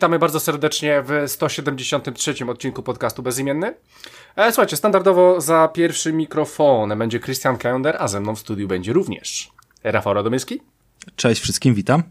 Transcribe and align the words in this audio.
witamy 0.00 0.18
bardzo 0.18 0.40
serdecznie 0.40 1.02
w 1.06 1.30
173 1.30 2.34
odcinku 2.48 2.82
podcastu 2.82 3.22
Bezimienny. 3.22 3.74
E, 4.36 4.52
słuchajcie, 4.52 4.76
standardowo 4.76 5.40
za 5.40 5.68
pierwszym 5.68 6.16
mikrofonem 6.16 6.98
będzie 6.98 7.20
Christian 7.20 7.58
Kender, 7.58 7.96
a 7.98 8.08
ze 8.08 8.20
mną 8.20 8.34
w 8.34 8.38
studiu 8.38 8.68
będzie 8.68 8.92
również 8.92 9.50
Rafał 9.84 10.14
Radomyski. 10.14 10.60
Cześć 11.16 11.40
wszystkim, 11.40 11.74
witam. 11.74 12.02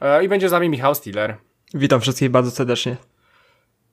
E, 0.00 0.24
I 0.24 0.28
będzie 0.28 0.48
z 0.48 0.52
nami 0.52 0.68
Michał 0.68 0.94
Stiller. 0.94 1.36
Witam 1.74 2.00
wszystkich 2.00 2.30
bardzo 2.30 2.50
serdecznie. 2.50 2.96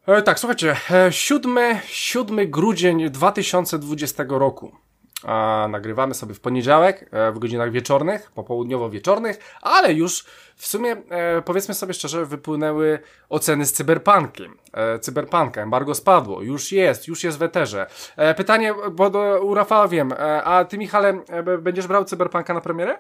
E, 0.07 0.21
tak, 0.21 0.39
słuchajcie, 0.39 0.75
7, 1.09 1.57
7 1.87 2.51
grudzień 2.51 3.09
2020 3.09 4.25
roku. 4.29 4.75
A, 5.23 5.67
nagrywamy 5.70 6.13
sobie 6.13 6.34
w 6.34 6.39
poniedziałek 6.39 7.09
w 7.34 7.39
godzinach 7.39 7.71
wieczornych, 7.71 8.31
popołudniowo-wieczornych, 8.35 9.39
ale 9.62 9.93
już 9.93 10.25
w 10.55 10.67
sumie, 10.67 10.95
e, 11.09 11.41
powiedzmy 11.41 11.73
sobie 11.73 11.93
szczerze, 11.93 12.25
wypłynęły 12.25 12.99
oceny 13.29 13.65
z 13.65 13.73
cyberpunkiem. 13.73 14.57
E, 14.73 14.99
cyberpunka, 14.99 15.62
embargo 15.62 15.95
spadło, 15.95 16.41
już 16.41 16.71
jest, 16.71 17.07
już 17.07 17.23
jest 17.23 17.38
w 17.38 17.43
eterze. 17.43 17.88
E, 18.17 18.34
pytanie, 18.34 18.73
bo 18.91 19.09
do, 19.09 19.41
u 19.43 19.53
Rafała 19.53 19.88
wiem, 19.88 20.12
e, 20.12 20.43
a 20.43 20.65
ty 20.65 20.77
Michale, 20.77 21.09
e, 21.29 21.57
będziesz 21.57 21.88
brał 21.88 22.05
cyberpunka 22.05 22.53
na 22.53 22.62
premierę? 22.62 22.98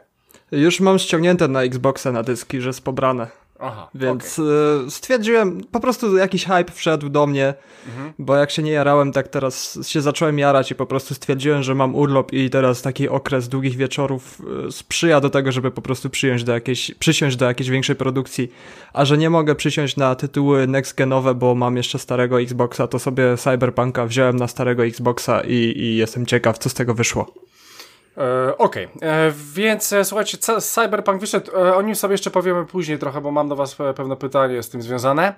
Już 0.51 0.79
mam 0.79 0.99
ściągnięte 0.99 1.47
na 1.47 1.63
Xboxa 1.63 2.11
na 2.11 2.23
dyski, 2.23 2.61
że 2.61 2.69
jest 2.69 2.83
pobrane. 2.83 3.27
Aha, 3.61 3.89
Więc 3.95 4.39
okay. 4.39 4.91
stwierdziłem, 4.91 5.61
po 5.71 5.79
prostu 5.79 6.17
jakiś 6.17 6.45
hype 6.45 6.71
wszedł 6.71 7.09
do 7.09 7.27
mnie, 7.27 7.53
mhm. 7.87 8.13
bo 8.19 8.35
jak 8.35 8.51
się 8.51 8.63
nie 8.63 8.71
jarałem, 8.71 9.11
tak 9.11 9.27
teraz 9.27 9.79
się 9.87 10.01
zacząłem 10.01 10.39
jarać 10.39 10.71
i 10.71 10.75
po 10.75 10.85
prostu 10.85 11.13
stwierdziłem, 11.13 11.63
że 11.63 11.75
mam 11.75 11.95
urlop 11.95 12.33
i 12.33 12.49
teraz 12.49 12.81
taki 12.81 13.09
okres 13.09 13.49
długich 13.49 13.75
wieczorów 13.75 14.41
e, 14.67 14.71
sprzyja 14.71 15.19
do 15.21 15.29
tego, 15.29 15.51
żeby 15.51 15.71
po 15.71 15.81
prostu 15.81 16.09
przyjąć 16.09 16.43
do 16.43 16.53
jakiejś, 16.53 16.91
przysiąść 16.93 17.35
do 17.35 17.45
jakiejś 17.45 17.69
większej 17.69 17.95
produkcji, 17.95 18.51
a 18.93 19.05
że 19.05 19.17
nie 19.17 19.29
mogę 19.29 19.55
przysiąść 19.55 19.97
na 19.97 20.15
tytuły 20.15 20.67
next 20.67 20.95
genowe, 20.95 21.35
bo 21.35 21.55
mam 21.55 21.77
jeszcze 21.77 21.99
starego 21.99 22.41
Xboxa, 22.41 22.87
to 22.87 22.99
sobie 22.99 23.37
Cyberpunka 23.37 24.05
wziąłem 24.05 24.35
na 24.35 24.47
starego 24.47 24.85
Xboxa 24.85 25.41
i, 25.41 25.73
i 25.77 25.95
jestem 25.95 26.25
ciekaw, 26.25 26.57
co 26.57 26.69
z 26.69 26.73
tego 26.73 26.93
wyszło. 26.93 27.50
E, 28.17 28.57
Okej, 28.57 28.87
okay. 28.95 29.09
e, 29.09 29.31
więc 29.53 29.93
e, 29.93 30.05
słuchajcie, 30.05 30.37
Cyberpunk 30.61 31.21
wyszedł, 31.21 31.51
o 31.75 31.81
nim 31.81 31.95
sobie 31.95 32.11
jeszcze 32.11 32.31
powiemy 32.31 32.65
później 32.65 32.99
trochę, 32.99 33.21
bo 33.21 33.31
mam 33.31 33.49
do 33.49 33.55
was 33.55 33.75
pewne 33.95 34.15
pytanie 34.15 34.63
z 34.63 34.69
tym 34.69 34.81
związane. 34.81 35.33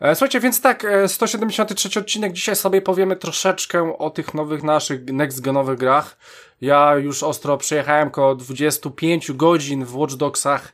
Słuchajcie, 0.00 0.40
więc 0.40 0.60
tak, 0.60 0.86
173 1.06 2.00
odcinek, 2.00 2.32
dzisiaj 2.32 2.56
sobie 2.56 2.82
powiemy 2.82 3.16
troszeczkę 3.16 3.98
o 3.98 4.10
tych 4.10 4.34
nowych 4.34 4.62
naszych 4.62 5.04
next-genowych 5.04 5.76
grach. 5.76 6.16
Ja 6.60 6.96
już 6.96 7.22
ostro 7.22 7.56
przejechałem 7.56 8.08
około 8.08 8.34
25 8.34 9.32
godzin 9.32 9.84
w 9.84 9.96
Watch 9.96 10.14
Dogsach, 10.14 10.72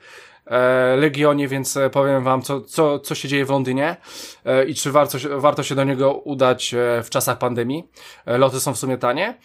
Legionie, 0.96 1.48
więc 1.48 1.76
e, 1.76 1.90
powiem 1.90 2.24
wam, 2.24 2.42
co, 2.42 2.60
co, 2.60 2.98
co 2.98 3.14
się 3.14 3.28
dzieje 3.28 3.44
w 3.44 3.50
Londynie 3.50 3.96
e, 4.44 4.64
i 4.64 4.74
czy 4.74 4.92
warto, 4.92 5.18
warto 5.36 5.62
się 5.62 5.74
do 5.74 5.84
niego 5.84 6.12
udać 6.12 6.74
w 7.02 7.10
czasach 7.10 7.38
pandemii. 7.38 7.88
Loty 8.26 8.60
są 8.60 8.74
w 8.74 8.78
sumie 8.78 8.98
tanie. 8.98 9.38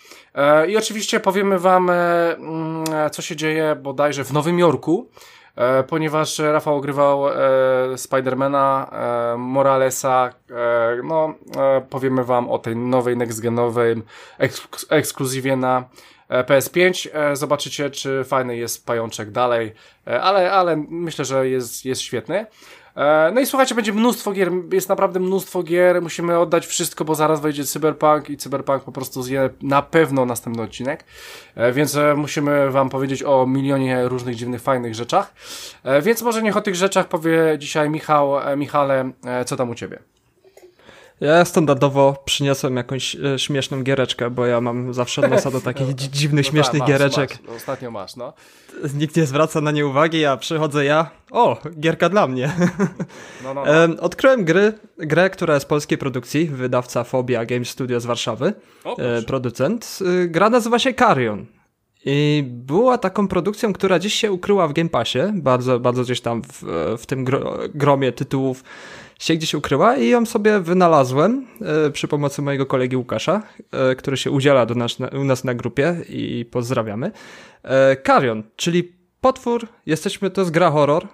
I 0.67 0.77
oczywiście 0.77 1.19
powiemy 1.19 1.59
wam, 1.59 1.89
mm, 1.89 2.83
co 3.11 3.21
się 3.21 3.35
dzieje 3.35 3.75
bodajże 3.75 4.23
w 4.23 4.33
Nowym 4.33 4.59
Jorku, 4.59 5.09
ponieważ 5.87 6.39
Rafał 6.39 6.75
ogrywał 6.75 7.25
Spidermana, 7.95 8.91
Moralesa, 9.37 10.33
no 11.03 11.33
powiemy 11.89 12.23
wam 12.23 12.49
o 12.49 12.59
tej 12.59 12.75
nowej, 12.75 13.17
next-genowej 13.17 14.01
ekskluzywie 14.89 15.55
na 15.55 15.83
E, 15.83 16.14
PS5. 16.29 17.07
E, 17.13 17.35
zobaczycie, 17.35 17.89
czy 17.89 18.23
fajny 18.23 18.57
jest 18.57 18.85
pajączek 18.85 19.31
dalej, 19.31 19.73
e, 20.07 20.21
ale, 20.21 20.51
ale 20.51 20.75
myślę, 20.89 21.25
że 21.25 21.49
jest, 21.49 21.85
jest 21.85 22.01
świetny. 22.01 22.45
No 23.33 23.41
i 23.41 23.45
słuchajcie, 23.45 23.75
będzie 23.75 23.93
mnóstwo 23.93 24.31
gier, 24.31 24.51
jest 24.71 24.89
naprawdę 24.89 25.19
mnóstwo 25.19 25.63
gier, 25.63 26.01
musimy 26.01 26.39
oddać 26.39 26.67
wszystko, 26.67 27.05
bo 27.05 27.15
zaraz 27.15 27.41
wejdzie 27.41 27.63
Cyberpunk 27.63 28.29
i 28.29 28.37
Cyberpunk 28.37 28.83
po 28.83 28.91
prostu 28.91 29.23
zje 29.23 29.49
na 29.61 29.81
pewno 29.81 30.25
następny 30.25 30.63
odcinek, 30.63 31.03
więc 31.73 31.97
musimy 32.15 32.71
wam 32.71 32.89
powiedzieć 32.89 33.23
o 33.23 33.47
milionie 33.47 34.07
różnych 34.07 34.35
dziwnych, 34.35 34.61
fajnych 34.61 34.95
rzeczach, 34.95 35.33
więc 36.01 36.21
może 36.21 36.43
niech 36.43 36.57
o 36.57 36.61
tych 36.61 36.75
rzeczach 36.75 37.07
powie 37.07 37.55
dzisiaj 37.57 37.89
Michał, 37.89 38.57
Michale, 38.57 39.11
co 39.45 39.55
tam 39.55 39.69
u 39.69 39.75
Ciebie? 39.75 39.99
Ja 41.21 41.45
standardowo 41.45 42.23
przyniosłem 42.25 42.77
jakąś 42.77 43.15
e, 43.15 43.39
śmieszną 43.39 43.83
giereczkę, 43.83 44.29
bo 44.29 44.45
ja 44.45 44.61
mam 44.61 44.93
zawsze 44.93 45.27
nosa 45.27 45.51
do 45.51 45.61
takich 45.61 45.95
dziwnych, 45.95 46.45
no 46.45 46.51
śmiesznych 46.51 46.79
masz, 46.79 46.89
giereczek. 46.89 47.37
Masz, 47.47 47.55
ostatnio 47.55 47.91
masz, 47.91 48.15
no. 48.15 48.33
Nikt 48.93 49.15
nie 49.15 49.25
zwraca 49.25 49.61
na 49.61 49.71
nie 49.71 49.87
uwagi, 49.87 50.25
a 50.25 50.37
przychodzę 50.37 50.85
ja, 50.85 51.11
o, 51.31 51.57
gierka 51.79 52.09
dla 52.09 52.27
mnie. 52.27 52.51
No, 53.43 53.53
no, 53.53 53.63
no. 53.65 54.01
Odkryłem 54.01 54.45
gry, 54.45 54.73
grę, 54.97 55.29
która 55.29 55.53
jest 55.53 55.65
polskiej 55.65 55.97
produkcji, 55.97 56.45
wydawca 56.45 57.03
Fobia 57.03 57.45
Game 57.45 57.65
Studio 57.65 57.99
z 57.99 58.05
Warszawy, 58.05 58.53
o, 58.83 58.97
e, 58.97 59.21
producent. 59.21 59.99
E, 60.23 60.27
gra 60.27 60.49
nazywa 60.49 60.79
się 60.79 60.93
Carrion. 60.93 61.45
I 62.05 62.43
była 62.47 62.97
taką 62.97 63.27
produkcją, 63.27 63.73
która 63.73 63.99
gdzieś 63.99 64.13
się 64.13 64.31
ukryła 64.31 64.67
w 64.67 64.73
Game 64.73 64.89
Passie, 64.89 65.19
bardzo, 65.33 65.79
bardzo 65.79 66.03
gdzieś 66.03 66.21
tam 66.21 66.41
w, 66.41 66.63
w 66.97 67.05
tym 67.05 67.25
gromie 67.73 68.11
tytułów 68.11 68.63
się 69.19 69.35
gdzieś 69.35 69.53
ukryła 69.53 69.97
i 69.97 70.09
ją 70.09 70.25
sobie 70.25 70.59
wynalazłem 70.59 71.47
e, 71.61 71.91
przy 71.91 72.07
pomocy 72.07 72.41
mojego 72.41 72.65
kolegi 72.65 72.97
Łukasza, 72.97 73.43
e, 73.71 73.95
który 73.95 74.17
się 74.17 74.31
udziela 74.31 74.65
do 74.65 74.75
nas, 74.75 74.97
u 75.21 75.23
nas 75.23 75.43
na 75.43 75.53
grupie 75.53 75.95
i 76.09 76.45
pozdrawiamy. 76.51 77.11
E, 77.63 77.95
Karion, 77.95 78.43
czyli 78.55 78.93
potwór, 79.21 79.67
jesteśmy, 79.85 80.29
to 80.29 80.41
jest 80.41 80.51
gra 80.51 80.71
horror, 80.71 81.07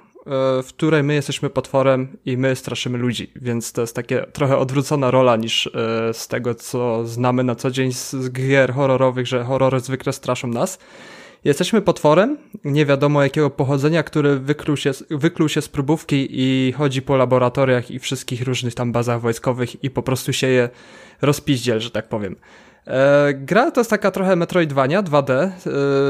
w 0.63 0.67
której 0.67 1.03
my 1.03 1.13
jesteśmy 1.13 1.49
potworem 1.49 2.17
i 2.25 2.37
my 2.37 2.55
straszymy 2.55 2.97
ludzi, 2.97 3.31
więc 3.35 3.71
to 3.71 3.81
jest 3.81 3.95
takie 3.95 4.25
trochę 4.33 4.57
odwrócona 4.57 5.11
rola 5.11 5.35
niż 5.35 5.69
z 6.13 6.27
tego, 6.27 6.55
co 6.55 7.07
znamy 7.07 7.43
na 7.43 7.55
co 7.55 7.71
dzień 7.71 7.91
z 7.91 8.31
gier 8.31 8.73
horrorowych, 8.73 9.27
że 9.27 9.43
horrory 9.43 9.79
zwykle 9.79 10.13
straszą 10.13 10.47
nas. 10.47 10.79
Jesteśmy 11.43 11.81
potworem, 11.81 12.37
nie 12.63 12.85
wiadomo 12.85 13.23
jakiego 13.23 13.49
pochodzenia, 13.49 14.03
który 14.03 14.39
wykluł 14.39 14.77
się, 14.77 14.91
wykluł 15.09 15.49
się 15.49 15.61
z 15.61 15.69
próbówki 15.69 16.27
i 16.29 16.71
chodzi 16.71 17.01
po 17.01 17.17
laboratoriach 17.17 17.91
i 17.91 17.99
wszystkich 17.99 18.41
różnych 18.41 18.75
tam 18.75 18.91
bazach 18.91 19.21
wojskowych 19.21 19.83
i 19.83 19.89
po 19.89 20.03
prostu 20.03 20.33
sieje 20.33 20.69
rozpiździel, 21.21 21.79
że 21.79 21.91
tak 21.91 22.09
powiem. 22.09 22.35
E, 22.87 23.33
gra 23.33 23.71
to 23.71 23.79
jest 23.79 23.89
taka 23.89 24.11
trochę 24.11 24.35
Metroidvania 24.35 25.03
2D, 25.03 25.31
e, 25.31 25.51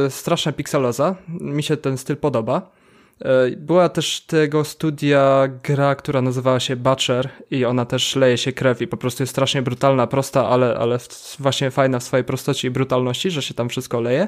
straszna 0.10 0.52
pikseloza, 0.52 1.16
mi 1.30 1.64
się 1.64 1.78
ten 1.78 1.98
styl 1.98 2.18
podoba. 2.18 2.81
E, 3.20 3.52
była 3.58 3.90
też 3.90 4.22
tego 4.22 4.64
studia 4.64 5.50
gra, 5.64 5.96
która 5.96 6.22
nazywała 6.22 6.60
się 6.60 6.76
Butcher 6.76 7.30
i 7.52 7.66
ona 7.66 7.86
też 7.86 8.16
leje 8.16 8.38
się 8.38 8.52
krew 8.52 8.82
i 8.82 8.88
po 8.88 8.98
prostu 8.98 9.24
jest 9.24 9.32
strasznie 9.32 9.62
brutalna, 9.62 10.08
prosta, 10.08 10.48
ale, 10.48 10.78
ale 10.78 10.98
właśnie 11.40 11.72
fajna 11.72 12.00
w 12.00 12.04
swojej 12.04 12.24
prostocie 12.24 12.68
i 12.68 12.72
brutalności, 12.72 13.32
że 13.32 13.42
się 13.42 13.54
tam 13.54 13.70
wszystko 13.70 14.02
leje. 14.02 14.28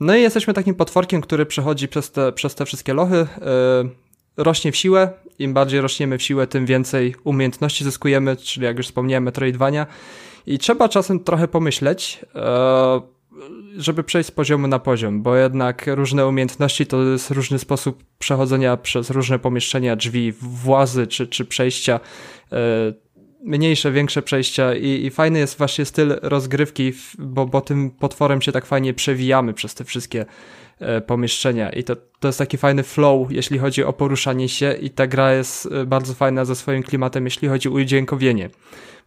No 0.00 0.16
i 0.16 0.22
jesteśmy 0.22 0.54
takim 0.54 0.74
potworkiem, 0.74 1.20
który 1.20 1.46
przechodzi 1.46 1.88
przez 1.88 2.10
te, 2.10 2.32
przez 2.32 2.54
te 2.54 2.66
wszystkie 2.66 2.94
lochy, 2.94 3.16
yy, 3.16 3.90
rośnie 4.36 4.72
w 4.72 4.76
siłę. 4.76 5.10
Im 5.38 5.54
bardziej 5.54 5.80
rośniemy 5.80 6.18
w 6.18 6.22
siłę, 6.22 6.46
tym 6.46 6.66
więcej 6.66 7.14
umiejętności 7.24 7.84
zyskujemy, 7.84 8.36
czyli 8.36 8.66
jak 8.66 8.76
już 8.76 8.86
wspomniałem, 8.86 9.24
Metroidvania. 9.24 9.86
I 10.46 10.58
trzeba 10.58 10.88
czasem 10.88 11.20
trochę 11.20 11.48
pomyśleć, 11.48 12.20
yy, 12.34 12.40
żeby 13.76 14.04
przejść 14.04 14.28
z 14.28 14.30
poziomu 14.30 14.68
na 14.68 14.78
poziom, 14.78 15.22
bo 15.22 15.36
jednak 15.36 15.84
różne 15.86 16.26
umiejętności 16.26 16.86
to 16.86 17.02
jest 17.02 17.30
różny 17.30 17.58
sposób 17.58 18.04
przechodzenia 18.18 18.76
przez 18.76 19.10
różne 19.10 19.38
pomieszczenia, 19.38 19.96
drzwi, 19.96 20.32
włazy 20.40 21.06
czy, 21.06 21.26
czy 21.26 21.44
przejścia. 21.44 22.00
Yy, 22.50 22.58
mniejsze, 23.44 23.92
większe 23.92 24.22
przejścia 24.22 24.74
i, 24.74 25.06
i 25.06 25.10
fajny 25.10 25.38
jest 25.38 25.58
właśnie 25.58 25.84
styl 25.84 26.18
rozgrywki, 26.22 26.92
bo, 27.18 27.46
bo 27.46 27.60
tym 27.60 27.90
potworem 27.90 28.42
się 28.42 28.52
tak 28.52 28.66
fajnie 28.66 28.94
przewijamy 28.94 29.54
przez 29.54 29.74
te 29.74 29.84
wszystkie 29.84 30.20
e, 30.20 30.26
pomieszczenia 31.06 31.70
i 31.70 31.84
to, 31.84 31.96
to 32.20 32.28
jest 32.28 32.38
taki 32.38 32.56
fajny 32.56 32.82
flow, 32.82 33.32
jeśli 33.32 33.58
chodzi 33.58 33.84
o 33.84 33.92
poruszanie 33.92 34.48
się 34.48 34.72
i 34.72 34.90
ta 34.90 35.06
gra 35.06 35.32
jest 35.32 35.68
e, 35.72 35.86
bardzo 35.86 36.14
fajna 36.14 36.44
ze 36.44 36.56
swoim 36.56 36.82
klimatem, 36.82 37.24
jeśli 37.24 37.48
chodzi 37.48 37.68
o 37.68 37.72
udźwiękowienie. 37.72 38.50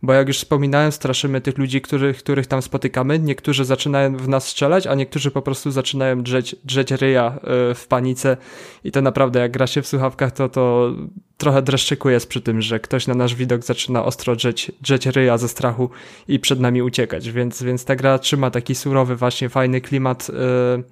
Bo 0.02 0.14
jak 0.14 0.28
już 0.28 0.38
wspominałem, 0.38 0.92
straszymy 0.92 1.42
tych 1.42 1.58
ludzi, 1.58 1.82
których, 1.82 2.18
których 2.18 2.48
tam 2.48 2.62
spotykamy. 2.62 3.20
Niektórzy 3.20 3.66
zaczynają 3.66 4.18
w 4.18 4.28
nas 4.28 4.48
strzelać, 4.48 4.88
a 4.88 4.96
niektórzy 4.96 5.32
po 5.32 5.42
prostu 5.42 5.72
zaczynają 5.72 6.24
drzeć, 6.24 6.56
drzeć 6.64 6.92
ryja 6.92 7.40
e, 7.44 7.76
w 7.76 7.88
panice 7.88 8.38
i 8.84 8.92
to 8.92 9.02
naprawdę 9.02 9.40
jak 9.40 9.52
gra 9.52 9.68
się 9.68 9.82
w 9.82 9.88
słuchawkach, 9.88 10.32
to, 10.32 10.50
to 10.50 10.94
trochę 11.38 11.62
dreszczykuje 11.62 12.20
przy 12.20 12.42
tym, 12.42 12.62
że 12.62 12.80
ktoś 12.80 13.08
na 13.08 13.14
nasz 13.14 13.36
widok 13.36 13.64
zaczyna 13.64 14.06
ostro 14.06 14.36
drzeć, 14.36 14.72
drzeć 14.82 15.06
ryja 15.06 15.38
ze 15.38 15.48
strachu 15.48 15.90
i 16.28 16.40
przed 16.40 16.60
nami 16.60 16.82
uciekać, 16.82 17.32
więc, 17.32 17.64
więc 17.64 17.86
ta 17.86 17.96
gra 17.96 18.20
trzyma 18.20 18.52
taki 18.52 18.76
surowy, 18.76 19.16
właśnie 19.16 19.50
fajny 19.50 19.82
klimat. 19.82 20.30
Yy, 20.30 20.84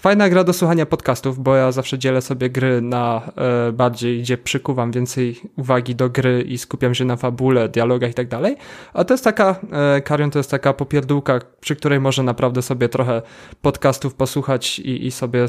Fajna 0.00 0.28
gra 0.28 0.44
do 0.44 0.52
słuchania 0.52 0.86
podcastów, 0.86 1.42
bo 1.42 1.56
ja 1.56 1.72
zawsze 1.72 1.98
dzielę 1.98 2.22
sobie 2.22 2.50
gry 2.50 2.80
na 2.80 3.32
e, 3.68 3.72
bardziej, 3.72 4.20
gdzie 4.20 4.38
przykuwam 4.38 4.92
więcej 4.92 5.40
uwagi 5.56 5.94
do 5.94 6.10
gry 6.10 6.42
i 6.42 6.58
skupiam 6.58 6.94
się 6.94 7.04
na 7.04 7.16
fabule, 7.16 7.68
dialogach 7.68 8.10
i 8.10 8.14
tak 8.14 8.28
dalej. 8.28 8.56
A 8.94 9.04
to 9.04 9.14
jest 9.14 9.24
taka, 9.24 9.56
e, 9.96 10.00
Karion 10.00 10.30
to 10.30 10.38
jest 10.38 10.50
taka 10.50 10.72
popierdółka, 10.72 11.40
przy 11.60 11.76
której 11.76 12.00
można 12.00 12.24
naprawdę 12.24 12.62
sobie 12.62 12.88
trochę 12.88 13.22
podcastów 13.62 14.14
posłuchać 14.14 14.78
i, 14.78 15.06
i 15.06 15.10
sobie 15.10 15.46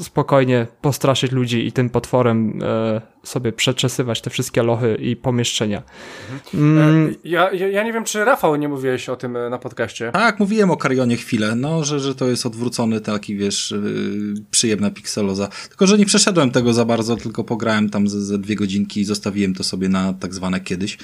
spokojnie 0.00 0.66
postraszyć 0.80 1.32
ludzi 1.32 1.66
i 1.66 1.72
tym 1.72 1.90
potworem 1.90 2.62
e, 2.62 3.00
sobie 3.22 3.52
przeczesywać 3.52 4.20
te 4.20 4.30
wszystkie 4.30 4.62
lochy 4.62 4.94
i 5.00 5.16
pomieszczenia. 5.16 5.82
Mhm. 6.54 6.78
Mm. 6.78 7.14
Ja, 7.24 7.52
ja, 7.52 7.68
ja, 7.68 7.82
nie 7.82 7.92
wiem, 7.92 8.04
czy 8.04 8.24
Rafał 8.24 8.56
nie 8.56 8.68
mówiłeś 8.68 9.08
o 9.08 9.16
tym 9.16 9.38
na 9.50 9.58
podcaście. 9.58 10.10
Tak, 10.12 10.38
mówiłem 10.38 10.70
o 10.70 10.76
Karionie 10.76 11.16
chwilę, 11.16 11.54
no, 11.54 11.84
że, 11.84 12.00
że 12.00 12.14
to 12.14 12.28
jest 12.28 12.46
odwrócony 12.46 13.00
taki, 13.00 13.36
wiesz, 13.36 13.74
przyjemna 14.50 14.90
pikseloza. 14.90 15.48
Tylko, 15.68 15.86
że 15.86 15.98
nie 15.98 16.06
przeszedłem 16.06 16.50
tego 16.50 16.72
za 16.72 16.84
bardzo, 16.84 17.16
tylko 17.16 17.44
pograłem 17.44 17.90
tam 17.90 18.08
ze, 18.08 18.20
ze 18.22 18.38
dwie 18.38 18.56
godzinki 18.56 19.00
i 19.00 19.04
zostawiłem 19.04 19.54
to 19.54 19.64
sobie 19.64 19.88
na 19.88 20.12
tak 20.12 20.34
zwane 20.34 20.60
kiedyś. 20.60 20.98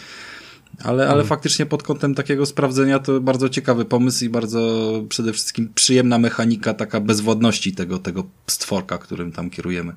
Ale, 0.85 1.03
ale 1.03 1.09
hmm. 1.09 1.27
faktycznie 1.27 1.67
pod 1.67 1.83
kątem 1.83 2.15
takiego 2.15 2.47
sprawdzenia 2.47 2.99
to 2.99 3.21
bardzo 3.21 3.49
ciekawy 3.49 3.85
pomysł 3.85 4.25
i 4.25 4.29
bardzo 4.29 4.93
przede 5.09 5.33
wszystkim 5.33 5.71
przyjemna 5.75 6.19
mechanika 6.19 6.75
taka 6.75 7.01
bezwodności 7.01 7.75
tego, 7.75 7.99
tego 7.99 8.25
stworka, 8.47 8.99
którym 8.99 9.33
tam 9.33 9.51
kierujemy. 9.51 9.93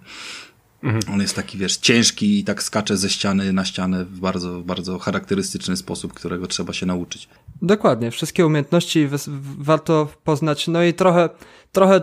Mhm. 0.83 1.13
On 1.13 1.21
jest 1.21 1.35
taki, 1.35 1.57
wiesz, 1.57 1.77
ciężki 1.77 2.39
i 2.39 2.43
tak 2.43 2.63
skacze 2.63 2.97
ze 2.97 3.09
ściany 3.09 3.53
na 3.53 3.65
ścianę 3.65 4.05
w 4.05 4.19
bardzo, 4.19 4.61
bardzo 4.61 4.99
charakterystyczny 4.99 5.77
sposób, 5.77 6.13
którego 6.13 6.47
trzeba 6.47 6.73
się 6.73 6.85
nauczyć. 6.85 7.29
Dokładnie, 7.61 8.11
wszystkie 8.11 8.45
umiejętności 8.45 9.09
warto 9.59 10.07
poznać. 10.23 10.67
No 10.67 10.83
i 10.83 10.93
trochę, 10.93 11.29
trochę 11.71 12.01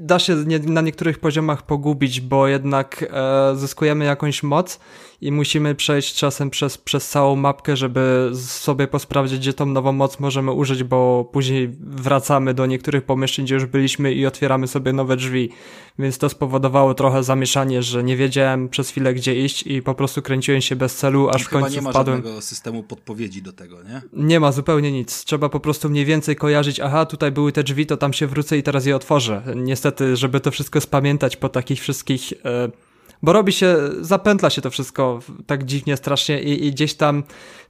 da 0.00 0.18
się 0.18 0.36
nie, 0.46 0.58
na 0.58 0.80
niektórych 0.80 1.18
poziomach 1.18 1.62
pogubić, 1.62 2.20
bo 2.20 2.48
jednak 2.48 3.04
e, 3.10 3.56
zyskujemy 3.56 4.04
jakąś 4.04 4.42
moc 4.42 4.80
i 5.20 5.32
musimy 5.32 5.74
przejść 5.74 6.14
czasem 6.14 6.50
przez, 6.50 6.78
przez 6.78 7.08
całą 7.08 7.36
mapkę, 7.36 7.76
żeby 7.76 8.30
sobie 8.34 8.86
posprawdzić, 8.86 9.38
gdzie 9.38 9.52
tą 9.52 9.66
nową 9.66 9.92
moc 9.92 10.20
możemy 10.20 10.52
użyć, 10.52 10.84
bo 10.84 11.30
później 11.32 11.76
wracamy 11.80 12.54
do 12.54 12.66
niektórych 12.66 13.04
pomieszczeń, 13.04 13.44
gdzie 13.44 13.54
już 13.54 13.66
byliśmy 13.66 14.12
i 14.12 14.26
otwieramy 14.26 14.68
sobie 14.68 14.92
nowe 14.92 15.16
drzwi. 15.16 15.50
Więc 15.98 16.18
to 16.18 16.28
spowodowało 16.28 16.94
trochę 16.94 17.22
zamieszanie, 17.22 17.82
że 17.82 18.04
nie 18.04 18.16
wiedziałem 18.16 18.68
przez 18.68 18.90
chwilę, 18.90 19.14
gdzie 19.14 19.44
iść 19.44 19.62
i 19.66 19.82
po 19.82 19.94
prostu 19.94 20.22
kręciłem 20.22 20.60
się 20.60 20.76
bez 20.76 20.96
celu, 20.96 21.28
aż 21.28 21.42
w 21.42 21.48
końcu 21.48 21.74
nie 21.74 21.82
ma 21.82 21.90
wpadłem. 21.90 22.16
żadnego 22.16 22.40
systemu 22.42 22.82
podpowiedzi 22.82 23.42
do 23.42 23.52
tego, 23.52 23.76
nie? 23.82 24.02
Nie 24.12 24.40
ma 24.40 24.52
zupełnie 24.52 24.92
nic. 24.92 25.24
Trzeba 25.24 25.48
po 25.48 25.60
prostu 25.60 25.90
mniej 25.90 26.04
więcej 26.04 26.36
kojarzyć, 26.36 26.80
aha, 26.80 27.06
tutaj 27.06 27.32
były 27.32 27.52
te 27.52 27.62
drzwi, 27.62 27.86
to 27.86 27.96
tam 27.96 28.12
się 28.12 28.26
wrócę 28.26 28.58
i 28.58 28.62
teraz 28.62 28.86
je 28.86 28.96
otworzę. 28.96 29.42
Niestety, 29.56 30.16
żeby 30.16 30.40
to 30.40 30.50
wszystko 30.50 30.80
spamiętać 30.80 31.36
po 31.36 31.48
takich 31.48 31.80
wszystkich... 31.80 32.32
E, 32.44 32.87
bo 33.22 33.32
robi 33.32 33.52
się, 33.52 33.76
zapętla 34.00 34.50
się 34.50 34.62
to 34.62 34.70
wszystko 34.70 35.20
tak 35.46 35.64
dziwnie, 35.64 35.96
strasznie 35.96 36.42
i, 36.42 36.66
i 36.66 36.72
gdzieś 36.72 36.94
tam 36.94 37.22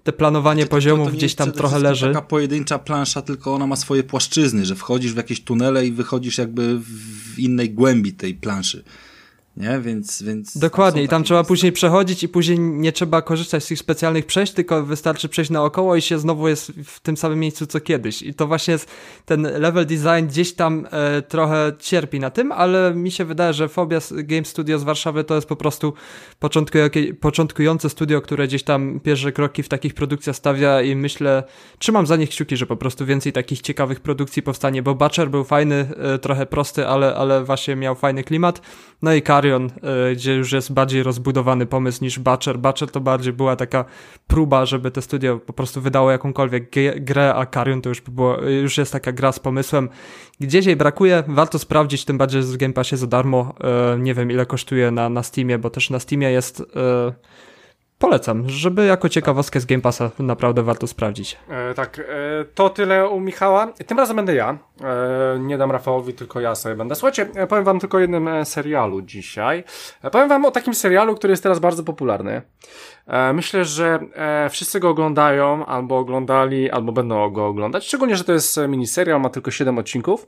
te 0.03 0.13
planowanie 0.13 0.65
to, 0.65 0.71
poziomów 0.71 1.07
to, 1.07 1.11
to 1.11 1.17
gdzieś 1.17 1.35
tam 1.35 1.53
trochę 1.53 1.79
leży. 1.79 2.07
Taka 2.07 2.23
pojedyncza 2.23 2.79
plansza, 2.79 3.23
tylko 3.23 3.55
ona 3.55 3.67
ma 3.67 3.77
swoje 3.77 4.03
płaszczyzny, 4.03 4.67
że 4.67 4.77
wchodzisz 4.77 5.13
w 5.13 5.17
jakieś 5.17 5.45
tunele 5.45 5.87
i 5.87 5.93
wychodzisz 5.93 6.39
jakby 6.39 6.79
w 6.79 7.39
innej 7.39 7.71
głębi 7.71 8.13
tej 8.13 8.35
planszy 8.35 8.85
nie? 9.59 9.81
Więc, 9.81 10.23
więc 10.23 10.59
Dokładnie, 10.59 11.03
i 11.03 11.09
tam 11.09 11.25
trzeba 11.25 11.41
miejsca. 11.41 11.49
później 11.49 11.73
przechodzić 11.73 12.23
i 12.23 12.29
później 12.29 12.59
nie 12.59 12.93
trzeba 12.93 13.23
korzystać 13.23 13.65
z 13.65 13.67
tych 13.67 13.79
specjalnych 13.79 14.27
przejść, 14.27 14.53
tylko 14.53 14.83
wystarczy 14.83 15.29
przejść 15.29 15.51
naokoło 15.51 15.97
i 15.97 16.03
się 16.03 16.19
znowu 16.19 16.49
jest 16.49 16.73
w 16.85 17.01
tym 17.01 17.17
samym 17.17 17.41
miejscu 17.41 17.67
co 17.67 17.81
kiedyś. 17.81 18.23
I 18.23 18.35
to 18.35 18.47
właśnie 18.47 18.73
jest 18.73 18.91
ten 19.25 19.43
level 19.43 19.87
design 19.87 20.27
gdzieś 20.29 20.55
tam 20.55 20.87
e, 20.91 21.23
trochę 21.23 21.73
cierpi 21.79 22.21
na 22.21 22.31
tym, 22.31 22.53
ale 22.53 22.95
mi 22.95 23.11
się 23.11 23.25
wydaje, 23.25 23.53
że 23.53 23.69
Phobia 23.69 23.99
Game 24.11 24.45
Studio 24.45 24.79
z 24.79 24.85
Warszawy 24.85 25.25
to 25.25 25.35
jest 25.35 25.49
po 25.49 25.57
prostu 25.57 25.93
początkujące 27.21 27.91
studio, 27.91 28.21
które 28.21 28.47
gdzieś 28.47 28.63
tam 28.63 29.01
pierwsze 29.01 29.33
kroki 29.33 29.63
w 29.63 29.69
takich 29.69 29.95
produkcjach 29.95 30.37
stawia 30.37 30.83
i 30.83 30.97
myślę, 30.97 31.43
trzymam 31.79 32.07
za 32.07 32.17
nich 32.17 32.31
kciuki, 32.31 32.57
że 32.57 32.67
po 32.67 32.77
prostu 32.77 33.07
więcej 33.07 33.33
takich 33.33 33.61
ciekawych 33.61 34.01
produkcji 34.01 34.43
powstanie, 34.43 34.83
bo 34.83 34.95
Butcher 34.95 35.31
był 35.31 35.45
fajny, 35.45 35.89
e, 35.97 36.19
trochę 36.19 36.47
prosty, 36.47 36.87
ale, 36.87 37.15
ale 37.15 37.45
właśnie 37.45 37.77
miał 37.77 37.95
fajny 37.95 38.25
klimat. 38.25 38.61
No 39.03 39.15
i 39.15 39.23
Carrion, 39.23 39.71
e, 39.83 40.15
gdzie 40.15 40.35
już 40.35 40.53
jest 40.53 40.73
bardziej 40.73 41.03
rozbudowany 41.03 41.67
pomysł 41.67 42.05
niż 42.05 42.19
Butcher. 42.19 42.59
Butcher 42.59 42.91
to 42.91 43.01
bardziej 43.01 43.33
była 43.33 43.57
taka 43.57 43.85
próba, 44.27 44.67
żeby 44.67 44.91
te 44.91 45.03
studio 45.03 45.39
po 45.39 45.53
prostu 45.53 45.81
wydało 45.81 46.11
jakąkolwiek 46.11 46.71
grę, 46.97 47.35
a 47.35 47.47
Carrion 47.47 47.83
to 47.83 47.89
już, 47.89 48.01
było, 48.01 48.41
już 48.43 48.79
jest 48.79 48.93
taka 48.93 49.13
gra 49.13 49.33
z 49.33 49.39
pomysłem. 49.39 49.89
Gdzieś 50.41 50.67
jej 50.67 50.77
brakuje, 50.77 51.25
warto 51.29 51.59
sprawdzić, 51.59 52.05
tym 52.05 52.19
bardziej 52.19 52.43
z 52.43 52.57
Game 52.57 52.75
Passie 52.75 52.97
za 52.97 53.07
darmo. 53.07 53.55
E, 53.61 53.99
nie 53.99 54.15
wiem 54.15 54.31
ile 54.31 54.47
kosztuje 54.47 54.91
na, 54.91 55.09
na 55.09 55.23
Steamie, 55.23 55.59
bo 55.59 55.71
też 55.71 55.91
na 55.91 55.99
Steamie 55.99 56.31
jest 56.31 56.61
e, 56.61 57.13
Polecam, 57.99 58.49
żeby 58.49 58.87
jako 58.87 59.09
ciekawostkę 59.09 59.61
z 59.61 59.67
Game 59.67 59.83
Passa 59.83 60.11
naprawdę 60.19 60.63
warto 60.63 60.87
sprawdzić. 60.87 61.39
E, 61.49 61.75
tak, 61.75 61.99
e, 61.99 62.05
to 62.55 62.71
tyle 62.71 63.09
u 63.09 63.21
Michała. 63.21 63.73
Tym 63.87 63.99
razem 63.99 64.17
będę 64.17 64.35
ja. 64.35 64.59
E, 64.81 65.39
nie 65.39 65.59
dam 65.59 65.71
Rafałowi, 65.71 66.15
tylko 66.15 66.41
ja 66.41 66.55
sobie 66.55 66.75
będę. 66.75 66.95
Słuchajcie, 66.95 67.29
e, 67.35 67.47
powiem 67.47 67.65
wam 67.65 67.81
tylko 67.81 67.97
o 67.97 68.01
jednym 68.01 68.29
e, 68.29 68.45
serialu 68.45 69.03
dzisiaj. 69.03 69.65
E, 70.03 70.11
powiem 70.11 70.29
wam 70.29 70.45
o 70.45 70.51
takim 70.51 70.75
serialu, 70.75 71.15
który 71.15 71.31
jest 71.31 71.43
teraz 71.43 71.59
bardzo 71.59 71.85
popularny. 71.85 72.43
myślę, 73.35 73.65
że 73.65 73.99
wszyscy 74.51 74.81
go 74.81 74.89
oglądają, 74.89 75.67
albo 75.67 75.99
oglądali, 75.99 76.71
albo 76.71 76.93
będą 76.93 77.31
go 77.31 77.47
oglądać. 77.47 77.87
Szczególnie, 77.87 78.17
że 78.17 78.25
to 78.25 78.33
jest 78.33 78.61
miniserial, 78.69 79.21
ma 79.21 79.31
tylko 79.31 79.51
7 79.51 79.79
odcinków. 79.79 80.27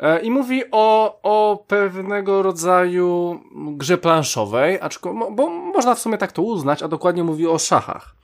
E, 0.00 0.20
I 0.20 0.30
mówi 0.30 0.62
o, 0.72 1.18
o 1.22 1.64
pewnego 1.66 2.42
rodzaju 2.42 3.40
grze 3.54 3.98
planszowej, 3.98 4.80
aczkolwiek, 4.80 5.34
bo 5.34 5.48
można 5.48 5.94
w 5.94 5.98
sumie 5.98 6.18
tak 6.18 6.32
to 6.32 6.42
uznać, 6.42 6.82
a 6.82 6.88
dokładnie 6.88 7.24
mówi 7.24 7.46
o 7.46 7.58
szachach. 7.58 8.14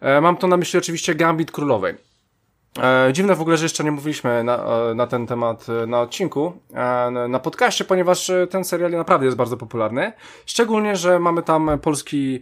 E, 0.00 0.20
mam 0.20 0.36
to 0.36 0.46
na 0.46 0.56
myśli 0.56 0.78
oczywiście 0.78 1.14
Gambit 1.14 1.50
Królowej. 1.50 1.94
E, 2.82 3.12
dziwne 3.12 3.34
w 3.34 3.40
ogóle, 3.40 3.56
że 3.56 3.64
jeszcze 3.64 3.84
nie 3.84 3.90
mówiliśmy 3.90 4.44
na, 4.44 4.64
na 4.94 5.06
ten 5.06 5.26
temat 5.26 5.66
na 5.86 6.00
odcinku, 6.00 6.52
na 7.28 7.38
podcaście, 7.38 7.84
ponieważ 7.84 8.30
ten 8.50 8.64
serial 8.64 8.90
naprawdę 8.90 9.26
jest 9.26 9.36
bardzo 9.36 9.56
popularny. 9.56 10.12
Szczególnie, 10.46 10.96
że 10.96 11.18
mamy 11.18 11.42
tam 11.42 11.70
polski, 11.82 12.40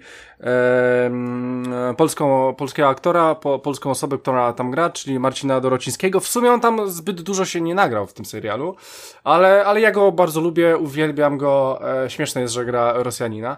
polską, 1.97 2.55
polskiego 2.55 2.89
aktora, 2.89 3.35
po, 3.35 3.59
polską 3.59 3.91
osobę, 3.91 4.19
która 4.19 4.53
tam 4.53 4.71
gra, 4.71 4.91
czyli 4.91 5.19
Marcina 5.19 5.61
Dorocińskiego. 5.61 6.21
W 6.21 6.29
sumie 6.29 6.53
on 6.53 6.61
tam 6.61 6.91
zbyt 6.91 7.23
dużo 7.23 7.45
się 7.45 7.61
nie 7.61 7.75
nagrał 7.75 8.07
w 8.07 8.13
tym 8.13 8.25
serialu, 8.25 8.77
ale, 9.25 9.65
ale 9.65 9.81
ja 9.81 9.91
go 9.91 10.13
bardzo 10.13 10.41
lubię, 10.41 10.77
uwielbiam 10.77 11.39
go. 11.39 11.81
E, 12.05 12.11
śmieszne 12.11 12.41
jest, 12.41 12.55
że 12.55 12.65
gra 12.65 12.93
Rosjanina. 12.93 13.57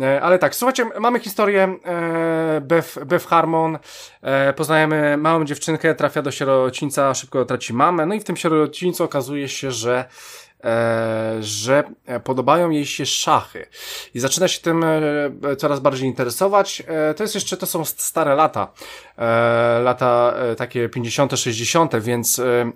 E, 0.00 0.22
ale 0.22 0.38
tak, 0.38 0.54
słuchajcie, 0.54 0.84
mamy 1.00 1.20
historię 1.20 1.76
e, 1.84 2.60
Beth, 3.06 3.26
Harmon, 3.28 3.78
e, 4.22 4.52
poznajemy 4.52 5.16
małą 5.16 5.44
dziewczynkę, 5.44 5.94
trafia 5.94 6.22
do 6.22 6.30
sierocińca, 6.30 7.14
szybko 7.14 7.44
traci 7.44 7.74
mamę, 7.74 8.06
no 8.06 8.14
i 8.14 8.20
w 8.20 8.24
tym 8.24 8.36
sierocińcu 8.36 9.04
okazuje 9.04 9.48
się, 9.48 9.70
że 9.70 10.04
że 11.40 11.84
podobają 12.24 12.70
jej 12.70 12.86
się 12.86 13.06
szachy 13.06 13.66
i 14.14 14.20
zaczyna 14.20 14.48
się 14.48 14.60
tym 14.60 14.84
e, 14.84 15.56
coraz 15.56 15.80
bardziej 15.80 16.08
interesować. 16.08 16.82
E, 16.86 17.14
to 17.14 17.24
jest 17.24 17.34
jeszcze, 17.34 17.56
to 17.56 17.66
są 17.66 17.84
stare 17.84 18.34
lata, 18.34 18.72
lata 19.82 20.34
takie 20.56 20.88
50., 20.88 21.32
60., 21.40 21.96
więc 22.00 22.38
mm, 22.38 22.72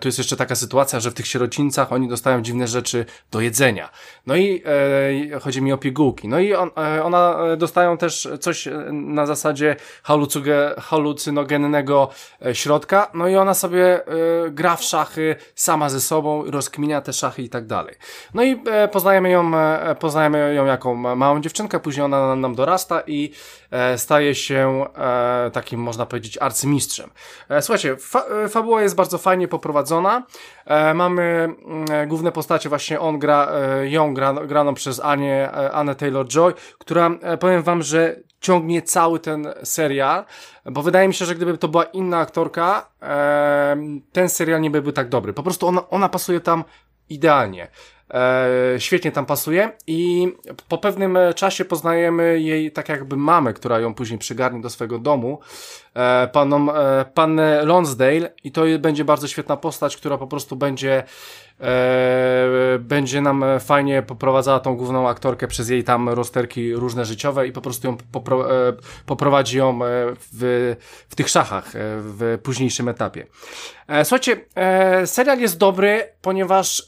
tu 0.00 0.08
jest 0.08 0.18
jeszcze 0.18 0.36
taka 0.36 0.54
sytuacja, 0.54 1.00
że 1.00 1.10
w 1.10 1.14
tych 1.14 1.26
sierocińcach 1.26 1.92
oni 1.92 2.08
dostają 2.08 2.42
dziwne 2.42 2.68
rzeczy 2.68 3.06
do 3.30 3.40
jedzenia. 3.40 3.90
No 4.26 4.36
i 4.36 4.62
chodzi 5.40 5.62
mi 5.62 5.72
o 5.72 5.78
pigułki. 5.78 6.28
No 6.28 6.38
i 6.38 6.54
on, 6.54 6.70
ona 7.02 7.36
dostają 7.56 7.98
też 7.98 8.28
coś 8.40 8.68
na 8.92 9.26
zasadzie 9.26 9.76
halucynogennego 10.82 12.10
środka, 12.52 13.10
no 13.14 13.28
i 13.28 13.36
ona 13.36 13.54
sobie 13.54 14.00
gra 14.50 14.76
w 14.76 14.82
szachy 14.82 15.36
sama 15.54 15.88
ze 15.88 16.00
sobą, 16.00 16.44
rozkminia 16.50 17.00
te 17.00 17.12
szachy 17.12 17.42
i 17.42 17.48
tak 17.48 17.66
dalej. 17.66 17.94
No 18.34 18.42
i 18.42 18.62
e, 18.70 18.88
poznajemy 18.88 19.30
ją, 19.30 19.56
e, 19.56 19.94
poznajemy 19.94 20.54
ją 20.54 20.66
jako 20.66 20.94
małą 20.94 21.40
dziewczynkę, 21.40 21.80
później 21.80 22.04
ona 22.04 22.36
nam 22.36 22.54
dorasta 22.54 23.02
i 23.06 23.32
e, 23.32 23.63
staje 23.96 24.34
się 24.34 24.84
e, 24.96 25.50
takim, 25.50 25.80
można 25.80 26.06
powiedzieć, 26.06 26.38
arcymistrzem. 26.38 27.10
E, 27.48 27.62
słuchajcie, 27.62 27.96
fa 27.96 28.24
e, 28.44 28.48
fabuła 28.48 28.82
jest 28.82 28.94
bardzo 28.94 29.18
fajnie 29.18 29.48
poprowadzona. 29.48 30.22
E, 30.66 30.94
mamy 30.94 31.22
mm, 31.22 32.08
główne 32.08 32.32
postacie, 32.32 32.68
właśnie 32.68 33.00
on 33.00 33.18
gra, 33.18 33.48
e, 33.52 33.88
ją 33.88 34.14
gra, 34.14 34.32
graną 34.32 34.74
przez 34.74 35.00
Anię, 35.00 35.50
e, 35.52 35.72
Anę 35.72 35.94
Taylor-Joy, 35.94 36.52
która, 36.78 37.10
e, 37.22 37.36
powiem 37.36 37.62
wam, 37.62 37.82
że 37.82 38.16
ciągnie 38.40 38.82
cały 38.82 39.20
ten 39.20 39.48
serial, 39.62 40.24
bo 40.64 40.82
wydaje 40.82 41.08
mi 41.08 41.14
się, 41.14 41.24
że 41.24 41.34
gdyby 41.34 41.58
to 41.58 41.68
była 41.68 41.84
inna 41.84 42.18
aktorka, 42.18 42.90
e, 43.02 43.76
ten 44.12 44.28
serial 44.28 44.60
nie 44.60 44.70
byłby 44.70 44.92
tak 44.92 45.08
dobry. 45.08 45.32
Po 45.32 45.42
prostu 45.42 45.66
ona, 45.66 45.88
ona 45.88 46.08
pasuje 46.08 46.40
tam 46.40 46.64
idealnie. 47.08 47.68
E, 48.14 48.46
świetnie 48.78 49.12
tam 49.12 49.26
pasuje 49.26 49.72
i 49.86 50.28
po 50.68 50.78
pewnym 50.78 51.18
czasie 51.36 51.64
poznajemy 51.64 52.40
jej 52.40 52.72
tak 52.72 52.88
jakby 52.88 53.16
mamę, 53.16 53.52
która 53.52 53.80
ją 53.80 53.94
później 53.94 54.18
przygarnie 54.18 54.60
do 54.60 54.70
swojego 54.70 54.98
domu, 54.98 55.40
e, 55.94 56.28
paną, 56.32 56.74
e, 56.74 57.04
pannę 57.04 57.64
Lonsdale 57.64 58.32
i 58.44 58.52
to 58.52 58.62
będzie 58.78 59.04
bardzo 59.04 59.28
świetna 59.28 59.56
postać, 59.56 59.96
która 59.96 60.18
po 60.18 60.26
prostu 60.26 60.56
będzie 60.56 61.02
e, 61.64 62.78
będzie 62.78 63.20
nam 63.20 63.44
fajnie 63.60 64.02
poprowadzała 64.02 64.60
tą 64.60 64.76
główną 64.76 65.08
aktorkę 65.08 65.48
przez 65.48 65.68
jej 65.68 65.84
tam 65.84 66.08
rozterki 66.08 66.74
różne 66.74 67.04
życiowe 67.04 67.46
i 67.46 67.52
po 67.52 67.60
prostu 67.60 67.86
ją 67.86 67.96
popro, 68.12 68.68
e, 68.68 68.72
poprowadzi 69.06 69.58
ją 69.58 69.70
e, 69.70 69.76
w, 70.32 70.76
w 71.08 71.14
tych 71.14 71.28
szachach 71.28 71.76
e, 71.76 71.78
w 72.00 72.38
późniejszym 72.42 72.88
etapie. 72.88 73.26
E, 73.88 74.04
słuchajcie, 74.04 74.40
serial 75.06 75.40
jest 75.40 75.58
dobry, 75.58 76.08
ponieważ 76.22 76.86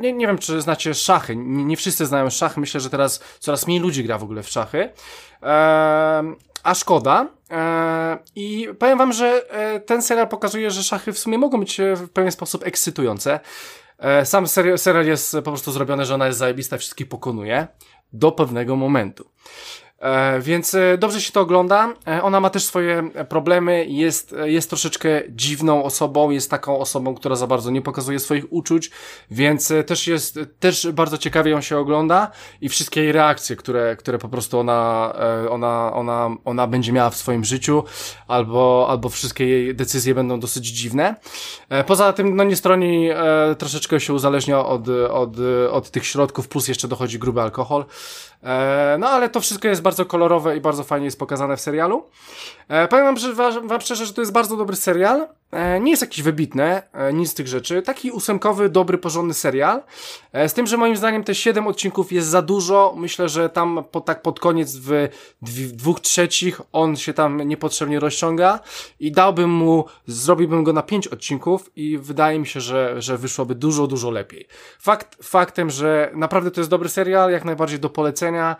nie, 0.00 0.12
nie 0.12 0.26
wiem, 0.26 0.38
czy 0.38 0.60
znacie 0.60 0.94
szachy. 0.94 1.36
Nie, 1.36 1.64
nie 1.64 1.76
wszyscy 1.76 2.06
znają 2.06 2.30
szachy. 2.30 2.60
Myślę, 2.60 2.80
że 2.80 2.90
teraz 2.90 3.20
coraz 3.38 3.66
mniej 3.66 3.80
ludzi 3.80 4.04
gra 4.04 4.18
w 4.18 4.22
ogóle 4.22 4.42
w 4.42 4.48
szachy. 4.48 4.90
a 6.62 6.74
szkoda. 6.74 7.26
I 8.36 8.68
powiem 8.78 8.98
wam, 8.98 9.12
że 9.12 9.42
ten 9.86 10.02
serial 10.02 10.28
pokazuje, 10.28 10.70
że 10.70 10.82
szachy 10.82 11.12
w 11.12 11.18
sumie 11.18 11.38
mogą 11.38 11.60
być 11.60 11.80
w 11.96 12.08
pewien 12.10 12.32
sposób 12.32 12.66
ekscytujące. 12.66 13.40
Sam 14.24 14.46
serial, 14.46 14.78
serial 14.78 15.06
jest 15.06 15.32
po 15.32 15.42
prostu 15.42 15.72
zrobiony, 15.72 16.04
że 16.04 16.14
ona 16.14 16.26
jest 16.26 16.38
zajebista, 16.38 16.78
wszystkich 16.78 17.08
pokonuje 17.08 17.68
do 18.12 18.32
pewnego 18.32 18.76
momentu. 18.76 19.30
E, 19.98 20.40
więc 20.40 20.74
e, 20.74 20.98
dobrze 20.98 21.20
się 21.20 21.32
to 21.32 21.40
ogląda. 21.40 21.94
E, 22.06 22.22
ona 22.22 22.40
ma 22.40 22.50
też 22.50 22.64
swoje 22.64 23.10
problemy, 23.28 23.86
jest, 23.88 24.34
jest 24.44 24.70
troszeczkę 24.70 25.22
dziwną 25.28 25.84
osobą, 25.84 26.30
jest 26.30 26.50
taką 26.50 26.78
osobą, 26.78 27.14
która 27.14 27.36
za 27.36 27.46
bardzo 27.46 27.70
nie 27.70 27.82
pokazuje 27.82 28.18
swoich 28.18 28.44
uczuć, 28.50 28.90
więc 29.30 29.72
też 29.86 30.06
jest, 30.06 30.38
też 30.60 30.92
bardzo 30.92 31.18
ciekawie 31.18 31.50
ją 31.50 31.60
się 31.60 31.78
ogląda 31.78 32.30
i 32.60 32.68
wszystkie 32.68 33.02
jej 33.02 33.12
reakcje, 33.12 33.56
które, 33.56 33.96
które 33.96 34.18
po 34.18 34.28
prostu 34.28 34.58
ona, 34.58 35.12
ona, 35.50 35.92
ona, 35.92 36.36
ona 36.44 36.66
będzie 36.66 36.92
miała 36.92 37.10
w 37.10 37.16
swoim 37.16 37.44
życiu, 37.44 37.84
albo, 38.28 38.86
albo 38.90 39.08
wszystkie 39.08 39.48
jej 39.48 39.74
decyzje 39.74 40.14
będą 40.14 40.40
dosyć 40.40 40.66
dziwne. 40.66 41.14
Poza 41.86 42.12
tym, 42.12 42.36
no 42.36 42.44
nie 42.44 42.56
stroni, 42.56 43.08
troszeczkę 43.58 44.00
się 44.00 44.12
uzależnia 44.12 44.66
od, 44.66 44.88
od, 45.10 45.36
od 45.70 45.90
tych 45.90 46.06
środków, 46.06 46.48
plus 46.48 46.68
jeszcze 46.68 46.88
dochodzi 46.88 47.18
gruby 47.18 47.42
alkohol. 47.42 47.84
No 48.98 49.08
ale 49.08 49.28
to 49.28 49.40
wszystko 49.40 49.68
jest 49.68 49.82
bardzo 49.86 50.06
kolorowe 50.06 50.56
i 50.56 50.60
bardzo 50.60 50.84
fajnie 50.84 51.04
jest 51.04 51.18
pokazane 51.18 51.56
w 51.56 51.60
serialu. 51.60 52.04
E, 52.68 52.88
powiem 52.88 53.04
wam, 53.04 53.16
że, 53.16 53.34
wam 53.62 53.80
szczerze, 53.80 54.06
że 54.06 54.14
to 54.14 54.22
jest 54.22 54.32
bardzo 54.32 54.56
dobry 54.56 54.76
serial. 54.76 55.28
E, 55.50 55.80
nie 55.80 55.90
jest 55.90 56.02
jakiś 56.02 56.22
wybitny, 56.22 56.82
e, 56.92 57.12
nic 57.12 57.30
z 57.30 57.34
tych 57.34 57.48
rzeczy. 57.48 57.82
Taki 57.82 58.10
ósemkowy, 58.10 58.68
dobry, 58.68 58.98
porządny 58.98 59.34
serial. 59.34 59.82
E, 60.32 60.48
z 60.48 60.54
tym, 60.54 60.66
że 60.66 60.76
moim 60.76 60.96
zdaniem 60.96 61.24
te 61.24 61.34
7 61.34 61.66
odcinków 61.66 62.12
jest 62.12 62.28
za 62.28 62.42
dużo. 62.42 62.94
Myślę, 62.96 63.28
że 63.28 63.48
tam 63.48 63.84
po, 63.90 64.00
tak 64.00 64.22
pod 64.22 64.40
koniec 64.40 64.76
w, 64.76 65.08
w 65.42 65.72
dwóch 65.72 66.00
trzecich 66.00 66.60
on 66.72 66.96
się 66.96 67.12
tam 67.12 67.42
niepotrzebnie 67.42 68.00
rozciąga 68.00 68.60
i 69.00 69.12
dałbym 69.12 69.50
mu, 69.50 69.84
zrobiłbym 70.06 70.64
go 70.64 70.72
na 70.72 70.82
5 70.82 71.08
odcinków 71.08 71.70
i 71.76 71.98
wydaje 71.98 72.38
mi 72.38 72.46
się, 72.46 72.60
że, 72.60 73.02
że 73.02 73.18
wyszłoby 73.18 73.54
dużo, 73.54 73.86
dużo 73.86 74.10
lepiej. 74.10 74.46
Fakt, 74.78 75.16
faktem, 75.24 75.70
że 75.70 76.10
naprawdę 76.14 76.50
to 76.50 76.60
jest 76.60 76.70
dobry 76.70 76.88
serial, 76.88 77.30
jak 77.30 77.44
najbardziej 77.44 77.78
do 77.78 77.90
polecenia. 77.90 78.56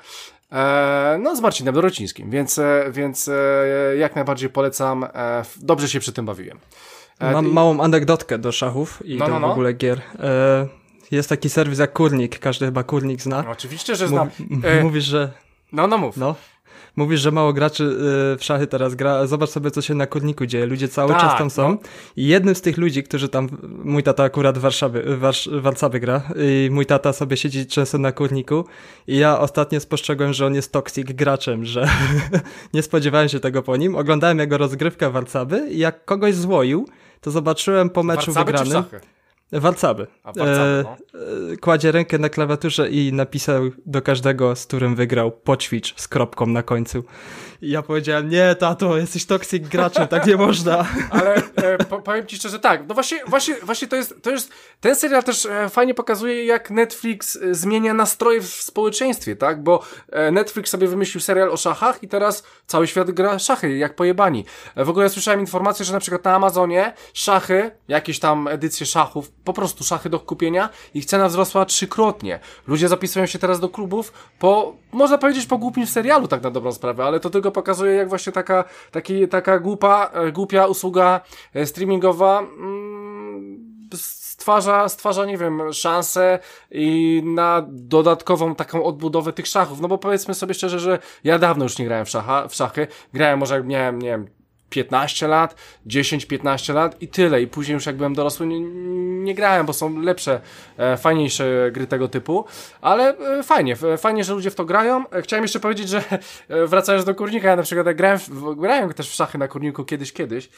E, 0.52 1.18
no, 1.22 1.36
z 1.36 1.40
Marcinem 1.40 1.74
Dorocińskim, 1.74 2.30
więc, 2.30 2.58
e, 2.58 2.84
więc 2.90 3.28
e, 3.28 3.96
jak 3.98 4.16
najbardziej 4.16 4.50
polecam. 4.50 5.06
Dobrze 5.56 5.88
się 5.88 6.00
przy 6.00 6.12
tym 6.12 6.26
bawiłem. 6.26 6.58
Mam 7.20 7.52
małą 7.52 7.80
anegdotkę 7.80 8.38
do 8.38 8.52
szachów 8.52 9.02
i 9.04 9.16
no, 9.16 9.26
do 9.26 9.32
no, 9.32 9.40
no. 9.40 9.48
w 9.48 9.50
ogóle 9.50 9.72
gier. 9.72 10.00
Jest 11.10 11.28
taki 11.28 11.50
serwis 11.50 11.78
jak 11.78 11.92
Kurnik, 11.92 12.38
każdy 12.38 12.66
chyba 12.66 12.82
Kurnik 12.82 13.20
zna. 13.20 13.44
Oczywiście, 13.50 13.96
że 13.96 14.08
znam. 14.08 14.30
Mówisz, 14.82 15.04
że... 15.04 15.32
No, 15.72 15.86
no 15.86 15.98
mów. 15.98 16.16
No. 16.16 16.34
Mówisz, 16.96 17.20
że 17.20 17.30
mało 17.30 17.52
graczy 17.52 17.84
y, 17.84 18.38
w 18.38 18.44
szachy 18.44 18.66
teraz 18.66 18.94
gra. 18.94 19.26
Zobacz 19.26 19.50
sobie, 19.50 19.70
co 19.70 19.82
się 19.82 19.94
na 19.94 20.06
kurniku 20.06 20.46
dzieje. 20.46 20.66
Ludzie 20.66 20.88
cały 20.88 21.12
tak, 21.12 21.20
czas 21.20 21.38
tam 21.38 21.50
są. 21.50 21.70
No. 21.70 21.78
I 22.16 22.26
jednym 22.26 22.54
z 22.54 22.60
tych 22.60 22.78
ludzi, 22.78 23.02
którzy 23.02 23.28
tam, 23.28 23.48
mój 23.84 24.02
tata 24.02 24.24
akurat 24.24 24.58
w 24.58 24.60
Warszawie, 24.60 25.02
Warsz, 25.16 25.48
Warszawie 25.52 26.00
gra 26.00 26.22
i 26.36 26.68
mój 26.72 26.86
tata 26.86 27.12
sobie 27.12 27.36
siedzi 27.36 27.66
często 27.66 27.98
na 27.98 28.12
kurniku 28.12 28.64
i 29.06 29.16
ja 29.16 29.40
ostatnio 29.40 29.80
spostrzegłem, 29.80 30.32
że 30.32 30.46
on 30.46 30.54
jest 30.54 30.72
toxic 30.72 31.12
graczem, 31.12 31.64
że 31.64 31.88
nie 32.74 32.82
spodziewałem 32.82 33.28
się 33.28 33.40
tego 33.40 33.62
po 33.62 33.76
nim. 33.76 33.96
Oglądałem 33.96 34.38
jego 34.38 34.58
rozgrywkę 34.58 35.10
Warszawy 35.10 35.68
i 35.70 35.78
jak 35.78 36.04
kogoś 36.04 36.34
złoił, 36.34 36.88
to 37.20 37.30
zobaczyłem 37.30 37.90
po 37.90 38.02
meczu 38.02 38.32
Warszawy 38.32 38.52
wygranym. 38.52 38.84
Czy 38.84 38.90
szachy? 38.90 39.15
Warcaby. 39.52 40.06
A, 40.24 40.32
Warcaby 40.32 40.84
no. 40.84 41.20
e, 41.52 41.56
kładzie 41.56 41.92
rękę 41.92 42.18
na 42.18 42.28
klawiaturze 42.28 42.90
i 42.90 43.12
napisał 43.12 43.62
do 43.86 44.02
każdego, 44.02 44.56
z 44.56 44.66
którym 44.66 44.94
wygrał, 44.94 45.30
poćwicz 45.32 46.00
z 46.00 46.08
kropką 46.08 46.46
na 46.46 46.62
końcu. 46.62 47.04
I 47.62 47.70
ja 47.70 47.82
powiedziałem, 47.82 48.28
nie 48.28 48.54
tato, 48.54 48.96
jesteś 48.96 49.26
toxic 49.26 49.68
graczem, 49.68 50.08
tak 50.08 50.26
nie 50.26 50.36
można. 50.36 50.86
Ale 51.10 51.34
e, 51.34 51.78
po, 51.78 52.02
powiem 52.02 52.26
ci 52.26 52.36
szczerze, 52.36 52.58
tak, 52.58 52.88
no 52.88 52.94
właśnie, 52.94 53.20
właśnie, 53.26 53.54
właśnie 53.62 53.88
to, 53.88 53.96
jest, 53.96 54.22
to 54.22 54.30
jest, 54.30 54.52
ten 54.80 54.96
serial 54.96 55.24
też 55.24 55.46
e, 55.46 55.68
fajnie 55.68 55.94
pokazuje, 55.94 56.44
jak 56.44 56.70
Netflix 56.70 57.36
e, 57.36 57.54
zmienia 57.54 57.94
nastroje 57.94 58.40
w 58.40 58.46
społeczeństwie, 58.46 59.36
tak, 59.36 59.62
bo 59.62 59.82
e, 60.10 60.30
Netflix 60.30 60.70
sobie 60.70 60.88
wymyślił 60.88 61.20
serial 61.20 61.50
o 61.50 61.56
szachach 61.56 62.02
i 62.02 62.08
teraz 62.08 62.42
cały 62.66 62.86
świat 62.86 63.10
gra 63.10 63.38
szachy, 63.38 63.76
jak 63.76 63.96
pojebani. 63.96 64.44
E, 64.74 64.84
w 64.84 64.90
ogóle 64.90 65.08
słyszałem 65.08 65.40
informację, 65.40 65.84
że 65.84 65.92
na 65.92 66.00
przykład 66.00 66.24
na 66.24 66.34
Amazonie 66.34 66.92
szachy, 67.14 67.70
jakieś 67.88 68.18
tam 68.18 68.48
edycje 68.48 68.86
szachów, 68.86 69.30
po 69.46 69.52
prostu 69.52 69.84
szachy 69.84 70.10
do 70.10 70.20
kupienia, 70.20 70.68
ich 70.94 71.04
cena 71.04 71.28
wzrosła 71.28 71.64
trzykrotnie. 71.64 72.40
Ludzie 72.66 72.88
zapisują 72.88 73.26
się 73.26 73.38
teraz 73.38 73.60
do 73.60 73.68
klubów 73.68 74.12
po, 74.38 74.76
można 74.92 75.18
powiedzieć, 75.18 75.46
po 75.46 75.58
głupim 75.58 75.86
serialu, 75.86 76.28
tak 76.28 76.42
na 76.42 76.50
dobrą 76.50 76.72
sprawę, 76.72 77.04
ale 77.04 77.20
to 77.20 77.30
tylko 77.30 77.50
pokazuje, 77.50 77.94
jak 77.94 78.08
właśnie 78.08 78.32
taka, 78.32 78.64
taki, 78.90 79.28
taka 79.28 79.58
głupa, 79.58 80.10
e, 80.12 80.32
głupia 80.32 80.66
usługa 80.66 81.20
e, 81.54 81.66
streamingowa 81.66 82.40
mm, 82.40 83.86
stwarza, 84.36 84.88
stwarza, 84.88 85.24
nie 85.24 85.38
wiem, 85.38 85.72
szansę 85.72 86.38
i 86.70 87.22
na 87.24 87.66
dodatkową 87.68 88.54
taką 88.54 88.84
odbudowę 88.84 89.32
tych 89.32 89.46
szachów. 89.46 89.80
No 89.80 89.88
bo 89.88 89.98
powiedzmy 89.98 90.34
sobie 90.34 90.54
szczerze, 90.54 90.78
że 90.78 90.98
ja 91.24 91.38
dawno 91.38 91.64
już 91.64 91.78
nie 91.78 91.84
grałem 91.84 92.06
w, 92.06 92.08
szacha, 92.08 92.48
w 92.48 92.54
szachy. 92.54 92.86
Grałem 93.12 93.38
może 93.38 93.54
jak 93.54 93.66
miałem, 93.66 94.02
nie 94.02 94.08
wiem, 94.08 94.35
15 94.70 95.28
lat, 95.28 95.54
10-15 95.86 96.74
lat 96.74 97.02
i 97.02 97.08
tyle. 97.08 97.42
I 97.42 97.46
później 97.46 97.74
już 97.74 97.86
jak 97.86 97.96
byłem 97.96 98.14
dorosły 98.14 98.46
nie, 98.46 98.60
nie 99.24 99.34
grałem, 99.34 99.66
bo 99.66 99.72
są 99.72 100.00
lepsze, 100.00 100.40
e, 100.78 100.96
fajniejsze 100.96 101.70
gry 101.72 101.86
tego 101.86 102.08
typu. 102.08 102.44
Ale 102.80 103.18
e, 103.18 103.42
fajnie, 103.42 103.76
fajnie, 103.98 104.24
że 104.24 104.34
ludzie 104.34 104.50
w 104.50 104.54
to 104.54 104.64
grają. 104.64 105.04
E, 105.10 105.22
chciałem 105.22 105.44
jeszcze 105.44 105.60
powiedzieć, 105.60 105.88
że 105.88 106.02
e, 106.48 106.66
wracając 106.66 107.04
do 107.04 107.14
kurnika, 107.14 107.48
ja 107.48 107.56
na 107.56 107.62
przykład 107.62 107.86
jak 107.86 107.96
grałem, 107.96 108.18
w, 108.18 108.54
grałem 108.54 108.92
też 108.92 109.10
w 109.10 109.14
szachy 109.14 109.38
na 109.38 109.48
kurniku 109.48 109.84
kiedyś, 109.84 110.12
kiedyś, 110.12 110.48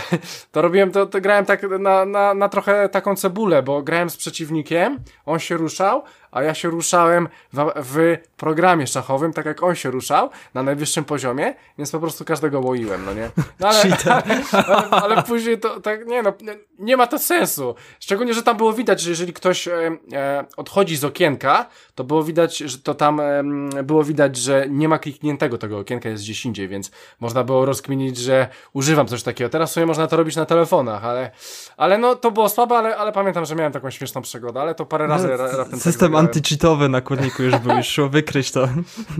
to 0.52 0.62
robiłem, 0.62 0.90
to, 0.90 1.06
to 1.06 1.20
grałem 1.20 1.44
tak 1.44 1.62
na, 1.78 2.04
na, 2.04 2.34
na 2.34 2.48
trochę 2.48 2.88
taką 2.88 3.16
cebulę, 3.16 3.62
bo 3.62 3.82
grałem 3.82 4.10
z 4.10 4.16
przeciwnikiem, 4.16 4.98
on 5.26 5.38
się 5.38 5.56
ruszał, 5.56 6.02
a 6.32 6.42
ja 6.42 6.54
się 6.54 6.70
ruszałem 6.70 7.28
w, 7.52 7.72
w, 7.76 8.16
programie 8.36 8.86
szachowym, 8.86 9.32
tak 9.32 9.46
jak 9.46 9.62
on 9.62 9.74
się 9.74 9.90
ruszał, 9.90 10.30
na 10.54 10.62
najwyższym 10.62 11.04
poziomie, 11.04 11.54
więc 11.78 11.90
po 11.90 11.98
prostu 11.98 12.24
każdego 12.24 12.60
łoiłem, 12.60 13.04
no 13.04 13.14
nie? 13.14 13.30
No 13.60 13.68
ale, 13.68 13.82
ale, 14.04 14.22
ale, 14.66 14.90
ale, 14.90 15.22
później 15.22 15.60
to 15.60 15.80
tak, 15.80 16.06
nie 16.06 16.22
no, 16.22 16.32
nie 16.78 16.96
ma 16.96 17.06
to 17.06 17.18
sensu. 17.18 17.74
Szczególnie, 18.00 18.34
że 18.34 18.42
tam 18.42 18.56
było 18.56 18.72
widać, 18.72 19.00
że 19.00 19.10
jeżeli 19.10 19.32
ktoś 19.32 19.68
e, 19.68 19.72
e, 20.12 20.44
odchodzi 20.56 20.96
z 20.96 21.04
okienka, 21.04 21.66
to 21.94 22.04
było 22.04 22.22
widać, 22.22 22.58
że 22.58 22.78
to 22.78 22.94
tam 22.94 23.20
e, 23.20 23.42
było 23.82 24.04
widać, 24.04 24.36
że 24.36 24.66
nie 24.68 24.88
ma 24.88 24.98
klikniętego 24.98 25.58
tego 25.58 25.78
okienka, 25.78 26.08
jest 26.08 26.22
gdzieś 26.22 26.46
indziej, 26.46 26.68
więc 26.68 26.90
można 27.20 27.44
było 27.44 27.64
rozkminić, 27.64 28.16
że 28.16 28.48
używam 28.72 29.06
coś 29.06 29.22
takiego. 29.22 29.50
Teraz 29.50 29.72
sobie 29.72 29.86
można 29.86 30.06
to 30.06 30.16
robić 30.16 30.36
na 30.36 30.46
telefonach, 30.46 31.04
ale, 31.04 31.30
ale 31.76 31.98
no 31.98 32.14
to 32.14 32.30
było 32.30 32.48
słabe, 32.48 32.78
ale, 32.78 32.96
ale 32.96 33.12
pamiętam, 33.12 33.44
że 33.44 33.54
miałem 33.54 33.72
taką 33.72 33.90
śmieszną 33.90 34.22
przygodę, 34.22 34.60
ale 34.60 34.74
to 34.74 34.86
parę 34.86 35.06
razy 35.06 35.28
no, 35.28 35.36
raptem 35.36 35.80
System 35.80 36.12
tak 36.12 36.21
antycheatowy 36.26 36.88
na 36.88 37.00
kurniku 37.00 37.42
już 37.42 37.56
był, 37.56 37.76
już 37.76 37.86
szło 37.86 38.08
wykryć 38.08 38.52
to. 38.52 38.68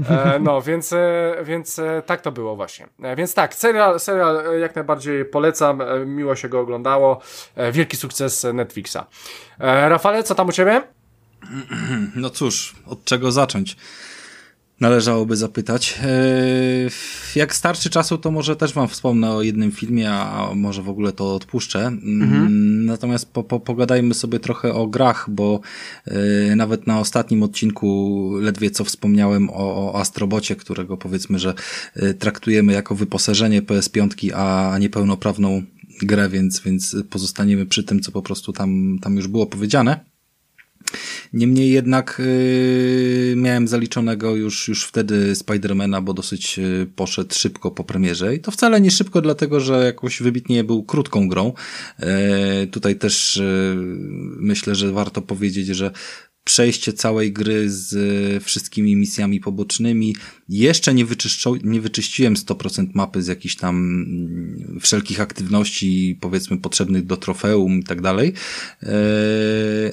E, 0.08 0.38
no, 0.40 0.62
więc, 0.62 0.92
e, 0.92 1.36
więc 1.44 1.78
e, 1.78 2.02
tak 2.06 2.20
to 2.20 2.32
było 2.32 2.56
właśnie. 2.56 2.88
Więc 3.16 3.34
tak, 3.34 3.54
serial, 3.54 4.00
serial 4.00 4.60
jak 4.60 4.74
najbardziej 4.74 5.24
polecam, 5.24 5.82
miło 6.06 6.36
się 6.36 6.48
go 6.48 6.60
oglądało, 6.60 7.20
wielki 7.72 7.96
sukces 7.96 8.46
Netflixa. 8.54 8.98
Rafale, 9.58 10.22
co 10.22 10.34
tam 10.34 10.48
u 10.48 10.52
ciebie? 10.52 10.82
No 12.16 12.30
cóż, 12.30 12.74
od 12.86 13.04
czego 13.04 13.32
zacząć? 13.32 13.76
Należałoby 14.82 15.36
zapytać. 15.36 15.98
E, 16.02 16.08
jak 17.36 17.54
starczy 17.54 17.90
czasu, 17.90 18.18
to 18.18 18.30
może 18.30 18.56
też 18.56 18.72
wam 18.72 18.88
wspomnę 18.88 19.30
o 19.30 19.42
jednym 19.42 19.72
filmie, 19.72 20.10
a 20.10 20.50
może 20.54 20.82
w 20.82 20.88
ogóle 20.88 21.12
to 21.12 21.34
odpuszczę. 21.34 21.86
Mhm. 21.86 22.84
Natomiast 22.84 23.32
po, 23.32 23.44
po, 23.44 23.60
pogadajmy 23.60 24.14
sobie 24.14 24.40
trochę 24.40 24.74
o 24.74 24.86
grach, 24.86 25.30
bo 25.30 25.60
e, 26.06 26.56
nawet 26.56 26.86
na 26.86 27.00
ostatnim 27.00 27.42
odcinku 27.42 28.30
ledwie 28.40 28.70
co 28.70 28.84
wspomniałem 28.84 29.50
o, 29.50 29.92
o 29.92 30.00
Astrobocie, 30.00 30.56
którego 30.56 30.96
powiedzmy, 30.96 31.38
że 31.38 31.54
e, 31.96 32.14
traktujemy 32.14 32.72
jako 32.72 32.94
wyposażenie 32.94 33.62
PS5, 33.62 34.30
a 34.34 34.78
niepełnoprawną 34.78 35.62
grę, 36.02 36.28
więc, 36.28 36.60
więc 36.60 36.96
pozostaniemy 37.10 37.66
przy 37.66 37.84
tym, 37.84 38.00
co 38.00 38.12
po 38.12 38.22
prostu 38.22 38.52
tam, 38.52 38.98
tam 39.02 39.16
już 39.16 39.28
było 39.28 39.46
powiedziane. 39.46 40.11
Niemniej 41.32 41.70
jednak 41.70 42.22
yy, 42.24 43.36
miałem 43.36 43.68
zaliczonego 43.68 44.36
już, 44.36 44.68
już 44.68 44.84
wtedy 44.84 45.34
Spidermana, 45.36 46.00
bo 46.00 46.14
dosyć 46.14 46.58
yy, 46.58 46.86
poszedł 46.96 47.34
szybko 47.34 47.70
po 47.70 47.84
premierze 47.84 48.34
i 48.34 48.40
to 48.40 48.50
wcale 48.50 48.80
nie 48.80 48.90
szybko, 48.90 49.20
dlatego 49.20 49.60
że 49.60 49.84
jakoś 49.84 50.22
wybitnie 50.22 50.64
był 50.64 50.84
krótką 50.84 51.28
grą. 51.28 51.52
Yy, 51.98 52.06
tutaj 52.66 52.96
też 52.96 53.36
yy, 53.36 53.74
myślę, 54.36 54.74
że 54.74 54.92
warto 54.92 55.22
powiedzieć, 55.22 55.66
że 55.66 55.90
przejście 56.44 56.92
całej 56.92 57.32
gry 57.32 57.70
z 57.70 58.44
wszystkimi 58.44 58.96
misjami 58.96 59.40
pobocznymi. 59.40 60.16
Jeszcze 60.48 60.94
nie, 60.94 61.06
nie 61.64 61.80
wyczyściłem 61.80 62.34
100% 62.34 62.86
mapy 62.94 63.22
z 63.22 63.26
jakichś 63.26 63.56
tam 63.56 63.76
mm, 63.76 64.78
wszelkich 64.80 65.20
aktywności, 65.20 66.18
powiedzmy, 66.20 66.58
potrzebnych 66.58 67.06
do 67.06 67.16
trofeum 67.16 67.78
i 67.78 67.84
tak 67.84 68.00
dalej, 68.00 68.32
e, 68.82 68.88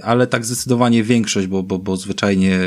ale 0.03 0.27
tak 0.27 0.45
zdecydowanie 0.45 1.03
większość, 1.03 1.47
bo, 1.47 1.63
bo, 1.63 1.79
bo 1.79 1.97
zwyczajnie 1.97 2.59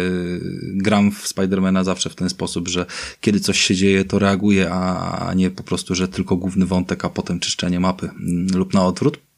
gram 0.75 1.13
w 1.13 1.29
Spidermana 1.29 1.85
zawsze 1.85 2.11
w 2.11 2.15
ten 2.15 2.29
sposób, 2.29 2.69
że 2.69 2.87
kiedy 3.21 3.41
coś 3.41 3.61
się 3.61 3.75
dzieje, 3.75 4.05
to 4.05 4.19
reaguję, 4.19 4.71
a 4.71 5.33
nie 5.37 5.51
po 5.51 5.63
prostu, 5.63 5.95
że 5.95 6.09
tylko 6.09 6.37
główny 6.37 6.67
wątek, 6.67 7.05
a 7.05 7.11
potem 7.11 7.41
czyszczenie 7.41 7.81
mapy 7.81 8.11
mm, 8.11 8.47
lub 8.55 8.75
na 8.75 8.87
odwrót. 8.87 9.32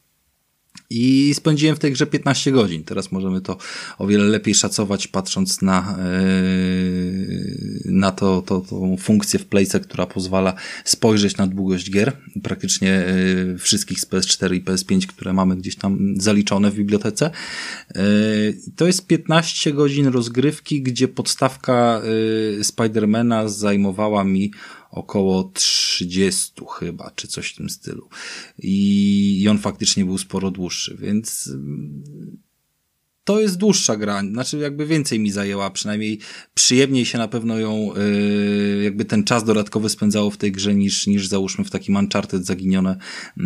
I 0.91 1.35
spędziłem 1.35 1.77
w 1.77 1.79
tej 1.79 1.93
grze 1.93 2.07
15 2.07 2.53
godzin. 2.53 2.85
Teraz 2.85 3.13
możemy 3.13 3.41
to 3.41 3.57
o 3.99 4.07
wiele 4.07 4.25
lepiej 4.25 4.55
szacować, 4.55 5.09
patrząc 5.09 5.63
na, 5.63 5.99
yy, 5.99 7.81
na 7.85 8.11
to, 8.11 8.43
to, 8.43 8.61
tą 8.61 8.97
funkcję 8.97 9.39
w 9.39 9.47
playce, 9.47 9.81
która 9.81 10.07
pozwala 10.07 10.55
spojrzeć 10.85 11.37
na 11.37 11.47
długość 11.47 11.91
gier. 11.91 12.13
Praktycznie 12.43 13.05
yy, 13.47 13.59
wszystkich 13.59 14.01
z 14.01 14.07
PS4 14.07 14.55
i 14.55 14.63
PS5, 14.63 15.07
które 15.07 15.33
mamy 15.33 15.57
gdzieś 15.57 15.77
tam 15.77 16.15
zaliczone 16.17 16.71
w 16.71 16.75
bibliotece. 16.75 17.31
Yy, 17.95 18.03
to 18.77 18.87
jest 18.87 19.07
15 19.07 19.73
godzin 19.73 20.07
rozgrywki, 20.07 20.83
gdzie 20.83 21.09
podstawka 21.09 22.03
Spidermana 22.63 23.49
zajmowała 23.49 24.25
mi 24.25 24.51
około 24.95 25.51
30 25.55 26.53
chyba, 26.79 27.11
czy 27.11 27.29
coś 27.29 27.51
w 27.51 27.57
tym 27.57 27.71
stylu. 27.71 28.09
I, 28.59 29.41
i 29.43 29.49
on 29.49 29.59
faktycznie 29.59 30.05
był 30.05 30.19
sporo 30.19 30.51
dłuższy, 30.51 30.97
więc 31.01 31.51
to 33.25 33.41
jest 33.41 33.57
dłuższa 33.57 33.97
gra, 33.97 34.21
znaczy 34.21 34.59
jakby 34.59 34.87
więcej 34.87 35.21
mi 35.21 35.31
zajęła, 35.31 35.71
przynajmniej 35.71 36.19
przyjemniej 36.55 37.05
się 37.05 37.19
na 37.19 37.29
pewno 37.29 37.59
ją, 37.59 37.91
yy, 38.77 38.85
jakby 38.85 39.05
ten 39.05 39.25
czas 39.25 39.45
dodatkowy 39.45 39.89
spędzało 39.89 40.31
w 40.31 40.37
tej 40.37 40.53
grze 40.53 40.75
niż, 40.75 41.07
niż 41.07 41.27
załóżmy 41.27 41.65
w 41.65 41.71
takim 41.71 41.97
Uncharted 41.97 42.47
zaginione 42.47 42.97
yy, 43.37 43.45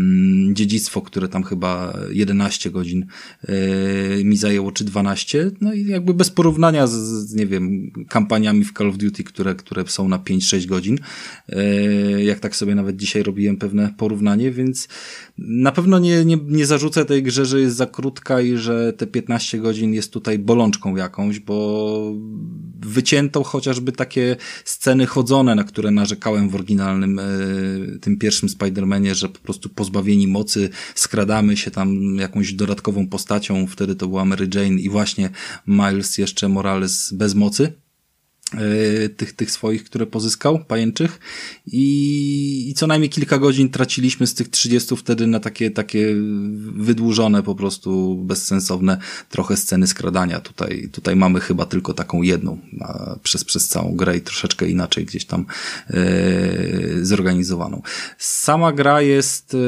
dziedzictwo, 0.53 1.03
które 1.03 1.29
tam 1.29 1.43
chyba 1.43 1.99
11 2.11 2.71
godzin 2.71 3.07
yy, 3.49 4.25
mi 4.25 4.37
zajęło, 4.37 4.73
czy 4.73 4.85
12, 4.85 5.51
no 5.61 5.73
i 5.73 5.87
jakby 5.87 6.15
bez 6.15 6.31
porównania 6.31 6.87
z, 6.87 6.93
z 6.93 7.35
nie 7.35 7.47
wiem, 7.47 7.91
kampaniami 8.09 8.65
w 8.65 8.73
Call 8.73 8.89
of 8.89 8.97
Duty, 8.97 9.25
które, 9.25 9.55
które 9.55 9.85
są 9.87 10.09
na 10.09 10.19
5-6 10.19 10.67
godzin, 10.67 10.99
yy, 11.49 12.25
jak 12.25 12.41
tak 12.41 12.57
sobie 12.57 12.75
nawet 12.75 12.97
dzisiaj 12.97 13.23
robiłem 13.23 13.57
pewne 13.57 13.95
porównanie, 13.97 14.51
więc 14.51 14.89
na 15.39 15.73
pewno 15.73 15.99
nie, 15.99 16.25
nie, 16.25 16.39
nie 16.47 16.67
zarzucę 16.67 17.05
tej 17.05 17.23
grze, 17.23 17.47
że 17.47 17.61
jest 17.61 17.77
za 17.77 17.87
krótka 17.87 18.41
i 18.41 18.57
że 18.57 18.93
te 18.93 19.07
15 19.07 19.59
godzin 19.59 19.95
jest 19.95 20.13
tutaj 20.13 20.39
bolączką 20.39 20.97
jakąś, 20.97 21.41
bo 21.41 22.13
wycięto 22.81 23.45
chociażby 23.45 23.93
takie 23.93 24.37
sceny 24.65 25.07
chodzone, 25.07 25.55
na 25.55 25.65
które 25.65 25.91
narzekałem 25.91 26.49
w 26.49 26.55
oryginalnym, 26.55 27.19
e, 27.19 27.25
tym 28.01 28.19
pierwszym 28.19 28.49
Spider-Manie, 28.49 29.15
że 29.15 29.29
po 29.29 29.39
prostu 29.39 29.69
pozbawieni 29.69 30.29
mocy 30.29 30.71
skradamy 30.95 31.57
się 31.57 31.71
tam 31.71 32.17
jakąś 32.17 32.53
dodatkową 32.53 33.09
postacią, 33.09 33.67
wtedy 33.67 33.97
to 33.97 34.09
była 34.09 34.25
Mary 34.25 34.49
Jane 34.55 34.81
i 34.81 34.89
właśnie 34.89 35.31
Miles 35.67 36.19
jeszcze 36.19 36.49
Morales 36.49 37.13
bez 37.13 37.35
mocy. 37.35 37.73
E, 38.55 39.09
tych, 39.09 39.33
tych 39.33 39.51
swoich, 39.51 39.85
które 39.85 40.07
pozyskał, 40.07 40.65
pajęczych 40.65 41.21
I, 41.67 42.71
i 42.71 42.75
co 42.75 42.87
najmniej 42.87 43.11
kilka 43.11 43.39
godzin 43.39 43.69
traciliśmy 43.69 44.27
z 44.27 44.35
tych 44.35 44.49
30 44.49 44.97
wtedy 44.97 45.27
na 45.27 45.41
takie, 45.41 45.71
takie 45.71 46.15
wydłużone 46.77 47.43
po 47.43 47.55
prostu 47.55 48.17
bezsensowne 48.17 48.99
trochę 49.31 49.57
sceny 49.57 49.87
skradania. 49.87 50.41
Tutaj, 50.41 50.89
tutaj 50.93 51.17
mamy 51.17 51.41
chyba 51.41 51.67
tylko 51.67 51.95
taką 51.95 52.23
jedną 52.23 52.59
przez, 53.23 53.45
przez 53.45 53.69
całą 53.69 53.97
grę 53.97 54.17
i 54.17 54.21
troszeczkę 54.21 54.69
inaczej 54.69 55.05
gdzieś 55.05 55.25
tam 55.25 55.47
e, 55.91 55.95
zorganizowaną. 57.03 57.83
Sama 58.19 58.73
gra 58.73 59.03
jest, 59.03 59.55
e, 59.55 59.59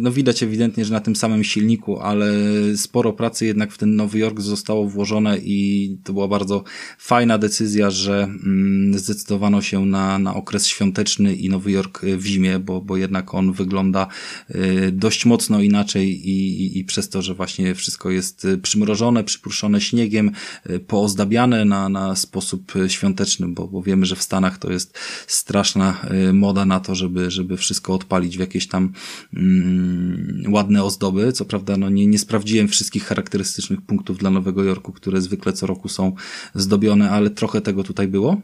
no 0.00 0.12
widać 0.12 0.42
ewidentnie, 0.42 0.84
że 0.84 0.92
na 0.92 1.00
tym 1.00 1.16
samym 1.16 1.44
silniku, 1.44 1.98
ale 2.00 2.32
sporo 2.76 3.12
pracy 3.12 3.46
jednak 3.46 3.72
w 3.72 3.78
ten 3.78 3.96
Nowy 3.96 4.18
Jork 4.18 4.40
zostało 4.40 4.88
włożone 4.88 5.38
i 5.38 5.96
to 6.04 6.12
była 6.12 6.28
bardzo 6.28 6.64
fajna 6.98 7.38
decyzja, 7.38 7.90
że 7.98 8.22
mm, 8.22 8.98
zdecydowano 8.98 9.62
się 9.62 9.86
na, 9.86 10.18
na 10.18 10.34
okres 10.34 10.66
świąteczny 10.66 11.34
i 11.34 11.48
Nowy 11.48 11.70
Jork 11.70 12.00
w 12.16 12.26
zimie, 12.26 12.58
bo, 12.58 12.80
bo 12.80 12.96
jednak 12.96 13.34
on 13.34 13.52
wygląda 13.52 14.06
y, 14.50 14.92
dość 14.92 15.26
mocno 15.26 15.60
inaczej 15.62 16.28
i, 16.28 16.62
i, 16.62 16.78
i 16.78 16.84
przez 16.84 17.08
to, 17.08 17.22
że 17.22 17.34
właśnie 17.34 17.74
wszystko 17.74 18.10
jest 18.10 18.46
przymrożone, 18.62 19.24
przypruszone 19.24 19.80
śniegiem, 19.80 20.30
y, 20.70 20.80
poozdabiane 20.80 21.64
na, 21.64 21.88
na 21.88 22.16
sposób 22.16 22.72
świąteczny, 22.88 23.48
bo, 23.48 23.68
bo 23.68 23.82
wiemy, 23.82 24.06
że 24.06 24.16
w 24.16 24.22
Stanach 24.22 24.58
to 24.58 24.72
jest 24.72 24.98
straszna 25.26 25.96
y, 26.30 26.32
moda 26.32 26.64
na 26.64 26.80
to, 26.80 26.94
żeby, 26.94 27.30
żeby 27.30 27.56
wszystko 27.56 27.94
odpalić 27.94 28.36
w 28.36 28.40
jakieś 28.40 28.68
tam 28.68 28.92
mm, 29.34 30.42
ładne 30.48 30.84
ozdoby. 30.84 31.32
Co 31.32 31.44
prawda, 31.44 31.76
no 31.76 31.90
nie, 31.90 32.06
nie 32.06 32.18
sprawdziłem 32.18 32.68
wszystkich 32.68 33.04
charakterystycznych 33.04 33.80
punktów 33.80 34.18
dla 34.18 34.30
Nowego 34.30 34.64
Jorku, 34.64 34.92
które 34.92 35.20
zwykle 35.20 35.52
co 35.52 35.66
roku 35.66 35.88
są 35.88 36.12
zdobione, 36.54 37.10
ale 37.10 37.30
trochę 37.30 37.60
tego 37.60 37.84
tutaj 37.88 38.08
było. 38.08 38.40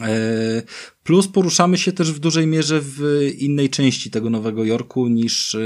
E, 0.00 0.62
plus 1.04 1.28
poruszamy 1.28 1.78
się 1.78 1.92
też 1.92 2.12
w 2.12 2.18
dużej 2.18 2.46
mierze 2.46 2.80
w 2.82 3.28
innej 3.38 3.70
części 3.70 4.10
tego 4.10 4.30
Nowego 4.30 4.64
Jorku 4.64 5.08
niż 5.08 5.54
e, 5.54 5.60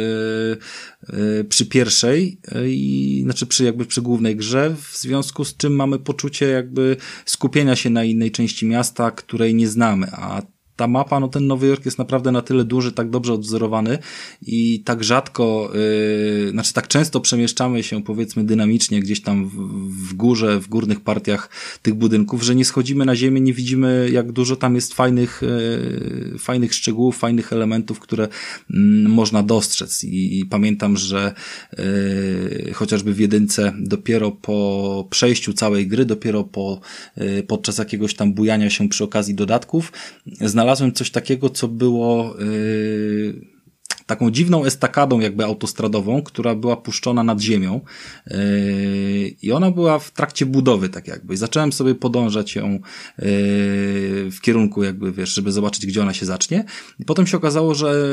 e, 1.03 1.45
przy 1.45 1.67
pierwszej, 1.67 2.41
i, 2.67 3.21
znaczy 3.25 3.47
przy 3.47 3.65
jakby 3.65 3.87
przy 3.87 4.03
głównej 4.03 4.37
grze, 4.37 4.77
w 4.83 4.97
związku 4.97 5.45
z 5.45 5.57
czym 5.57 5.77
mamy 5.77 5.99
poczucie 5.99 6.47
jakby 6.49 6.97
skupienia 7.25 7.77
się 7.77 7.91
na 7.91 8.05
innej 8.05 8.31
części 8.31 8.67
miasta, 8.67 9.11
której 9.11 9.55
nie 9.55 9.69
znamy, 9.69 10.07
a 10.13 10.43
ta 10.79 10.87
mapa, 10.87 11.21
no 11.21 11.29
ten 11.29 11.47
Nowy 11.47 11.67
Jork 11.67 11.85
jest 11.85 11.99
naprawdę 11.99 12.33
na 12.33 12.43
tyle 12.43 12.65
duży, 12.65 12.93
tak 12.93 13.11
dobrze 13.11 13.33
odwzorowany 13.33 13.99
i 14.47 14.83
tak 14.85 15.05
rzadko, 15.05 15.73
yy, 16.45 16.51
znaczy 16.51 16.73
tak 16.73 16.89
często 16.89 17.21
przemieszczamy 17.21 17.83
się 17.83 18.03
powiedzmy 18.03 18.45
dynamicznie 18.45 19.01
gdzieś 19.01 19.23
tam 19.23 19.49
w, 19.49 19.55
w 20.09 20.15
górze, 20.15 20.61
w 20.61 20.69
górnych 20.69 21.01
partiach 21.01 21.51
tych 21.83 21.95
budynków, 21.95 22.43
że 22.43 22.55
nie 22.55 22.65
schodzimy 22.65 23.05
na 23.05 23.17
ziemię, 23.17 23.41
nie 23.41 23.53
widzimy 23.53 24.09
jak 24.13 24.33
dużo 24.33 24.57
tam 24.57 24.75
jest 24.75 24.95
fajnych, 24.95 25.43
yy, 26.33 26.39
fajnych 26.39 26.75
szczegółów, 26.75 27.19
fajnych 27.19 27.53
elementów, 27.53 28.01
które 28.01 28.29
yy, 28.71 28.79
można 29.09 29.43
dostrzec. 29.43 30.05
I, 30.05 30.41
i 30.41 30.47
pamiętam, 30.47 30.97
że 30.97 31.35
yy, 31.79 32.73
chociażby 32.75 33.13
w 33.13 33.19
jedynce 33.19 33.73
dopiero 33.79 34.31
po 34.31 35.07
przejściu 35.11 35.53
całej 35.53 35.87
gry, 35.87 36.05
dopiero 36.05 36.45
po, 36.45 36.81
yy, 37.17 37.43
podczas 37.43 37.79
jakiegoś 37.79 38.15
tam 38.15 38.35
bujania 38.35 38.71
się 38.71 38.89
przy 38.89 39.05
okazji 39.05 39.35
dodatków, 39.35 39.93
znalazłem 40.41 40.68
znalazłem 40.69 40.93
coś 40.93 41.11
takiego, 41.11 41.51
co 41.51 41.69
było 41.69 42.35
yy, 42.39 43.58
taką 44.09 44.31
dziwną 44.31 44.65
estakadą 44.65 45.21
jakby 45.21 45.45
autostradową, 45.45 46.23
która 46.23 46.55
była 46.55 46.77
puszczona 46.77 47.23
nad 47.23 47.41
ziemią 47.41 47.81
yy, 48.27 48.37
i 49.43 49.53
ona 49.53 49.71
była 49.71 49.99
w 49.99 50.11
trakcie 50.11 50.47
budowy 50.47 50.89
tak 50.89 51.09
jakby. 51.09 51.35
I 51.35 51.37
zacząłem 51.37 51.73
sobie 51.73 51.95
podążać 51.95 52.57
ją 52.57 52.73
yy, 52.73 52.81
w 54.31 54.39
kierunku 54.41 54.83
jakby, 54.83 55.13
wiesz, 55.13 55.35
żeby 55.35 55.53
zobaczyć, 55.53 55.87
gdzie 55.87 56.03
ona 56.03 56.15
się 56.15 56.27
zacznie. 56.27 56.65
I 57.01 57.05
potem 57.05 57.27
się 57.27 57.37
okazało, 57.37 57.75
że 57.75 58.05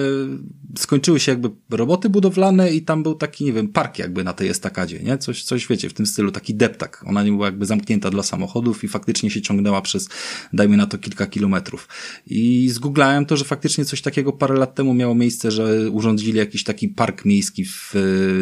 skończyły 0.77 1.19
się 1.19 1.31
jakby 1.31 1.49
roboty 1.69 2.09
budowlane 2.09 2.71
i 2.71 2.81
tam 2.81 3.03
był 3.03 3.15
taki, 3.15 3.45
nie 3.45 3.53
wiem, 3.53 3.67
park 3.67 3.99
jakby 3.99 4.23
na 4.23 4.33
tej 4.33 4.49
estakadzie, 4.49 4.99
nie? 4.99 5.17
Coś, 5.17 5.43
coś 5.43 5.67
wiecie, 5.67 5.89
w 5.89 5.93
tym 5.93 6.05
stylu, 6.05 6.31
taki 6.31 6.55
deptak. 6.55 7.03
Ona 7.07 7.23
nie 7.23 7.31
była 7.31 7.45
jakby 7.45 7.65
zamknięta 7.65 8.09
dla 8.09 8.23
samochodów 8.23 8.83
i 8.83 8.87
faktycznie 8.87 9.31
się 9.31 9.41
ciągnęła 9.41 9.81
przez, 9.81 10.09
dajmy 10.53 10.77
na 10.77 10.85
to, 10.85 10.97
kilka 10.97 11.25
kilometrów. 11.25 11.87
I 12.27 12.69
zgooglałem 12.69 13.25
to, 13.25 13.37
że 13.37 13.45
faktycznie 13.45 13.85
coś 13.85 14.01
takiego 14.01 14.33
parę 14.33 14.55
lat 14.55 14.75
temu 14.75 14.93
miało 14.93 15.15
miejsce, 15.15 15.51
że 15.51 15.84
urządzili 15.91 16.37
jakiś 16.37 16.63
taki 16.63 16.89
park 16.89 17.25
miejski 17.25 17.65
w, 17.65 17.93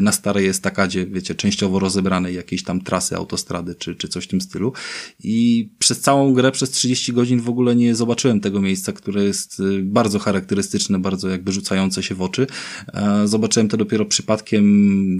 na 0.01 0.11
starej 0.11 0.47
estakadzie, 0.47 1.05
wiecie, 1.05 1.35
częściowo 1.35 1.79
rozebranej 1.79 2.35
jakiejś 2.35 2.63
tam 2.63 2.81
trasy 2.81 3.15
autostrady 3.15 3.75
czy, 3.75 3.95
czy 3.95 4.07
coś 4.07 4.23
w 4.23 4.27
tym 4.27 4.41
stylu. 4.41 4.73
I 5.23 5.69
przez 5.79 5.99
całą 5.99 6.33
grę, 6.33 6.51
przez 6.51 6.69
30 6.69 7.13
godzin 7.13 7.39
w 7.39 7.49
ogóle 7.49 7.75
nie 7.75 7.95
zobaczyłem 7.95 8.39
tego 8.39 8.61
miejsca, 8.61 8.91
które 8.91 9.23
jest 9.23 9.59
y, 9.59 9.81
bardzo 9.83 10.19
charakterystyczne, 10.19 10.99
bardzo 10.99 11.29
jakby 11.29 11.51
rzucające 11.51 12.03
się 12.03 12.15
w 12.15 12.21
oczy. 12.21 12.47
Zobaczyłem 13.25 13.69
to 13.69 13.77
dopiero 13.77 14.05
przypadkiem 14.05 14.63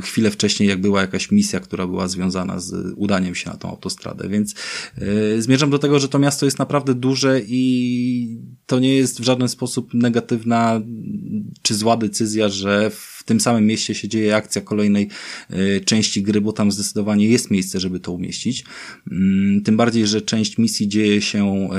chwilę 0.04 0.32
wcześniej, 0.32 0.70
jak 0.70 0.82
była 0.82 1.02
jakaś 1.02 1.32
misja, 1.32 1.60
która 1.60 1.88
była 1.88 2.08
związana 2.08 2.60
z 2.60 2.94
udaniem 2.96 3.36
się 3.36 3.50
na 3.50 3.58
tą 3.58 3.70
autostradę, 3.70 4.30
więc 4.30 4.56
yy, 4.98 5.42
zmierzam 5.42 5.70
do 5.70 5.80
tego, 5.80 6.00
że 6.00 6.10
to 6.10 6.20
miasto 6.20 6.46
jest 6.46 6.60
naprawdę 6.60 6.96
duże 6.96 7.42
i 7.48 8.38
to 8.66 8.80
nie 8.80 8.96
jest 8.96 9.22
w 9.22 9.24
żaden 9.24 9.50
sposób 9.50 9.94
negatywna 9.94 10.82
czy 11.62 11.76
zła 11.76 11.98
decyzja, 12.14 12.50
że 12.50 12.90
w 12.90 13.24
tym 13.26 13.40
samym 13.40 13.66
mieście 13.68 13.96
się 13.96 14.08
dzieje 14.08 14.36
akcja 14.36 14.62
kolejnej 14.62 15.10
y, 15.54 15.82
części 15.86 16.24
gry, 16.24 16.42
bo 16.42 16.54
tam 16.54 16.72
zdecydowanie 16.72 17.28
jest 17.28 17.52
miejsce, 17.52 17.80
żeby 17.80 18.00
to 18.00 18.12
umieścić. 18.12 18.66
Mm, 19.12 19.62
tym 19.62 19.78
bardziej, 19.78 20.08
że 20.08 20.22
część 20.22 20.58
misji 20.58 20.88
dzieje 20.88 21.22
się 21.22 21.70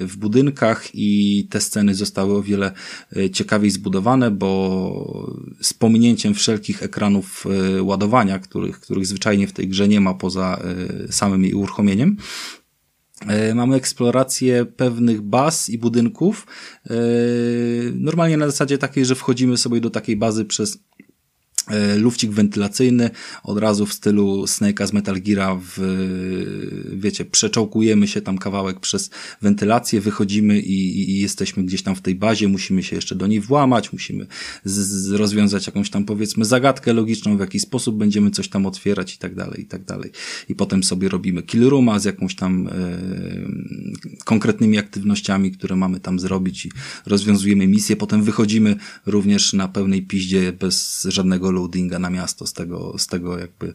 y, 0.00 0.06
w 0.06 0.16
budynkach 0.16 0.88
i 0.94 1.46
te 1.50 1.60
sceny 1.60 1.94
zostały 1.94 2.36
o 2.36 2.42
wiele 2.42 2.72
y, 3.16 3.30
ciekawiej 3.30 3.70
zbudowane, 3.70 4.30
bo 4.30 5.32
z 5.60 5.74
pominięciem 5.74 6.34
wszelkich 6.34 6.82
ekranów 6.82 7.46
ładowania, 7.80 8.38
których, 8.38 8.80
których 8.80 9.06
zwyczajnie 9.06 9.46
w 9.46 9.52
tej 9.52 9.68
grze 9.68 9.88
nie 9.88 10.00
ma 10.00 10.14
poza 10.14 10.60
samym 11.10 11.44
jej 11.44 11.54
uruchomieniem, 11.54 12.16
E, 12.16 12.65
mamy 13.54 13.76
eksplorację 13.76 14.64
pewnych 14.64 15.20
baz 15.20 15.68
i 15.68 15.78
budynków. 15.78 16.46
E, 16.90 16.94
normalnie 17.94 18.36
na 18.36 18.46
zasadzie 18.46 18.78
takiej, 18.78 19.04
że 19.04 19.14
wchodzimy 19.14 19.56
sobie 19.56 19.80
do 19.80 19.90
takiej 19.90 20.16
bazy 20.16 20.44
przez 20.44 20.78
E, 21.00 21.05
lufcik 21.96 22.30
wentylacyjny, 22.30 23.10
od 23.42 23.58
razu 23.58 23.86
w 23.86 23.92
stylu 23.92 24.44
Snake'a 24.44 24.86
z 24.86 24.92
Metal 24.92 25.14
Gear'a 25.14 25.60
w, 25.62 25.78
wiecie, 26.92 27.24
przeczołkujemy 27.24 28.08
się 28.08 28.20
tam 28.20 28.38
kawałek 28.38 28.80
przez 28.80 29.10
wentylację, 29.42 30.00
wychodzimy 30.00 30.60
i, 30.60 31.10
i 31.10 31.20
jesteśmy 31.20 31.64
gdzieś 31.64 31.82
tam 31.82 31.96
w 31.96 32.00
tej 32.00 32.14
bazie, 32.14 32.48
musimy 32.48 32.82
się 32.82 32.96
jeszcze 32.96 33.14
do 33.14 33.26
niej 33.26 33.40
włamać, 33.40 33.92
musimy 33.92 34.26
z, 34.64 34.72
z 34.72 35.10
rozwiązać 35.10 35.66
jakąś 35.66 35.90
tam 35.90 36.04
powiedzmy 36.04 36.44
zagadkę 36.44 36.92
logiczną, 36.92 37.36
w 37.36 37.40
jaki 37.40 37.60
sposób 37.60 37.96
będziemy 37.96 38.30
coś 38.30 38.48
tam 38.48 38.66
otwierać 38.66 39.14
i 39.14 39.18
tak 39.18 39.34
dalej, 39.34 39.60
i 39.60 39.66
tak 39.66 39.84
dalej. 39.84 40.10
I 40.48 40.54
potem 40.54 40.82
sobie 40.82 41.08
robimy 41.08 41.42
kill 41.42 41.68
rooma 41.68 41.98
z 41.98 42.04
jakąś 42.04 42.34
tam 42.34 42.68
e, 42.68 42.72
konkretnymi 44.24 44.78
aktywnościami, 44.78 45.52
które 45.52 45.76
mamy 45.76 46.00
tam 46.00 46.20
zrobić 46.20 46.66
i 46.66 46.70
rozwiązujemy 47.06 47.66
misję, 47.66 47.96
potem 47.96 48.22
wychodzimy 48.22 48.76
również 49.06 49.52
na 49.52 49.68
pełnej 49.68 50.02
piździe 50.02 50.52
bez 50.52 51.06
żadnego 51.10 51.50
loadinga 51.56 51.98
na 51.98 52.10
miasto 52.10 52.46
z 52.46 52.52
tego, 52.52 52.98
z 52.98 53.06
tego 53.06 53.38
jakby, 53.38 53.74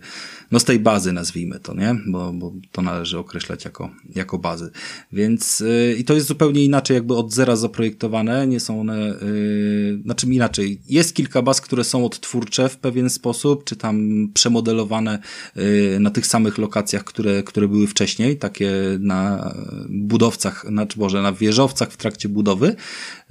no 0.51 0.59
z 0.59 0.63
tej 0.63 0.79
bazy 0.79 1.13
nazwijmy 1.13 1.59
to, 1.59 1.73
nie? 1.73 1.95
Bo, 2.07 2.33
bo 2.33 2.53
to 2.71 2.81
należy 2.81 3.19
określać 3.19 3.65
jako, 3.65 3.89
jako 4.15 4.37
bazy. 4.37 4.71
Więc 5.11 5.59
yy, 5.59 5.95
i 5.99 6.03
to 6.03 6.13
jest 6.13 6.27
zupełnie 6.27 6.65
inaczej 6.65 6.95
jakby 6.95 7.15
od 7.15 7.33
zera 7.33 7.55
zaprojektowane, 7.55 8.47
nie 8.47 8.59
są 8.59 8.81
one, 8.81 8.97
yy, 8.97 10.01
znaczy 10.05 10.27
inaczej, 10.27 10.81
jest 10.89 11.15
kilka 11.15 11.41
baz, 11.41 11.61
które 11.61 11.83
są 11.83 12.05
odtwórcze 12.05 12.69
w 12.69 12.77
pewien 12.77 13.09
sposób, 13.09 13.63
czy 13.63 13.75
tam 13.75 14.27
przemodelowane 14.33 15.19
yy, 15.55 15.97
na 15.99 16.09
tych 16.09 16.27
samych 16.27 16.57
lokacjach, 16.57 17.03
które, 17.03 17.43
które 17.43 17.67
były 17.67 17.87
wcześniej, 17.87 18.37
takie 18.37 18.71
na 18.99 19.53
budowcach, 19.89 20.65
znaczy 20.67 20.99
może 20.99 21.21
na 21.21 21.31
wieżowcach 21.31 21.91
w 21.91 21.97
trakcie 21.97 22.29
budowy, 22.29 22.75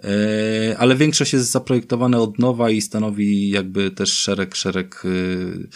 yy, 0.02 0.08
ale 0.78 0.96
większość 0.96 1.32
jest 1.32 1.50
zaprojektowane 1.50 2.18
od 2.18 2.38
nowa 2.38 2.70
i 2.70 2.80
stanowi 2.80 3.50
jakby 3.50 3.90
też 3.90 4.12
szereg 4.12 4.39
szereg, 4.40 4.54
szereg 4.54 5.02
y, 5.04 5.68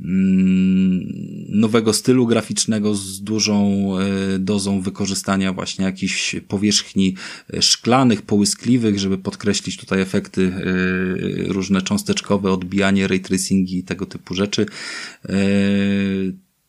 mm, 0.00 1.06
nowego 1.48 1.92
stylu 1.92 2.26
graficznego 2.26 2.94
z 2.94 3.22
dużą 3.22 3.88
y, 4.34 4.38
dozą 4.38 4.80
wykorzystania 4.80 5.52
właśnie 5.52 5.84
jakichś 5.84 6.36
powierzchni 6.48 7.14
y, 7.54 7.62
szklanych, 7.62 8.22
połyskliwych, 8.22 8.98
żeby 8.98 9.18
podkreślić 9.18 9.76
tutaj 9.76 10.00
efekty 10.00 10.52
różne 11.46 11.82
cząsteczkowe, 11.82 12.52
odbijanie, 12.52 13.08
ray 13.08 13.20
tracingi 13.20 13.78
i 13.78 13.84
tego 13.84 14.06
typu 14.06 14.34
rzeczy 14.34 14.66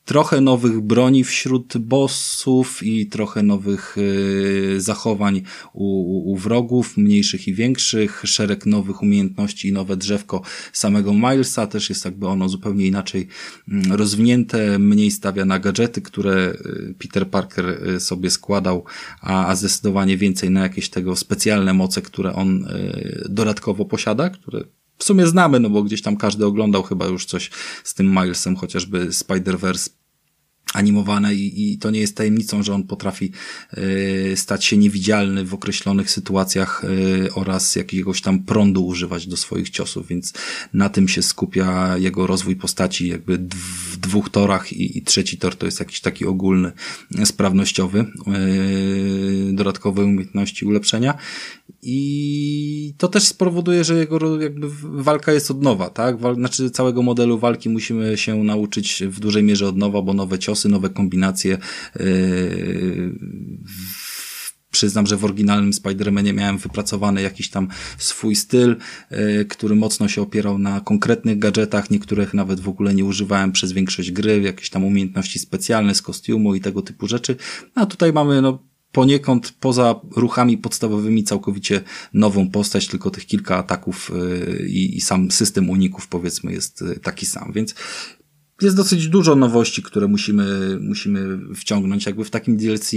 trochę 0.05 0.41
nowych 0.41 0.81
broni 0.81 1.23
wśród 1.23 1.77
bossów 1.77 2.83
i 2.83 3.07
trochę 3.07 3.43
nowych 3.43 3.97
y, 3.97 4.81
zachowań 4.81 5.41
u, 5.73 6.31
u, 6.31 6.37
wrogów, 6.37 6.97
mniejszych 6.97 7.47
i 7.47 7.53
większych, 7.53 8.21
szereg 8.25 8.65
nowych 8.65 9.01
umiejętności 9.01 9.67
i 9.67 9.73
nowe 9.73 9.97
drzewko 9.97 10.41
samego 10.73 11.13
Milesa, 11.13 11.67
też 11.67 11.89
jest 11.89 12.05
jakby 12.05 12.27
ono 12.27 12.49
zupełnie 12.49 12.87
inaczej 12.87 13.27
mm, 13.69 13.93
rozwinięte, 13.93 14.79
mniej 14.79 15.11
stawia 15.11 15.45
na 15.45 15.59
gadżety, 15.59 16.01
które 16.01 16.53
y, 16.53 16.95
Peter 16.99 17.29
Parker 17.29 17.89
y, 17.95 17.99
sobie 17.99 18.29
składał, 18.29 18.85
a, 19.21 19.47
a 19.47 19.55
zdecydowanie 19.55 20.17
więcej 20.17 20.49
na 20.49 20.61
jakieś 20.61 20.89
tego 20.89 21.15
specjalne 21.15 21.73
moce, 21.73 22.01
które 22.01 22.33
on 22.33 22.67
dodatkowo 23.29 23.85
posiada, 23.85 24.29
które 24.29 24.63
w 24.97 25.03
sumie 25.03 25.27
znamy, 25.27 25.59
no 25.59 25.69
bo 25.69 25.83
gdzieś 25.83 26.01
tam 26.01 26.17
każdy 26.17 26.45
oglądał 26.45 26.83
chyba 26.83 27.05
już 27.05 27.25
coś 27.25 27.49
z 27.83 27.93
tym 27.93 28.07
Milesem, 28.07 28.55
chociażby 28.55 29.07
Spider-Verse 29.07 29.89
animowane 30.75 31.35
i, 31.35 31.73
i 31.73 31.77
to 31.77 31.91
nie 31.91 31.99
jest 31.99 32.17
tajemnicą, 32.17 32.63
że 32.63 32.73
on 32.73 32.83
potrafi 32.83 33.31
y, 33.77 34.33
stać 34.35 34.65
się 34.65 34.77
niewidzialny 34.77 35.45
w 35.45 35.53
określonych 35.53 36.11
sytuacjach 36.11 36.83
y, 36.83 37.33
oraz 37.33 37.75
jakiegoś 37.75 38.21
tam 38.21 38.43
prądu 38.43 38.85
używać 38.85 39.27
do 39.27 39.37
swoich 39.37 39.69
ciosów, 39.69 40.07
więc 40.07 40.33
na 40.73 40.89
tym 40.89 41.07
się 41.07 41.21
skupia 41.21 41.97
jego 41.97 42.27
rozwój 42.27 42.55
postaci 42.55 43.07
jakby 43.07 43.37
w 43.91 43.97
dwóch 43.97 44.29
torach 44.29 44.73
i, 44.73 44.97
i 44.97 45.01
trzeci 45.01 45.37
tor 45.37 45.55
to 45.55 45.65
jest 45.65 45.79
jakiś 45.79 46.01
taki 46.01 46.25
ogólny, 46.25 46.71
sprawnościowy, 47.25 47.99
y, 49.49 49.53
dodatkowe 49.53 50.03
umiejętności 50.03 50.65
ulepszenia 50.65 51.17
i 51.87 52.93
to 52.97 53.07
też 53.07 53.23
spowoduje, 53.23 53.83
że 53.83 53.95
jego 53.95 54.41
jakby 54.41 54.67
walka 54.83 55.33
jest 55.33 55.51
od 55.51 55.61
nowa, 55.61 55.89
tak? 55.89 56.19
Wal, 56.19 56.35
znaczy 56.35 56.69
całego 56.69 57.01
modelu 57.01 57.37
walki 57.37 57.69
musimy 57.69 58.17
się 58.17 58.43
nauczyć 58.43 59.03
w 59.07 59.19
dużej 59.19 59.43
mierze 59.43 59.67
od 59.67 59.77
nowa, 59.77 60.01
bo 60.01 60.13
nowe 60.13 60.39
ciosy, 60.39 60.69
nowe 60.69 60.89
kombinacje. 60.89 61.57
Yy, 61.99 63.19
przyznam, 64.71 65.07
że 65.07 65.17
w 65.17 65.25
oryginalnym 65.25 65.71
Spider-Manie 65.71 66.33
miałem 66.33 66.57
wypracowany 66.57 67.21
jakiś 67.21 67.49
tam 67.49 67.67
swój 67.97 68.35
styl, 68.35 68.75
yy, 69.11 69.45
który 69.45 69.75
mocno 69.75 70.07
się 70.07 70.21
opierał 70.21 70.57
na 70.57 70.81
konkretnych 70.81 71.39
gadżetach, 71.39 71.91
niektórych 71.91 72.33
nawet 72.33 72.59
w 72.59 72.69
ogóle 72.69 72.93
nie 72.93 73.05
używałem 73.05 73.51
przez 73.51 73.71
większość 73.71 74.11
gry, 74.11 74.41
jakieś 74.41 74.69
tam 74.69 74.83
umiejętności 74.85 75.39
specjalne 75.39 75.95
z 75.95 76.01
kostiumu 76.01 76.55
i 76.55 76.61
tego 76.61 76.81
typu 76.81 77.07
rzeczy. 77.07 77.35
A 77.75 77.85
tutaj 77.85 78.13
mamy 78.13 78.41
no 78.41 78.74
poniekąd 78.95 79.51
poza 79.59 79.99
ruchami 80.15 80.57
podstawowymi 80.57 81.23
całkowicie 81.23 81.81
nową 82.13 82.49
postać, 82.49 82.87
tylko 82.87 83.11
tych 83.11 83.25
kilka 83.25 83.57
ataków 83.57 84.11
y, 84.61 84.67
i, 84.67 84.97
i 84.97 85.01
sam 85.01 85.31
system 85.31 85.69
uników 85.69 86.07
powiedzmy 86.07 86.53
jest 86.53 86.81
y, 86.81 86.99
taki 86.99 87.25
sam, 87.25 87.51
więc 87.53 87.75
jest 88.61 88.75
dosyć 88.75 89.07
dużo 89.07 89.35
nowości, 89.35 89.83
które 89.83 90.07
musimy, 90.07 90.77
musimy 90.81 91.39
wciągnąć. 91.55 92.05
Jakby 92.05 92.23
w 92.23 92.29
takim 92.29 92.57
DLC, 92.57 92.93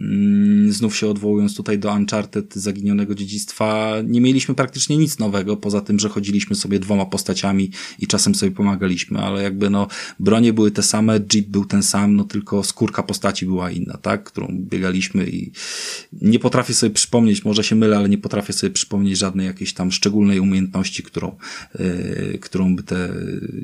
mm, 0.00 0.72
znów 0.72 0.96
się 0.96 1.08
odwołując 1.08 1.56
tutaj 1.56 1.78
do 1.78 1.92
Uncharted, 1.92 2.54
Zaginionego 2.54 3.14
Dziedzictwa, 3.14 3.94
nie 4.04 4.20
mieliśmy 4.20 4.54
praktycznie 4.54 4.96
nic 4.96 5.18
nowego, 5.18 5.56
poza 5.56 5.80
tym, 5.80 5.98
że 5.98 6.08
chodziliśmy 6.08 6.56
sobie 6.56 6.78
dwoma 6.78 7.06
postaciami 7.06 7.70
i 7.98 8.06
czasem 8.06 8.34
sobie 8.34 8.52
pomagaliśmy, 8.52 9.18
ale 9.18 9.42
jakby 9.42 9.70
no, 9.70 9.88
bronie 10.20 10.52
były 10.52 10.70
te 10.70 10.82
same, 10.82 11.20
Jeep 11.20 11.46
był 11.46 11.64
ten 11.64 11.82
sam, 11.82 12.16
no 12.16 12.24
tylko 12.24 12.64
skórka 12.64 13.02
postaci 13.02 13.46
była 13.46 13.70
inna, 13.70 13.96
tak, 13.96 14.24
którą 14.24 14.48
biegaliśmy 14.52 15.30
i 15.30 15.52
nie 16.12 16.38
potrafię 16.38 16.74
sobie 16.74 16.94
przypomnieć, 16.94 17.44
może 17.44 17.64
się 17.64 17.76
mylę, 17.76 17.96
ale 17.96 18.08
nie 18.08 18.18
potrafię 18.18 18.52
sobie 18.52 18.70
przypomnieć 18.70 19.18
żadnej 19.18 19.46
jakiejś 19.46 19.72
tam 19.74 19.92
szczególnej 19.92 20.40
umiejętności, 20.40 21.02
którą, 21.02 21.36
yy, 21.78 22.38
którą 22.38 22.76
by 22.76 22.82
te 22.82 23.14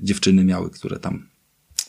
dziewczyny 0.03 0.45
miały, 0.45 0.71
które 0.71 0.99
tam 0.99 1.36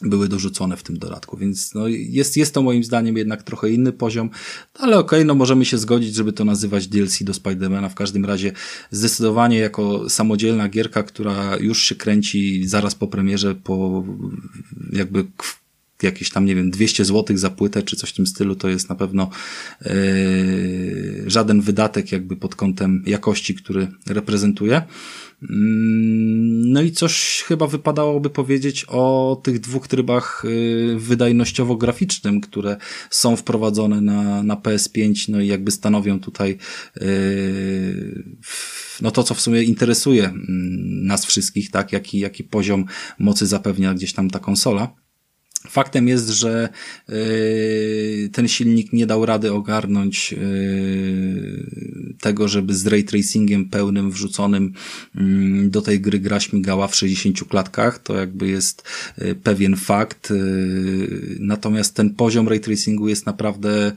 były 0.01 0.27
dorzucone 0.27 0.77
w 0.77 0.83
tym 0.83 0.99
dodatku, 0.99 1.37
więc 1.37 1.73
no 1.73 1.87
jest, 1.87 2.37
jest 2.37 2.53
to 2.53 2.61
moim 2.61 2.83
zdaniem 2.83 3.17
jednak 3.17 3.43
trochę 3.43 3.69
inny 3.69 3.91
poziom, 3.91 4.29
ale 4.73 4.97
okej, 4.99 5.19
okay, 5.19 5.25
no 5.25 5.35
możemy 5.35 5.65
się 5.65 5.77
zgodzić, 5.77 6.15
żeby 6.15 6.33
to 6.33 6.45
nazywać 6.45 6.87
DLC 6.87 7.23
do 7.23 7.33
Spidermana, 7.33 7.89
w 7.89 7.95
każdym 7.95 8.25
razie 8.25 8.51
zdecydowanie 8.91 9.57
jako 9.57 10.09
samodzielna 10.09 10.69
gierka, 10.69 11.03
która 11.03 11.57
już 11.57 11.83
się 11.83 11.95
kręci 11.95 12.67
zaraz 12.67 12.95
po 12.95 13.07
premierze, 13.07 13.55
po 13.55 14.03
jakby 14.93 15.25
jakieś 16.03 16.29
tam, 16.29 16.45
nie 16.45 16.55
wiem, 16.55 16.71
200 16.71 17.05
zł 17.05 17.37
za 17.37 17.49
płytę, 17.49 17.83
czy 17.83 17.95
coś 17.95 18.09
w 18.09 18.13
tym 18.13 18.27
stylu, 18.27 18.55
to 18.55 18.69
jest 18.69 18.89
na 18.89 18.95
pewno 18.95 19.29
yy, 19.85 21.23
żaden 21.27 21.61
wydatek 21.61 22.11
jakby 22.11 22.35
pod 22.35 22.55
kątem 22.55 23.03
jakości, 23.05 23.55
który 23.55 23.87
reprezentuje. 24.07 24.81
Mm, 25.41 26.71
no 26.71 26.81
i 26.81 26.91
coś 26.91 27.43
chyba 27.47 27.67
wypadałoby 27.67 28.29
powiedzieć 28.29 28.85
o 28.87 29.41
tych 29.43 29.59
dwóch 29.59 29.87
trybach 29.87 30.45
y, 30.45 30.95
wydajnościowo-graficznym, 30.99 32.39
które 32.39 32.77
są 33.09 33.35
wprowadzone 33.35 34.01
na, 34.01 34.43
na 34.43 34.55
PS5, 34.55 35.29
no 35.29 35.41
i 35.41 35.47
jakby 35.47 35.71
stanowią 35.71 36.19
tutaj 36.19 36.57
y, 37.01 38.23
no 39.01 39.11
to, 39.11 39.23
co 39.23 39.33
w 39.33 39.41
sumie 39.41 39.63
interesuje 39.63 40.25
mm, 40.25 40.45
nas 41.05 41.25
wszystkich, 41.25 41.71
tak, 41.71 41.91
jaki, 41.91 42.19
jaki 42.19 42.43
poziom 42.43 42.85
mocy 43.19 43.47
zapewnia 43.47 43.93
gdzieś 43.93 44.13
tam 44.13 44.29
ta 44.29 44.39
konsola. 44.39 45.06
Faktem 45.69 46.07
jest, 46.07 46.29
że 46.29 46.69
yy, 47.07 48.29
ten 48.31 48.47
silnik 48.47 48.93
nie 48.93 49.05
dał 49.05 49.25
rady 49.25 49.53
ogarnąć 49.53 50.31
yy, 50.31 50.37
tego, 52.21 52.47
żeby 52.47 52.75
z 52.75 52.87
ray 52.87 53.03
tracingiem 53.03 53.69
pełnym 53.69 54.11
wrzuconym 54.11 54.73
yy, 55.15 55.69
do 55.69 55.81
tej 55.81 56.01
gry 56.01 56.19
gra 56.19 56.39
śmigała 56.39 56.87
w 56.87 56.95
60 56.95 57.43
klatkach. 57.49 57.99
To 57.99 58.15
jakby 58.15 58.47
jest 58.47 58.83
yy, 59.17 59.35
pewien 59.35 59.75
fakt. 59.75 60.33
Natomiast 61.39 61.95
ten 61.95 62.09
poziom 62.09 62.47
ray 62.47 62.59
tracingu 62.59 63.07
jest 63.07 63.25
naprawdę 63.25 63.91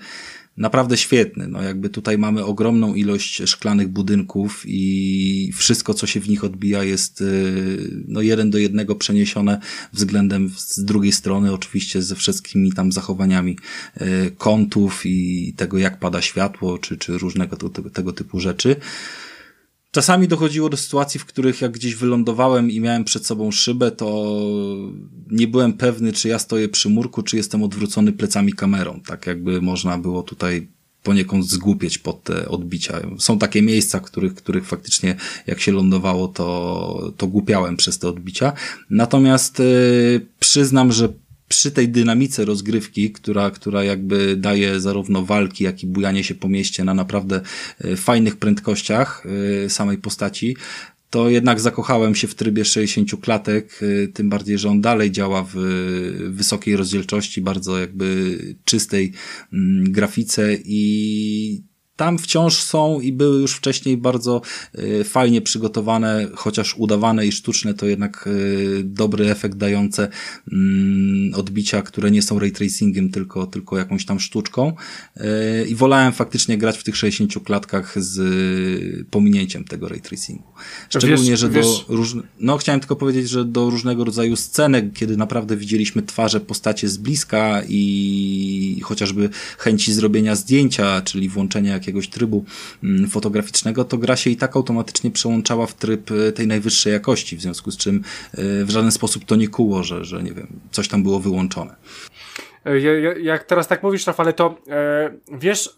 naprawdę 0.61 0.97
świetny. 0.97 1.49
No 1.49 1.63
jakby 1.63 1.89
tutaj 1.89 2.19
mamy 2.19 2.45
ogromną 2.45 2.95
ilość 2.95 3.43
szklanych 3.47 3.89
budynków 3.89 4.63
i 4.67 5.53
wszystko, 5.55 5.95
co 5.95 6.07
się 6.07 6.21
w 6.21 6.29
nich 6.29 6.45
odbija 6.45 6.85
jest 6.85 7.21
y, 7.21 8.05
no 8.09 8.21
jeden 8.21 8.51
do 8.51 8.59
jednego 8.59 8.95
przeniesione 8.95 9.61
względem 9.93 10.51
z 10.57 10.85
drugiej 10.85 11.13
strony, 11.13 11.53
oczywiście 11.53 12.03
ze 12.03 12.15
wszystkimi 12.15 12.73
tam 12.73 12.93
zachowaniami 12.93 13.57
y, 14.01 14.31
kątów 14.39 15.07
i 15.07 15.53
tego, 15.57 15.79
jak 15.79 15.99
pada 15.99 16.23
światło, 16.23 16.79
czy, 16.79 16.99
czy 16.99 17.19
różnego 17.19 17.57
tego, 17.57 17.91
tego 17.91 18.13
typu 18.13 18.41
rzeczy. 18.41 18.77
Czasami 19.91 20.29
dochodziło 20.29 20.69
do 20.69 20.77
sytuacji, 20.77 21.21
w 21.21 21.25
których 21.25 21.61
jak 21.61 21.73
gdzieś 21.73 21.95
wylądowałem 21.95 22.71
i 22.71 22.81
miałem 22.81 23.05
przed 23.05 23.27
sobą 23.27 23.51
szybę, 23.51 23.91
to 23.91 24.39
nie 25.31 25.49
byłem 25.49 25.73
pewny, 25.73 26.13
czy 26.13 26.29
ja 26.29 26.39
stoję 26.39 26.69
przy 26.69 26.89
murku, 26.89 27.23
czy 27.23 27.37
jestem 27.37 27.63
odwrócony 27.63 28.13
plecami 28.13 28.53
kamerą. 28.53 29.01
Tak 29.07 29.27
jakby 29.27 29.63
można 29.63 29.99
było 29.99 30.23
tutaj 30.23 30.69
poniekąd 31.03 31.49
zgłupieć 31.49 31.99
pod 31.99 32.23
te 32.23 32.49
odbicia. 32.49 33.01
Są 33.19 33.39
takie 33.39 33.63
miejsca, 33.63 34.01
których, 34.01 34.35
których 34.35 34.67
faktycznie 34.67 35.17
jak 35.47 35.61
się 35.61 35.73
lądowało, 35.73 36.29
to, 36.29 37.13
to 37.17 37.27
głupiałem 37.27 37.77
przez 37.77 37.99
te 37.99 38.09
odbicia. 38.09 38.53
Natomiast 38.91 39.59
yy, 39.59 40.27
przyznam, 40.41 40.93
że 40.93 41.09
przy 41.51 41.71
tej 41.71 41.89
dynamice 41.89 42.45
rozgrywki, 42.45 43.11
która, 43.11 43.51
która 43.51 43.85
jakby 43.85 44.37
daje 44.37 44.81
zarówno 44.81 45.25
walki, 45.25 45.65
jak 45.65 45.83
i 45.83 45.87
bujanie 45.87 46.25
się 46.25 46.35
po 46.35 46.49
mieście 46.49 46.85
na 46.85 46.95
naprawdę 46.95 47.41
e, 47.81 47.97
fajnych 47.97 48.37
prędkościach 48.37 49.27
e, 49.65 49.71
samej 49.71 49.99
postaci, 49.99 50.57
to 51.11 51.29
jednak 51.29 51.61
zakochałem 51.61 52.15
się 52.15 52.29
w 52.29 52.35
trybie 52.35 52.65
60 52.65 53.21
klatek, 53.21 53.81
e, 53.83 54.09
tym 54.09 54.29
bardziej, 54.29 54.59
że 54.59 54.69
on 54.69 54.81
dalej 54.81 55.11
działa 55.11 55.47
w 55.55 55.57
wysokiej 56.31 56.77
rozdzielczości, 56.77 57.41
bardzo 57.41 57.79
jakby 57.79 58.39
czystej 58.65 59.13
mm, 59.53 59.93
grafice 59.93 60.57
i 60.65 61.63
tam 62.01 62.19
wciąż 62.19 62.55
są 62.55 63.01
i 63.01 63.13
były 63.13 63.41
już 63.41 63.53
wcześniej 63.53 63.97
bardzo 63.97 64.43
y, 64.79 65.05
fajnie 65.05 65.41
przygotowane, 65.43 66.29
chociaż 66.35 66.75
udawane 66.79 67.27
i 67.27 67.33
sztuczne, 67.33 67.75
to 67.75 67.87
jednak 67.87 68.27
y, 68.27 68.83
dobry 68.85 69.31
efekt 69.31 69.59
dające 69.59 70.09
mm, 70.53 71.35
odbicia, 71.35 71.83
które 71.83 72.11
nie 72.11 72.23
są 72.23 72.39
ray 72.39 72.53
tracingiem, 72.53 73.11
tylko, 73.11 73.47
tylko 73.47 73.79
jakąś 73.79 74.05
tam 74.05 74.21
sztuczką. 74.21 74.73
Y, 75.17 75.67
I 75.69 75.75
wolałem 75.75 76.13
faktycznie 76.13 76.59
grać 76.59 76.79
w 76.79 76.85
tych 76.85 76.97
60 76.97 77.45
klatkach 77.45 78.03
z 78.03 78.21
pominięciem 79.11 79.65
tego 79.65 79.89
ray 79.89 80.01
tracingu. 80.01 80.45
Szczególnie, 80.89 81.31
wiesz, 81.31 81.41
że 81.41 81.49
do 81.49 81.85
różnych, 81.89 82.25
no 82.39 82.59
chciałem 82.59 82.81
tylko 82.81 82.97
powiedzieć, 82.97 83.29
że 83.29 83.45
do 83.45 83.71
różnego 83.71 84.05
rodzaju 84.05 84.37
scenek, 84.37 84.93
kiedy 84.95 85.17
naprawdę 85.17 85.57
widzieliśmy 85.57 86.03
twarze 86.03 86.41
postacie 86.41 86.89
z 86.89 86.97
bliska 86.97 87.63
i 87.69 88.81
chociażby 88.83 89.31
chęci 89.59 89.93
zrobienia 89.93 90.35
zdjęcia, 90.35 91.03
czyli 91.03 91.29
włączenia 91.29 91.73
jakiegoś 91.73 91.90
jakiegoś 91.91 92.09
trybu 92.09 92.45
mm, 92.85 93.11
fotograficznego, 93.11 93.85
to 93.85 93.99
gra 93.99 94.17
się 94.17 94.31
i 94.31 94.37
tak 94.37 94.57
automatycznie 94.57 95.11
przełączała 95.11 95.67
w 95.67 95.75
tryb 95.75 96.11
e, 96.11 96.33
tej 96.33 96.47
najwyższej 96.47 96.93
jakości, 96.93 97.37
w 97.37 97.41
związku 97.41 97.71
z 97.71 97.77
czym 97.77 97.97
e, 98.33 98.65
w 98.65 98.71
żaden 98.71 98.93
sposób 98.93 99.25
to 99.25 99.37
nie 99.37 99.49
kuło, 99.49 99.83
że, 99.83 100.05
że 100.05 100.23
nie 100.23 100.33
wiem, 100.33 100.47
coś 100.71 100.89
tam 100.89 101.03
było 101.03 101.21
wyłączone. 101.21 101.77
E, 102.65 102.81
jak 103.21 103.45
teraz 103.45 103.69
tak 103.69 103.83
mówisz, 103.83 104.07
Rafale, 104.07 104.33
to 104.33 104.59
wiesz, 105.33 105.71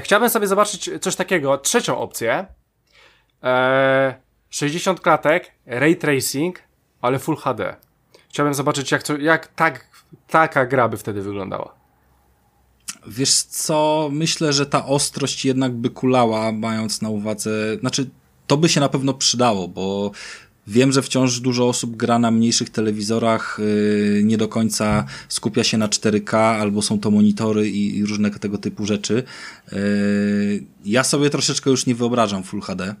chciałbym 0.00 0.30
sobie 0.30 0.46
zobaczyć 0.46 0.90
coś 1.00 1.16
takiego, 1.16 1.58
trzecią 1.58 1.98
opcję. 1.98 2.46
E, 3.42 4.14
60 4.50 5.00
klatek, 5.00 5.52
ray 5.66 5.96
tracing, 5.96 6.62
ale 7.00 7.18
full 7.18 7.36
HD. 7.36 7.76
Chciałbym 8.28 8.54
zobaczyć, 8.54 8.92
jak, 8.92 9.02
to, 9.02 9.16
jak 9.16 9.46
tak, 9.46 9.86
taka 10.28 10.66
gra 10.66 10.88
by 10.88 10.96
wtedy 10.96 11.22
wyglądała. 11.22 11.83
Wiesz 13.06 13.42
co, 13.42 14.08
myślę, 14.12 14.52
że 14.52 14.66
ta 14.66 14.86
ostrość 14.86 15.44
jednak 15.44 15.72
by 15.72 15.90
kulała, 15.90 16.52
mając 16.52 17.02
na 17.02 17.08
uwadze, 17.08 17.76
znaczy 17.80 18.10
to 18.46 18.56
by 18.56 18.68
się 18.68 18.80
na 18.80 18.88
pewno 18.88 19.14
przydało, 19.14 19.68
bo 19.68 20.10
Wiem, 20.66 20.92
że 20.92 21.02
wciąż 21.02 21.40
dużo 21.40 21.68
osób 21.68 21.96
gra 21.96 22.18
na 22.18 22.30
mniejszych 22.30 22.70
telewizorach, 22.70 23.60
yy, 23.60 24.22
nie 24.24 24.38
do 24.38 24.48
końca 24.48 25.06
skupia 25.28 25.64
się 25.64 25.78
na 25.78 25.88
4K, 25.88 26.36
albo 26.36 26.82
są 26.82 27.00
to 27.00 27.10
monitory 27.10 27.70
i, 27.70 27.96
i 27.96 28.06
różne 28.06 28.30
tego 28.30 28.58
typu 28.58 28.86
rzeczy. 28.86 29.22
Yy, 29.72 29.78
ja 30.84 31.04
sobie 31.04 31.30
troszeczkę 31.30 31.70
już 31.70 31.86
nie 31.86 31.94
wyobrażam 31.94 32.42
Full 32.42 32.60
HD 32.60 32.94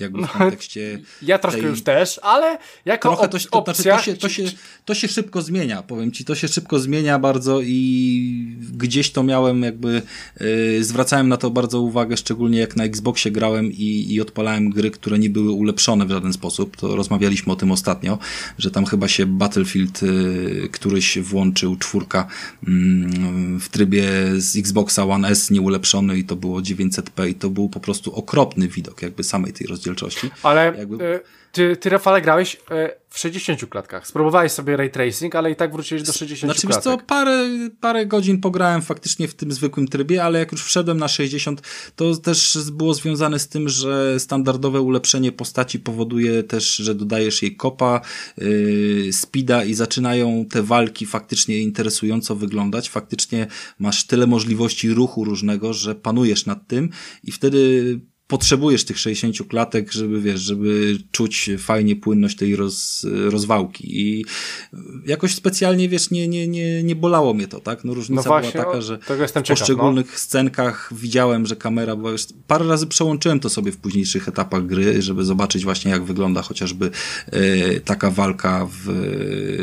jakby 0.00 0.18
w 0.18 0.20
no, 0.20 0.28
kontekście. 0.28 0.98
Ja 1.22 1.38
troszkę 1.38 1.60
tej... 1.60 1.70
już 1.70 1.82
też, 1.82 2.20
ale 2.22 2.58
jako 2.84 3.08
Trochę 3.08 3.28
to, 3.28 3.38
to, 3.62 3.74
znaczy 3.74 3.88
to, 3.90 4.02
się, 4.02 4.16
to, 4.16 4.28
się, 4.28 4.42
to 4.84 4.94
się 4.94 5.08
szybko 5.08 5.42
zmienia, 5.42 5.82
powiem 5.82 6.12
ci, 6.12 6.24
to 6.24 6.34
się 6.34 6.48
szybko 6.48 6.78
zmienia 6.78 7.18
bardzo 7.18 7.60
i 7.62 8.56
gdzieś 8.72 9.10
to 9.10 9.22
miałem 9.22 9.62
jakby, 9.62 10.02
yy, 10.40 10.84
zwracałem 10.84 11.28
na 11.28 11.36
to 11.36 11.50
bardzo 11.50 11.80
uwagę, 11.80 12.16
szczególnie 12.16 12.58
jak 12.58 12.76
na 12.76 12.84
Xboxie 12.84 13.30
grałem 13.30 13.72
i, 13.72 14.06
i 14.14 14.20
odpalałem 14.20 14.70
gry, 14.70 14.90
które 14.90 15.18
nie 15.18 15.30
były 15.30 15.50
ulepszone 15.50 16.06
w 16.06 16.10
żaden 16.10 16.32
sposób, 16.32 16.76
to 16.76 16.96
rozmawialiśmy 16.96 17.52
o 17.52 17.56
tym 17.56 17.72
ostatnio, 17.72 18.18
że 18.58 18.70
tam 18.70 18.84
chyba 18.84 19.08
się 19.08 19.26
Battlefield 19.26 20.02
yy, 20.02 20.68
któryś 20.72 21.18
włączył, 21.18 21.76
czwórka 21.76 22.26
yy, 22.62 22.70
w 23.60 23.68
trybie 23.68 24.04
z 24.36 24.56
Xboxa 24.56 25.04
One 25.04 25.28
S 25.28 25.50
nieulepszony 25.50 26.18
i 26.18 26.24
to 26.24 26.36
było 26.36 26.60
900p 26.60 27.28
i 27.28 27.34
to 27.34 27.50
był 27.50 27.68
po 27.68 27.80
prostu 27.80 28.14
okropny 28.14 28.68
widok 28.68 29.02
jakby 29.02 29.24
samej 29.24 29.52
tej 29.52 29.66
rozdzielczości 29.66 29.85
rozdzielczości. 29.86 30.30
Ale 30.42 30.74
Jakby... 30.78 31.04
E, 31.04 31.20
ty, 31.52 31.76
ty 31.76 31.88
Rafale 31.88 32.22
grałeś 32.22 32.56
e, 32.70 32.96
w 33.10 33.18
60 33.18 33.66
klatkach. 33.66 34.06
Spróbowałeś 34.06 34.52
sobie 34.52 34.76
ray 34.76 34.90
tracing, 34.90 35.34
ale 35.34 35.50
i 35.50 35.56
tak 35.56 35.72
wróciłeś 35.72 36.02
do 36.02 36.12
60 36.12 36.52
znaczy, 36.52 36.66
klatek. 36.66 36.82
Znaczy 36.82 36.98
co, 36.98 37.06
parę, 37.06 37.48
parę 37.80 38.06
godzin 38.06 38.40
pograłem 38.40 38.82
faktycznie 38.82 39.28
w 39.28 39.34
tym 39.34 39.52
zwykłym 39.52 39.88
trybie, 39.88 40.24
ale 40.24 40.38
jak 40.38 40.52
już 40.52 40.64
wszedłem 40.64 40.98
na 40.98 41.08
60, 41.08 41.62
to 41.96 42.16
też 42.16 42.58
było 42.72 42.94
związane 42.94 43.38
z 43.38 43.48
tym, 43.48 43.68
że 43.68 44.20
standardowe 44.20 44.80
ulepszenie 44.80 45.32
postaci 45.32 45.78
powoduje 45.78 46.42
też, 46.42 46.76
że 46.76 46.94
dodajesz 46.94 47.42
jej 47.42 47.56
kopa, 47.56 48.00
yy, 48.38 49.12
speeda 49.12 49.64
i 49.64 49.74
zaczynają 49.74 50.44
te 50.50 50.62
walki 50.62 51.06
faktycznie 51.06 51.58
interesująco 51.58 52.36
wyglądać. 52.36 52.88
Faktycznie 52.88 53.46
masz 53.78 54.06
tyle 54.06 54.26
możliwości 54.26 54.94
ruchu 54.94 55.24
różnego, 55.24 55.72
że 55.72 55.94
panujesz 55.94 56.46
nad 56.46 56.66
tym 56.66 56.90
i 57.24 57.32
wtedy 57.32 58.00
potrzebujesz 58.26 58.84
tych 58.84 58.98
60 58.98 59.48
klatek, 59.48 59.92
żeby 59.92 60.20
wiesz, 60.20 60.40
żeby 60.40 60.98
czuć 61.12 61.50
fajnie 61.58 61.96
płynność 61.96 62.36
tej 62.36 62.56
roz, 62.56 63.06
rozwałki 63.30 64.00
i 64.00 64.24
jakoś 65.06 65.34
specjalnie, 65.34 65.88
wiesz, 65.88 66.10
nie, 66.10 66.28
nie, 66.28 66.48
nie, 66.48 66.82
nie 66.82 66.96
bolało 66.96 67.34
mnie 67.34 67.48
to, 67.48 67.60
tak? 67.60 67.84
No 67.84 67.94
różnica 67.94 68.22
no 68.22 68.28
właśnie, 68.28 68.52
była 68.52 68.64
taka, 68.64 68.80
że 68.80 68.98
w 69.28 69.48
poszczególnych 69.48 70.12
no. 70.12 70.18
scenkach 70.18 70.90
widziałem, 70.94 71.46
że 71.46 71.56
kamera 71.56 71.96
była 71.96 72.10
już, 72.10 72.26
parę 72.46 72.66
razy 72.66 72.86
przełączyłem 72.86 73.40
to 73.40 73.48
sobie 73.50 73.72
w 73.72 73.76
późniejszych 73.76 74.28
etapach 74.28 74.66
gry, 74.66 75.02
żeby 75.02 75.24
zobaczyć 75.24 75.64
właśnie 75.64 75.90
jak 75.90 76.04
wygląda 76.04 76.42
chociażby 76.42 76.90
e, 77.26 77.80
taka 77.80 78.10
walka 78.10 78.66
w, 78.66 78.88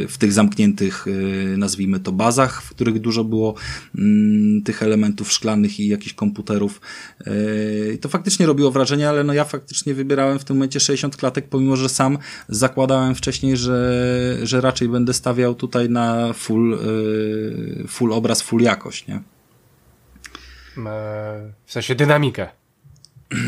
w 0.09 0.17
tych 0.17 0.33
zamkniętych, 0.33 1.05
e, 1.07 1.57
nazwijmy 1.57 1.99
to 1.99 2.11
bazach, 2.11 2.63
w 2.63 2.69
których 2.69 2.99
dużo 2.99 3.23
było 3.23 3.55
mm, 3.97 4.61
tych 4.61 4.83
elementów 4.83 5.31
szklanych 5.31 5.79
i 5.79 5.87
jakichś 5.87 6.13
komputerów. 6.13 6.81
E, 7.25 7.97
to 7.97 8.09
faktycznie 8.09 8.45
robiło 8.53 8.71
wrażenie, 8.71 9.09
ale 9.09 9.23
no 9.23 9.33
ja 9.33 9.43
faktycznie 9.43 9.93
wybierałem 9.93 10.39
w 10.39 10.43
tym 10.43 10.55
momencie 10.55 10.79
60 10.79 11.17
klatek, 11.17 11.49
pomimo 11.49 11.75
że 11.75 11.89
sam 11.89 12.17
zakładałem 12.49 13.15
wcześniej, 13.15 13.57
że, 13.57 14.37
że 14.43 14.61
raczej 14.61 14.89
będę 14.89 15.13
stawiał 15.13 15.55
tutaj 15.55 15.89
na 15.89 16.33
full, 16.33 16.73
y, 16.73 17.87
full 17.87 18.13
obraz, 18.13 18.41
full 18.41 18.61
jakość, 18.61 19.07
nie? 19.07 19.21
W 21.65 21.71
sensie 21.71 21.95
dynamikę. 21.95 22.62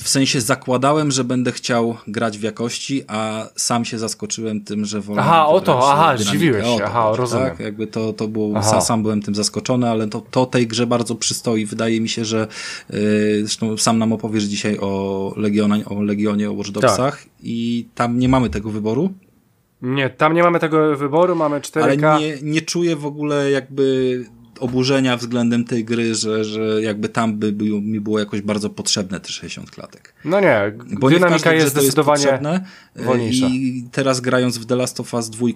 W 0.00 0.08
sensie 0.08 0.40
zakładałem, 0.40 1.10
że 1.10 1.24
będę 1.24 1.52
chciał 1.52 1.96
grać 2.08 2.38
w 2.38 2.42
jakości, 2.42 3.04
a 3.08 3.48
sam 3.56 3.84
się 3.84 3.98
zaskoczyłem 3.98 4.60
tym, 4.60 4.84
że 4.84 5.00
wolę. 5.00 5.22
Aha, 5.22 5.46
o 5.46 5.60
to, 5.60 5.92
aha, 5.92 6.16
zdziwiłeś 6.16 6.66
się, 6.66 6.84
aha, 6.84 7.08
tak? 7.10 7.18
rozumiem. 7.18 7.48
Tak? 7.48 7.60
Jakby 7.60 7.86
to, 7.86 8.12
to 8.12 8.28
było, 8.28 8.62
sam, 8.62 8.82
sam 8.82 9.02
byłem 9.02 9.22
tym 9.22 9.34
zaskoczony, 9.34 9.90
ale 9.90 10.08
to, 10.08 10.20
to 10.30 10.46
tej 10.46 10.66
grze 10.66 10.86
bardzo 10.86 11.14
przystoi. 11.14 11.66
Wydaje 11.66 12.00
mi 12.00 12.08
się, 12.08 12.24
że 12.24 12.46
yy, 12.90 12.98
zresztą 13.40 13.76
sam 13.76 13.98
nam 13.98 14.12
opowiesz 14.12 14.44
dzisiaj 14.44 14.78
o, 14.80 15.32
Legiona, 15.36 15.76
o 15.86 16.02
Legionie, 16.02 16.50
o 16.50 16.52
Watch 16.52 16.70
Dogsach 16.70 17.16
tak. 17.16 17.28
i 17.42 17.88
tam 17.94 18.18
nie 18.18 18.28
mamy 18.28 18.50
tego 18.50 18.70
wyboru. 18.70 19.12
Nie, 19.82 20.10
tam 20.10 20.34
nie 20.34 20.42
mamy 20.42 20.60
tego 20.60 20.96
wyboru, 20.96 21.36
mamy 21.36 21.60
4K. 21.60 21.82
Ale 21.82 21.96
nie, 21.96 22.36
nie 22.42 22.62
czuję 22.62 22.96
w 22.96 23.06
ogóle 23.06 23.50
jakby 23.50 24.24
oburzenia 24.58 25.16
względem 25.16 25.64
tej 25.64 25.84
gry, 25.84 26.14
że, 26.14 26.44
że 26.44 26.82
jakby 26.82 27.08
tam 27.08 27.38
by, 27.38 27.52
by 27.52 27.64
mi 27.64 28.00
było 28.00 28.18
jakoś 28.18 28.40
bardzo 28.40 28.70
potrzebne 28.70 29.20
te 29.20 29.28
60 29.28 29.70
klatek. 29.70 30.14
No 30.24 30.40
nie, 30.40 30.72
Bo 31.00 31.10
dynamika 31.10 31.50
nie 31.50 31.56
jest 31.56 31.70
zdecydowanie 31.70 32.40
jest 32.94 33.06
wolniejsza. 33.06 33.46
I 33.46 33.88
teraz 33.92 34.20
grając 34.20 34.58
w 34.58 34.66
The 34.66 34.76
Last 34.76 35.00
of 35.00 35.14
Us 35.14 35.30
2, 35.30 35.46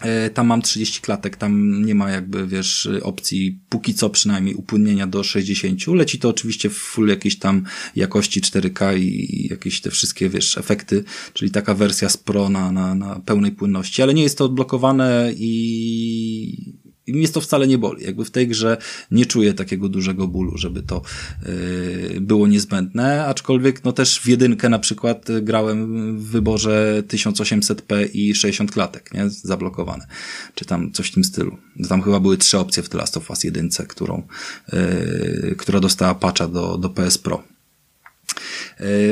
e, 0.00 0.30
tam 0.30 0.46
mam 0.46 0.62
30 0.62 1.00
klatek, 1.00 1.36
tam 1.36 1.82
nie 1.84 1.94
ma 1.94 2.10
jakby, 2.10 2.46
wiesz, 2.46 2.88
opcji 3.02 3.58
póki 3.68 3.94
co 3.94 4.10
przynajmniej 4.10 4.54
upłynnienia 4.54 5.06
do 5.06 5.22
60. 5.22 5.86
Leci 5.86 6.18
to 6.18 6.28
oczywiście 6.28 6.70
w 6.70 6.76
full 6.76 7.08
jakiejś 7.08 7.38
tam 7.38 7.64
jakości 7.96 8.40
4K 8.40 8.98
i 8.98 9.48
jakieś 9.50 9.80
te 9.80 9.90
wszystkie, 9.90 10.28
wiesz, 10.28 10.58
efekty, 10.58 11.04
czyli 11.32 11.50
taka 11.50 11.74
wersja 11.74 12.08
z 12.08 12.16
Pro 12.16 12.48
na, 12.48 12.72
na, 12.72 12.94
na 12.94 13.20
pełnej 13.20 13.52
płynności, 13.52 14.02
ale 14.02 14.14
nie 14.14 14.22
jest 14.22 14.38
to 14.38 14.44
odblokowane 14.44 15.32
i 15.36 16.74
i 17.06 17.12
mnie 17.14 17.28
to 17.28 17.40
wcale 17.40 17.66
nie 17.66 17.78
boli. 17.78 18.04
Jakby 18.04 18.24
w 18.24 18.30
tej 18.30 18.48
grze 18.48 18.76
nie 19.10 19.26
czuję 19.26 19.54
takiego 19.54 19.88
dużego 19.88 20.28
bólu, 20.28 20.58
żeby 20.58 20.82
to 20.82 21.02
yy, 22.12 22.20
było 22.20 22.46
niezbędne, 22.46 23.26
aczkolwiek 23.26 23.84
no 23.84 23.92
też 23.92 24.20
w 24.20 24.26
jedynkę 24.26 24.68
na 24.68 24.78
przykład 24.78 25.26
grałem 25.42 26.16
w 26.18 26.24
wyborze 26.24 27.02
1800p 27.08 28.08
i 28.12 28.34
60 28.34 28.72
klatek, 28.72 29.14
nie? 29.14 29.30
Zablokowane. 29.30 30.06
Czy 30.54 30.64
tam 30.64 30.92
coś 30.92 31.08
w 31.10 31.14
tym 31.14 31.24
stylu. 31.24 31.56
Tam 31.88 32.02
chyba 32.02 32.20
były 32.20 32.36
trzy 32.36 32.58
opcje 32.58 32.82
w 32.82 32.88
The 32.88 32.98
Last 32.98 33.16
of 33.16 33.30
Us 33.30 33.44
jedynce, 33.44 33.86
którą, 33.86 34.22
yy, 34.72 35.54
która 35.58 35.80
dostała 35.80 36.14
patcha 36.14 36.48
do, 36.48 36.78
do 36.78 36.90
PS 36.90 37.18
Pro. 37.18 37.53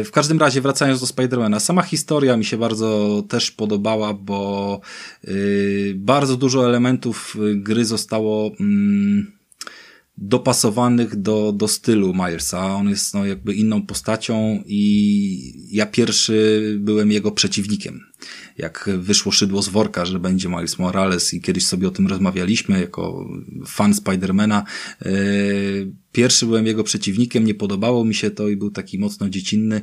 W 0.05 0.11
każdym 0.13 0.39
razie, 0.39 0.61
wracając 0.61 1.01
do 1.01 1.07
Spidermana, 1.07 1.61
sama 1.61 1.83
historia 1.83 2.37
mi 2.37 2.45
się 2.45 2.59
bardzo 2.59 3.23
też 3.29 3.51
podobała, 3.51 4.15
bo 4.15 4.81
y, 5.29 5.95
bardzo 5.97 6.37
dużo 6.37 6.67
elementów 6.67 7.37
gry 7.55 7.85
zostało 7.85 8.51
mm, 8.61 9.33
dopasowanych 10.19 11.17
do, 11.17 11.53
do 11.53 11.69
stylu 11.69 12.15
Myersa. 12.15 12.75
On 12.75 12.89
jest 12.89 13.15
no, 13.15 13.27
jakby 13.27 13.55
inną 13.55 13.87
postacią 13.87 14.63
i 14.67 15.69
ja 15.71 15.87
pierwszy 15.87 16.77
byłem 16.81 17.13
jego 17.13 17.31
przeciwnikiem. 17.31 18.01
Jak 18.59 18.91
wyszło 18.99 19.33
szydło 19.33 19.63
z 19.63 19.69
worka, 19.69 20.05
że 20.05 20.19
będzie 20.19 20.49
Miles 20.49 20.79
Morales 20.79 21.35
i 21.35 21.41
kiedyś 21.41 21.67
sobie 21.67 21.89
o 21.89 21.91
tym 21.91 22.07
rozmawialiśmy 22.07 22.81
jako 22.81 23.29
fan 23.67 23.95
Spidermana, 23.95 24.65
yy, 25.05 25.93
Pierwszy 26.13 26.47
byłem 26.47 26.67
jego 26.67 26.85
przeciwnikiem, 26.85 27.45
nie 27.45 27.55
podobało 27.55 28.05
mi 28.05 28.15
się 28.15 28.31
to 28.31 28.49
i 28.49 28.57
był 28.57 28.71
taki 28.71 28.99
mocno 28.99 29.29
dziecinny. 29.29 29.81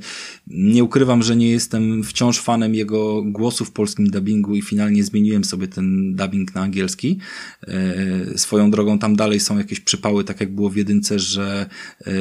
Nie 0.48 0.84
ukrywam, 0.84 1.24
że 1.24 1.36
nie 1.36 1.50
jestem 1.50 2.04
wciąż 2.04 2.39
fanem 2.39 2.76
jego 2.76 3.24
głosu 3.24 3.65
w 3.65 3.72
polskim 3.72 4.08
dubbingu 4.08 4.56
i 4.56 4.62
finalnie 4.62 5.04
zmieniłem 5.04 5.44
sobie 5.44 5.68
ten 5.68 6.15
dubbing 6.15 6.56
na 6.56 6.62
angielski. 6.62 7.20
E, 7.68 8.38
swoją 8.38 8.72
drogą 8.72 9.00
tam 9.00 9.15
dalej 9.15 9.39
są 9.39 9.58
jakieś 9.58 9.80
przypały, 9.80 10.24
tak 10.24 10.39
jak 10.39 10.56
było 10.56 10.70
w 10.70 10.76
jedynce, 10.76 11.20
że 11.20 11.70
e, 12.06 12.12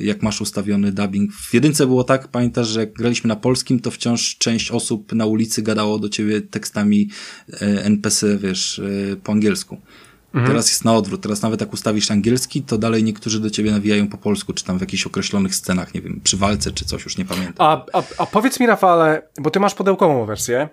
jak 0.00 0.22
masz 0.22 0.40
ustawiony 0.40 0.92
dubbing. 0.92 1.32
W 1.32 1.54
jedynce 1.54 1.86
było 1.86 2.04
tak, 2.04 2.28
pamiętasz, 2.28 2.68
że 2.68 2.80
jak 2.80 2.92
graliśmy 2.92 3.28
na 3.28 3.36
polskim, 3.36 3.80
to 3.80 3.90
wciąż 3.90 4.36
część 4.38 4.70
osób 4.70 5.12
na 5.12 5.26
ulicy 5.26 5.62
gadało 5.62 5.98
do 5.98 6.08
ciebie 6.08 6.40
tekstami 6.40 7.08
e, 7.52 7.84
NPC, 7.84 8.38
wiesz, 8.38 8.80
po 9.24 9.32
angielsku. 9.32 9.78
Mhm. 10.38 10.48
Teraz 10.48 10.68
jest 10.68 10.84
na 10.84 10.94
odwrót. 10.94 11.20
Teraz 11.20 11.42
nawet 11.42 11.60
jak 11.60 11.72
ustawisz 11.72 12.10
angielski, 12.10 12.62
to 12.62 12.78
dalej 12.78 13.04
niektórzy 13.04 13.40
do 13.40 13.50
ciebie 13.50 13.70
nawijają 13.70 14.08
po 14.08 14.18
polsku, 14.18 14.52
czy 14.52 14.64
tam 14.64 14.78
w 14.78 14.80
jakichś 14.80 15.06
określonych 15.06 15.54
scenach, 15.54 15.94
nie 15.94 16.00
wiem, 16.00 16.20
przy 16.24 16.36
walce, 16.36 16.72
czy 16.72 16.84
coś, 16.84 17.04
już 17.04 17.18
nie 17.18 17.24
pamiętam. 17.24 17.66
A, 17.66 17.98
a, 17.98 18.02
a 18.18 18.26
powiedz 18.26 18.60
mi, 18.60 18.66
Rafale, 18.66 19.22
bo 19.40 19.50
ty 19.50 19.60
masz 19.60 19.74
pudełkową 19.74 20.26
wersję. 20.26 20.68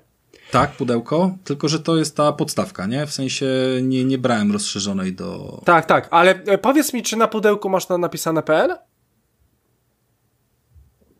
Tak, 0.51 0.71
pudełko, 0.71 1.38
tylko 1.43 1.67
że 1.67 1.80
to 1.80 1.97
jest 1.97 2.15
ta 2.15 2.34
podstawka, 2.34 2.86
nie? 2.86 3.06
W 3.06 3.13
sensie 3.13 3.47
nie, 3.82 4.06
nie 4.06 4.17
brałem 4.17 4.51
rozszerzonej 4.51 5.13
do... 5.13 5.62
Tak, 5.65 5.86
tak, 5.86 6.08
ale 6.12 6.43
e, 6.43 6.58
powiedz 6.58 6.93
mi, 6.93 7.04
czy 7.04 7.17
na 7.17 7.28
pudełku 7.28 7.69
masz 7.69 7.89
na 7.89 7.97
napisane 7.97 8.43
PL? 8.43 8.75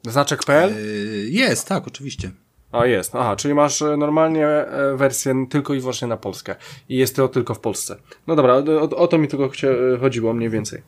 Znaczek 0.08 0.44
PL? 0.44 0.70
Yy, 0.70 1.30
jest, 1.30 1.68
tak, 1.68 1.88
oczywiście. 1.88 2.32
A 2.76 2.86
jest, 2.86 3.16
aha, 3.16 3.36
czyli 3.36 3.54
masz 3.54 3.82
e, 3.82 3.98
normalnie 3.98 4.48
e, 4.48 4.96
wersję 4.98 5.46
tylko 5.50 5.74
i 5.74 5.80
wyłącznie 5.80 6.08
na 6.08 6.18
Polskę 6.18 6.56
i 6.90 6.98
jest 6.98 7.16
to 7.16 7.28
tylko 7.28 7.54
w 7.54 7.60
Polsce. 7.60 7.98
No 8.28 8.36
dobra, 8.36 8.54
o, 8.54 8.90
o 8.90 9.08
to 9.08 9.18
mi 9.18 9.28
tylko 9.28 9.46
e, 9.46 9.98
chodziło 10.00 10.34
mniej 10.34 10.50
więcej. 10.50 10.82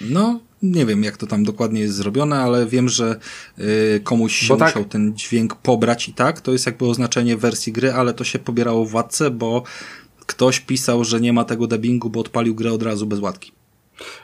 No, 0.00 0.40
nie 0.62 0.86
wiem 0.86 1.04
jak 1.04 1.16
to 1.16 1.26
tam 1.26 1.44
dokładnie 1.44 1.80
jest 1.80 1.94
zrobione, 1.94 2.36
ale 2.36 2.66
wiem, 2.66 2.88
że 2.88 3.16
y, 3.58 4.00
komuś 4.04 4.36
się 4.36 4.56
tak... 4.56 4.68
musiał 4.68 4.84
ten 4.88 5.16
dźwięk 5.16 5.54
pobrać 5.54 6.08
i 6.08 6.14
tak. 6.14 6.40
To 6.40 6.52
jest 6.52 6.66
jakby 6.66 6.86
oznaczenie 6.86 7.36
wersji 7.36 7.72
gry, 7.72 7.92
ale 7.92 8.14
to 8.14 8.24
się 8.24 8.38
pobierało 8.38 8.84
w 8.84 8.90
Władce, 8.90 9.30
bo 9.30 9.62
ktoś 10.26 10.60
pisał, 10.60 11.04
że 11.04 11.20
nie 11.20 11.32
ma 11.32 11.44
tego 11.44 11.66
dubbingu, 11.66 12.10
bo 12.10 12.20
odpalił 12.20 12.54
grę 12.54 12.72
od 12.72 12.82
razu 12.82 13.06
bez 13.06 13.20
łatki. 13.20 13.52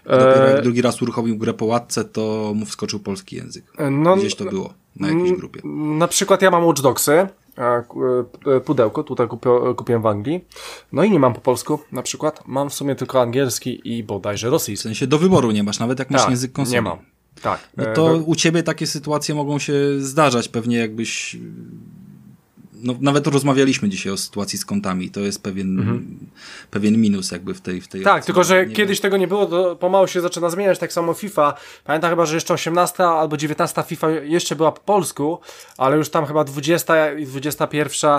Dopiero 0.05 0.49
jak 0.49 0.63
drugi 0.63 0.83
raz 0.83 1.03
uruchomił 1.03 1.39
grę 1.39 1.55
po 1.55 1.65
łatce, 1.65 2.05
to 2.05 2.53
mu 2.55 2.67
wskoczył 2.67 3.01
polski 3.01 3.37
język. 3.37 3.65
No, 3.91 4.17
Gdzieś 4.17 4.35
to 4.35 4.45
było 4.45 4.75
na 4.97 5.09
jakiejś 5.09 5.33
grupie. 5.33 5.61
Na 5.99 6.09
przykład 6.09 6.43
ja 6.43 6.51
mam 6.51 6.65
Watch 6.65 6.83
Dogsy, 6.83 7.13
e, 7.17 8.61
pudełko, 8.65 9.03
tutaj 9.03 9.29
kupiłem 9.77 10.03
w 10.03 10.07
Anglii. 10.07 10.45
No 10.93 11.05
i 11.05 11.11
nie 11.11 11.19
mam 11.19 11.35
po 11.35 11.41
polsku 11.41 11.79
na 11.93 12.03
przykład. 12.03 12.43
Mam 12.47 12.71
w 12.71 12.75
sumie 12.75 12.95
tylko 12.95 13.21
angielski 13.21 13.81
i 13.85 14.05
bodajże 14.05 14.51
rosyjski. 14.51 14.81
W 14.81 14.83
sensie 14.83 15.07
do 15.07 15.19
wyboru 15.19 15.51
nie 15.51 15.63
masz, 15.63 15.79
nawet 15.79 15.99
jak 15.99 16.11
masz 16.11 16.21
tak, 16.21 16.31
język 16.31 16.53
konsoli. 16.53 16.75
nie 16.75 16.83
mam. 16.83 16.99
Tak. 17.43 17.69
No 17.77 17.85
to 17.85 17.93
do... 17.93 18.15
u 18.17 18.35
ciebie 18.35 18.63
takie 18.63 18.87
sytuacje 18.87 19.35
mogą 19.35 19.59
się 19.59 19.75
zdarzać, 19.99 20.49
pewnie 20.49 20.77
jakbyś 20.77 21.37
no, 22.83 22.95
nawet 23.01 23.27
rozmawialiśmy 23.27 23.89
dzisiaj 23.89 24.13
o 24.13 24.17
sytuacji 24.17 24.59
z 24.59 24.65
kontami. 24.65 25.11
To 25.11 25.21
jest 25.21 25.43
pewien, 25.43 25.79
mhm. 25.79 26.19
pewien 26.71 27.01
minus 27.01 27.31
jakby 27.31 27.55
w 27.55 27.61
tej 27.61 27.81
w 27.81 27.89
tej 27.89 28.03
Tak, 28.03 28.17
akcji. 28.17 28.27
tylko 28.27 28.45
że 28.45 28.67
nie 28.67 28.75
kiedyś 28.75 28.99
ma... 28.99 29.03
tego 29.03 29.17
nie 29.17 29.29
było, 29.29 29.47
to 29.47 29.77
pomału 29.77 30.07
się 30.07 30.21
zaczyna 30.21 30.51
zmieniać, 30.51 30.79
tak 30.79 30.93
samo 30.93 31.15
FIFA. 31.15 31.55
Pamiętam 31.85 32.11
chyba, 32.11 32.27
że 32.27 32.35
jeszcze 32.35 32.55
18 32.55 33.05
albo 33.05 33.37
19 33.37 33.83
FIFA 33.83 34.11
jeszcze 34.11 34.57
była 34.57 34.73
po 34.73 34.81
polsku, 34.81 35.39
ale 35.79 35.97
już 35.97 36.11
tam 36.11 36.27
chyba 36.27 36.45
20 36.45 37.13
i 37.13 37.27
21 37.27 38.11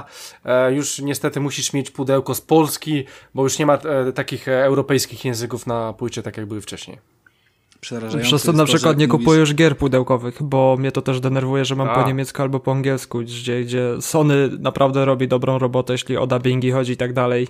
e, 0.45 0.73
już 0.73 0.99
niestety 0.99 1.39
musisz 1.39 1.73
mieć 1.73 1.91
pudełko 1.91 2.35
z 2.35 2.41
Polski, 2.41 3.05
bo 3.33 3.43
już 3.43 3.59
nie 3.59 3.65
ma 3.65 3.73
e, 3.73 4.13
takich 4.13 4.47
e, 4.47 4.63
europejskich 4.63 5.25
języków 5.25 5.67
na 5.67 5.93
płycie, 5.93 6.23
tak 6.23 6.37
jak 6.37 6.45
były 6.45 6.61
wcześniej 6.61 7.20
przerażające. 7.81 8.27
Przez 8.27 8.43
to 8.43 8.53
na 8.53 8.65
przykład 8.65 8.97
nie 8.97 9.07
mówisz... 9.07 9.19
kupujesz 9.19 9.55
gier 9.55 9.77
pudełkowych, 9.77 10.43
bo 10.43 10.75
mnie 10.79 10.91
to 10.91 11.01
też 11.01 11.19
denerwuje, 11.19 11.65
że 11.65 11.75
mam 11.75 11.89
A. 11.89 11.95
po 11.95 12.07
niemiecku 12.07 12.41
albo 12.41 12.59
po 12.59 12.71
angielsku, 12.71 13.19
gdzie, 13.19 13.61
gdzie 13.61 14.01
Sony 14.01 14.49
naprawdę 14.59 15.05
robi 15.05 15.27
dobrą 15.27 15.59
robotę, 15.59 15.93
jeśli 15.93 16.17
o 16.17 16.27
dubbingi 16.27 16.71
chodzi 16.71 16.93
i 16.93 16.97
tak 16.97 17.13
dalej, 17.13 17.47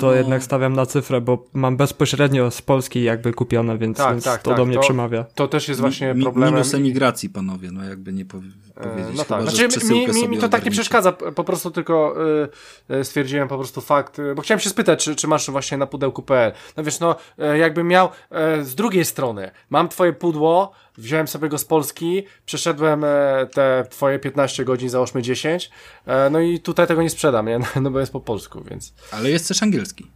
to 0.00 0.06
no. 0.06 0.12
jednak 0.12 0.42
stawiam 0.42 0.72
na 0.72 0.86
cyfrę, 0.86 1.20
bo 1.20 1.44
mam 1.52 1.76
bezpośrednio 1.76 2.50
z 2.50 2.62
Polski 2.62 3.02
jakby 3.02 3.32
kupione, 3.32 3.78
więc, 3.78 3.98
tak, 3.98 4.10
więc 4.10 4.24
tak, 4.24 4.42
to 4.42 4.50
tak. 4.50 4.56
do 4.56 4.66
mnie 4.66 4.76
to, 4.76 4.82
przemawia. 4.82 5.24
To 5.34 5.48
też 5.48 5.68
jest 5.68 5.80
właśnie 5.80 6.14
Mi, 6.14 6.22
problemem. 6.22 6.54
Minus 6.54 6.74
emigracji, 6.74 7.30
panowie, 7.30 7.70
no 7.72 7.84
jakby 7.84 8.12
nie 8.12 8.24
powie, 8.24 8.48
e, 8.76 8.82
powiedzieć. 8.82 9.16
No 9.16 9.24
tak, 9.24 9.42
znaczy, 9.42 9.68
mi, 9.88 10.08
mi, 10.08 10.28
mi 10.28 10.38
to 10.38 10.48
tak 10.48 10.64
nie 10.64 10.70
przeszkadza, 10.70 11.12
po 11.12 11.44
prostu 11.44 11.70
tylko 11.70 12.14
y, 12.90 13.04
stwierdziłem 13.04 13.48
po 13.48 13.56
prostu 13.56 13.80
fakt, 13.80 14.20
bo 14.36 14.42
chciałem 14.42 14.60
się 14.60 14.70
spytać, 14.70 15.04
czy, 15.04 15.16
czy 15.16 15.28
masz 15.28 15.50
właśnie 15.50 15.78
na 15.78 15.86
pudełku.pl. 15.86 16.52
No 16.76 16.84
wiesz, 16.84 17.00
no 17.00 17.16
jakbym 17.54 17.88
miał 17.88 18.08
z 18.62 18.74
drugiej 18.74 19.04
strony 19.04 19.22
strony. 19.22 19.50
Mam 19.70 19.88
twoje 19.88 20.12
pudło, 20.12 20.72
wziąłem 20.98 21.28
sobie 21.28 21.48
go 21.48 21.58
z 21.58 21.64
Polski, 21.64 22.22
przeszedłem 22.46 23.04
e, 23.04 23.46
te 23.54 23.86
twoje 23.90 24.18
15 24.18 24.64
godzin, 24.64 24.88
załóżmy 24.88 25.22
10, 25.22 25.70
e, 26.06 26.30
no 26.30 26.40
i 26.40 26.60
tutaj 26.60 26.86
tego 26.86 27.02
nie 27.02 27.10
sprzedam, 27.10 27.46
nie? 27.46 27.60
no 27.82 27.90
bo 27.90 28.00
jest 28.00 28.12
po 28.12 28.20
polsku, 28.20 28.64
więc... 28.70 28.92
Ale 29.10 29.30
jest 29.30 29.48
też 29.48 29.62
angielski. 29.62 30.06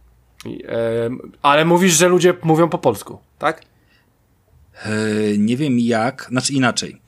I, 0.45 0.63
e, 0.67 1.09
ale 1.41 1.65
mówisz, 1.65 1.93
że 1.93 2.07
ludzie 2.07 2.33
mówią 2.43 2.69
po 2.69 2.77
polsku, 2.77 3.19
tak? 3.39 3.61
E, 4.85 4.89
nie 5.37 5.57
wiem 5.57 5.79
jak, 5.79 6.27
znaczy 6.29 6.53
inaczej. 6.53 6.97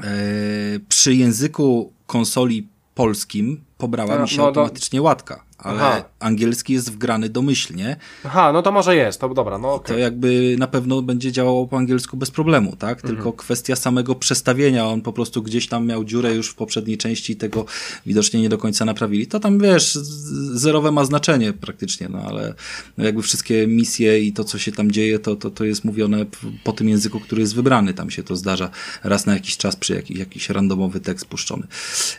E, 0.00 0.04
przy 0.88 1.14
języku 1.14 1.92
konsoli 2.06 2.68
polskim 2.94 3.64
pobrała 3.78 4.14
no, 4.14 4.22
mi 4.22 4.28
się 4.28 4.38
no, 4.38 4.46
automatycznie 4.46 5.02
łatka 5.02 5.44
ale 5.62 5.80
Aha. 5.80 6.04
angielski 6.20 6.72
jest 6.72 6.92
wgrany 6.92 7.28
domyślnie. 7.28 7.96
Aha, 8.24 8.52
no 8.52 8.62
to 8.62 8.72
może 8.72 8.96
jest, 8.96 9.20
to 9.20 9.28
dobra, 9.28 9.58
no 9.58 9.74
okay. 9.74 9.96
To 9.96 9.98
jakby 9.98 10.56
na 10.58 10.66
pewno 10.66 11.02
będzie 11.02 11.32
działało 11.32 11.66
po 11.66 11.76
angielsku 11.76 12.16
bez 12.16 12.30
problemu, 12.30 12.76
tak? 12.76 12.98
Mhm. 12.98 13.14
Tylko 13.14 13.32
kwestia 13.32 13.76
samego 13.76 14.14
przestawienia, 14.14 14.86
on 14.86 15.00
po 15.00 15.12
prostu 15.12 15.42
gdzieś 15.42 15.68
tam 15.68 15.86
miał 15.86 16.04
dziurę 16.04 16.34
już 16.34 16.48
w 16.48 16.54
poprzedniej 16.54 16.98
części 16.98 17.32
i 17.32 17.36
tego 17.36 17.64
widocznie 18.06 18.40
nie 18.40 18.48
do 18.48 18.58
końca 18.58 18.84
naprawili. 18.84 19.26
To 19.26 19.40
tam, 19.40 19.58
wiesz, 19.58 19.94
zerowe 20.52 20.92
ma 20.92 21.04
znaczenie 21.04 21.52
praktycznie, 21.52 22.08
no 22.08 22.18
ale 22.18 22.54
no 22.98 23.04
jakby 23.04 23.22
wszystkie 23.22 23.66
misje 23.66 24.20
i 24.20 24.32
to, 24.32 24.44
co 24.44 24.58
się 24.58 24.72
tam 24.72 24.90
dzieje, 24.90 25.18
to, 25.18 25.36
to, 25.36 25.50
to 25.50 25.64
jest 25.64 25.84
mówione 25.84 26.26
po 26.64 26.72
tym 26.72 26.88
języku, 26.88 27.20
który 27.20 27.40
jest 27.40 27.54
wybrany. 27.54 27.94
Tam 27.94 28.10
się 28.10 28.22
to 28.22 28.36
zdarza 28.36 28.70
raz 29.04 29.26
na 29.26 29.34
jakiś 29.34 29.56
czas 29.56 29.76
przy 29.76 29.94
jakiś, 29.94 30.18
jakiś 30.18 30.50
randomowy 30.50 31.00
tekst 31.00 31.26
puszczony. 31.26 31.66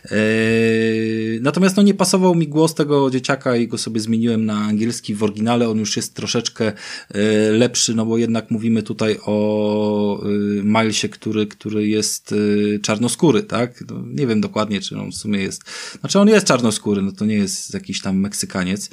Eee, 0.04 1.40
natomiast 1.40 1.76
no 1.76 1.82
nie 1.82 1.94
pasował 1.94 2.34
mi 2.34 2.48
głos 2.48 2.74
tego 2.74 3.10
dzieciaka 3.10 3.33
dzieciaka 3.34 3.56
i 3.56 3.68
go 3.68 3.78
sobie 3.78 4.00
zmieniłem 4.00 4.46
na 4.46 4.54
angielski. 4.54 5.14
W 5.14 5.22
oryginale 5.22 5.68
on 5.68 5.78
już 5.78 5.96
jest 5.96 6.14
troszeczkę 6.14 6.72
e, 7.14 7.52
lepszy, 7.52 7.94
no 7.94 8.06
bo 8.06 8.18
jednak 8.18 8.50
mówimy 8.50 8.82
tutaj 8.82 9.18
o 9.26 10.22
e, 10.22 10.28
Milesie, 10.62 11.08
który, 11.08 11.46
który 11.46 11.88
jest 11.88 12.32
e, 12.32 12.78
czarnoskóry, 12.78 13.42
tak? 13.42 13.84
No, 13.90 14.02
nie 14.06 14.26
wiem 14.26 14.40
dokładnie, 14.40 14.80
czy 14.80 14.98
on 14.98 15.10
w 15.10 15.14
sumie 15.14 15.40
jest, 15.40 15.62
znaczy 16.00 16.18
on 16.20 16.28
jest 16.28 16.46
czarnoskóry, 16.46 17.02
no 17.02 17.12
to 17.12 17.24
nie 17.24 17.34
jest 17.34 17.74
jakiś 17.74 18.00
tam 18.00 18.16
Meksykaniec. 18.16 18.90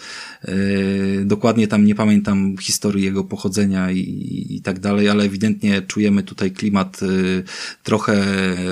Dokładnie 1.25 1.67
tam 1.67 1.85
nie 1.85 1.95
pamiętam 1.95 2.57
historii 2.57 3.05
jego 3.05 3.23
pochodzenia 3.23 3.91
i, 3.91 4.47
i 4.49 4.61
tak 4.61 4.79
dalej, 4.79 5.09
ale 5.09 5.23
ewidentnie 5.23 5.81
czujemy 5.81 6.23
tutaj 6.23 6.51
klimat 6.51 6.99
trochę 7.83 8.23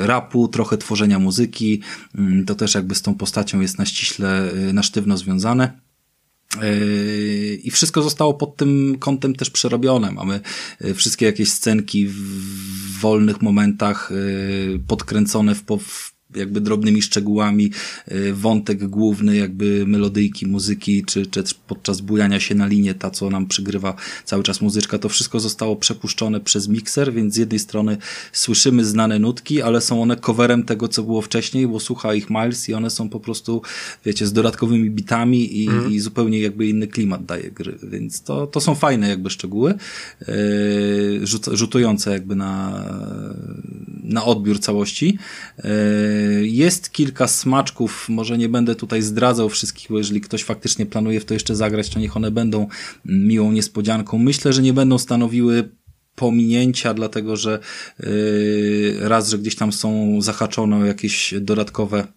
rapu, 0.06 0.48
trochę 0.48 0.78
tworzenia 0.78 1.20
muzyki. 1.20 1.82
Mm, 2.16 2.46
to 2.46 2.56
też 2.56 2.76
jakby 2.76 2.96
z 2.96 3.02
tą 3.02 3.16
postacią 3.16 3.62
jest 3.62 3.78
na 3.78 3.86
ściśle, 3.86 4.52
na 4.74 4.84
sztywno 4.84 5.18
związane. 5.18 5.59
Yy, 6.62 7.60
I 7.64 7.72
wszystko 7.72 8.02
zostało 8.02 8.34
pod 8.34 8.58
tym 8.58 8.96
kątem 9.00 9.36
też 9.36 9.50
przerobione. 9.50 10.12
Mamy 10.12 10.40
yy, 10.82 10.94
wszystkie 10.94 11.26
jakieś 11.26 11.52
scenki 11.52 12.08
w 12.08 13.00
wolnych 13.00 13.42
momentach 13.42 14.12
yy, 14.12 14.80
podkręcone 14.88 15.56
w, 15.56 15.64
jakby 16.36 16.62
drobnymi 16.62 17.02
szczegółami, 17.02 17.72
y, 18.12 18.34
wątek 18.34 18.88
główny, 18.88 19.36
jakby 19.36 19.86
melodyjki, 19.88 20.48
muzyki, 20.48 21.04
czy, 21.06 21.26
czy 21.26 21.44
podczas 21.68 22.02
bujania 22.02 22.40
się 22.40 22.56
na 22.56 22.68
linie, 22.68 22.94
ta 22.94 23.12
co 23.12 23.30
nam 23.30 23.48
przygrywa 23.48 23.96
cały 24.26 24.44
czas 24.44 24.62
muzyczka, 24.62 25.00
to 25.00 25.10
wszystko 25.10 25.40
zostało 25.40 25.76
przepuszczone 25.76 26.40
przez 26.40 26.68
mikser, 26.68 27.14
więc 27.14 27.34
z 27.34 27.38
jednej 27.38 27.60
strony 27.60 27.98
słyszymy 28.34 28.86
znane 28.86 29.20
nutki, 29.20 29.62
ale 29.62 29.82
są 29.82 30.02
one 30.02 30.16
coverem 30.16 30.64
tego, 30.64 30.88
co 30.88 31.04
było 31.04 31.22
wcześniej, 31.22 31.68
bo 31.68 31.80
słucha 31.80 32.14
ich 32.14 32.30
Miles 32.30 32.70
i 32.70 32.74
one 32.74 32.90
są 32.90 33.10
po 33.10 33.20
prostu, 33.20 33.62
wiecie, 34.06 34.28
z 34.28 34.34
dodatkowymi 34.34 34.90
bitami 34.90 35.64
i, 35.64 35.68
mm. 35.68 35.92
i 35.92 36.00
zupełnie 36.00 36.40
jakby 36.40 36.68
inny 36.68 36.88
klimat 36.88 37.26
daje 37.26 37.52
gry, 37.52 37.78
więc 37.84 38.22
to, 38.22 38.48
to 38.48 38.62
są 38.62 38.76
fajne 38.76 39.10
jakby 39.10 39.30
szczegóły, 39.30 39.74
yy, 40.28 41.28
rzut, 41.28 41.46
rzutujące 41.52 42.12
jakby 42.12 42.36
na, 42.36 42.86
na 44.04 44.26
odbiór 44.26 44.60
całości. 44.60 45.18
Yy, 45.58 46.19
jest 46.42 46.92
kilka 46.92 47.28
smaczków, 47.28 48.10
może 48.10 48.38
nie 48.38 48.50
będę 48.50 48.76
tutaj 48.76 49.02
zdradzał 49.02 49.50
wszystkich, 49.50 49.88
bo 49.90 49.98
jeżeli 49.98 50.22
ktoś 50.22 50.44
faktycznie 50.44 50.86
planuje 50.86 51.20
w 51.20 51.26
to 51.26 51.34
jeszcze 51.34 51.56
zagrać, 51.56 51.90
to 51.90 52.00
niech 52.00 52.18
one 52.18 52.32
będą 52.32 52.68
miłą 53.06 53.52
niespodzianką. 53.52 54.18
Myślę, 54.18 54.54
że 54.54 54.62
nie 54.62 54.74
będą 54.74 54.98
stanowiły 54.98 55.70
pominięcia, 56.16 56.94
dlatego 56.94 57.36
że 57.36 57.60
yy, 58.00 58.98
raz, 59.00 59.30
że 59.30 59.38
gdzieś 59.38 59.56
tam 59.56 59.72
są 59.72 60.22
zahaczone 60.22 60.78
o 60.78 60.86
jakieś 60.86 61.34
dodatkowe 61.42 62.08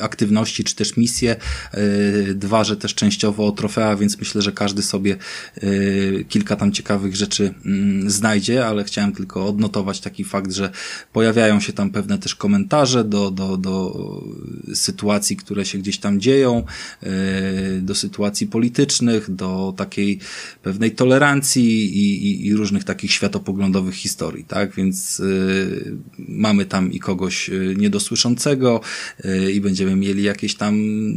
aktywności 0.00 0.64
czy 0.64 0.74
też 0.74 0.96
misje. 0.96 1.36
E, 1.72 2.34
dwa, 2.34 2.64
że 2.64 2.76
też 2.76 2.94
częściowo 2.94 3.46
o 3.46 3.52
trofea, 3.52 3.96
więc 3.96 4.18
myślę, 4.18 4.42
że 4.42 4.52
każdy 4.52 4.82
sobie 4.82 5.16
e, 5.56 5.60
kilka 6.24 6.56
tam 6.56 6.72
ciekawych 6.72 7.16
rzeczy 7.16 7.54
mm, 7.64 8.10
znajdzie, 8.10 8.66
ale 8.66 8.84
chciałem 8.84 9.12
tylko 9.12 9.46
odnotować 9.46 10.00
taki 10.00 10.24
fakt, 10.24 10.52
że 10.52 10.70
pojawiają 11.12 11.60
się 11.60 11.72
tam 11.72 11.90
pewne 11.90 12.18
też 12.18 12.34
komentarze 12.34 13.04
do, 13.04 13.30
do, 13.30 13.56
do 13.56 14.02
sytuacji, 14.74 15.36
które 15.36 15.64
się 15.64 15.78
gdzieś 15.78 15.98
tam 15.98 16.20
dzieją, 16.20 16.64
do 17.80 17.94
sytuacji 17.94 18.46
politycznych, 18.46 19.30
do 19.30 19.74
takiej 19.76 20.18
pewnej 20.62 20.90
tolerancji 20.90 21.96
i, 21.96 22.26
i, 22.26 22.46
i 22.46 22.54
różnych 22.54 22.84
takich 22.84 23.12
światopoglądowych 23.12 23.94
historii, 23.94 24.44
tak? 24.44 24.74
Więc 24.74 25.22
mamy 26.18 26.64
tam 26.64 26.92
i 26.92 27.00
kogoś 27.00 27.50
niedosłyszącego, 27.76 28.80
i 29.52 29.60
będziemy 29.60 29.96
mieli 29.96 30.22
jakieś 30.22 30.54
tam 30.54 30.76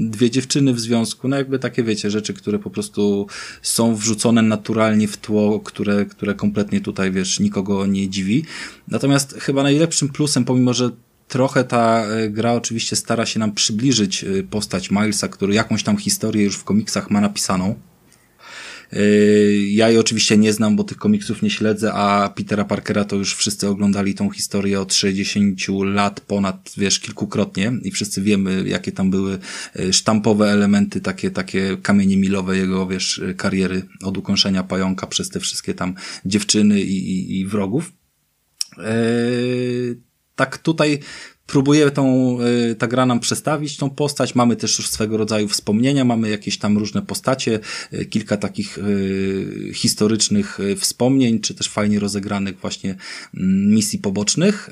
dwie 0.09 0.29
dziewczyny 0.29 0.73
w 0.73 0.79
związku, 0.79 1.27
no 1.27 1.37
jakby 1.37 1.59
takie 1.59 1.83
wiecie, 1.83 2.11
rzeczy, 2.11 2.33
które 2.33 2.59
po 2.59 2.69
prostu 2.69 3.27
są 3.61 3.95
wrzucone 3.95 4.41
naturalnie 4.41 5.07
w 5.07 5.17
tło, 5.17 5.59
które, 5.59 6.05
które 6.05 6.33
kompletnie 6.33 6.81
tutaj, 6.81 7.11
wiesz, 7.11 7.39
nikogo 7.39 7.85
nie 7.85 8.09
dziwi. 8.09 8.45
Natomiast 8.87 9.35
chyba 9.39 9.63
najlepszym 9.63 10.09
plusem, 10.09 10.45
pomimo, 10.45 10.73
że 10.73 10.91
trochę 11.27 11.63
ta 11.63 12.05
e, 12.05 12.29
gra 12.29 12.53
oczywiście 12.53 12.95
stara 12.95 13.25
się 13.25 13.39
nam 13.39 13.51
przybliżyć 13.51 14.23
e, 14.23 14.43
postać 14.43 14.91
Milesa, 14.91 15.27
który 15.27 15.53
jakąś 15.53 15.83
tam 15.83 15.97
historię 15.97 16.43
już 16.43 16.55
w 16.55 16.63
komiksach 16.63 17.11
ma 17.11 17.21
napisaną, 17.21 17.75
ja 19.67 19.89
jej 19.89 19.97
oczywiście 19.97 20.37
nie 20.37 20.53
znam, 20.53 20.75
bo 20.75 20.83
tych 20.83 20.97
komiksów 20.97 21.41
nie 21.41 21.49
śledzę, 21.49 21.93
a 21.93 22.29
Petera 22.29 22.65
Parkera 22.65 23.05
to 23.05 23.15
już 23.15 23.35
wszyscy 23.35 23.67
oglądali 23.67 24.15
tą 24.15 24.29
historię 24.29 24.79
od 24.79 24.93
60 24.93 25.59
lat 25.83 26.21
ponad, 26.21 26.71
wiesz, 26.77 26.99
kilkukrotnie 26.99 27.71
i 27.83 27.91
wszyscy 27.91 28.21
wiemy, 28.21 28.63
jakie 28.67 28.91
tam 28.91 29.11
były 29.11 29.39
yy, 29.75 29.93
sztampowe 29.93 30.51
elementy, 30.51 31.01
takie, 31.01 31.31
takie 31.31 31.77
kamienie 31.77 32.17
milowe 32.17 32.57
jego, 32.57 32.87
wiesz, 32.87 33.21
kariery 33.37 33.81
od 34.03 34.17
ukąszenia 34.17 34.63
pająka 34.63 35.07
przez 35.07 35.29
te 35.29 35.39
wszystkie 35.39 35.73
tam 35.73 35.95
dziewczyny 36.25 36.81
i, 36.81 37.11
i, 37.11 37.39
i 37.39 37.45
wrogów. 37.45 37.91
Yy, 38.77 39.97
tak 40.35 40.57
tutaj 40.57 40.99
próbuje 41.47 41.91
tą, 41.91 42.37
y, 42.71 42.75
ta 42.75 42.87
gra 42.87 43.05
nam 43.05 43.19
przestawić 43.19 43.77
tą 43.77 43.89
postać. 43.89 44.35
Mamy 44.35 44.55
też 44.55 44.77
już 44.77 44.89
swego 44.89 45.17
rodzaju 45.17 45.47
wspomnienia, 45.47 46.05
mamy 46.05 46.29
jakieś 46.29 46.57
tam 46.57 46.77
różne 46.77 47.01
postacie, 47.01 47.59
y, 47.93 48.05
kilka 48.05 48.37
takich 48.37 48.77
y, 48.77 49.71
historycznych 49.73 50.57
wspomnień, 50.77 51.39
czy 51.39 51.55
też 51.55 51.69
fajnie 51.69 51.99
rozegranych 51.99 52.59
właśnie 52.59 52.95
mm, 53.37 53.69
misji 53.69 53.99
pobocznych. 53.99 54.69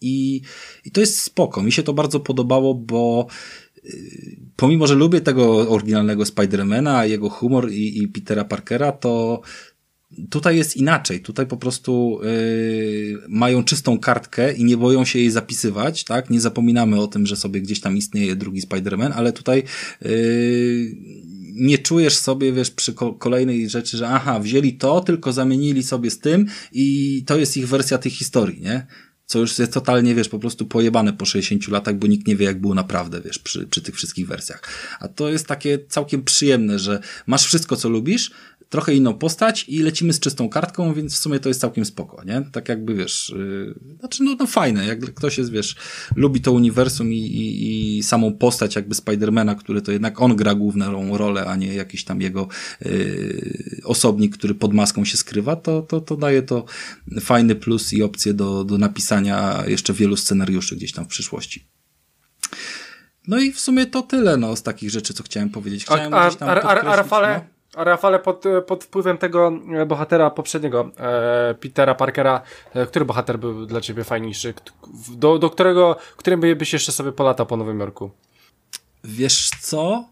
I, 0.00 0.40
I 0.84 0.90
to 0.90 1.00
jest 1.00 1.20
spoko. 1.20 1.62
Mi 1.62 1.72
się 1.72 1.82
to 1.82 1.92
bardzo 1.92 2.20
podobało, 2.20 2.74
bo 2.74 3.26
pomimo, 4.56 4.86
że 4.86 4.94
lubię 4.94 5.20
tego 5.20 5.70
oryginalnego 5.70 6.24
Spidermana, 6.24 7.04
jego 7.04 7.30
humor 7.30 7.70
i, 7.70 8.02
i 8.02 8.08
Petera 8.08 8.44
Parkera, 8.44 8.92
to 8.92 9.40
Tutaj 10.30 10.56
jest 10.56 10.76
inaczej. 10.76 11.20
Tutaj 11.20 11.46
po 11.46 11.56
prostu 11.56 12.20
yy, 12.22 13.22
mają 13.28 13.64
czystą 13.64 13.98
kartkę 13.98 14.52
i 14.52 14.64
nie 14.64 14.76
boją 14.76 15.04
się 15.04 15.18
jej 15.18 15.30
zapisywać, 15.30 16.04
tak? 16.04 16.30
Nie 16.30 16.40
zapominamy 16.40 17.00
o 17.00 17.06
tym, 17.06 17.26
że 17.26 17.36
sobie 17.36 17.60
gdzieś 17.60 17.80
tam 17.80 17.96
istnieje 17.96 18.36
drugi 18.36 18.62
Spider-Man, 18.62 19.12
ale 19.14 19.32
tutaj 19.32 19.62
yy, 20.02 20.96
nie 21.54 21.78
czujesz 21.78 22.16
sobie, 22.16 22.52
wiesz, 22.52 22.70
przy 22.70 22.94
kolejnej 23.18 23.70
rzeczy, 23.70 23.96
że 23.96 24.08
aha, 24.08 24.40
wzięli 24.40 24.72
to, 24.76 25.00
tylko 25.00 25.32
zamienili 25.32 25.82
sobie 25.82 26.10
z 26.10 26.18
tym 26.18 26.46
i 26.72 27.22
to 27.26 27.38
jest 27.38 27.56
ich 27.56 27.68
wersja 27.68 27.98
tej 27.98 28.12
historii, 28.12 28.60
nie? 28.60 28.86
co 29.28 29.38
już 29.38 29.58
jest 29.58 29.72
totalnie, 29.72 30.14
wiesz, 30.14 30.28
po 30.28 30.38
prostu 30.38 30.66
pojebane 30.66 31.12
po 31.12 31.24
60 31.24 31.68
latach, 31.68 31.94
bo 31.94 32.06
nikt 32.06 32.26
nie 32.26 32.36
wie, 32.36 32.46
jak 32.46 32.60
było 32.60 32.74
naprawdę, 32.74 33.20
wiesz, 33.20 33.38
przy, 33.38 33.66
przy 33.66 33.82
tych 33.82 33.94
wszystkich 33.94 34.28
wersjach. 34.28 34.62
A 35.00 35.08
to 35.08 35.28
jest 35.28 35.46
takie 35.46 35.78
całkiem 35.88 36.22
przyjemne, 36.24 36.78
że 36.78 37.00
masz 37.26 37.44
wszystko, 37.44 37.76
co 37.76 37.88
lubisz, 37.88 38.30
trochę 38.68 38.94
inną 38.94 39.14
postać 39.14 39.64
i 39.68 39.82
lecimy 39.82 40.12
z 40.12 40.20
czystą 40.20 40.48
kartką, 40.48 40.94
więc 40.94 41.14
w 41.14 41.18
sumie 41.18 41.40
to 41.40 41.48
jest 41.48 41.60
całkiem 41.60 41.84
spoko, 41.84 42.24
nie? 42.24 42.42
Tak 42.52 42.68
jakby, 42.68 42.94
wiesz, 42.94 43.34
yy, 43.36 43.74
znaczy, 43.98 44.22
no, 44.22 44.36
no 44.38 44.46
fajne, 44.46 44.86
jak 44.86 45.14
ktoś 45.14 45.38
jest, 45.38 45.52
wiesz, 45.52 45.76
lubi 46.16 46.40
to 46.40 46.52
uniwersum 46.52 47.12
i, 47.12 47.16
i, 47.16 47.98
i 47.98 48.02
samą 48.02 48.32
postać 48.32 48.76
jakby 48.76 48.94
Spidermana, 48.94 49.54
który 49.54 49.82
to 49.82 49.92
jednak 49.92 50.20
on 50.20 50.36
gra 50.36 50.54
główną 50.54 51.18
rolę, 51.18 51.44
a 51.44 51.56
nie 51.56 51.74
jakiś 51.74 52.04
tam 52.04 52.20
jego 52.20 52.48
yy, 52.80 53.80
osobnik, 53.84 54.36
który 54.36 54.54
pod 54.54 54.74
maską 54.74 55.04
się 55.04 55.16
skrywa, 55.16 55.56
to, 55.56 55.82
to, 55.82 56.00
to 56.00 56.16
daje 56.16 56.42
to 56.42 56.64
fajny 57.20 57.54
plus 57.54 57.92
i 57.92 58.02
opcję 58.02 58.34
do, 58.34 58.64
do 58.64 58.78
napisania 58.78 59.64
jeszcze 59.66 59.92
wielu 59.92 60.16
scenariuszy 60.16 60.76
gdzieś 60.76 60.92
tam 60.92 61.04
w 61.04 61.08
przyszłości. 61.08 61.68
No 63.28 63.38
i 63.38 63.52
w 63.52 63.60
sumie 63.60 63.86
to 63.86 64.02
tyle, 64.02 64.36
no, 64.36 64.56
z 64.56 64.62
takich 64.62 64.90
rzeczy, 64.90 65.14
co 65.14 65.22
chciałem 65.22 65.50
powiedzieć. 65.50 65.84
Chciałem 65.84 66.14
a, 66.14 66.16
a, 66.16 66.46
a, 66.46 66.80
a 66.80 66.96
Rafale, 66.96 67.34
no? 67.38 67.57
A 67.74 67.84
Rafale, 67.84 68.18
pod, 68.18 68.44
pod 68.66 68.84
wpływem 68.84 69.18
tego 69.18 69.52
e, 69.74 69.86
bohatera 69.86 70.30
poprzedniego, 70.30 70.90
e, 70.98 71.54
Petera 71.54 71.94
Parkera, 71.94 72.42
e, 72.74 72.86
który 72.86 73.04
bohater 73.04 73.38
był 73.38 73.66
dla 73.66 73.80
ciebie 73.80 74.04
fajniejszy? 74.04 74.54
Do, 75.10 75.38
do 75.38 75.50
którego, 75.50 75.96
którym 76.16 76.40
byś 76.40 76.72
jeszcze 76.72 76.92
sobie 76.92 77.12
polatał 77.12 77.46
po 77.46 77.56
Nowym 77.56 77.80
Jorku? 77.80 78.10
Wiesz 79.04 79.50
co? 79.60 80.04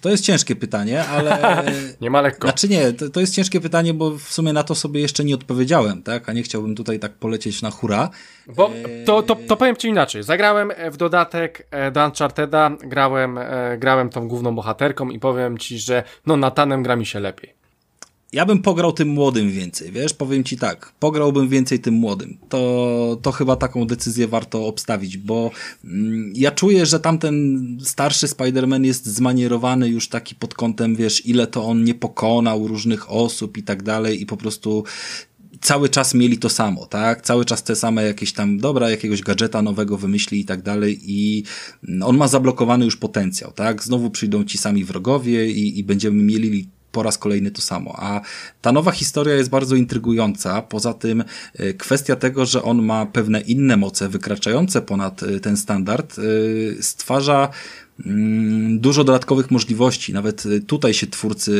To 0.00 0.10
jest 0.10 0.24
ciężkie 0.24 0.56
pytanie, 0.56 1.04
ale. 1.04 1.64
nie 2.00 2.10
ma 2.10 2.20
lekko. 2.20 2.48
Znaczy 2.48 2.68
nie, 2.68 2.92
to, 2.92 3.10
to 3.10 3.20
jest 3.20 3.34
ciężkie 3.34 3.60
pytanie, 3.60 3.94
bo 3.94 4.10
w 4.10 4.32
sumie 4.32 4.52
na 4.52 4.62
to 4.62 4.74
sobie 4.74 5.00
jeszcze 5.00 5.24
nie 5.24 5.34
odpowiedziałem, 5.34 6.02
tak? 6.02 6.28
A 6.28 6.32
nie 6.32 6.42
chciałbym 6.42 6.74
tutaj 6.74 6.98
tak 6.98 7.12
polecieć 7.12 7.62
na 7.62 7.70
hura. 7.70 8.10
Bo 8.46 8.70
to, 9.06 9.22
to, 9.22 9.36
to 9.48 9.56
powiem 9.56 9.76
ci 9.76 9.88
inaczej. 9.88 10.22
Zagrałem 10.22 10.72
w 10.90 10.96
dodatek 10.96 11.66
e, 11.70 11.90
do 11.90 12.04
Uncharteda, 12.04 12.70
grałem, 12.84 13.38
e, 13.38 13.78
grałem 13.78 14.10
tą 14.10 14.28
główną 14.28 14.54
bohaterką 14.54 15.10
i 15.10 15.18
powiem 15.18 15.58
ci, 15.58 15.78
że 15.78 16.02
no 16.26 16.36
Natanem 16.36 16.82
gra 16.82 16.96
mi 16.96 17.06
się 17.06 17.20
lepiej. 17.20 17.63
Ja 18.34 18.46
bym 18.46 18.62
pograł 18.62 18.92
tym 18.92 19.08
młodym 19.08 19.50
więcej, 19.50 19.92
wiesz, 19.92 20.14
powiem 20.14 20.44
ci 20.44 20.56
tak, 20.56 20.92
pograłbym 21.00 21.48
więcej 21.48 21.78
tym 21.78 21.94
młodym. 21.94 22.38
To, 22.48 23.18
to 23.22 23.32
chyba 23.32 23.56
taką 23.56 23.86
decyzję 23.86 24.28
warto 24.28 24.66
obstawić, 24.66 25.18
bo 25.18 25.50
mm, 25.84 26.32
ja 26.36 26.50
czuję, 26.50 26.86
że 26.86 27.00
tamten 27.00 27.78
starszy 27.84 28.26
Spider-Man 28.26 28.84
jest 28.84 29.06
zmanierowany 29.06 29.88
już 29.88 30.08
taki 30.08 30.34
pod 30.34 30.54
kątem, 30.54 30.96
wiesz, 30.96 31.26
ile 31.26 31.46
to 31.46 31.64
on 31.64 31.84
nie 31.84 31.94
pokonał 31.94 32.66
różnych 32.66 33.10
osób 33.10 33.56
i 33.56 33.62
tak 33.62 33.82
dalej 33.82 34.22
i 34.22 34.26
po 34.26 34.36
prostu 34.36 34.84
cały 35.60 35.88
czas 35.88 36.14
mieli 36.14 36.38
to 36.38 36.48
samo, 36.48 36.86
tak? 36.86 37.22
Cały 37.22 37.44
czas 37.44 37.62
te 37.62 37.76
same 37.76 38.04
jakieś 38.04 38.32
tam, 38.32 38.58
dobra, 38.58 38.90
jakiegoś 38.90 39.20
gadżeta 39.22 39.62
nowego 39.62 39.96
wymyśli 39.96 40.40
i 40.40 40.44
tak 40.44 40.62
dalej 40.62 41.00
i 41.02 41.44
on 42.02 42.16
ma 42.16 42.28
zablokowany 42.28 42.84
już 42.84 42.96
potencjał, 42.96 43.52
tak? 43.52 43.82
Znowu 43.82 44.10
przyjdą 44.10 44.44
ci 44.44 44.58
sami 44.58 44.84
wrogowie 44.84 45.50
i, 45.50 45.78
i 45.78 45.84
będziemy 45.84 46.22
mieli 46.22 46.68
po 46.94 47.02
raz 47.02 47.18
kolejny 47.18 47.50
to 47.50 47.62
samo. 47.62 47.94
A 47.98 48.20
ta 48.62 48.72
nowa 48.72 48.90
historia 48.90 49.34
jest 49.34 49.50
bardzo 49.50 49.76
intrygująca. 49.76 50.62
Poza 50.62 50.94
tym 50.94 51.24
e, 51.54 51.74
kwestia 51.74 52.16
tego, 52.16 52.46
że 52.46 52.62
on 52.62 52.82
ma 52.82 53.06
pewne 53.06 53.40
inne 53.40 53.76
moce 53.76 54.08
wykraczające 54.08 54.82
ponad 54.82 55.22
e, 55.22 55.40
ten 55.40 55.56
standard, 55.56 56.16
e, 56.18 56.22
stwarza 56.82 57.48
mm, 58.06 58.80
dużo 58.80 59.04
dodatkowych 59.04 59.50
możliwości. 59.50 60.12
Nawet 60.12 60.44
tutaj 60.66 60.94
się 60.94 61.06
twórcy 61.06 61.52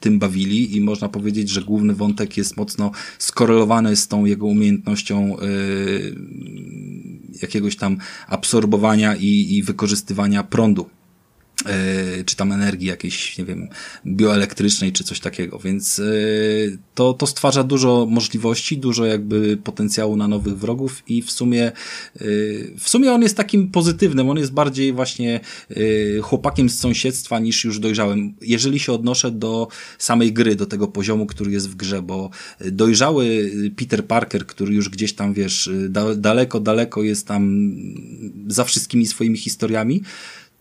tym 0.00 0.18
bawili 0.18 0.76
i 0.76 0.80
można 0.80 1.08
powiedzieć, 1.08 1.48
że 1.48 1.62
główny 1.62 1.94
wątek 1.94 2.36
jest 2.36 2.56
mocno 2.56 2.90
skorelowany 3.18 3.96
z 3.96 4.08
tą 4.08 4.24
jego 4.24 4.46
umiejętnością 4.46 5.36
jakiegoś 7.42 7.76
tam 7.76 7.96
absorbowania 8.28 9.16
i, 9.16 9.56
i 9.56 9.62
wykorzystywania 9.62 10.42
prądu 10.42 10.99
czy 12.26 12.36
tam 12.36 12.52
energii 12.52 12.88
jakiejś, 12.88 13.38
nie 13.38 13.44
wiem, 13.44 13.68
bioelektrycznej, 14.06 14.92
czy 14.92 15.04
coś 15.04 15.20
takiego, 15.20 15.58
więc 15.58 15.98
e, 15.98 16.02
to, 16.94 17.12
to 17.12 17.26
stwarza 17.26 17.64
dużo 17.64 18.06
możliwości, 18.10 18.78
dużo 18.78 19.06
jakby 19.06 19.56
potencjału 19.56 20.16
na 20.16 20.28
nowych 20.28 20.58
wrogów 20.58 21.02
i 21.08 21.22
w 21.22 21.30
sumie, 21.30 21.64
e, 21.66 21.72
w 22.78 22.88
sumie 22.88 23.12
on 23.12 23.22
jest 23.22 23.36
takim 23.36 23.70
pozytywnym, 23.70 24.30
on 24.30 24.38
jest 24.38 24.52
bardziej 24.52 24.92
właśnie 24.92 25.40
chłopakiem 26.22 26.70
z 26.70 26.78
sąsiedztwa 26.78 27.38
niż 27.38 27.64
już 27.64 27.78
dojrzałym. 27.78 28.34
Jeżeli 28.40 28.78
się 28.78 28.92
odnoszę 28.92 29.30
do 29.30 29.68
samej 29.98 30.32
gry, 30.32 30.56
do 30.56 30.66
tego 30.66 30.88
poziomu, 30.88 31.26
który 31.26 31.50
jest 31.50 31.70
w 31.70 31.74
grze, 31.74 32.02
bo 32.02 32.30
dojrzały 32.60 33.50
Peter 33.76 34.06
Parker, 34.06 34.46
który 34.46 34.74
już 34.74 34.88
gdzieś 34.88 35.12
tam, 35.12 35.34
wiesz, 35.34 35.70
daleko, 36.16 36.60
daleko 36.60 37.02
jest 37.02 37.26
tam 37.26 37.72
za 38.46 38.64
wszystkimi 38.64 39.06
swoimi 39.06 39.38
historiami, 39.38 40.02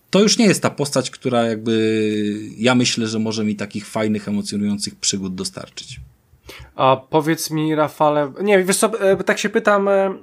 to 0.10 0.22
już 0.22 0.38
nie 0.38 0.46
jest 0.46 0.62
ta 0.62 0.70
postać, 0.70 1.12
która 1.12 1.46
jakby 1.46 2.50
ja 2.58 2.76
myślę, 2.76 3.08
że 3.08 3.20
może 3.20 3.44
mi 3.44 3.56
takich 3.56 3.88
fajnych, 3.88 4.28
emocjonujących 4.28 4.96
przygód 4.96 5.36
dostarczyć. 5.36 6.00
A 6.80 6.98
powiedz 7.10 7.52
mi, 7.52 7.76
Rafale, 7.76 8.32
nie, 8.42 8.64
wiesz 8.64 8.78
co, 8.78 9.00
e, 9.00 9.24
tak 9.24 9.40
się 9.40 9.50
pytam, 9.50 9.88
e, 9.88 10.14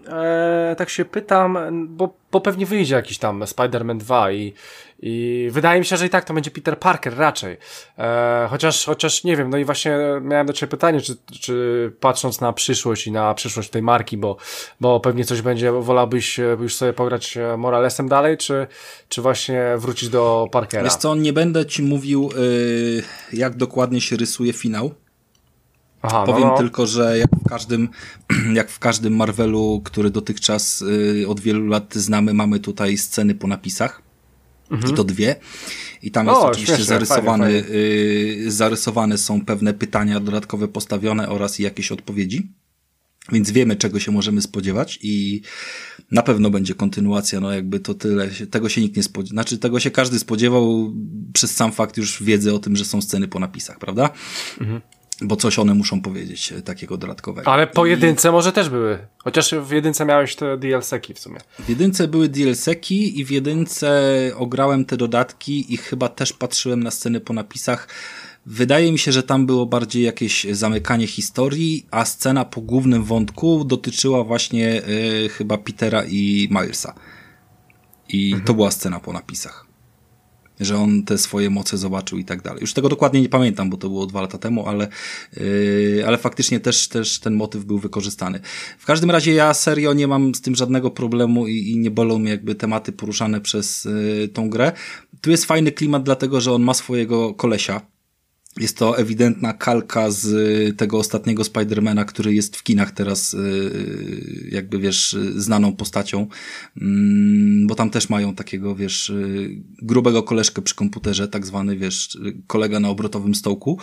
e, 0.71 0.75
tak 0.79 0.91
się 0.91 1.05
pytam, 1.05 1.59
bo, 1.89 2.15
bo 2.33 2.41
pewnie 2.41 2.67
wyjdzie 2.67 2.95
jakiś 2.95 3.19
tam 3.19 3.41
Spider-Man 3.41 3.99
2 3.99 4.33
i, 4.33 4.53
i 5.01 5.49
wydaje 5.53 5.81
mi 5.81 5.87
się, 5.87 5.97
że 5.97 6.07
i 6.07 6.11
tak 6.11 6.25
to 6.25 6.35
będzie 6.35 6.51
Peter 6.51 6.79
Parker 6.79 7.17
raczej. 7.17 7.57
E, 7.99 8.47
chociaż, 8.51 8.85
chociaż 8.85 9.25
nie 9.25 9.37
wiem, 9.37 9.51
no 9.51 9.59
i 9.59 9.65
właśnie 9.65 9.99
miałem 10.21 10.47
do 10.47 10.53
Ciebie 10.53 10.71
pytanie, 10.71 11.01
czy, 11.01 11.17
czy 11.41 11.93
patrząc 12.01 12.41
na 12.41 12.53
przyszłość 12.53 13.07
i 13.07 13.13
na 13.13 13.35
przyszłość 13.35 13.71
tej 13.71 13.83
marki, 13.83 14.17
bo, 14.17 14.37
bo 14.81 15.01
pewnie 15.01 15.25
coś 15.25 15.43
będzie, 15.43 15.73
wolałbyś 15.73 16.39
już 16.39 16.75
sobie 16.75 16.93
pograć 16.93 17.39
Moralesem 17.59 18.09
dalej, 18.09 18.37
czy, 18.37 18.67
czy 19.09 19.23
właśnie 19.23 19.63
wrócić 19.77 20.09
do 20.09 20.47
Parkera? 20.53 20.85
Wiesz 20.85 20.97
co, 20.97 21.15
nie 21.15 21.33
będę 21.33 21.67
Ci 21.67 21.83
mówił, 21.83 22.31
yy, 22.37 23.03
jak 23.33 23.57
dokładnie 23.57 24.01
się 24.01 24.17
rysuje 24.17 24.53
finał 24.53 24.95
Aha, 26.03 26.21
no 26.21 26.33
Powiem 26.33 26.49
no, 26.49 26.53
no. 26.53 26.59
tylko, 26.59 26.87
że 26.87 27.19
jak 27.19 27.31
w 27.31 27.49
każdym, 27.49 27.89
jak 28.55 28.71
w 28.71 28.79
każdym 28.79 29.17
Marvelu, 29.17 29.81
który 29.85 30.11
dotychczas 30.11 30.83
y, 30.83 31.25
od 31.29 31.41
wielu 31.41 31.67
lat 31.67 31.95
znamy, 31.95 32.35
mamy 32.35 32.61
tutaj 32.61 32.97
sceny 32.97 33.35
po 33.35 33.47
napisach. 33.47 34.03
Mhm. 34.71 34.93
I 34.93 34.97
to 34.97 35.05
dwie. 35.05 35.37
I 36.03 36.11
tam 36.11 36.27
jest 36.27 36.39
o, 36.39 36.47
oczywiście 36.47 36.77
śmieszne, 36.77 36.95
zarysowany, 36.95 37.45
fajnie, 37.45 37.63
fajnie. 37.63 37.77
Y, 38.47 38.51
zarysowane 38.51 39.19
są 39.19 39.45
pewne 39.45 39.75
pytania 39.75 40.21
dodatkowe 40.21 40.69
postawione 40.69 41.29
oraz 41.29 41.59
jakieś 41.59 41.93
odpowiedzi. 41.93 42.53
Więc 43.33 43.51
wiemy, 43.51 43.77
czego 43.77 44.01
się 44.01 44.13
możemy 44.13 44.43
spodziewać 44.43 44.99
i 45.03 45.43
na 46.11 46.23
pewno 46.23 46.51
będzie 46.51 46.75
kontynuacja, 46.75 47.41
no 47.41 47.53
jakby 47.53 47.81
to 47.81 47.95
tyle, 47.95 48.29
tego 48.51 48.69
się 48.69 48.81
nikt 48.81 48.97
nie 48.97 49.03
spodziewał, 49.03 49.33
znaczy 49.33 49.59
tego 49.59 49.81
się 49.81 49.91
każdy 49.91 50.19
spodziewał 50.19 50.93
przez 51.33 51.55
sam 51.55 51.73
fakt 51.73 51.97
już 51.97 52.23
wiedzy 52.23 52.55
o 52.55 52.59
tym, 52.59 52.77
że 52.77 52.85
są 52.85 53.03
sceny 53.03 53.29
po 53.29 53.39
napisach, 53.39 53.79
prawda? 53.79 54.11
Mhm 54.61 54.81
bo 55.23 55.37
coś 55.37 55.59
one 55.59 55.75
muszą 55.75 56.01
powiedzieć 56.01 56.53
e, 56.53 56.63
takiego 56.63 56.97
dodatkowego. 56.97 57.53
Ale 57.53 57.67
po 57.67 57.87
jedynce 57.87 58.29
I... 58.29 58.33
może 58.33 58.53
też 58.53 58.69
były. 58.69 58.99
Chociaż 59.19 59.55
w 59.55 59.71
jedynce 59.71 60.05
miałeś 60.05 60.37
te 60.37 60.57
DLC-ki 60.59 61.15
w 61.15 61.19
sumie. 61.19 61.41
W 61.59 61.69
jedynce 61.69 62.09
były 62.09 62.29
DLC-ki 62.29 63.21
i 63.21 63.25
w 63.25 63.31
jedynce 63.31 64.13
ograłem 64.37 64.85
te 64.85 64.97
dodatki 64.97 65.75
i 65.75 65.77
chyba 65.77 66.09
też 66.09 66.33
patrzyłem 66.33 66.83
na 66.83 66.91
sceny 66.91 67.21
po 67.21 67.33
napisach. 67.33 67.89
Wydaje 68.47 68.93
mi 68.93 68.99
się, 68.99 69.13
że 69.13 69.23
tam 69.23 69.47
było 69.47 69.67
bardziej 69.67 70.03
jakieś 70.03 70.45
zamykanie 70.45 71.07
historii, 71.07 71.87
a 71.91 72.05
scena 72.05 72.45
po 72.45 72.61
głównym 72.61 73.05
wątku 73.05 73.65
dotyczyła 73.65 74.25
właśnie 74.25 74.83
y, 74.89 75.29
chyba 75.29 75.59
Petera 75.59 76.05
i 76.05 76.49
Milesa. 76.51 76.95
I 78.09 78.27
mhm. 78.27 78.45
to 78.47 78.55
była 78.55 78.71
scena 78.71 79.01
po 79.01 79.13
napisach 79.13 79.66
że 80.61 80.77
on 80.77 81.03
te 81.03 81.19
swoje 81.19 81.51
moce 81.51 81.79
zobaczył 81.79 82.19
i 82.19 82.25
tak 82.25 82.43
dalej. 82.43 82.61
Już 82.61 82.73
tego 82.73 82.89
dokładnie 82.89 83.21
nie 83.21 83.29
pamiętam, 83.29 83.71
bo 83.71 83.77
to 83.77 83.89
było 83.89 84.07
dwa 84.07 84.21
lata 84.21 84.39
temu, 84.39 84.69
ale, 84.69 84.89
yy, 85.37 86.05
ale 86.07 86.19
faktycznie 86.19 86.61
też, 86.61 86.89
też 86.89 87.21
ten 87.21 87.35
motyw 87.35 87.65
był 87.65 87.79
wykorzystany. 87.79 88.41
W 88.79 88.87
każdym 88.87 89.11
razie 89.11 89.33
ja 89.33 89.55
serio 89.55 89.93
nie 89.93 90.09
mam 90.09 90.35
z 90.35 90.41
tym 90.41 90.55
żadnego 90.55 90.91
problemu 90.91 91.47
i, 91.47 91.71
i 91.71 91.79
nie 91.79 91.91
bolą 91.91 92.19
mnie 92.19 92.31
jakby 92.31 92.55
tematy 92.55 92.93
poruszane 92.93 93.41
przez 93.41 93.85
yy, 93.85 94.29
tą 94.29 94.51
grę. 94.51 94.73
Tu 95.21 95.31
jest 95.31 95.45
fajny 95.45 95.73
klimat, 95.73 96.03
dlatego 96.03 96.41
że 96.41 96.53
on 96.53 96.63
ma 96.63 96.75
swojego 96.75 97.35
kolesia, 97.35 97.81
jest 98.61 98.77
to 98.77 98.99
ewidentna 98.99 99.53
kalka 99.53 100.11
z 100.11 100.25
y, 100.27 100.75
tego 100.77 100.99
ostatniego 100.99 101.45
Spidermana, 101.45 102.05
który 102.05 102.35
jest 102.35 102.57
w 102.57 102.63
kinach 102.63 102.91
teraz, 102.91 103.35
y, 103.35 104.49
jakby 104.53 104.79
wiesz, 104.79 105.17
znaną 105.37 105.77
postacią, 105.77 106.27
mm, 106.81 107.67
bo 107.67 107.75
tam 107.75 107.91
też 107.91 108.09
mają 108.09 108.35
takiego, 108.35 108.75
wiesz, 108.75 109.11
y, 109.11 109.63
grubego 109.83 110.23
koleżkę 110.23 110.63
przy 110.63 110.75
komputerze, 110.75 111.29
tak 111.29 111.47
zwany, 111.47 111.77
wiesz, 111.77 112.19
kolega 112.47 112.81
na 112.81 112.89
obrotowym 112.89 113.35
stołku. 113.35 113.79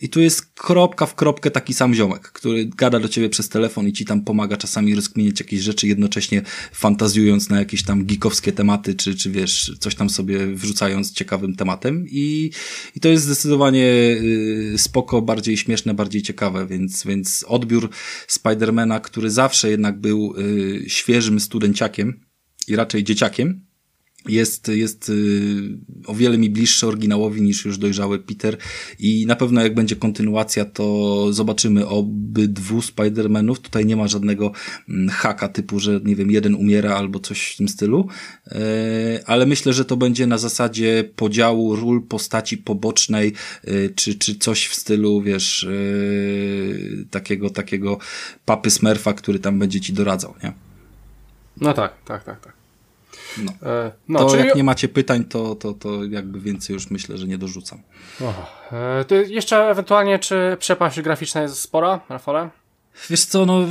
I 0.00 0.08
tu 0.08 0.20
jest 0.20 0.52
kropka 0.54 1.06
w 1.06 1.14
kropkę 1.14 1.50
taki 1.50 1.74
sam 1.74 1.94
ziomek, 1.94 2.22
który 2.22 2.66
gada 2.66 3.00
do 3.00 3.08
ciebie 3.08 3.28
przez 3.28 3.48
telefon 3.48 3.88
i 3.88 3.92
ci 3.92 4.04
tam 4.04 4.24
pomaga 4.24 4.56
czasami 4.56 4.94
rozkminiać 4.94 5.40
jakieś 5.40 5.60
rzeczy, 5.60 5.88
jednocześnie 5.88 6.42
fantazjując 6.72 7.48
na 7.48 7.58
jakieś 7.58 7.82
tam 7.82 8.04
geekowskie 8.04 8.52
tematy, 8.52 8.94
czy, 8.94 9.14
czy 9.14 9.30
wiesz, 9.30 9.72
coś 9.78 9.94
tam 9.94 10.10
sobie 10.10 10.46
wrzucając 10.46 11.12
ciekawym 11.12 11.56
tematem. 11.56 12.04
I, 12.08 12.50
i 12.96 13.00
to 13.00 13.08
jest 13.08 13.24
zdecydowanie 13.24 14.09
Y, 14.10 14.78
spoko, 14.78 15.22
bardziej 15.22 15.56
śmieszne, 15.56 15.94
bardziej 15.94 16.22
ciekawe, 16.22 16.66
więc, 16.66 17.04
więc 17.04 17.44
odbiór 17.48 17.90
Spidermana, 18.26 19.00
który 19.00 19.30
zawsze 19.30 19.70
jednak 19.70 20.00
był 20.00 20.34
y, 20.38 20.84
świeżym 20.88 21.40
studenciakiem 21.40 22.20
i 22.68 22.76
raczej 22.76 23.04
dzieciakiem, 23.04 23.69
jest, 24.28 24.68
jest 24.68 25.08
y, 25.08 25.78
o 26.06 26.14
wiele 26.14 26.38
mi 26.38 26.50
bliższy 26.50 26.86
oryginałowi 26.86 27.42
niż 27.42 27.64
już 27.64 27.78
dojrzały 27.78 28.18
Peter 28.18 28.56
i 28.98 29.26
na 29.26 29.36
pewno 29.36 29.62
jak 29.62 29.74
będzie 29.74 29.96
kontynuacja, 29.96 30.64
to 30.64 31.26
zobaczymy 31.32 31.86
obydwu 31.86 32.80
Spider-Manów. 32.80 33.58
Tutaj 33.58 33.86
nie 33.86 33.96
ma 33.96 34.08
żadnego 34.08 34.52
mm, 34.88 35.08
haka 35.08 35.48
typu, 35.48 35.80
że 35.80 36.00
nie 36.04 36.16
wiem, 36.16 36.30
jeden 36.30 36.54
umiera 36.54 36.96
albo 36.96 37.18
coś 37.18 37.52
w 37.52 37.56
tym 37.56 37.68
stylu, 37.68 38.08
e, 38.46 38.60
ale 39.26 39.46
myślę, 39.46 39.72
że 39.72 39.84
to 39.84 39.96
będzie 39.96 40.26
na 40.26 40.38
zasadzie 40.38 41.10
podziału 41.16 41.76
ról 41.76 42.02
postaci 42.02 42.58
pobocznej, 42.58 43.32
e, 43.64 43.88
czy, 43.88 44.14
czy 44.14 44.34
coś 44.34 44.66
w 44.66 44.74
stylu, 44.74 45.22
wiesz, 45.22 45.64
e, 45.64 45.70
takiego, 47.10 47.50
takiego 47.50 47.98
papy 48.44 48.70
Smurfa, 48.70 49.12
który 49.12 49.38
tam 49.38 49.58
będzie 49.58 49.80
ci 49.80 49.92
doradzał, 49.92 50.34
nie? 50.44 50.52
No 51.60 51.72
tak, 51.72 51.92
tak, 52.04 52.24
tak, 52.24 52.40
tak. 52.40 52.59
No. 53.38 53.52
E, 53.62 53.92
no 54.08 54.18
to 54.18 54.30
czyli... 54.30 54.46
jak 54.46 54.56
nie 54.56 54.64
macie 54.64 54.88
pytań, 54.88 55.24
to, 55.24 55.54
to, 55.54 55.72
to 55.72 56.04
jakby 56.04 56.40
więcej 56.40 56.74
już 56.74 56.90
myślę, 56.90 57.18
że 57.18 57.26
nie 57.26 57.38
dorzucam. 57.38 57.82
E, 58.72 59.04
to 59.04 59.14
jeszcze 59.14 59.70
ewentualnie, 59.70 60.18
czy 60.18 60.56
przepaść 60.58 61.00
graficzna 61.00 61.42
jest 61.42 61.58
spora, 61.58 62.00
Rafale? 62.08 62.50
Wiesz 63.10 63.24
co, 63.24 63.46
no 63.46 63.66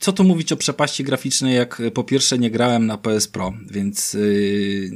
co 0.00 0.12
tu 0.12 0.24
mówić 0.24 0.52
o 0.52 0.56
przepaści 0.56 1.04
graficznej, 1.04 1.56
jak 1.56 1.82
po 1.94 2.04
pierwsze 2.04 2.38
nie 2.38 2.50
grałem 2.50 2.86
na 2.86 2.98
PS 2.98 3.28
Pro, 3.28 3.52
więc 3.70 4.14
yy, 4.14 4.90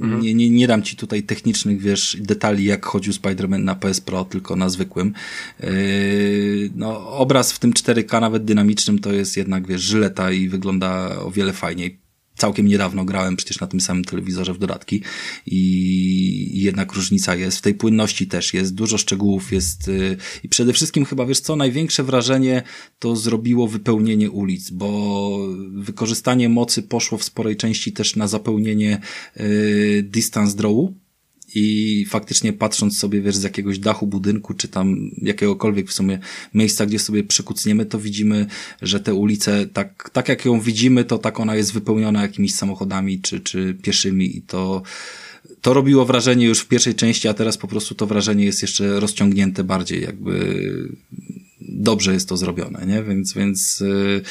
mhm. 0.00 0.20
nie, 0.20 0.34
nie, 0.34 0.50
nie 0.50 0.66
dam 0.66 0.82
ci 0.82 0.96
tutaj 0.96 1.22
technicznych, 1.22 1.80
wiesz, 1.80 2.16
detali, 2.20 2.64
jak 2.64 2.86
chodził 2.86 3.12
Spider-Man 3.12 3.64
na 3.64 3.74
PS 3.74 4.00
Pro, 4.00 4.24
tylko 4.24 4.56
na 4.56 4.68
zwykłym. 4.68 5.14
Yy, 5.60 6.70
no, 6.74 7.08
obraz 7.08 7.52
w 7.52 7.58
tym 7.58 7.72
4K, 7.72 8.20
nawet 8.20 8.44
dynamicznym, 8.44 8.98
to 8.98 9.12
jest 9.12 9.36
jednak, 9.36 9.66
wiesz, 9.66 9.82
żyleta 9.82 10.30
i 10.32 10.48
wygląda 10.48 11.18
o 11.18 11.30
wiele 11.30 11.52
fajniej 11.52 11.98
całkiem 12.40 12.66
niedawno 12.66 13.04
grałem 13.04 13.36
przecież 13.36 13.60
na 13.60 13.66
tym 13.66 13.80
samym 13.80 14.04
telewizorze 14.04 14.54
w 14.54 14.58
dodatki 14.58 15.02
i 15.46 16.62
jednak 16.62 16.92
różnica 16.92 17.34
jest. 17.34 17.58
W 17.58 17.62
tej 17.62 17.74
płynności 17.74 18.26
też 18.26 18.54
jest, 18.54 18.74
dużo 18.74 18.98
szczegółów 18.98 19.52
jest 19.52 19.88
y, 19.88 20.16
i 20.44 20.48
przede 20.48 20.72
wszystkim 20.72 21.04
chyba 21.04 21.26
wiesz 21.26 21.40
co, 21.40 21.56
największe 21.56 22.02
wrażenie 22.04 22.62
to 22.98 23.16
zrobiło 23.16 23.68
wypełnienie 23.68 24.30
ulic, 24.30 24.70
bo 24.70 25.38
wykorzystanie 25.72 26.48
mocy 26.48 26.82
poszło 26.82 27.18
w 27.18 27.24
sporej 27.24 27.56
części 27.56 27.92
też 27.92 28.16
na 28.16 28.28
zapełnienie 28.28 29.00
y, 29.40 30.04
distance 30.10 30.56
drawu, 30.56 30.94
i 31.54 32.06
faktycznie 32.08 32.52
patrząc 32.52 32.98
sobie, 32.98 33.20
wiesz, 33.20 33.36
z 33.36 33.42
jakiegoś 33.42 33.78
dachu 33.78 34.06
budynku, 34.06 34.54
czy 34.54 34.68
tam 34.68 35.10
jakiegokolwiek 35.22 35.88
w 35.88 35.92
sumie 35.92 36.18
miejsca, 36.54 36.86
gdzie 36.86 36.98
sobie 36.98 37.24
przykucniemy, 37.24 37.86
to 37.86 37.98
widzimy, 37.98 38.46
że 38.82 39.00
te 39.00 39.14
ulice, 39.14 39.66
tak, 39.66 40.10
tak 40.12 40.28
jak 40.28 40.44
ją 40.44 40.60
widzimy, 40.60 41.04
to 41.04 41.18
tak 41.18 41.40
ona 41.40 41.56
jest 41.56 41.72
wypełniona 41.72 42.22
jakimiś 42.22 42.54
samochodami, 42.54 43.20
czy, 43.20 43.40
czy 43.40 43.74
pieszymi 43.82 44.36
i 44.36 44.42
to, 44.42 44.82
to 45.60 45.74
robiło 45.74 46.04
wrażenie 46.04 46.46
już 46.46 46.60
w 46.60 46.68
pierwszej 46.68 46.94
części, 46.94 47.28
a 47.28 47.34
teraz 47.34 47.58
po 47.58 47.68
prostu 47.68 47.94
to 47.94 48.06
wrażenie 48.06 48.44
jest 48.44 48.62
jeszcze 48.62 49.00
rozciągnięte 49.00 49.64
bardziej, 49.64 50.02
jakby 50.02 50.88
dobrze 51.60 52.12
jest 52.12 52.28
to 52.28 52.36
zrobione, 52.36 52.86
nie? 52.86 53.02
Więc, 53.02 53.32
więc 53.32 53.80
yy, 53.80 54.22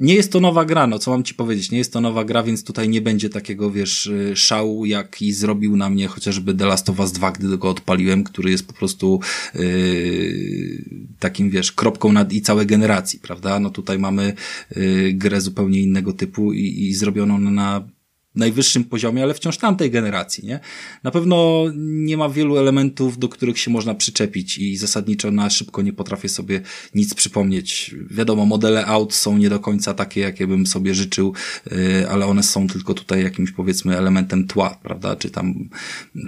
nie 0.00 0.14
jest 0.14 0.32
to 0.32 0.40
nowa 0.40 0.64
gra, 0.64 0.86
no 0.86 0.98
co 0.98 1.10
mam 1.10 1.24
ci 1.24 1.34
powiedzieć, 1.34 1.70
nie 1.70 1.78
jest 1.78 1.92
to 1.92 2.00
nowa 2.00 2.24
gra, 2.24 2.42
więc 2.42 2.64
tutaj 2.64 2.88
nie 2.88 3.00
będzie 3.00 3.28
takiego, 3.28 3.70
wiesz, 3.70 4.06
y, 4.06 4.36
szału, 4.36 4.86
jaki 4.86 5.32
zrobił 5.32 5.76
na 5.76 5.90
mnie 5.90 6.08
chociażby 6.08 6.54
The 6.54 6.66
Last 6.66 6.90
of 6.90 7.00
Us 7.00 7.12
2, 7.12 7.32
gdy 7.32 7.58
go 7.58 7.70
odpaliłem, 7.70 8.24
który 8.24 8.50
jest 8.50 8.66
po 8.66 8.72
prostu 8.72 9.20
yy, 9.54 10.84
takim, 11.18 11.50
wiesz, 11.50 11.72
kropką 11.72 12.12
nad 12.12 12.32
i 12.32 12.42
całej 12.42 12.66
generacji, 12.66 13.18
prawda? 13.18 13.60
No 13.60 13.70
tutaj 13.70 13.98
mamy 13.98 14.34
yy, 14.76 15.12
grę 15.12 15.40
zupełnie 15.40 15.80
innego 15.80 16.12
typu 16.12 16.52
i, 16.52 16.86
i 16.88 16.94
zrobioną 16.94 17.38
na 17.38 17.95
najwyższym 18.36 18.84
poziomie, 18.84 19.22
ale 19.22 19.34
wciąż 19.34 19.58
tamtej 19.58 19.90
generacji, 19.90 20.46
nie? 20.46 20.60
Na 21.02 21.10
pewno 21.10 21.64
nie 21.76 22.16
ma 22.16 22.28
wielu 22.28 22.56
elementów, 22.56 23.18
do 23.18 23.28
których 23.28 23.58
się 23.58 23.70
można 23.70 23.94
przyczepić 23.94 24.58
i 24.58 24.76
zasadniczo 24.76 25.30
na 25.30 25.50
szybko 25.50 25.82
nie 25.82 25.92
potrafię 25.92 26.28
sobie 26.28 26.60
nic 26.94 27.14
przypomnieć. 27.14 27.94
Wiadomo, 28.10 28.46
modele 28.46 28.86
aut 28.86 29.14
są 29.14 29.38
nie 29.38 29.50
do 29.50 29.60
końca 29.60 29.94
takie, 29.94 30.20
jakie 30.20 30.46
bym 30.46 30.66
sobie 30.66 30.94
życzył, 30.94 31.34
yy, 31.70 32.10
ale 32.10 32.26
one 32.26 32.42
są 32.42 32.66
tylko 32.66 32.94
tutaj 32.94 33.22
jakimś 33.22 33.52
powiedzmy 33.52 33.98
elementem 33.98 34.46
tła, 34.46 34.78
prawda? 34.82 35.16
Czy 35.16 35.30
tam 35.30 35.68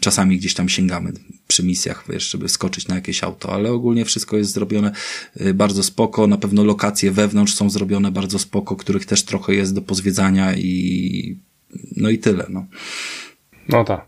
czasami 0.01 0.39
gdzieś 0.39 0.55
tam 0.55 0.69
sięgamy 0.69 1.13
przy 1.49 1.63
misjach, 1.63 2.05
wiesz, 2.09 2.31
żeby 2.31 2.49
skoczyć 2.49 2.89
na 2.89 2.95
jakieś 2.95 3.25
auto, 3.25 3.53
ale 3.53 3.73
ogólnie 3.73 4.05
wszystko 4.05 4.37
jest 4.37 4.53
zrobione 4.53 4.93
yy, 5.37 5.55
bardzo 5.55 5.83
spoko. 5.83 6.27
Na 6.27 6.39
pewno 6.39 6.65
lokacje 6.65 7.11
wewnątrz 7.11 7.55
są 7.55 7.71
zrobione 7.71 8.13
bardzo 8.13 8.39
spoko, 8.39 8.77
których 8.77 9.07
też 9.07 9.23
trochę 9.23 9.55
jest 9.55 9.75
do 9.75 9.83
pozwiedzania 9.83 10.57
i 10.57 11.48
no 11.97 12.09
i 12.09 12.19
tyle, 12.19 12.47
no. 12.49 12.67
No 13.69 13.85
tak. 13.85 14.07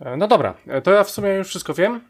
E, 0.00 0.16
no 0.16 0.28
dobra, 0.28 0.54
e, 0.66 0.82
to 0.82 0.90
ja 0.90 1.04
w 1.04 1.10
sumie 1.10 1.30
już 1.30 1.48
wszystko 1.48 1.74
wiem. 1.74 2.00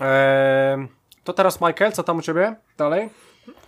Eee, 0.00 0.88
to 1.24 1.32
teraz 1.32 1.60
Michael, 1.60 1.92
co 1.92 2.02
tam 2.02 2.18
u 2.18 2.22
ciebie 2.22 2.56
dalej? 2.78 3.08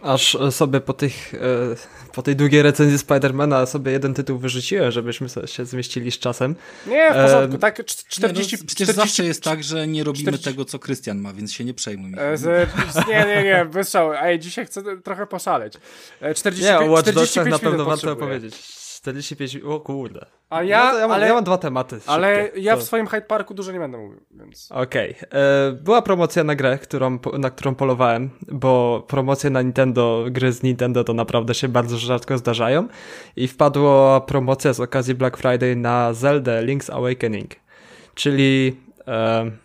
Aż 0.03 0.37
sobie 0.51 0.81
po, 0.81 0.93
tych, 0.93 1.35
e, 1.35 1.39
po 2.13 2.23
tej 2.23 2.37
długiej 2.37 2.63
recenzji 2.63 2.99
Spidermana 2.99 3.67
sobie 3.67 3.93
jeden 3.93 4.15
tytuł 4.15 4.39
wyrzuciłem, 4.39 4.91
żebyśmy 4.91 5.29
się 5.47 5.67
zmieścili 5.67 6.11
z 6.11 6.19
czasem. 6.19 6.55
Nie, 6.87 7.11
w 7.11 7.15
porządku, 7.15 7.59
tak 7.59 7.85
40... 7.85 8.57
Nie, 8.57 8.63
no, 8.63 8.69
40 8.69 8.85
zawsze 8.95 9.25
jest 9.25 9.43
tak, 9.43 9.65
że 9.65 9.87
nie 9.87 10.05
robimy 10.05 10.23
40... 10.23 10.51
tego, 10.51 10.65
co 10.65 10.79
Krystian 10.79 11.19
ma, 11.19 11.33
więc 11.33 11.53
się 11.53 11.65
nie 11.65 11.75
przejmuj. 11.75 12.13
Z, 12.35 12.69
nie, 13.09 13.25
nie, 13.27 13.43
nie, 13.45 13.65
wystrzał. 13.65 14.13
Ej, 14.15 14.39
dzisiaj 14.39 14.67
chcę 14.67 14.83
trochę 15.01 15.27
poszaleć. 15.27 15.75
40, 16.35 16.65
nie, 16.65 16.79
o 16.79 16.91
Watch 16.91 17.09
45 17.09 17.51
na 17.51 17.59
pewno 17.59 17.85
warto 17.85 18.13
opowiedzieć. 18.13 18.84
45, 19.05 19.57
o 19.65 19.81
kurde. 19.81 20.27
A 20.51 20.63
ja, 20.63 20.93
no 20.93 20.99
ja, 20.99 21.09
mam, 21.09 21.17
ale, 21.17 21.27
ja 21.27 21.35
mam 21.35 21.45
dwa 21.45 21.59
tematy. 21.59 21.99
Ale 22.07 22.51
ja 22.57 22.77
w 22.77 22.83
swoim 22.83 23.07
Hyde 23.07 23.27
Parku 23.27 23.55
dużo 23.55 23.73
nie 23.73 23.79
będę 23.79 23.99
mówił, 23.99 24.21
więc... 24.31 24.73
Okej. 24.73 25.15
Okay. 25.17 25.41
E, 25.41 25.73
była 25.73 26.03
promocja 26.03 26.45
na 26.45 26.55
grę, 26.55 26.79
którą, 26.79 27.19
na 27.39 27.51
którą 27.51 27.75
polowałem, 27.75 28.31
bo 28.49 29.05
promocje 29.09 29.51
na 29.51 29.63
Nintendo, 29.63 30.25
gry 30.31 30.53
z 30.53 30.63
Nintendo 30.63 31.05
to 31.05 31.15
naprawdę 31.15 31.55
się 31.55 31.69
bardzo 31.69 31.99
rzadko 31.99 32.39
zdarzają 32.39 32.89
i 33.37 33.49
wpadła 33.49 34.21
promocja 34.21 34.73
z 34.73 34.81
okazji 34.81 35.15
Black 35.15 35.37
Friday 35.37 35.77
na 35.77 36.13
Zelda 36.13 36.53
Link's 36.53 36.93
Awakening, 36.93 37.51
czyli... 38.15 38.77
E, 39.09 39.65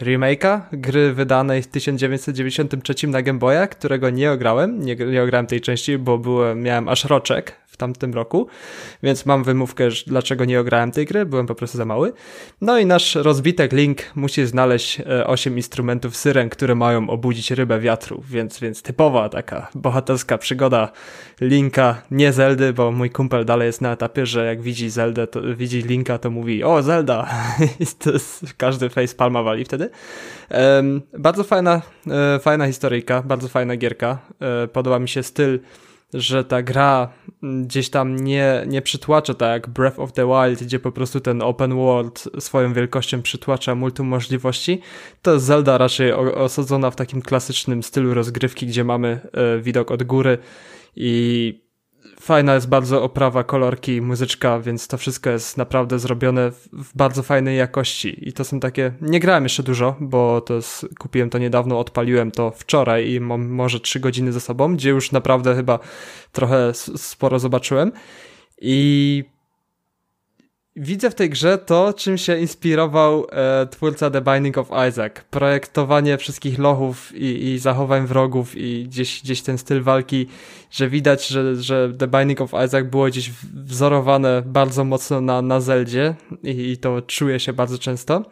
remake'a 0.00 0.60
gry 0.72 1.12
wydanej 1.12 1.62
w 1.62 1.66
1993 1.66 3.08
na 3.08 3.22
Game 3.22 3.38
Boya, 3.38 3.66
którego 3.66 4.10
nie 4.10 4.32
ograłem, 4.32 4.80
nie, 4.80 4.96
nie 4.96 5.22
ograłem 5.22 5.46
tej 5.46 5.60
części, 5.60 5.98
bo 5.98 6.18
byłem, 6.18 6.62
miałem 6.62 6.88
aż 6.88 7.04
roczek 7.04 7.56
w 7.66 7.76
tamtym 7.76 8.14
roku, 8.14 8.46
więc 9.02 9.26
mam 9.26 9.44
wymówkę, 9.44 9.88
dlaczego 10.06 10.44
nie 10.44 10.60
ograłem 10.60 10.92
tej 10.92 11.06
gry, 11.06 11.26
byłem 11.26 11.46
po 11.46 11.54
prostu 11.54 11.78
za 11.78 11.84
mały. 11.84 12.12
No 12.60 12.78
i 12.78 12.86
nasz 12.86 13.14
rozbitek 13.14 13.72
Link 13.72 13.98
musi 14.14 14.46
znaleźć 14.46 15.02
8 15.26 15.52
e, 15.52 15.56
instrumentów 15.56 16.16
syren, 16.16 16.48
które 16.48 16.74
mają 16.74 17.10
obudzić 17.10 17.50
rybę 17.50 17.80
wiatru, 17.80 18.22
więc, 18.30 18.60
więc 18.60 18.82
typowa 18.82 19.28
taka 19.28 19.68
bohaterska 19.74 20.38
przygoda 20.38 20.92
Linka, 21.40 22.02
nie 22.10 22.32
Zeldy, 22.32 22.72
bo 22.72 22.92
mój 22.92 23.10
kumpel 23.10 23.44
dalej 23.44 23.66
jest 23.66 23.80
na 23.80 23.92
etapie, 23.92 24.26
że 24.26 24.46
jak 24.46 24.62
widzi 24.62 24.90
Zeldę, 24.90 25.26
to 25.26 25.40
widzi 25.56 25.82
Linka, 25.82 26.18
to 26.18 26.30
mówi 26.30 26.64
o 26.64 26.82
Zelda 26.82 27.28
i 27.80 27.86
to 27.86 28.12
jest, 28.12 28.54
każdy 28.56 28.88
face 28.88 29.14
palma 29.14 29.42
wali 29.42 29.64
wtedy. 29.64 29.90
Um, 30.50 31.02
bardzo 31.18 31.44
fajna, 31.44 31.82
e, 32.06 32.38
fajna 32.38 32.66
historyjka, 32.66 33.22
bardzo 33.22 33.48
fajna 33.48 33.76
gierka, 33.76 34.18
e, 34.40 34.68
podoba 34.68 34.98
mi 34.98 35.08
się 35.08 35.22
styl 35.22 35.58
że 36.16 36.44
ta 36.44 36.62
gra 36.62 37.08
gdzieś 37.42 37.90
tam 37.90 38.16
nie, 38.16 38.64
nie 38.66 38.82
przytłacza 38.82 39.34
tak 39.34 39.52
jak 39.52 39.68
Breath 39.68 39.98
of 39.98 40.12
the 40.12 40.26
Wild, 40.26 40.62
gdzie 40.62 40.78
po 40.78 40.92
prostu 40.92 41.20
ten 41.20 41.42
open 41.42 41.74
world 41.74 42.28
swoją 42.38 42.72
wielkością 42.72 43.22
przytłacza 43.22 43.74
multum 43.74 44.06
możliwości, 44.06 44.80
to 45.22 45.40
Zelda 45.40 45.78
raczej 45.78 46.12
osadzona 46.12 46.90
w 46.90 46.96
takim 46.96 47.22
klasycznym 47.22 47.82
stylu 47.82 48.14
rozgrywki, 48.14 48.66
gdzie 48.66 48.84
mamy 48.84 49.20
e, 49.32 49.60
widok 49.60 49.90
od 49.90 50.02
góry 50.02 50.38
i 50.96 51.65
fajna 52.26 52.54
jest 52.54 52.68
bardzo 52.68 53.02
oprawa, 53.02 53.44
kolorki, 53.44 54.00
muzyczka, 54.02 54.60
więc 54.60 54.88
to 54.88 54.98
wszystko 54.98 55.30
jest 55.30 55.56
naprawdę 55.56 55.98
zrobione 55.98 56.50
w 56.72 56.96
bardzo 56.96 57.22
fajnej 57.22 57.58
jakości. 57.58 58.28
I 58.28 58.32
to 58.32 58.44
są 58.44 58.60
takie. 58.60 58.92
Nie 59.00 59.20
grałem 59.20 59.44
jeszcze 59.44 59.62
dużo, 59.62 59.96
bo 60.00 60.40
to 60.40 60.54
jest, 60.54 60.86
kupiłem 60.98 61.30
to 61.30 61.38
niedawno, 61.38 61.78
odpaliłem 61.78 62.30
to 62.30 62.50
wczoraj 62.50 63.10
i 63.10 63.20
mam 63.20 63.48
może 63.48 63.80
3 63.80 64.00
godziny 64.00 64.32
ze 64.32 64.40
sobą, 64.40 64.74
gdzie 64.74 64.90
już 64.90 65.12
naprawdę 65.12 65.54
chyba 65.54 65.78
trochę 66.32 66.72
sporo 66.96 67.38
zobaczyłem. 67.38 67.92
I 68.60 69.24
Widzę 70.76 71.10
w 71.10 71.14
tej 71.14 71.30
grze 71.30 71.58
to, 71.58 71.92
czym 71.92 72.18
się 72.18 72.38
inspirował 72.38 73.26
e, 73.32 73.66
twórca 73.66 74.10
The 74.10 74.20
Binding 74.20 74.58
of 74.58 74.70
Isaac. 74.88 75.12
Projektowanie 75.30 76.18
wszystkich 76.18 76.58
lochów 76.58 77.12
i, 77.14 77.44
i 77.44 77.58
zachowań 77.58 78.06
wrogów 78.06 78.56
i 78.56 78.84
gdzieś, 78.84 79.22
gdzieś 79.22 79.42
ten 79.42 79.58
styl 79.58 79.82
walki, 79.82 80.26
że 80.70 80.88
widać, 80.88 81.26
że, 81.26 81.56
że 81.56 81.92
The 81.98 82.08
Binding 82.08 82.40
of 82.40 82.50
Isaac 82.66 82.86
było 82.86 83.06
gdzieś 83.06 83.30
wzorowane 83.54 84.42
bardzo 84.46 84.84
mocno 84.84 85.20
na, 85.20 85.42
na 85.42 85.60
Zeldzie 85.60 86.14
i, 86.42 86.70
i 86.70 86.76
to 86.76 87.02
czuje 87.02 87.40
się 87.40 87.52
bardzo 87.52 87.78
często. 87.78 88.24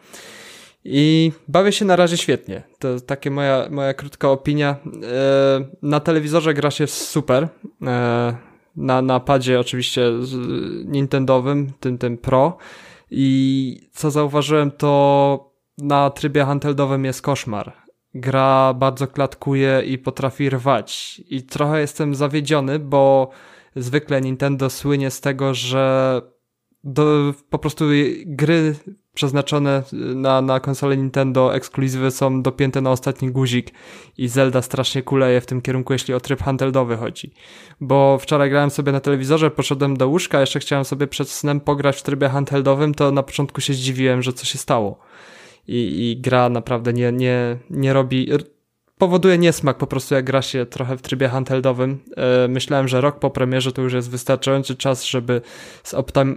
I 0.83 1.31
bawię 1.47 1.71
się 1.71 1.85
na 1.85 1.95
razie 1.95 2.17
świetnie. 2.17 2.63
To 2.79 2.99
takie 2.99 3.31
moja, 3.31 3.67
moja 3.71 3.93
krótka 3.93 4.29
opinia. 4.29 4.69
E, 4.69 5.65
na 5.81 5.99
telewizorze 5.99 6.53
gra 6.53 6.71
się 6.71 6.87
super. 6.87 7.47
E, 7.81 8.54
na 8.75 9.01
napadzie 9.01 9.59
oczywiście 9.59 10.11
Nintendowym, 10.85 11.71
tym, 11.79 11.97
tym 11.97 12.17
Pro. 12.17 12.57
I 13.11 13.89
co 13.91 14.11
zauważyłem, 14.11 14.71
to 14.71 15.53
na 15.77 16.09
trybie 16.09 16.45
handheldowym 16.45 17.05
jest 17.05 17.21
koszmar. 17.21 17.73
Gra 18.13 18.73
bardzo 18.73 19.07
klatkuje 19.07 19.81
i 19.85 19.97
potrafi 19.97 20.49
rwać. 20.49 21.21
I 21.29 21.43
trochę 21.43 21.81
jestem 21.81 22.15
zawiedziony, 22.15 22.79
bo 22.79 23.29
zwykle 23.75 24.21
Nintendo 24.21 24.69
słynie 24.69 25.11
z 25.11 25.21
tego, 25.21 25.53
że 25.53 26.21
do, 26.83 27.33
po 27.49 27.59
prostu 27.59 27.85
gry 28.25 28.75
przeznaczone 29.15 29.83
na, 30.15 30.41
na 30.41 30.59
konsolę 30.59 30.97
Nintendo 30.97 31.55
ekskluzywy 31.55 32.11
są 32.11 32.41
dopięte 32.41 32.81
na 32.81 32.91
ostatni 32.91 33.31
guzik 33.31 33.71
i 34.17 34.27
Zelda 34.27 34.61
strasznie 34.61 35.03
kuleje 35.03 35.41
w 35.41 35.45
tym 35.45 35.61
kierunku, 35.61 35.93
jeśli 35.93 36.13
o 36.13 36.19
tryb 36.19 36.41
handheldowy 36.41 36.97
chodzi. 36.97 37.33
Bo 37.81 38.17
wczoraj 38.21 38.49
grałem 38.49 38.69
sobie 38.69 38.91
na 38.91 38.99
telewizorze, 38.99 39.51
poszedłem 39.51 39.97
do 39.97 40.07
łóżka, 40.07 40.39
jeszcze 40.39 40.59
chciałem 40.59 40.85
sobie 40.85 41.07
przed 41.07 41.29
snem 41.29 41.59
pograć 41.59 41.97
w 41.97 42.03
trybie 42.03 42.29
handheldowym, 42.29 42.93
to 42.93 43.11
na 43.11 43.23
początku 43.23 43.61
się 43.61 43.73
zdziwiłem, 43.73 44.21
że 44.21 44.33
co 44.33 44.45
się 44.45 44.57
stało. 44.57 44.99
I, 45.67 46.11
i 46.11 46.21
gra 46.21 46.49
naprawdę 46.49 46.93
nie, 46.93 47.11
nie, 47.11 47.57
nie 47.69 47.93
robi 47.93 48.29
powoduje 48.97 49.37
niesmak 49.37 49.77
po 49.77 49.87
prostu 49.87 50.15
jak 50.15 50.25
gra 50.25 50.41
się 50.41 50.65
trochę 50.65 50.97
w 50.97 51.01
trybie 51.01 51.29
handheldowym. 51.29 51.99
E, 52.17 52.47
myślałem, 52.47 52.87
że 52.87 53.01
rok 53.01 53.19
po 53.19 53.29
premierze 53.29 53.71
to 53.71 53.81
już 53.81 53.93
jest 53.93 54.09
wystarczający 54.09 54.75
czas, 54.75 55.03
żeby 55.03 55.41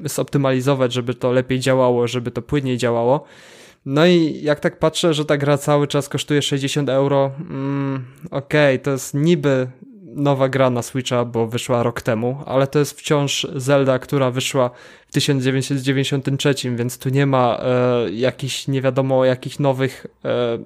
zoptymalizować, 0.05 0.93
żeby 0.93 1.15
to 1.15 1.33
lepiej 1.33 1.61
działało, 1.61 2.09
żeby 2.09 2.31
to 2.31 2.43
płynniej 2.43 2.79
działało. 2.79 3.25
No 3.87 4.07
i 4.07 4.43
jak 4.43 4.61
tak 4.61 4.79
patrzę, 4.79 5.15
że 5.15 5.25
ta 5.25 5.37
gra 5.37 5.59
cały 5.59 5.87
czas 5.87 6.09
kosztuje 6.09 6.43
60 6.43 6.89
euro, 6.89 7.31
mm, 7.41 8.05
okej, 8.31 8.75
okay, 8.75 8.79
to 8.79 8.91
jest 8.91 9.15
niby 9.15 9.69
nowa 10.15 10.49
gra 10.49 10.71
na 10.71 10.83
Switcha, 10.83 11.25
bo 11.25 11.47
wyszła 11.47 11.83
rok 11.83 12.03
temu, 12.03 12.43
ale 12.47 12.67
to 12.67 12.79
jest 12.79 13.01
wciąż 13.01 13.47
Zelda, 13.55 13.99
która 13.99 14.31
wyszła 14.31 14.71
w 15.09 15.13
1993, 15.13 16.77
więc 16.77 16.99
tu 16.99 17.09
nie 17.09 17.27
ma 17.27 17.59
e, 17.63 18.11
jakichś 18.11 18.69
nie 18.69 18.83
wiadomo 18.83 19.25
jakich 19.25 19.61
nowych 19.61 20.07
e, 20.25 20.59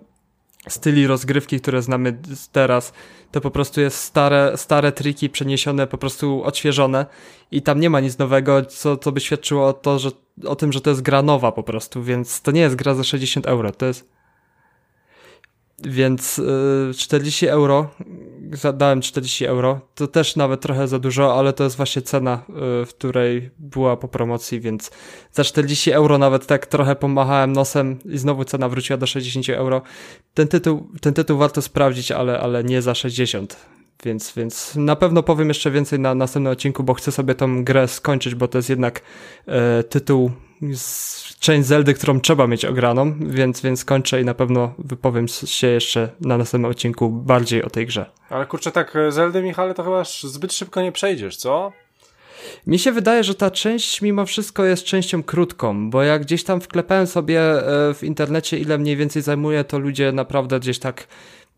styli 0.69 1.07
rozgrywki, 1.07 1.61
które 1.61 1.83
znamy 1.83 2.19
teraz, 2.53 2.93
to 3.31 3.41
po 3.41 3.51
prostu 3.51 3.81
jest 3.81 3.97
stare, 3.97 4.53
stare 4.57 4.93
triki 4.93 5.31
przeniesione, 5.31 5.87
po 5.87 5.99
prostu 5.99 6.45
odświeżone 6.45 7.07
i 7.51 7.63
tam 7.63 7.81
nie 7.81 7.91
ma 7.91 8.01
nic 8.01 8.19
nowego, 8.19 8.65
co, 8.65 8.97
co 8.97 9.13
by 9.13 9.21
świadczyło 9.21 9.67
o, 9.67 9.73
to, 9.73 9.99
że, 9.99 10.11
o 10.45 10.57
tym, 10.57 10.73
że 10.73 10.81
to 10.81 10.91
jest 10.91 11.03
gra 11.03 11.23
nowa 11.23 11.53
po 11.53 11.63
prostu, 11.63 12.03
więc 12.03 12.41
to 12.41 12.51
nie 12.51 12.61
jest 12.61 12.77
gra 12.77 12.95
za 12.95 13.05
60 13.05 13.47
euro, 13.47 13.73
to 13.73 13.87
jest 13.87 14.09
więc 15.85 16.39
y, 16.39 16.95
40 16.97 17.47
euro, 17.47 17.91
zadałem 18.57 19.01
40 19.01 19.47
euro, 19.47 19.81
to 19.95 20.07
też 20.07 20.37
nawet 20.37 20.61
trochę 20.61 20.89
za 20.89 20.99
dużo, 20.99 21.39
ale 21.39 21.53
to 21.53 21.65
jest 21.65 21.77
właśnie 21.77 22.03
cena, 22.03 22.43
y, 22.83 22.87
w 22.87 22.89
której 22.89 23.51
była 23.59 23.97
po 23.97 24.09
promocji, 24.09 24.61
więc 24.61 24.91
za 25.33 25.45
40 25.45 25.93
euro 25.93 26.19
nawet 26.19 26.47
tak 26.47 26.67
trochę 26.67 26.97
pomachałem 26.97 27.53
nosem 27.53 27.99
i 28.05 28.19
znowu 28.19 28.45
cena 28.45 28.69
wróciła 28.69 28.97
do 28.97 29.07
60 29.07 29.49
euro. 29.49 29.83
Ten 30.35 30.49
tytuł, 30.49 30.89
ten 31.01 31.15
tytuł 31.15 31.39
warto 31.39 31.63
sprawdzić, 31.63 32.11
ale, 32.11 32.41
ale 32.41 32.65
nie 32.65 32.83
za 32.83 32.95
60. 32.95 33.57
Więc, 34.05 34.33
więc 34.37 34.77
na 34.77 34.97
pewno 34.97 35.23
powiem 35.23 35.49
jeszcze 35.49 35.71
więcej 35.71 35.99
na 35.99 36.15
następnym 36.15 36.53
odcinku, 36.53 36.83
bo 36.83 36.95
chcę 36.95 37.13
sobie 37.13 37.35
tą 37.35 37.65
grę 37.65 37.89
skończyć, 37.89 38.35
bo 38.35 38.49
to 38.49 38.59
jest 38.59 38.71
jednak 38.71 39.03
e, 39.47 39.83
tytuł 39.83 40.31
część 41.39 41.69
Zeldy, 41.69 41.95
którą 41.95 42.21
trzeba 42.21 42.47
mieć 42.47 42.65
ograną, 42.65 43.15
więc, 43.21 43.61
więc 43.61 43.85
kończę 43.85 44.21
i 44.21 44.25
na 44.25 44.35
pewno 44.35 44.75
wypowiem 44.79 45.29
się 45.29 45.67
jeszcze 45.67 46.09
na 46.21 46.39
następnym 46.39 46.71
odcinku 46.71 47.11
bardziej 47.11 47.63
o 47.63 47.71
tej 47.71 47.87
grze. 47.87 48.11
Ale 48.31 48.47
kurczę, 48.47 48.73
tak 48.73 48.95
Zeldy, 49.09 49.43
Michale, 49.43 49.75
to 49.75 49.83
chyba 49.85 50.05
zbyt 50.23 50.53
szybko 50.53 50.83
nie 50.83 50.93
przejdziesz, 50.93 51.37
co? 51.37 51.73
Mi 52.67 52.79
się 52.79 52.93
wydaje, 52.93 53.25
że 53.25 53.35
ta 53.35 53.51
część 53.51 54.03
mimo 54.03 54.27
wszystko 54.27 54.65
jest 54.65 54.85
częścią 54.85 55.23
krótką, 55.23 55.91
bo 55.91 56.03
jak 56.03 56.23
gdzieś 56.23 56.45
tam 56.45 56.61
wklepałem 56.61 57.07
sobie 57.07 57.41
e, 57.41 57.95
w 57.95 58.05
internecie, 58.05 58.59
ile 58.59 58.79
mniej 58.79 58.97
więcej 58.97 59.23
zajmuje, 59.23 59.65
to 59.65 59.79
ludzie 59.79 60.13
naprawdę 60.13 60.61
gdzieś 60.61 60.79
tak 60.79 61.07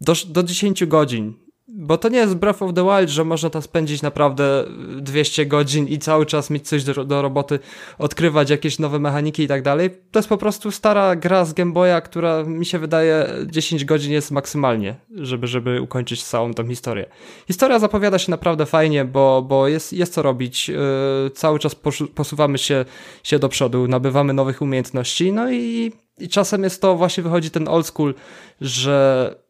do, 0.00 0.12
do 0.26 0.42
10 0.42 0.86
godzin 0.86 1.34
bo 1.68 1.98
to 1.98 2.08
nie 2.08 2.18
jest 2.18 2.34
Breath 2.34 2.62
of 2.62 2.74
the 2.74 2.84
Wild, 2.84 3.10
że 3.10 3.24
można 3.24 3.50
tam 3.50 3.62
spędzić 3.62 4.02
naprawdę 4.02 4.64
200 5.00 5.46
godzin 5.46 5.88
i 5.88 5.98
cały 5.98 6.26
czas 6.26 6.50
mieć 6.50 6.68
coś 6.68 6.84
do, 6.84 7.04
do 7.04 7.22
roboty, 7.22 7.58
odkrywać 7.98 8.50
jakieś 8.50 8.78
nowe 8.78 8.98
mechaniki 8.98 9.42
i 9.42 9.48
tak 9.48 9.62
dalej. 9.62 9.90
To 10.10 10.18
jest 10.18 10.28
po 10.28 10.38
prostu 10.38 10.70
stara 10.70 11.16
gra 11.16 11.44
z 11.44 11.52
Game 11.52 11.72
Boya, 11.72 12.00
która 12.00 12.42
mi 12.42 12.66
się 12.66 12.78
wydaje 12.78 13.26
10 13.46 13.84
godzin 13.84 14.12
jest 14.12 14.30
maksymalnie, 14.30 14.94
żeby, 15.16 15.46
żeby 15.46 15.82
ukończyć 15.82 16.24
całą 16.24 16.54
tą 16.54 16.68
historię. 16.68 17.06
Historia 17.46 17.78
zapowiada 17.78 18.18
się 18.18 18.30
naprawdę 18.30 18.66
fajnie, 18.66 19.04
bo, 19.04 19.42
bo 19.42 19.68
jest, 19.68 19.92
jest 19.92 20.12
co 20.14 20.22
robić. 20.22 20.68
Yy, 20.68 20.76
cały 21.34 21.58
czas 21.58 21.76
posuwamy 22.14 22.58
się, 22.58 22.84
się 23.22 23.38
do 23.38 23.48
przodu, 23.48 23.88
nabywamy 23.88 24.32
nowych 24.32 24.62
umiejętności, 24.62 25.32
no 25.32 25.52
i, 25.52 25.92
i 26.18 26.28
czasem 26.28 26.64
jest 26.64 26.82
to 26.82 26.96
właśnie 26.96 27.22
wychodzi 27.22 27.50
ten 27.50 27.68
old 27.68 27.86
school, 27.86 28.14
że 28.60 29.43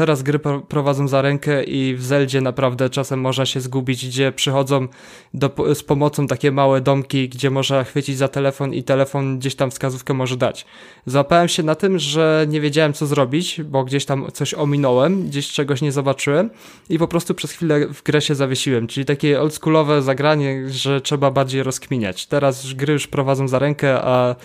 teraz 0.00 0.22
gry 0.22 0.38
prowadzą 0.68 1.08
za 1.08 1.22
rękę 1.22 1.64
i 1.64 1.94
w 1.94 2.04
Zeldzie 2.04 2.40
naprawdę 2.40 2.90
czasem 2.90 3.20
można 3.20 3.46
się 3.46 3.60
zgubić, 3.60 4.06
gdzie 4.06 4.32
przychodzą 4.32 4.88
do, 5.34 5.74
z 5.74 5.82
pomocą 5.82 6.26
takie 6.26 6.52
małe 6.52 6.80
domki, 6.80 7.28
gdzie 7.28 7.50
można 7.50 7.84
chwycić 7.84 8.16
za 8.16 8.28
telefon 8.28 8.74
i 8.74 8.82
telefon 8.82 9.38
gdzieś 9.38 9.54
tam 9.54 9.70
wskazówkę 9.70 10.14
może 10.14 10.36
dać. 10.36 10.66
Złapałem 11.06 11.48
się 11.48 11.62
na 11.62 11.74
tym, 11.74 11.98
że 11.98 12.46
nie 12.48 12.60
wiedziałem 12.60 12.92
co 12.92 13.06
zrobić, 13.06 13.62
bo 13.62 13.84
gdzieś 13.84 14.04
tam 14.04 14.26
coś 14.32 14.54
ominąłem, 14.54 15.26
gdzieś 15.26 15.52
czegoś 15.52 15.82
nie 15.82 15.92
zobaczyłem 15.92 16.50
i 16.88 16.98
po 16.98 17.08
prostu 17.08 17.34
przez 17.34 17.52
chwilę 17.52 17.86
w 17.86 18.02
grę 18.02 18.20
się 18.20 18.34
zawiesiłem, 18.34 18.86
czyli 18.86 19.06
takie 19.06 19.40
oldschoolowe 19.40 20.02
zagranie, 20.02 20.68
że 20.68 21.00
trzeba 21.00 21.30
bardziej 21.30 21.62
rozkminiać. 21.62 22.26
Teraz 22.26 22.72
gry 22.72 22.92
już 22.92 23.06
prowadzą 23.06 23.48
za 23.48 23.58
rękę, 23.58 24.02
a 24.02 24.36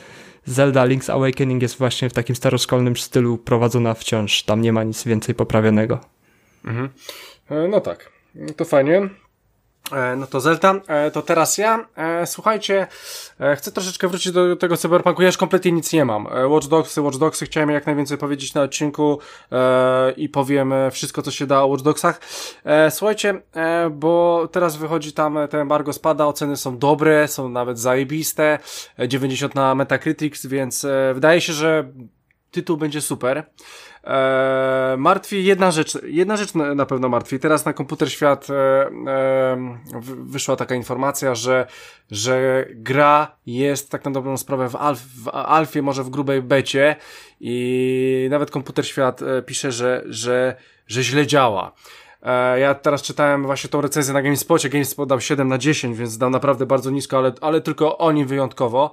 Zelda 0.45 0.85
Link's 0.85 1.11
Awakening 1.11 1.61
jest 1.61 1.77
właśnie 1.77 2.09
w 2.09 2.13
takim 2.13 2.35
staroszkolnym 2.35 2.97
stylu 2.97 3.37
prowadzona 3.37 3.93
wciąż. 3.93 4.43
Tam 4.43 4.61
nie 4.61 4.73
ma 4.73 4.83
nic 4.83 5.03
więcej 5.03 5.35
poprawionego. 5.35 5.99
Mhm. 6.65 6.89
E, 7.49 7.67
no 7.67 7.81
tak, 7.81 8.11
to 8.57 8.65
fajnie. 8.65 9.09
E, 9.91 10.15
no 10.15 10.27
to 10.27 10.39
Zelda, 10.39 10.75
e, 10.87 11.11
to 11.11 11.21
teraz 11.21 11.57
ja. 11.57 11.85
Słuchajcie, 12.25 12.87
chcę 13.55 13.71
troszeczkę 13.71 14.07
wrócić 14.07 14.31
do 14.31 14.55
tego 14.55 14.77
cyberpunku. 14.77 15.21
Ja 15.21 15.27
już 15.27 15.37
kompletnie 15.37 15.71
nic 15.71 15.93
nie 15.93 16.05
mam. 16.05 16.27
Watch 16.47 16.67
Dogsy, 16.67 17.01
Watch 17.01 17.17
Dogsy, 17.17 17.45
chciałem 17.45 17.69
jak 17.69 17.85
najwięcej 17.85 18.17
powiedzieć 18.17 18.53
na 18.53 18.61
odcinku 18.61 19.19
i 20.17 20.29
powiem 20.29 20.73
wszystko, 20.91 21.21
co 21.21 21.31
się 21.31 21.47
da 21.47 21.63
o 21.63 21.67
Watch 21.67 21.83
Dogsach. 21.83 22.21
Słuchajcie, 22.89 23.41
bo 23.91 24.47
teraz 24.51 24.75
wychodzi 24.77 25.13
tam, 25.13 25.37
ten 25.49 25.59
embargo 25.59 25.93
spada, 25.93 26.25
oceny 26.25 26.57
są 26.57 26.77
dobre, 26.77 27.27
są 27.27 27.49
nawet 27.49 27.79
zajebiste, 27.79 28.59
90 29.07 29.55
na 29.55 29.75
Metacritics, 29.75 30.45
więc 30.45 30.85
wydaje 31.13 31.41
się, 31.41 31.53
że 31.53 31.91
tytuł 32.51 32.77
będzie 32.77 33.01
super. 33.01 33.43
E, 34.05 34.95
martwi 34.97 35.45
jedna 35.45 35.71
rzecz, 35.71 35.97
jedna 36.03 36.37
rzecz 36.37 36.53
na, 36.53 36.75
na, 36.75 36.85
pewno 36.85 37.09
martwi. 37.09 37.39
Teraz 37.39 37.65
na 37.65 37.73
komputer 37.73 38.11
świat 38.11 38.47
e, 38.49 38.53
e, 38.53 39.77
wyszła 40.25 40.55
taka 40.55 40.75
informacja, 40.75 41.35
że, 41.35 41.67
że 42.11 42.65
gra 42.69 43.35
jest 43.45 43.91
tak 43.91 44.05
na 44.05 44.11
dobrą 44.11 44.37
sprawę 44.37 44.69
w, 44.69 44.75
alf, 44.75 44.99
w 45.23 45.29
alfie, 45.29 45.81
może 45.81 46.03
w 46.03 46.09
grubej 46.09 46.41
becie 46.41 46.95
i 47.39 48.27
nawet 48.29 48.51
komputer 48.51 48.87
świat 48.87 49.21
e, 49.21 49.41
pisze, 49.41 49.71
że, 49.71 50.03
że, 50.05 50.55
że 50.87 51.03
źle 51.03 51.27
działa. 51.27 51.71
E, 52.25 52.59
ja 52.59 52.75
teraz 52.75 53.01
czytałem 53.01 53.43
właśnie 53.43 53.69
tą 53.69 53.81
recenzję 53.81 54.13
na 54.13 54.21
GameSpocie. 54.21 54.69
GameSpot 54.69 55.09
dał 55.09 55.21
7 55.21 55.47
na 55.47 55.57
10, 55.57 55.97
więc 55.97 56.17
dał 56.17 56.29
naprawdę 56.29 56.65
bardzo 56.65 56.91
nisko, 56.91 57.17
ale, 57.17 57.33
ale 57.41 57.61
tylko 57.61 57.97
oni 57.97 58.25
wyjątkowo. 58.25 58.91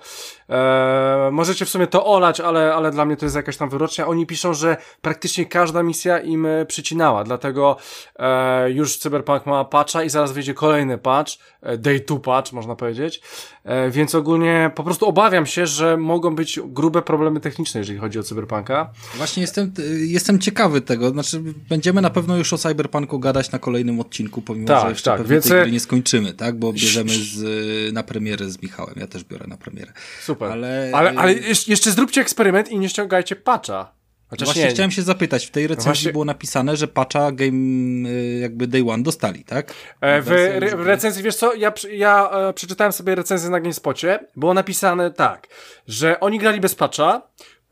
E, 0.50 1.28
możecie 1.32 1.64
w 1.64 1.68
sumie 1.68 1.86
to 1.86 2.06
olać, 2.06 2.40
ale, 2.40 2.74
ale 2.74 2.90
dla 2.90 3.04
mnie 3.04 3.16
to 3.16 3.26
jest 3.26 3.36
jakaś 3.36 3.56
tam 3.56 3.70
wyrocznia. 3.70 4.06
Oni 4.06 4.26
piszą, 4.26 4.54
że 4.54 4.76
praktycznie 5.02 5.46
każda 5.46 5.82
misja 5.82 6.18
im 6.18 6.46
e, 6.46 6.66
przycinała, 6.66 7.24
dlatego 7.24 7.76
e, 8.18 8.70
już 8.70 8.98
Cyberpunk 8.98 9.46
ma 9.46 9.64
patcha 9.64 10.02
i 10.02 10.10
zaraz 10.10 10.32
wyjdzie 10.32 10.54
kolejny 10.54 10.98
patch, 10.98 11.32
e, 11.62 11.78
day 11.78 12.00
2 12.00 12.18
patch 12.18 12.52
można 12.52 12.76
powiedzieć, 12.76 13.20
e, 13.64 13.90
więc 13.90 14.14
ogólnie 14.14 14.70
po 14.74 14.84
prostu 14.84 15.06
obawiam 15.06 15.46
się, 15.46 15.66
że 15.66 15.96
mogą 15.96 16.34
być 16.34 16.60
grube 16.64 17.02
problemy 17.02 17.40
techniczne, 17.40 17.80
jeżeli 17.80 17.98
chodzi 17.98 18.18
o 18.18 18.22
Cyberpunka. 18.22 18.90
Właśnie 19.16 19.40
jestem, 19.40 19.72
jestem 20.06 20.38
ciekawy 20.38 20.80
tego, 20.80 21.10
znaczy 21.10 21.42
będziemy 21.68 22.00
na 22.00 22.10
pewno 22.10 22.36
już 22.36 22.52
o 22.52 22.58
Cyberpunku 22.58 23.21
gadać 23.22 23.50
na 23.50 23.58
kolejnym 23.58 24.00
odcinku, 24.00 24.42
pomimo, 24.42 24.66
tak, 24.66 24.82
że 24.82 24.88
jeszcze 24.88 25.10
tak, 25.10 25.20
pewnie 25.20 25.34
więc... 25.34 25.48
tej 25.48 25.62
gry 25.62 25.72
nie 25.72 25.80
skończymy, 25.80 26.32
tak, 26.32 26.58
bo 26.58 26.72
bierzemy 26.72 27.10
z, 27.10 27.92
na 27.92 28.02
premierę 28.02 28.50
z 28.50 28.62
Michałem, 28.62 28.94
ja 28.96 29.06
też 29.06 29.24
biorę 29.24 29.46
na 29.46 29.56
premierę. 29.56 29.92
Super. 30.22 30.52
Ale, 30.52 30.90
ale, 30.94 31.12
ale 31.16 31.34
jeszcze 31.66 31.90
zróbcie 31.90 32.20
eksperyment 32.20 32.68
i 32.68 32.78
nie 32.78 32.88
ściągajcie 32.88 33.36
patcha. 33.36 34.02
Chociaż 34.32 34.46
Właśnie 34.46 34.64
nie. 34.64 34.70
chciałem 34.70 34.90
się 34.90 35.02
zapytać, 35.02 35.46
w 35.46 35.50
tej 35.50 35.66
recenzji 35.66 35.88
Właśnie... 35.88 36.12
było 36.12 36.24
napisane, 36.24 36.76
że 36.76 36.88
patcha 36.88 37.32
game 37.32 38.08
y, 38.08 38.38
jakby 38.42 38.66
day 38.66 38.84
one 38.88 39.02
dostali, 39.02 39.44
tak? 39.44 39.74
E, 40.00 40.22
w 40.22 40.32
re 40.32 40.60
recenzji, 40.60 41.22
wiesz 41.22 41.36
co, 41.36 41.54
ja, 41.54 41.72
ja 41.90 42.30
e, 42.30 42.52
przeczytałem 42.52 42.92
sobie 42.92 43.14
recenzję 43.14 43.50
na 43.50 43.60
GameSpocie, 43.60 44.18
było 44.36 44.54
napisane 44.54 45.10
tak, 45.10 45.48
że 45.86 46.20
oni 46.20 46.38
grali 46.38 46.60
bez 46.60 46.74
patcha, 46.74 47.22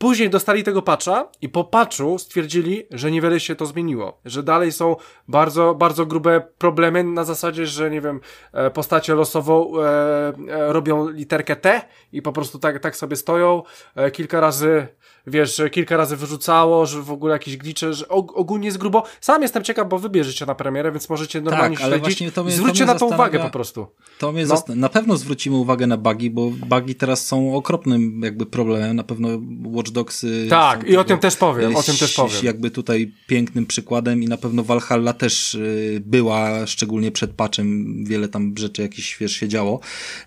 Później 0.01 0.29
dostali 0.29 0.63
tego 0.63 0.81
patcha 0.81 1.27
i 1.41 1.49
po 1.49 1.63
patchu 1.63 2.17
stwierdzili, 2.17 2.83
że 2.91 3.11
niewiele 3.11 3.39
się 3.39 3.55
to 3.55 3.65
zmieniło, 3.65 4.19
że 4.25 4.43
dalej 4.43 4.71
są 4.71 4.95
bardzo, 5.27 5.75
bardzo 5.75 6.05
grube 6.05 6.41
problemy 6.57 7.03
na 7.03 7.23
zasadzie, 7.23 7.65
że 7.65 7.91
nie 7.91 8.01
wiem, 8.01 8.19
e, 8.53 8.71
postacie 8.71 9.15
losowo 9.15 9.71
e, 9.85 10.33
e, 10.49 10.73
robią 10.73 11.09
literkę 11.09 11.55
T 11.55 11.81
i 12.11 12.21
po 12.21 12.31
prostu 12.31 12.59
tak, 12.59 12.79
tak 12.79 12.95
sobie 12.95 13.15
stoją, 13.15 13.63
e, 13.95 14.11
kilka 14.11 14.39
razy 14.39 14.87
wiesz, 15.27 15.61
kilka 15.71 15.97
razy 15.97 16.15
wyrzucało, 16.17 16.85
że 16.85 17.01
w 17.01 17.11
ogóle 17.11 17.33
jakieś 17.33 17.57
glicze, 17.57 17.93
że 17.93 18.07
ogólnie 18.07 18.65
jest 18.65 18.77
grubo. 18.77 19.03
Sam 19.21 19.41
jestem 19.41 19.63
ciekaw, 19.63 19.89
bo 19.89 19.99
wybierzecie 19.99 20.45
na 20.45 20.55
premierę, 20.55 20.91
więc 20.91 21.09
możecie 21.09 21.41
normalnie 21.41 21.77
tak, 21.77 21.87
śledzić. 21.87 22.33
To 22.33 22.43
mnie, 22.43 22.53
Zwróćcie 22.53 22.85
to 22.85 22.93
na 22.93 22.99
to 22.99 23.05
uwagę 23.07 23.39
po 23.39 23.49
prostu. 23.49 23.87
To 24.19 24.31
mnie 24.31 24.45
no. 24.45 24.75
Na 24.75 24.89
pewno 24.89 25.17
zwrócimy 25.17 25.55
uwagę 25.55 25.87
na 25.87 25.97
bugi, 25.97 26.29
bo 26.29 26.49
bugi 26.49 26.95
teraz 26.95 27.27
są 27.27 27.55
okropnym 27.55 28.21
jakby 28.23 28.45
problemem. 28.45 28.95
Na 28.95 29.03
pewno 29.03 29.29
Watch 29.63 29.91
Dogsy. 29.91 30.47
Tak, 30.49 30.87
i 30.87 30.97
o 30.97 31.03
tym 31.03 31.17
też 31.17 31.35
powiem, 31.35 31.75
o 31.75 31.83
tym 31.83 31.97
też 31.97 32.13
powiem. 32.13 32.37
Jakby 32.43 32.71
tutaj 32.71 33.13
pięknym 33.27 33.65
przykładem 33.65 34.23
i 34.23 34.27
na 34.27 34.37
pewno 34.37 34.63
Valhalla 34.63 35.13
też 35.13 35.55
y, 35.55 36.01
była, 36.05 36.65
szczególnie 36.65 37.11
przed 37.11 37.31
patchem, 37.31 37.95
wiele 38.05 38.27
tam 38.27 38.53
rzeczy 38.57 38.81
jakichś, 38.81 39.17
wiesz, 39.17 39.31
się 39.31 39.47
działo. 39.47 39.79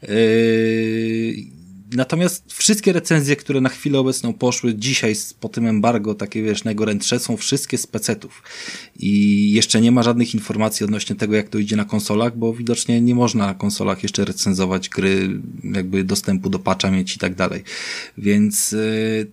Yy 0.02 1.63
Natomiast 1.94 2.52
wszystkie 2.52 2.92
recenzje, 2.92 3.36
które 3.36 3.60
na 3.60 3.68
chwilę 3.68 3.98
obecną 3.98 4.32
poszły 4.32 4.74
dzisiaj 4.74 5.14
po 5.40 5.48
tym 5.48 5.66
embargo, 5.66 6.14
takie 6.14 6.42
wiesz, 6.42 6.64
najgorętsze, 6.64 7.18
są 7.18 7.36
wszystkie 7.36 7.78
z 7.78 7.86
pecetów. 7.86 8.42
I 8.98 9.52
jeszcze 9.52 9.80
nie 9.80 9.92
ma 9.92 10.02
żadnych 10.02 10.34
informacji 10.34 10.84
odnośnie 10.84 11.16
tego, 11.16 11.36
jak 11.36 11.48
to 11.48 11.58
idzie 11.58 11.76
na 11.76 11.84
konsolach, 11.84 12.36
bo 12.36 12.52
widocznie 12.52 13.00
nie 13.00 13.14
można 13.14 13.46
na 13.46 13.54
konsolach 13.54 14.02
jeszcze 14.02 14.24
recenzować 14.24 14.88
gry, 14.88 15.40
jakby 15.64 16.04
dostępu 16.04 16.50
do 16.50 16.58
patcha 16.58 16.90
mieć 16.90 17.16
i 17.16 17.18
tak 17.18 17.34
dalej. 17.34 17.62
Więc 18.18 18.72
yy, 18.72 19.26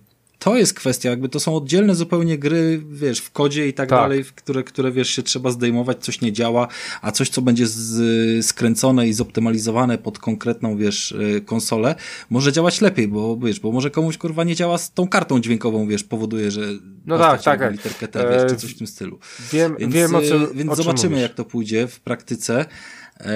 to 0.44 0.56
jest 0.56 0.74
kwestia, 0.74 1.10
jakby 1.10 1.28
to 1.28 1.40
są 1.40 1.56
oddzielne 1.56 1.94
zupełnie 1.94 2.38
gry, 2.38 2.82
wiesz, 2.90 3.18
w 3.18 3.30
kodzie 3.30 3.68
i 3.68 3.72
tak, 3.72 3.88
tak. 3.88 3.98
dalej, 3.98 4.24
które, 4.34 4.62
które, 4.62 4.92
wiesz, 4.92 5.10
się 5.10 5.22
trzeba 5.22 5.50
zdejmować, 5.50 6.04
coś 6.04 6.20
nie 6.20 6.32
działa, 6.32 6.68
a 7.02 7.12
coś, 7.12 7.28
co 7.28 7.42
będzie 7.42 7.66
z, 7.66 8.46
skręcone 8.46 9.08
i 9.08 9.12
zoptymalizowane 9.12 9.98
pod 9.98 10.18
konkretną, 10.18 10.76
wiesz, 10.76 11.12
y, 11.12 11.42
konsolę, 11.46 11.94
może 12.30 12.52
działać 12.52 12.80
lepiej, 12.80 13.08
bo, 13.08 13.36
wiesz, 13.36 13.60
bo 13.60 13.72
może 13.72 13.90
komuś, 13.90 14.18
kurwa, 14.18 14.44
nie 14.44 14.54
działa 14.54 14.78
z 14.78 14.92
tą 14.92 15.08
kartą 15.08 15.40
dźwiękową, 15.40 15.86
wiesz, 15.86 16.04
powoduje, 16.04 16.50
że 16.50 16.60
no 17.06 17.18
tak, 17.18 17.42
tak, 17.42 17.60
tak. 17.60 17.72
literkę 17.72 18.08
T, 18.08 18.28
wiesz, 18.30 18.52
czy 18.52 18.56
coś 18.56 18.74
w 18.74 18.78
tym 18.78 18.86
stylu. 18.86 19.18
Wiem, 19.52 19.76
więc, 19.78 19.94
wiem 19.94 20.14
o 20.14 20.20
czym, 20.20 20.46
Więc 20.54 20.70
o 20.70 20.76
czym 20.76 20.84
zobaczymy, 20.84 21.10
mówisz. 21.10 21.22
jak 21.22 21.34
to 21.34 21.44
pójdzie 21.44 21.86
w 21.86 22.00
praktyce. 22.00 22.64
E, 23.20 23.32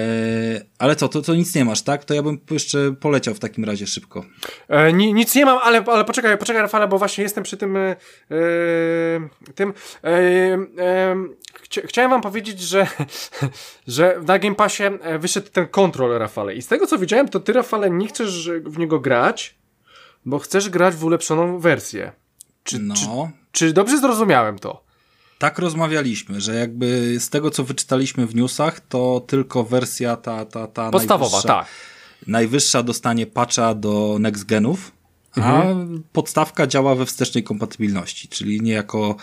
ale 0.79 0.97
co, 0.97 1.09
to, 1.09 1.22
to 1.22 1.35
nic 1.35 1.55
nie 1.55 1.64
masz, 1.64 1.83
tak? 1.83 2.05
To 2.05 2.14
ja 2.14 2.22
bym 2.22 2.39
jeszcze 2.51 2.93
poleciał 3.01 3.35
w 3.35 3.39
takim 3.39 3.64
razie 3.64 3.87
szybko. 3.87 4.24
E, 4.68 4.93
ni, 4.93 5.14
nic 5.14 5.35
nie 5.35 5.45
mam, 5.45 5.59
ale, 5.62 5.85
ale 5.87 6.05
poczekaj, 6.05 6.39
poczekaj 6.39 6.62
Rafale, 6.62 6.89
bo 6.89 6.99
właśnie 6.99 7.24
jestem 7.24 7.45
przy 7.45 7.57
tym 7.57 7.77
e, 7.77 7.97
tym 9.55 9.72
e, 10.05 10.09
e, 10.79 11.16
chcia, 11.55 11.81
chciałem 11.85 12.11
wam 12.11 12.20
powiedzieć, 12.20 12.61
że, 12.61 12.87
że 13.87 14.20
na 14.27 14.39
Game 14.39 14.55
Passie 14.55 14.83
e, 14.83 15.18
wyszedł 15.18 15.49
ten 15.51 15.66
kontrol 15.66 16.18
Rafale 16.18 16.55
i 16.55 16.62
z 16.62 16.66
tego 16.66 16.87
co 16.87 16.99
widziałem, 16.99 17.29
to 17.29 17.41
ty 17.41 17.53
Rafale 17.53 17.91
nie 17.91 18.09
chcesz 18.09 18.51
w 18.64 18.79
niego 18.79 19.01
grać, 19.01 19.59
bo 20.24 20.39
chcesz 20.39 20.70
grać 20.70 20.95
w 20.95 21.05
ulepszoną 21.05 21.59
wersję. 21.59 22.12
Czy, 22.62 22.79
no. 22.79 22.95
czy, 22.95 23.07
czy 23.53 23.72
dobrze 23.72 23.99
zrozumiałem 23.99 24.59
to? 24.59 24.86
Tak 25.39 25.59
rozmawialiśmy, 25.59 26.41
że 26.41 26.55
jakby 26.55 27.16
z 27.20 27.30
tego, 27.30 27.51
co 27.51 27.64
wyczytaliśmy 27.64 28.26
w 28.26 28.34
newsach, 28.34 28.80
to 28.80 29.24
tylko 29.26 29.64
wersja 29.64 30.16
ta, 30.16 30.45
ta, 30.45 30.66
ta 30.66 30.91
podstawowa, 30.91 31.43
tak. 31.43 31.66
Najwyższa 32.26 32.82
dostanie 32.82 33.26
patcha 33.26 33.74
do 33.74 34.16
next 34.20 34.45
genów, 34.45 34.93
a 35.34 35.62
mhm. 35.62 36.03
podstawka 36.12 36.66
działa 36.66 36.95
we 36.95 37.07
wstecznej 37.07 37.45
kompatybilności, 37.45 38.28
czyli 38.28 38.62
niejako 38.62 39.16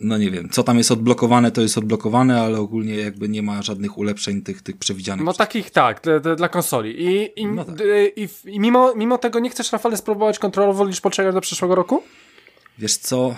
no 0.00 0.18
nie 0.18 0.30
wiem, 0.30 0.48
co 0.50 0.62
tam 0.62 0.78
jest 0.78 0.90
odblokowane, 0.90 1.50
to 1.50 1.60
jest 1.60 1.78
odblokowane, 1.78 2.42
ale 2.42 2.58
ogólnie 2.58 2.94
jakby 2.94 3.28
nie 3.28 3.42
ma 3.42 3.62
żadnych 3.62 3.98
ulepszeń 3.98 4.42
tych, 4.42 4.62
tych 4.62 4.76
przewidzianych. 4.76 5.26
No 5.26 5.32
takich 5.32 5.70
tak, 5.70 6.02
dla, 6.36 6.48
konsoli. 6.48 7.02
I, 7.02 7.40
i, 7.40 7.46
no 7.46 7.64
tak. 7.64 7.76
i, 8.16 8.28
i 8.44 8.60
mimo, 8.60 8.94
mimo 8.94 9.18
tego 9.18 9.38
nie 9.38 9.50
chcesz, 9.50 9.72
Rafale, 9.72 9.96
spróbować 9.96 10.38
kontrolować, 10.38 10.78
wolisz 10.78 11.00
poczekać 11.00 11.34
do 11.34 11.40
przyszłego 11.40 11.74
roku? 11.74 12.02
Wiesz 12.78 12.96
co, 12.96 13.36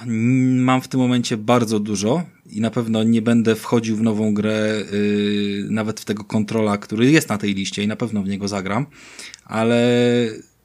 mam 0.56 0.80
w 0.80 0.88
tym 0.88 1.00
momencie 1.00 1.36
bardzo 1.36 1.80
dużo 1.80 2.22
i 2.50 2.60
na 2.60 2.70
pewno 2.70 3.02
nie 3.02 3.22
będę 3.22 3.54
wchodził 3.54 3.96
w 3.96 4.02
nową 4.02 4.34
grę, 4.34 4.82
yy, 4.92 5.66
nawet 5.70 6.00
w 6.00 6.04
tego 6.04 6.24
kontrola, 6.24 6.78
który 6.78 7.10
jest 7.10 7.28
na 7.28 7.38
tej 7.38 7.54
liście 7.54 7.82
i 7.82 7.88
na 7.88 7.96
pewno 7.96 8.22
w 8.22 8.28
niego 8.28 8.48
zagram, 8.48 8.86
ale 9.44 9.80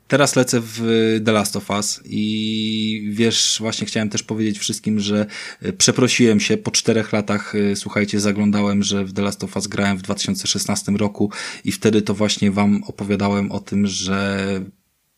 Teraz 0.08 0.36
lecę 0.36 0.62
w 0.64 0.82
The 1.26 1.32
Last 1.32 1.56
of 1.56 1.70
Us 1.70 2.02
i 2.06 3.10
wiesz, 3.14 3.58
właśnie 3.60 3.88
chciałem 3.88 4.10
też 4.10 4.24
powiedzieć 4.24 4.60
wszystkim, 4.60 5.00
że 5.00 5.26
e, 5.62 5.74
przeprosiłem 5.74 6.40
się 6.40 6.58
po 6.58 6.72
czterech 6.72 7.14
latach, 7.14 7.56
e, 7.56 7.76
słuchajcie, 7.76 8.20
zaglądałem, 8.20 8.84
że 8.84 9.06
w 9.06 9.14
The 9.14 9.22
Last 9.22 9.44
of 9.44 9.56
Us 9.56 9.68
grałem 9.68 9.98
w 9.98 10.02
2016 10.02 10.92
roku 10.92 11.32
i 11.64 11.72
wtedy 11.72 12.02
to 12.02 12.14
właśnie 12.14 12.52
wam 12.52 12.84
opowiadałem 12.84 13.52
o 13.52 13.60
tym, 13.60 13.88
że 13.88 14.46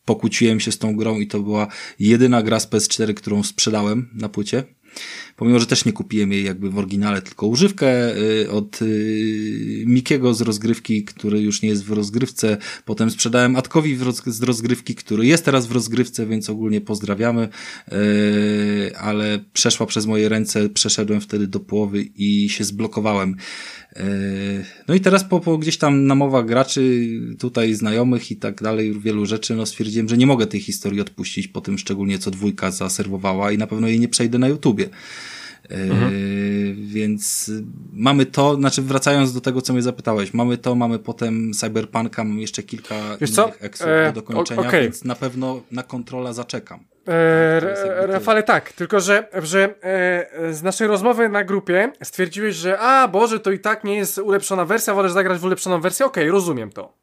pokłóciłem 0.08 0.60
się 0.60 0.72
z 0.72 0.78
tą 0.78 0.96
grą 0.96 1.20
i 1.20 1.28
to 1.28 1.40
była 1.40 1.68
jedyna 2.00 2.44
gra 2.44 2.60
z 2.60 2.68
PS4, 2.68 3.14
którą 3.14 3.44
sprzedałem 3.44 4.10
na 4.14 4.30
płycie. 4.30 4.64
Pomimo, 5.36 5.60
że 5.60 5.66
też 5.66 5.86
nie 5.86 5.94
kupiłem 5.94 6.32
jej 6.32 6.44
jakby 6.44 6.70
w 6.70 6.78
oryginale, 6.78 7.22
tylko 7.22 7.48
używkę 7.48 8.18
y, 8.18 8.52
od 8.52 8.82
y, 8.82 9.84
Mikiego 9.86 10.34
z 10.34 10.42
rozgrywki, 10.42 11.04
który 11.04 11.42
już 11.42 11.62
nie 11.62 11.70
jest 11.70 11.86
w 11.86 11.92
rozgrywce, 11.92 12.58
potem 12.86 13.12
sprzedałem 13.12 13.56
Atkowi 13.56 13.98
z 14.26 14.44
rozgrywki, 14.44 14.96
który 14.96 15.26
jest 15.26 15.46
teraz 15.46 15.68
w 15.68 15.72
rozgrywce, 15.72 16.26
więc 16.26 16.50
ogólnie 16.50 16.82
pozdrawiamy, 16.82 17.50
y, 17.92 18.98
ale 18.98 19.40
przeszła 19.54 19.86
przez 19.86 20.06
moje 20.06 20.30
ręce, 20.30 20.70
przeszedłem 20.70 21.22
wtedy 21.22 21.48
do 21.48 21.60
połowy 21.60 22.02
i 22.16 22.50
się 22.50 22.64
zblokowałem. 22.64 23.36
No 24.88 24.94
i 24.96 25.00
teraz 25.00 25.24
po, 25.24 25.40
po 25.40 25.58
gdzieś 25.58 25.78
tam 25.78 26.08
namowach 26.08 26.46
graczy, 26.46 27.08
tutaj 27.40 27.74
znajomych 27.74 28.32
i 28.32 28.36
tak 28.36 28.64
dalej, 28.64 29.00
wielu 29.00 29.26
rzeczy, 29.26 29.56
no 29.56 29.66
stwierdziłem, 29.66 30.10
że 30.10 30.18
nie 30.18 30.28
mogę 30.28 30.48
tej 30.48 30.60
historii 30.60 31.02
odpuścić 31.02 31.48
po 31.48 31.62
tym 31.62 31.78
szczególnie 31.78 32.20
co 32.20 32.32
dwójka 32.32 32.72
zaserwowała 32.72 33.52
i 33.52 33.58
na 33.58 33.68
pewno 33.68 33.88
jej 33.88 34.00
nie 34.00 34.08
przejdę 34.08 34.38
na 34.38 34.48
YouTubie. 34.48 34.90
Mhm. 35.70 36.12
Więc 36.88 37.52
mamy 37.94 38.26
to, 38.26 38.56
znaczy 38.56 38.82
wracając 38.82 39.34
do 39.34 39.42
tego, 39.42 39.62
co 39.62 39.74
mnie 39.74 39.82
zapytałeś, 39.82 40.34
mamy 40.34 40.58
to, 40.58 40.76
mamy 40.76 41.00
potem 41.00 41.54
Cyberpunka, 41.54 42.24
mam 42.24 42.40
jeszcze 42.40 42.64
kilka 42.64 42.96
Wiesz 43.22 43.30
innych 43.38 43.64
eksów 43.64 43.88
e, 43.88 44.06
do 44.06 44.22
dokończenia, 44.22 44.68
okay. 44.68 44.82
więc 44.82 45.04
na 45.04 45.16
pewno 45.16 45.62
na 45.72 45.84
kontrola 45.84 46.34
zaczekam. 46.34 46.80
E, 47.08 48.08
Rafale, 48.08 48.44
tak, 48.44 48.74
tylko 48.74 49.00
że, 49.00 49.28
że 49.34 49.76
e, 49.82 50.54
z 50.54 50.64
naszej 50.64 50.88
rozmowy 50.88 51.30
na 51.30 51.44
grupie 51.44 51.92
stwierdziłeś, 52.04 52.56
że 52.56 52.80
a 52.80 53.08
Boże, 53.08 53.40
to 53.40 53.52
i 53.52 53.60
tak 53.60 53.84
nie 53.84 53.96
jest 53.96 54.18
ulepszona 54.18 54.66
wersja, 54.66 54.94
wolę 54.94 55.10
zagrać 55.10 55.40
w 55.40 55.44
ulepszoną 55.44 55.82
wersję, 55.82 56.06
okej, 56.06 56.24
okay, 56.24 56.32
rozumiem 56.32 56.72
to. 56.72 56.94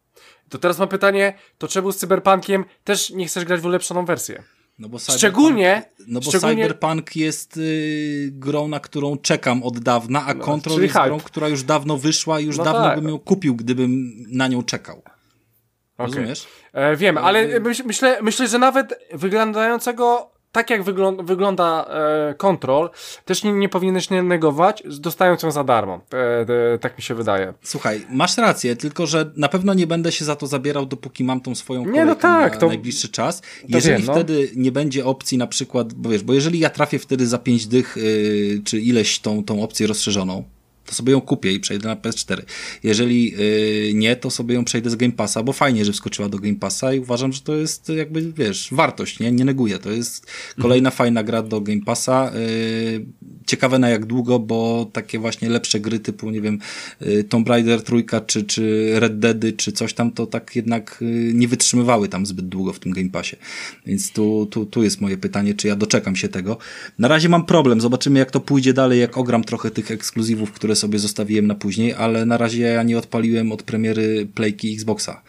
To 0.48 0.58
teraz 0.58 0.78
mam 0.78 0.88
pytanie, 0.88 1.34
to 1.58 1.68
czemu 1.68 1.92
z 1.92 1.96
Cyberpunkiem 1.96 2.64
też 2.84 3.10
nie 3.10 3.26
chcesz 3.26 3.44
grać 3.44 3.60
w 3.60 3.66
ulepszoną 3.66 4.04
wersję? 4.04 4.42
No 4.78 4.88
bo 4.88 4.98
szczególnie, 4.98 5.82
no 6.06 6.20
bo 6.20 6.30
szczególnie... 6.30 6.62
Cyberpunk 6.62 7.16
jest 7.16 7.56
y, 7.56 8.28
grą, 8.32 8.68
na 8.68 8.80
którą 8.80 9.16
czekam 9.16 9.62
od 9.62 9.78
dawna, 9.78 10.26
a 10.26 10.34
no, 10.34 10.44
Control 10.44 10.82
jest 10.82 10.94
hype. 10.94 11.06
grą, 11.06 11.20
która 11.20 11.48
już 11.48 11.62
dawno 11.62 11.96
wyszła 11.96 12.40
i 12.40 12.44
już 12.44 12.58
no 12.58 12.64
dawno 12.64 12.82
tak. 12.82 13.00
bym 13.00 13.08
ją 13.08 13.18
kupił, 13.18 13.54
gdybym 13.54 14.14
na 14.28 14.48
nią 14.48 14.62
czekał. 14.62 14.98
Okay. 14.98 16.06
Rozumiesz? 16.06 16.46
E, 16.72 16.96
wiem, 16.96 17.18
ale 17.18 17.60
myślę, 17.84 18.18
myślę, 18.22 18.48
że 18.48 18.58
nawet 18.58 18.94
wyglądającego 19.12 20.33
tak 20.54 20.70
jak 20.70 20.82
wygląda, 20.82 21.22
wygląda 21.22 21.86
e, 22.30 22.34
Control, 22.34 22.90
też 23.24 23.44
nie, 23.44 23.52
nie 23.52 23.68
powinieneś 23.68 24.10
negować, 24.10 24.82
dostając 25.00 25.42
ją 25.42 25.50
za 25.50 25.64
darmo. 25.64 26.00
E, 26.12 26.16
e, 26.74 26.78
tak 26.78 26.98
mi 26.98 27.02
się 27.02 27.14
wydaje. 27.14 27.54
Słuchaj, 27.62 28.06
masz 28.10 28.38
rację, 28.38 28.76
tylko 28.76 29.06
że 29.06 29.30
na 29.36 29.48
pewno 29.48 29.74
nie 29.74 29.86
będę 29.86 30.12
się 30.12 30.24
za 30.24 30.36
to 30.36 30.46
zabierał, 30.46 30.86
dopóki 30.86 31.24
mam 31.24 31.40
tą 31.40 31.54
swoją 31.54 31.86
nie, 31.86 32.04
no 32.04 32.14
tak, 32.14 32.52
na 32.52 32.58
to... 32.58 32.66
najbliższy 32.66 33.08
czas. 33.08 33.42
Jeżeli 33.68 33.96
wiem, 33.96 34.06
no. 34.06 34.12
wtedy 34.12 34.50
nie 34.56 34.72
będzie 34.72 35.04
opcji 35.04 35.38
na 35.38 35.46
przykład, 35.46 35.92
bo 35.94 36.10
wiesz, 36.10 36.22
bo 36.22 36.34
jeżeli 36.34 36.58
ja 36.58 36.70
trafię 36.70 36.98
wtedy 36.98 37.26
za 37.26 37.38
pięć 37.38 37.66
dych, 37.66 37.96
yy, 37.96 38.62
czy 38.64 38.80
ileś 38.80 39.18
tą, 39.18 39.44
tą 39.44 39.62
opcję 39.62 39.86
rozszerzoną, 39.86 40.44
to 40.86 40.94
sobie 40.94 41.12
ją 41.12 41.20
kupię 41.20 41.52
i 41.52 41.60
przejdę 41.60 41.88
na 41.88 41.96
PS4. 41.96 42.42
Jeżeli 42.82 43.30
yy, 43.30 43.94
nie, 43.94 44.16
to 44.16 44.30
sobie 44.30 44.54
ją 44.54 44.64
przejdę 44.64 44.90
z 44.90 44.96
Game 44.96 45.12
Passa, 45.12 45.42
bo 45.42 45.52
fajnie, 45.52 45.84
że 45.84 45.92
wskoczyła 45.92 46.28
do 46.28 46.38
Game 46.38 46.56
Passa 46.56 46.94
i 46.94 46.98
uważam, 46.98 47.32
że 47.32 47.40
to 47.40 47.54
jest 47.54 47.88
jakby, 47.88 48.32
wiesz, 48.32 48.68
wartość, 48.72 49.20
nie? 49.20 49.32
Nie 49.32 49.44
neguję. 49.44 49.78
To 49.78 49.90
jest 49.90 50.26
kolejna 50.60 50.88
mhm. 50.88 50.96
fajna 50.96 51.22
gra 51.22 51.42
do 51.42 51.60
Game 51.60 51.80
Passa. 51.80 52.32
Yy, 52.34 53.06
ciekawe 53.46 53.78
na 53.78 53.88
jak 53.88 54.06
długo, 54.06 54.38
bo 54.38 54.90
takie 54.92 55.18
właśnie 55.18 55.48
lepsze 55.48 55.80
gry 55.80 55.98
typu, 55.98 56.30
nie 56.30 56.40
wiem, 56.40 56.58
yy, 57.00 57.24
Tomb 57.24 57.48
Raider 57.48 57.82
trójka, 57.82 58.20
czy, 58.20 58.44
czy 58.44 58.92
Red 58.94 59.18
Deady, 59.18 59.52
czy 59.52 59.72
coś 59.72 59.94
tam, 59.94 60.12
to 60.12 60.26
tak 60.26 60.56
jednak 60.56 61.04
nie 61.34 61.48
wytrzymywały 61.48 62.08
tam 62.08 62.26
zbyt 62.26 62.48
długo 62.48 62.72
w 62.72 62.78
tym 62.78 62.92
Game 62.92 63.10
Passie. 63.10 63.36
Więc 63.86 64.12
tu, 64.12 64.46
tu, 64.50 64.66
tu 64.66 64.82
jest 64.82 65.00
moje 65.00 65.16
pytanie, 65.16 65.54
czy 65.54 65.68
ja 65.68 65.76
doczekam 65.76 66.16
się 66.16 66.28
tego. 66.28 66.58
Na 66.98 67.08
razie 67.08 67.28
mam 67.28 67.46
problem, 67.46 67.80
zobaczymy 67.80 68.18
jak 68.18 68.30
to 68.30 68.40
pójdzie 68.40 68.72
dalej, 68.72 69.00
jak 69.00 69.18
ogram 69.18 69.44
trochę 69.44 69.70
tych 69.70 69.90
ekskluzywów, 69.90 70.52
które 70.52 70.73
które 70.74 70.80
sobie 70.80 70.98
zostawiłem 70.98 71.46
na 71.46 71.54
później, 71.54 71.92
ale 71.92 72.26
na 72.26 72.36
razie 72.36 72.62
ja 72.62 72.82
nie 72.82 72.98
odpaliłem 72.98 73.52
od 73.52 73.62
premiery 73.62 74.26
Playki 74.34 74.74
Xboxa. 74.74 75.22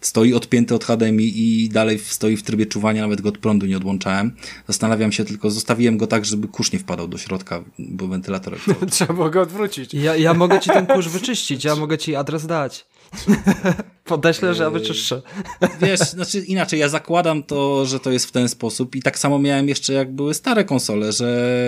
Stoi 0.00 0.34
odpięty 0.34 0.74
od 0.74 0.84
HDMI 0.84 1.32
i 1.36 1.68
dalej 1.68 1.98
stoi 1.98 2.36
w 2.36 2.42
trybie 2.42 2.66
czuwania, 2.66 3.02
nawet 3.02 3.20
go 3.20 3.28
od 3.28 3.38
prądu 3.38 3.66
nie 3.66 3.76
odłączałem. 3.76 4.32
Zastanawiam 4.68 5.12
się 5.12 5.24
tylko, 5.24 5.50
zostawiłem 5.50 5.98
go 5.98 6.06
tak, 6.06 6.24
żeby 6.24 6.48
kurz 6.48 6.72
nie 6.72 6.78
wpadał 6.78 7.08
do 7.08 7.18
środka, 7.18 7.64
bo 7.78 8.08
wentylator... 8.08 8.58
Trzeba 8.90 9.14
było 9.14 9.30
go 9.30 9.40
odwrócić. 9.40 9.94
Ja, 9.94 10.16
ja 10.16 10.34
mogę 10.34 10.60
ci 10.60 10.70
ten 10.70 10.86
kurz 10.86 11.08
wyczyścić, 11.08 11.64
ja 11.64 11.76
mogę 11.76 11.98
ci 11.98 12.16
adres 12.16 12.46
dać. 12.46 12.86
Podeślę, 14.04 14.54
że 14.54 14.62
ja 14.62 14.70
wyczyszczę. 14.70 15.22
Wiesz, 15.82 16.00
znaczy 16.00 16.40
inaczej, 16.40 16.80
ja 16.80 16.88
zakładam 16.88 17.42
to, 17.42 17.86
że 17.86 18.00
to 18.00 18.10
jest 18.10 18.26
w 18.26 18.32
ten 18.32 18.48
sposób 18.48 18.96
i 18.96 19.02
tak 19.02 19.18
samo 19.18 19.38
miałem 19.38 19.68
jeszcze 19.68 19.92
jak 19.92 20.12
były 20.12 20.34
stare 20.34 20.64
konsole, 20.64 21.12
że 21.12 21.58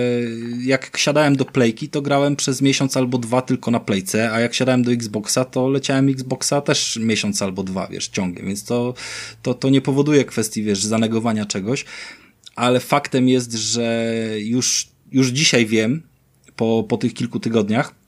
jak 0.63 0.97
siadałem 0.97 1.35
do 1.35 1.45
Playki, 1.45 1.89
to 1.89 2.01
grałem 2.01 2.35
przez 2.35 2.61
miesiąc 2.61 2.97
albo 2.97 3.17
dwa 3.17 3.41
tylko 3.41 3.71
na 3.71 3.79
Playce, 3.79 4.31
a 4.33 4.39
jak 4.39 4.53
siadałem 4.53 4.83
do 4.83 4.91
Xboxa, 4.91 5.45
to 5.45 5.69
leciałem 5.69 6.09
Xboxa 6.09 6.61
też 6.61 6.99
miesiąc 7.01 7.41
albo 7.41 7.63
dwa, 7.63 7.87
wiesz, 7.87 8.07
ciągiem, 8.07 8.45
więc 8.45 8.63
to, 8.63 8.93
to, 9.41 9.53
to 9.53 9.69
nie 9.69 9.81
powoduje 9.81 10.25
kwestii, 10.25 10.63
wiesz, 10.63 10.83
zanegowania 10.83 11.45
czegoś, 11.45 11.85
ale 12.55 12.79
faktem 12.79 13.29
jest, 13.29 13.53
że 13.53 14.13
już, 14.37 14.87
już 15.11 15.27
dzisiaj 15.27 15.65
wiem, 15.65 16.03
po, 16.55 16.85
po 16.89 16.97
tych 16.97 17.13
kilku 17.13 17.39
tygodniach, 17.39 18.00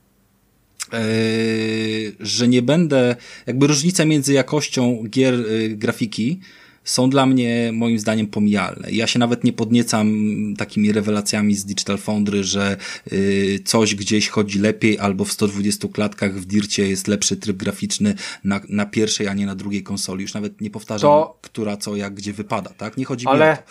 że 2.20 2.48
nie 2.48 2.62
będę, 2.62 3.16
jakby 3.48 3.68
różnica 3.68 4.06
między 4.06 4.34
jakością 4.34 5.04
gier 5.10 5.34
yy, 5.34 5.70
grafiki 5.70 6.40
są 6.84 7.10
dla 7.10 7.26
mnie 7.26 7.72
moim 7.74 8.00
zdaniem 8.00 8.28
pomijalne. 8.28 8.92
Ja 8.92 9.08
się 9.08 9.20
nawet 9.20 9.44
nie 9.44 9.54
podniecam 9.54 10.14
takimi 10.58 10.92
rewelacjami 10.92 11.56
z 11.56 11.66
Digital 11.66 11.98
Foundry, 11.98 12.44
że 12.44 12.78
yy, 13.12 13.60
coś 13.66 13.96
gdzieś 13.96 14.30
chodzi 14.30 14.60
lepiej 14.60 15.00
albo 15.00 15.26
w 15.26 15.32
120 15.32 15.88
klatkach 15.88 16.40
w 16.40 16.46
Dircie 16.46 16.88
jest 16.88 17.08
lepszy 17.08 17.38
tryb 17.38 17.58
graficzny 17.58 18.16
na, 18.44 18.62
na 18.70 18.86
pierwszej, 18.86 19.28
a 19.28 19.34
nie 19.34 19.46
na 19.46 19.56
drugiej 19.56 19.84
konsoli. 19.84 20.22
Już 20.22 20.34
nawet 20.34 20.62
nie 20.62 20.70
powtarzam, 20.70 21.10
to... 21.10 21.38
która 21.42 21.78
co 21.78 21.96
jak 21.96 22.14
gdzie 22.14 22.34
wypada, 22.34 22.70
tak? 22.70 22.98
Nie 22.98 23.06
chodzi 23.06 23.28
Ale... 23.28 23.46
mi 23.46 23.54
o 23.54 23.56
to. 23.58 23.64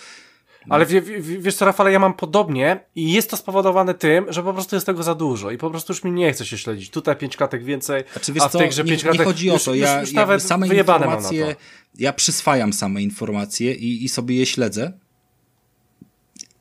Ale 0.69 0.87
w, 0.87 0.91
w, 0.91 1.43
wiesz 1.43 1.55
co, 1.55 1.65
Rafale, 1.65 1.93
ja 1.93 1.99
mam 1.99 2.15
podobnie 2.15 2.81
i 2.95 3.13
jest 3.13 3.31
to 3.31 3.37
spowodowane 3.37 3.95
tym, 3.95 4.33
że 4.33 4.43
po 4.43 4.53
prostu 4.53 4.77
jest 4.77 4.87
tego 4.87 5.03
za 5.03 5.15
dużo 5.15 5.51
i 5.51 5.59
po 5.59 5.71
prostu 5.71 5.93
już 5.93 6.05
mi 6.05 6.13
nie 6.13 6.33
chce 6.33 6.47
się 6.47 6.59
śledzić. 6.59 6.91
Tutaj 6.91 7.17
pięć 7.17 7.37
klatek 7.37 7.65
więcej, 7.65 8.05
znaczy, 8.13 8.33
a 8.41 8.49
w 8.49 8.53
tej 8.53 8.69
grze 8.69 8.85
pięć 8.85 9.03
klatek... 9.03 9.21
Nie 9.21 9.25
chodzi 9.25 9.51
o 9.51 9.59
to, 9.59 9.75
ja, 9.75 10.01
już, 10.01 10.09
już 10.09 10.13
nawet 10.13 10.43
same 10.43 10.69
informacje, 10.69 11.57
ja 11.99 12.13
przyswajam 12.13 12.73
same 12.73 13.03
informacje 13.03 13.75
i, 13.75 14.05
i 14.05 14.09
sobie 14.09 14.37
je 14.37 14.47
śledzę. 14.47 14.93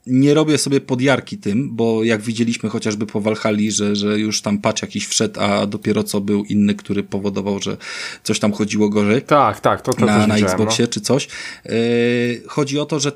Nie 0.07 0.33
robię 0.33 0.57
sobie 0.57 0.81
podjarki 0.81 1.37
tym, 1.37 1.75
bo 1.75 2.03
jak 2.03 2.21
widzieliśmy 2.21 2.69
chociażby 2.69 3.05
po 3.05 3.21
Walhali, 3.21 3.71
że, 3.71 3.95
że 3.95 4.19
już 4.19 4.41
tam 4.41 4.57
patch 4.57 4.81
jakiś 4.81 5.07
wszedł, 5.07 5.39
a 5.39 5.65
dopiero 5.65 6.03
co 6.03 6.21
był 6.21 6.43
inny, 6.43 6.75
który 6.75 7.03
powodował, 7.03 7.61
że 7.61 7.77
coś 8.23 8.39
tam 8.39 8.51
chodziło 8.51 8.89
gorzej. 8.89 9.21
Tak, 9.21 9.59
tak, 9.59 9.81
to, 9.81 9.93
to 9.93 10.05
na, 10.05 10.27
na 10.27 10.37
Xboxie 10.37 10.85
no. 10.85 10.91
czy 10.91 11.01
coś. 11.01 11.27
Yy, 11.65 11.71
chodzi 12.47 12.79
o 12.79 12.85
to, 12.85 12.99
że 12.99 13.11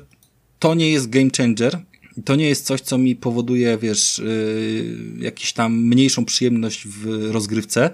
to 0.58 0.74
nie 0.74 0.90
jest 0.90 1.10
game 1.10 1.30
changer. 1.36 1.78
To 2.24 2.36
nie 2.36 2.48
jest 2.48 2.66
coś, 2.66 2.80
co 2.80 2.98
mi 2.98 3.16
powoduje, 3.16 3.78
wiesz, 3.78 4.18
yy, 4.18 5.24
jakiś 5.24 5.52
tam 5.52 5.86
mniejszą 5.86 6.24
przyjemność 6.24 6.88
w 6.88 7.30
rozgrywce, 7.30 7.90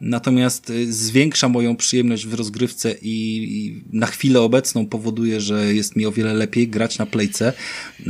natomiast 0.00 0.68
yy, 0.68 0.92
zwiększa 0.92 1.48
moją 1.48 1.76
przyjemność 1.76 2.26
w 2.26 2.34
rozgrywce 2.34 2.94
i, 3.02 3.44
i 3.56 3.82
na 3.92 4.06
chwilę 4.06 4.40
obecną 4.40 4.86
powoduje, 4.86 5.40
że 5.40 5.74
jest 5.74 5.96
mi 5.96 6.06
o 6.06 6.12
wiele 6.12 6.34
lepiej 6.34 6.68
grać 6.68 6.98
na 6.98 7.06
playce 7.06 7.52
yy, 7.98 8.06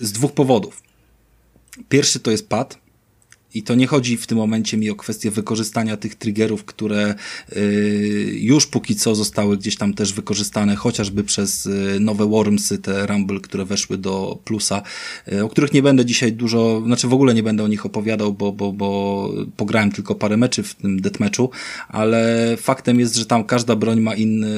z 0.00 0.12
dwóch 0.12 0.32
powodów. 0.32 0.82
Pierwszy 1.88 2.20
to 2.20 2.30
jest 2.30 2.48
pad, 2.48 2.85
i 3.56 3.62
to 3.62 3.74
nie 3.74 3.86
chodzi 3.86 4.16
w 4.16 4.26
tym 4.26 4.38
momencie 4.38 4.76
mi 4.76 4.90
o 4.90 4.94
kwestię 4.94 5.30
wykorzystania 5.30 5.96
tych 5.96 6.14
triggerów, 6.14 6.64
które 6.64 7.14
y, 7.56 8.38
już 8.40 8.66
póki 8.66 8.96
co 8.96 9.14
zostały 9.14 9.56
gdzieś 9.56 9.76
tam 9.76 9.94
też 9.94 10.12
wykorzystane, 10.12 10.76
chociażby 10.76 11.24
przez 11.24 11.66
y, 11.66 11.98
nowe 12.00 12.26
Wormsy, 12.26 12.78
te 12.78 13.06
Rumble, 13.06 13.40
które 13.40 13.64
weszły 13.64 13.98
do 13.98 14.38
plusa, 14.44 14.82
y, 15.32 15.44
o 15.44 15.48
których 15.48 15.72
nie 15.72 15.82
będę 15.82 16.04
dzisiaj 16.04 16.32
dużo, 16.32 16.82
znaczy 16.86 17.08
w 17.08 17.12
ogóle 17.12 17.34
nie 17.34 17.42
będę 17.42 17.64
o 17.64 17.68
nich 17.68 17.86
opowiadał, 17.86 18.32
bo, 18.32 18.52
bo, 18.52 18.72
bo 18.72 19.30
pograłem 19.56 19.92
tylko 19.92 20.14
parę 20.14 20.36
meczy 20.36 20.62
w 20.62 20.74
tym 20.74 21.00
deathmatchu, 21.00 21.50
ale 21.88 22.56
faktem 22.56 23.00
jest, 23.00 23.16
że 23.16 23.26
tam 23.26 23.44
każda 23.44 23.76
broń 23.76 24.00
ma 24.00 24.14
inny, 24.14 24.50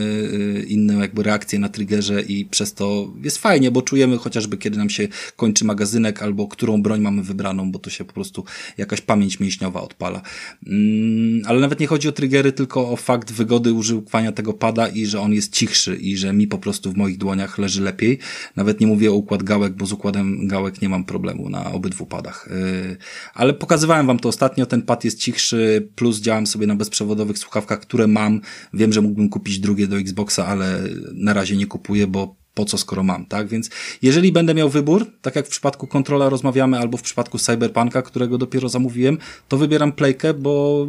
inną 0.68 1.01
jakby 1.01 1.22
reakcję 1.22 1.59
na 1.59 1.68
triggerze 1.68 2.22
i 2.22 2.44
przez 2.44 2.74
to 2.74 3.11
jest 3.22 3.38
fajnie, 3.38 3.70
bo 3.70 3.82
czujemy 3.82 4.18
chociażby 4.18 4.57
kiedy 4.57 4.78
nam 4.78 4.90
się 4.90 5.09
kończy 5.36 5.64
magazynek 5.64 6.22
albo 6.22 6.49
którą 6.49 6.82
broń 6.82 7.01
mamy 7.01 7.22
wybraną, 7.22 7.72
bo 7.72 7.78
to 7.78 7.90
się 7.90 8.05
po 8.05 8.12
prostu 8.12 8.44
jakaś 8.89 9.01
pamięć 9.01 9.41
mięśniowa 9.41 9.80
odpala. 9.82 10.22
Mm, 10.66 11.43
ale 11.47 11.61
nawet 11.61 11.80
nie 11.80 11.86
chodzi 11.86 12.09
o 12.09 12.12
triggery, 12.12 12.53
tylko 12.53 12.91
o 12.91 12.97
fakt 12.97 13.32
wygody 13.32 13.72
używania 13.72 14.32
tego 14.32 14.53
pada 14.53 14.89
i 14.89 15.07
że 15.07 15.20
on 15.20 15.32
jest 15.32 15.53
cichszy 15.53 15.97
i 15.97 16.16
że 16.16 16.32
mi 16.32 16.47
po 16.47 16.59
prostu 16.59 16.93
w 16.93 16.97
moich 16.97 17.18
dłoniach 17.18 17.59
leży 17.59 17.82
lepiej. 17.82 18.18
Nawet 18.57 18.80
nie 18.80 18.86
mówię 18.86 19.11
o 19.11 19.14
układ 19.14 19.43
gałek, 19.43 19.72
bo 19.72 19.86
z 19.86 19.93
układem 19.93 20.49
gałek 20.49 20.82
nie 20.82 20.89
mam 20.89 21.05
problemu 21.05 21.49
na 21.51 21.72
obydwu 21.72 22.07
padach. 22.07 22.49
Y, 22.49 22.97
ale 23.34 23.55
pokazywałem 23.55 24.07
wam 24.07 24.18
to 24.18 24.28
ostatnio, 24.28 24.66
ten 24.66 24.82
pad 24.82 25.05
jest 25.05 25.18
cichszy, 25.18 25.89
plus 25.95 26.20
działam 26.20 26.47
sobie 26.47 26.66
na 26.66 26.76
bezprzewodowych 26.76 27.39
słuchawkach, 27.39 27.80
które 27.80 28.07
mam. 28.07 28.41
Wiem, 28.74 28.93
że 28.93 29.01
mógłbym 29.01 29.28
kupić 29.28 29.59
drugie 29.59 29.86
do 29.86 29.99
Xboxa, 29.99 30.47
ale 30.47 30.80
na 31.14 31.32
razie 31.32 31.57
nie 31.57 31.66
kupuję, 31.66 32.07
bo 32.07 32.38
po 32.59 32.64
co 32.64 32.78
skoro 32.78 33.02
mam, 33.02 33.26
tak? 33.26 33.48
Więc 33.48 33.70
jeżeli 34.02 34.32
będę 34.32 34.54
miał 34.54 34.68
wybór, 34.68 35.06
tak 35.22 35.36
jak 35.36 35.46
w 35.46 35.48
przypadku 35.48 35.86
kontrola 35.86 36.28
rozmawiamy, 36.28 36.78
albo 36.78 36.98
w 36.98 37.02
przypadku 37.02 37.38
Cyberpunka, 37.38 38.02
którego 38.02 38.38
dopiero 38.38 38.68
zamówiłem, 38.68 39.18
to 39.48 39.56
wybieram 39.56 39.92
playkę, 39.92 40.34
bo 40.34 40.86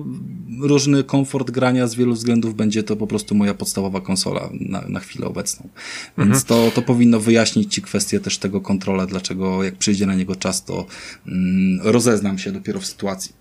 różny 0.62 1.04
komfort 1.04 1.52
grania 1.52 1.88
z 1.88 1.96
wielu 1.96 2.14
względów 2.14 2.56
będzie 2.56 2.84
to 2.84 2.96
po 2.96 3.08
prostu 3.08 3.36
moja 3.36 3.54
podstawowa 3.54 4.02
konsola 4.02 4.50
na, 4.54 4.82
na 4.82 5.00
chwilę 5.00 5.28
obecną. 5.28 5.70
Więc 6.18 6.42
mhm. 6.42 6.46
to, 6.46 6.72
to 6.76 6.82
powinno 6.82 7.20
wyjaśnić 7.20 7.74
Ci 7.74 7.82
kwestię 7.82 8.20
też 8.20 8.38
tego 8.38 8.62
kontrola, 8.62 9.06
dlaczego 9.06 9.64
jak 9.64 9.76
przyjdzie 9.76 10.06
na 10.06 10.16
niego 10.16 10.36
czas, 10.36 10.66
to 10.66 10.86
mm, 11.28 11.80
rozeznam 11.84 12.38
się 12.38 12.52
dopiero 12.52 12.80
w 12.80 12.86
sytuacji. 12.86 13.34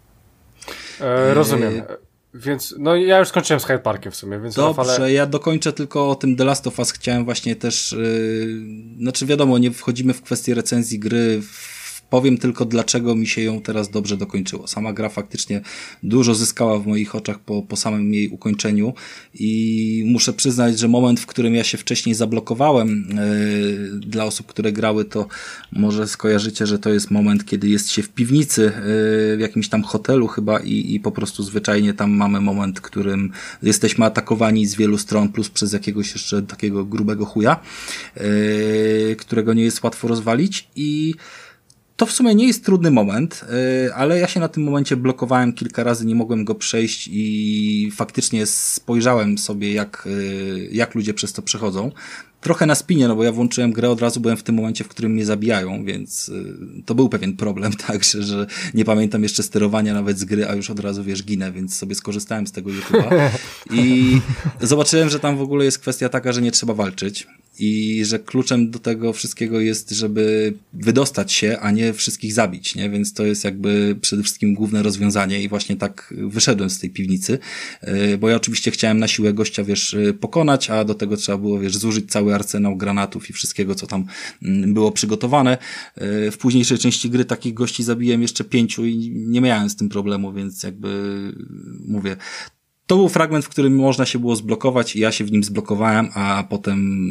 E, 1.00 1.34
rozumiem. 1.34 1.78
E, 1.78 2.07
więc, 2.34 2.74
no 2.78 2.96
ja 2.96 3.18
już 3.18 3.28
skończyłem 3.28 3.60
z 3.60 3.64
Hyde 3.64 3.78
Parkiem 3.78 4.12
w 4.12 4.16
sumie, 4.16 4.40
więc 4.40 4.54
Dobrze, 4.54 5.12
ja 5.12 5.26
dokończę 5.26 5.72
tylko 5.72 6.10
o 6.10 6.14
tym 6.14 6.36
The 6.36 6.44
Last 6.44 6.66
of 6.66 6.78
Us. 6.78 6.92
Chciałem 6.92 7.24
właśnie 7.24 7.56
też, 7.56 7.92
yy, 7.92 8.98
znaczy 8.98 9.26
wiadomo, 9.26 9.58
nie 9.58 9.70
wchodzimy 9.70 10.14
w 10.14 10.22
kwestię 10.22 10.54
recenzji 10.54 10.98
gry 10.98 11.42
w 11.42 11.77
Powiem 12.10 12.38
tylko, 12.38 12.64
dlaczego 12.64 13.14
mi 13.14 13.26
się 13.26 13.42
ją 13.42 13.60
teraz 13.60 13.90
dobrze 13.90 14.16
dokończyło. 14.16 14.66
Sama 14.66 14.92
gra 14.92 15.08
faktycznie 15.08 15.60
dużo 16.02 16.34
zyskała 16.34 16.78
w 16.78 16.86
moich 16.86 17.14
oczach 17.14 17.38
po, 17.38 17.62
po 17.62 17.76
samym 17.76 18.14
jej 18.14 18.28
ukończeniu 18.28 18.94
i 19.34 20.02
muszę 20.06 20.32
przyznać, 20.32 20.78
że 20.78 20.88
moment, 20.88 21.20
w 21.20 21.26
którym 21.26 21.54
ja 21.54 21.64
się 21.64 21.78
wcześniej 21.78 22.14
zablokowałem, 22.14 23.08
yy, 23.90 24.00
dla 24.00 24.24
osób, 24.24 24.46
które 24.46 24.72
grały, 24.72 25.04
to 25.04 25.26
może 25.72 26.08
skojarzycie, 26.08 26.66
że 26.66 26.78
to 26.78 26.90
jest 26.90 27.10
moment, 27.10 27.44
kiedy 27.44 27.68
jest 27.68 27.90
się 27.90 28.02
w 28.02 28.08
piwnicy, 28.08 28.62
yy, 28.62 29.36
w 29.36 29.40
jakimś 29.40 29.68
tam 29.68 29.82
hotelu 29.82 30.26
chyba 30.26 30.58
i, 30.58 30.94
i 30.94 31.00
po 31.00 31.12
prostu 31.12 31.42
zwyczajnie 31.42 31.94
tam 31.94 32.10
mamy 32.10 32.40
moment, 32.40 32.78
w 32.78 32.82
którym 32.82 33.32
jesteśmy 33.62 34.04
atakowani 34.04 34.66
z 34.66 34.74
wielu 34.74 34.98
stron, 34.98 35.28
plus 35.28 35.50
przez 35.50 35.72
jakiegoś 35.72 36.12
jeszcze 36.12 36.42
takiego 36.42 36.84
grubego 36.84 37.24
chuja, 37.24 37.60
yy, 38.16 39.16
którego 39.16 39.54
nie 39.54 39.62
jest 39.62 39.82
łatwo 39.82 40.08
rozwalić 40.08 40.68
i 40.76 41.14
to 41.98 42.06
w 42.06 42.12
sumie 42.12 42.34
nie 42.34 42.46
jest 42.46 42.64
trudny 42.64 42.90
moment, 42.90 43.44
y, 43.86 43.94
ale 43.94 44.18
ja 44.18 44.28
się 44.28 44.40
na 44.40 44.48
tym 44.48 44.62
momencie 44.62 44.96
blokowałem 44.96 45.52
kilka 45.52 45.84
razy, 45.84 46.06
nie 46.06 46.14
mogłem 46.14 46.44
go 46.44 46.54
przejść 46.54 47.08
i 47.12 47.92
faktycznie 47.94 48.46
spojrzałem 48.46 49.38
sobie, 49.38 49.72
jak, 49.72 50.06
y, 50.06 50.68
jak 50.72 50.94
ludzie 50.94 51.14
przez 51.14 51.32
to 51.32 51.42
przechodzą. 51.42 51.92
Trochę 52.40 52.66
na 52.66 52.74
spinie, 52.74 53.08
no 53.08 53.16
bo 53.16 53.24
ja 53.24 53.32
włączyłem 53.32 53.72
grę, 53.72 53.90
od 53.90 54.00
razu 54.00 54.20
byłem 54.20 54.36
w 54.36 54.42
tym 54.42 54.54
momencie, 54.54 54.84
w 54.84 54.88
którym 54.88 55.12
mnie 55.12 55.24
zabijają, 55.24 55.84
więc 55.84 56.28
y, 56.28 56.56
to 56.86 56.94
był 56.94 57.08
pewien 57.08 57.36
problem, 57.36 57.72
także, 57.86 58.22
że 58.22 58.46
nie 58.74 58.84
pamiętam 58.84 59.22
jeszcze 59.22 59.42
sterowania 59.42 59.94
nawet 59.94 60.18
z 60.18 60.24
gry, 60.24 60.48
a 60.48 60.54
już 60.54 60.70
od 60.70 60.80
razu, 60.80 61.04
wiesz, 61.04 61.24
ginę, 61.24 61.52
więc 61.52 61.76
sobie 61.76 61.94
skorzystałem 61.94 62.46
z 62.46 62.52
tego 62.52 62.70
YouTube'a 62.70 63.30
i 63.70 64.20
zobaczyłem, 64.60 65.08
że 65.08 65.20
tam 65.20 65.36
w 65.36 65.42
ogóle 65.42 65.64
jest 65.64 65.78
kwestia 65.78 66.08
taka, 66.08 66.32
że 66.32 66.42
nie 66.42 66.52
trzeba 66.52 66.74
walczyć 66.74 67.26
i 67.58 68.04
że 68.04 68.18
kluczem 68.18 68.70
do 68.70 68.78
tego 68.78 69.12
wszystkiego 69.12 69.60
jest, 69.60 69.90
żeby 69.90 70.54
wydostać 70.72 71.32
się, 71.32 71.58
a 71.60 71.70
nie 71.70 71.92
wszystkich 71.92 72.32
zabić, 72.32 72.74
nie? 72.74 72.90
Więc 72.90 73.12
to 73.12 73.26
jest 73.26 73.44
jakby 73.44 73.96
przede 74.00 74.22
wszystkim 74.22 74.54
główne 74.54 74.82
rozwiązanie 74.82 75.42
i 75.42 75.48
właśnie 75.48 75.76
tak 75.76 76.14
wyszedłem 76.28 76.70
z 76.70 76.78
tej 76.78 76.90
piwnicy, 76.90 77.38
e, 77.80 78.18
bo 78.18 78.28
ja 78.28 78.36
oczywiście 78.36 78.70
chciałem 78.70 78.98
na 78.98 79.08
siłę 79.08 79.32
gościa, 79.32 79.64
wiesz, 79.64 79.94
e, 79.94 80.12
pokonać, 80.12 80.70
a 80.70 80.84
do 80.84 80.94
tego 80.94 81.16
trzeba 81.16 81.38
było, 81.38 81.60
wiesz, 81.60 81.76
zużyć 81.76 82.10
cały 82.10 82.34
arsenał 82.34 82.76
granatów 82.76 83.30
i 83.30 83.32
wszystkiego, 83.32 83.74
co 83.74 83.86
tam 83.86 84.04
mm, 84.42 84.74
było 84.74 84.92
przygotowane. 84.92 85.58
E, 85.94 86.30
w 86.30 86.38
późniejszej 86.38 86.78
części 86.78 87.10
gry 87.10 87.24
takich 87.24 87.54
gości 87.54 87.84
zabiłem 87.84 88.22
jeszcze 88.22 88.44
pięciu 88.44 88.86
i 88.86 89.12
nie 89.14 89.40
miałem 89.40 89.70
z 89.70 89.76
tym 89.76 89.88
problemu, 89.88 90.32
więc 90.32 90.62
jakby 90.62 90.88
mówię, 91.86 92.16
to 92.88 92.96
był 92.96 93.08
fragment, 93.08 93.44
w 93.44 93.48
którym 93.48 93.76
można 93.76 94.06
się 94.06 94.18
było 94.18 94.36
zblokować 94.36 94.96
i 94.96 95.00
ja 95.00 95.12
się 95.12 95.24
w 95.24 95.32
nim 95.32 95.44
zblokowałem, 95.44 96.08
a 96.14 96.44
potem 96.48 97.08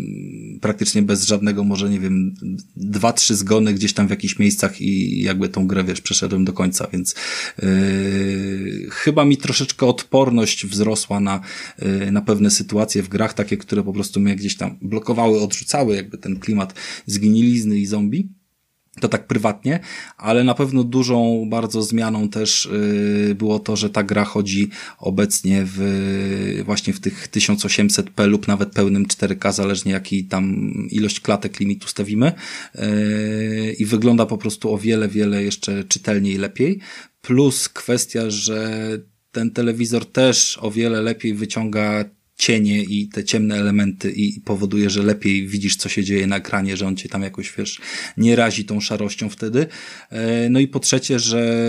praktycznie 0.62 1.02
bez 1.02 1.26
żadnego, 1.26 1.64
może 1.64 1.90
nie 1.90 2.00
wiem, 2.00 2.36
dwa, 2.76 3.14
trzy 3.14 3.36
zgony 3.36 3.74
gdzieś 3.74 3.94
tam 3.94 4.08
w 4.08 4.10
jakichś 4.10 4.40
miejscach 4.40 4.82
i 4.82 5.22
jakby 5.22 5.50
tą 5.50 5.68
grę, 5.68 5.84
wiesz, 5.84 6.02
przeszedłem 6.02 6.46
do 6.46 6.54
końca, 6.54 6.88
więc 6.94 7.16
yy, 7.62 8.88
chyba 8.90 9.26
mi 9.26 9.38
troszeczkę 9.38 9.86
odporność 9.86 10.66
wzrosła 10.66 11.20
na, 11.20 11.42
yy, 11.82 12.12
na 12.12 12.22
pewne 12.22 12.52
sytuacje 12.52 13.04
w 13.04 13.10
grach, 13.10 13.34
takie, 13.34 13.58
które 13.58 13.84
po 13.84 13.94
prostu 13.94 14.20
mnie 14.20 14.36
gdzieś 14.36 14.58
tam 14.58 14.78
blokowały, 14.82 15.42
odrzucały 15.42 15.96
jakby 15.96 16.18
ten 16.18 16.40
klimat 16.40 16.74
zginilizny 17.06 17.80
i 17.80 17.86
zombie 17.86 18.30
to 19.02 19.08
tak 19.08 19.28
prywatnie, 19.28 19.80
ale 20.18 20.44
na 20.44 20.54
pewno 20.54 20.84
dużą 20.84 21.46
bardzo 21.50 21.82
zmianą 21.82 22.30
też 22.30 22.70
yy, 23.28 23.36
było 23.36 23.60
to, 23.60 23.76
że 23.76 23.90
ta 23.90 24.04
gra 24.04 24.26
chodzi 24.26 24.70
obecnie 25.00 25.64
w 25.66 26.62
właśnie 26.66 26.94
w 26.94 27.00
tych 27.00 27.28
1800p 27.30 28.28
lub 28.28 28.48
nawet 28.48 28.72
pełnym 28.72 29.06
4K, 29.06 29.54
zależnie 29.54 29.92
jaki 29.92 30.26
tam 30.26 30.74
ilość 30.92 31.20
klatek 31.20 31.60
limitu 31.60 31.88
stawimy 31.88 32.32
yy, 32.76 32.82
i 33.80 33.86
wygląda 33.86 34.26
po 34.26 34.38
prostu 34.38 34.74
o 34.74 34.78
wiele, 34.78 35.08
wiele 35.08 35.44
jeszcze 35.44 35.84
czytelniej 35.84 36.38
lepiej. 36.38 36.80
Plus 37.22 37.70
kwestia, 37.70 38.30
że 38.30 38.90
ten 39.32 39.52
telewizor 39.52 40.06
też 40.06 40.58
o 40.62 40.72
wiele 40.72 41.02
lepiej 41.02 41.34
wyciąga 41.34 42.06
cienie 42.38 42.84
i 42.84 43.08
te 43.08 43.24
ciemne 43.24 43.56
elementy 43.56 44.12
i 44.12 44.42
powoduje, 44.42 44.90
że 44.90 45.04
lepiej 45.04 45.48
widzisz, 45.48 45.76
co 45.76 45.90
się 45.90 46.04
dzieje 46.04 46.28
na 46.28 46.36
ekranie, 46.36 46.78
że 46.78 46.88
on 46.88 46.96
cię 46.96 47.10
tam 47.10 47.22
jakoś, 47.22 47.54
wiesz, 47.58 47.82
nie 48.18 48.36
razi 48.36 48.66
tą 48.66 48.80
szarością 48.80 49.30
wtedy. 49.30 49.68
E, 50.10 50.50
no 50.50 50.60
i 50.60 50.68
po 50.68 50.80
trzecie, 50.80 51.20
że 51.20 51.68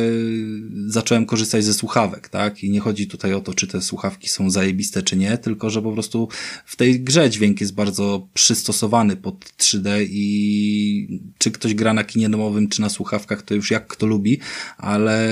zacząłem 0.86 1.26
korzystać 1.26 1.64
ze 1.64 1.74
słuchawek, 1.74 2.28
tak? 2.28 2.64
I 2.64 2.70
nie 2.70 2.80
chodzi 2.80 3.06
tutaj 3.06 3.34
o 3.34 3.40
to, 3.40 3.54
czy 3.54 3.66
te 3.66 3.82
słuchawki 3.82 4.28
są 4.28 4.50
zajebiste, 4.50 5.02
czy 5.02 5.16
nie, 5.16 5.38
tylko, 5.38 5.70
że 5.70 5.82
po 5.82 5.92
prostu 5.92 6.28
w 6.64 6.76
tej 6.76 7.00
grze 7.00 7.30
dźwięk 7.30 7.60
jest 7.60 7.74
bardzo 7.74 8.28
przystosowany 8.34 9.16
pod 9.16 9.44
3D 9.44 10.06
i 10.10 11.20
czy 11.38 11.50
ktoś 11.50 11.74
gra 11.74 11.94
na 11.94 12.04
kinie 12.04 12.28
domowym, 12.28 12.68
czy 12.68 12.80
na 12.80 12.88
słuchawkach, 12.88 13.42
to 13.42 13.54
już 13.54 13.70
jak 13.70 13.86
kto 13.86 14.06
lubi, 14.06 14.38
ale 14.78 15.28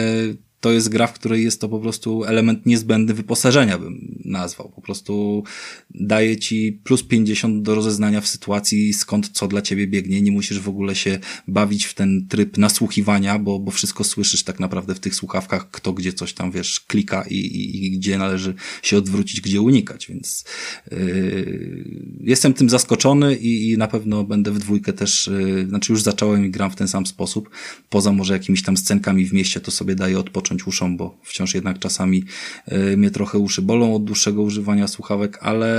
to 0.60 0.72
jest 0.72 0.88
gra, 0.88 1.06
w 1.06 1.12
której 1.12 1.44
jest 1.44 1.60
to 1.60 1.68
po 1.68 1.78
prostu 1.78 2.24
element 2.24 2.66
niezbędny 2.66 3.14
wyposażenia, 3.14 3.78
bym 3.78 4.18
nazwał. 4.24 4.68
Po 4.68 4.80
prostu 4.80 5.44
daje 5.90 6.36
ci 6.36 6.80
plus 6.84 7.02
50 7.02 7.62
do 7.62 7.74
rozeznania 7.74 8.20
w 8.20 8.28
sytuacji, 8.28 8.92
skąd 8.92 9.28
co 9.28 9.48
dla 9.48 9.62
ciebie 9.62 9.86
biegnie. 9.86 10.22
Nie 10.22 10.32
musisz 10.32 10.60
w 10.60 10.68
ogóle 10.68 10.94
się 10.94 11.18
bawić 11.48 11.84
w 11.84 11.94
ten 11.94 12.26
tryb 12.28 12.58
nasłuchiwania, 12.58 13.38
bo, 13.38 13.58
bo 13.58 13.70
wszystko 13.70 14.04
słyszysz 14.04 14.42
tak 14.42 14.60
naprawdę 14.60 14.94
w 14.94 15.00
tych 15.00 15.14
słuchawkach, 15.14 15.70
kto 15.70 15.92
gdzie 15.92 16.12
coś 16.12 16.32
tam, 16.32 16.50
wiesz, 16.52 16.80
klika 16.80 17.24
i, 17.30 17.34
i, 17.34 17.86
i 17.86 17.90
gdzie 17.90 18.18
należy 18.18 18.54
się 18.82 18.96
odwrócić, 18.96 19.40
gdzie 19.40 19.60
unikać, 19.60 20.06
więc 20.06 20.44
yy, 20.90 21.84
jestem 22.20 22.54
tym 22.54 22.68
zaskoczony 22.68 23.36
i, 23.36 23.70
i 23.70 23.78
na 23.78 23.88
pewno 23.88 24.24
będę 24.24 24.50
w 24.50 24.58
dwójkę 24.58 24.92
też, 24.92 25.26
yy, 25.26 25.66
znaczy 25.68 25.92
już 25.92 26.02
zacząłem 26.02 26.46
i 26.46 26.50
gram 26.50 26.70
w 26.70 26.76
ten 26.76 26.88
sam 26.88 27.06
sposób. 27.06 27.50
Poza 27.88 28.12
może 28.12 28.32
jakimiś 28.32 28.62
tam 28.62 28.76
scenkami 28.76 29.26
w 29.26 29.32
mieście, 29.32 29.60
to 29.60 29.70
sobie 29.70 29.94
daję 29.94 30.18
odpocząć 30.18 30.45
zacząć 30.46 30.66
uszą, 30.66 30.96
bo 30.96 31.18
wciąż 31.22 31.54
jednak 31.54 31.78
czasami 31.78 32.24
y, 32.72 32.96
mnie 32.96 33.10
trochę 33.10 33.38
uszy 33.38 33.62
bolą 33.62 33.94
od 33.94 34.04
dłuższego 34.04 34.42
używania 34.42 34.88
słuchawek, 34.88 35.38
ale 35.42 35.72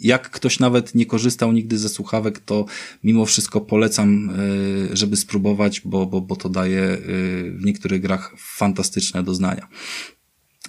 jak 0.00 0.30
ktoś 0.30 0.58
nawet 0.58 0.94
nie 0.94 1.06
korzystał 1.06 1.52
nigdy 1.52 1.78
ze 1.78 1.88
słuchawek, 1.88 2.38
to 2.38 2.66
mimo 3.04 3.26
wszystko 3.26 3.60
polecam, 3.60 4.30
y, 4.30 4.96
żeby 4.96 5.16
spróbować, 5.16 5.80
bo, 5.84 6.06
bo, 6.06 6.20
bo 6.20 6.36
to 6.36 6.48
daje 6.48 6.82
y, 6.82 6.98
w 7.56 7.64
niektórych 7.64 8.00
grach 8.00 8.34
fantastyczne 8.38 9.22
doznania. 9.22 9.68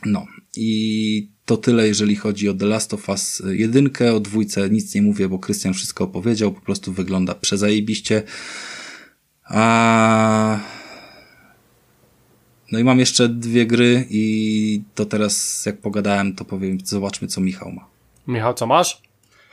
No 0.06 0.28
i 0.56 1.32
to 1.46 1.58
tyle, 1.58 1.88
jeżeli 1.88 2.16
chodzi 2.16 2.50
o 2.50 2.54
The 2.54 2.66
Last 2.66 2.94
of 2.94 3.10
Us 3.10 3.44
1. 3.52 3.90
O 4.16 4.20
dwójce 4.20 4.70
nic 4.70 4.96
nie 4.96 5.02
mówię, 5.02 5.30
bo 5.30 5.40
Krystian 5.40 5.74
wszystko 5.74 6.04
opowiedział, 6.04 6.52
po 6.52 6.62
prostu 6.62 6.94
wygląda 6.94 7.36
przezajebiście. 7.36 8.24
A 9.44 10.81
No 12.72 12.80
i 12.80 12.84
mam 12.84 13.00
jeszcze 13.00 13.30
dwie 13.30 13.66
gry 13.66 14.06
i 14.10 14.84
to 14.96 15.06
teraz 15.06 15.66
jak 15.66 15.78
pogadałem, 15.78 16.36
to 16.36 16.46
powiem, 16.46 16.78
zobaczmy 16.84 17.28
co 17.28 17.42
Michał 17.42 17.72
ma. 17.72 17.86
Michał, 18.28 18.54
co 18.54 18.66
masz? 18.66 19.02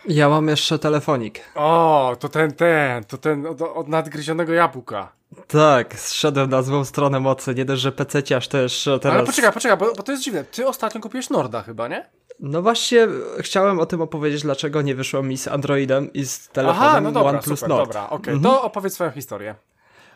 Ja 0.09 0.29
mam 0.29 0.49
jeszcze 0.49 0.79
telefonik. 0.79 1.41
O, 1.55 2.17
to 2.21 2.29
ten, 2.29 2.53
ten, 2.53 3.05
to 3.05 3.19
ten 3.19 3.47
od, 3.47 3.63
od 3.63 3.89
nadgryzionego 3.89 4.53
jabłka. 4.53 5.13
Tak, 5.49 6.01
zszedłem 6.01 6.51
na 6.51 6.63
złą 6.63 6.85
stronę 6.85 7.21
mocy, 7.21 7.55
nie 7.55 7.65
dość, 7.65 7.83
że 7.83 7.93
PC 7.93 8.37
aż 8.37 8.49
też 8.49 8.89
teraz... 9.01 9.17
Ale 9.17 9.27
poczekaj, 9.27 9.53
poczekaj, 9.53 9.79
bo, 9.79 9.95
bo 9.95 10.03
to 10.03 10.13
jest 10.13 10.25
dziwne. 10.25 10.45
Ty 10.45 10.67
ostatnio 10.67 11.01
kupiłeś 11.01 11.31
Norda 11.31 11.63
chyba, 11.63 11.89
nie? 11.89 12.07
No 12.41 12.63
właśnie, 12.63 13.09
chciałem 13.41 13.81
o 13.81 13.87
tym 13.87 14.01
opowiedzieć, 14.01 14.43
dlaczego 14.43 14.83
nie 14.83 14.95
wyszło 14.95 15.23
mi 15.23 15.39
z 15.39 15.49
Androidem 15.49 16.13
i 16.13 16.25
z 16.25 16.49
telefonem 16.49 16.89
Aha, 16.89 17.01
no 17.01 17.13
dobra, 17.13 17.31
OnePlus 17.31 17.59
super, 17.59 17.69
Nord. 17.69 17.89
dobra, 17.89 18.07
okej, 18.07 18.17
okay. 18.19 18.35
Mhm. 18.35 18.55
to 18.55 18.63
opowiedz 18.63 18.95
swoją 18.95 19.11
historię. 19.11 19.55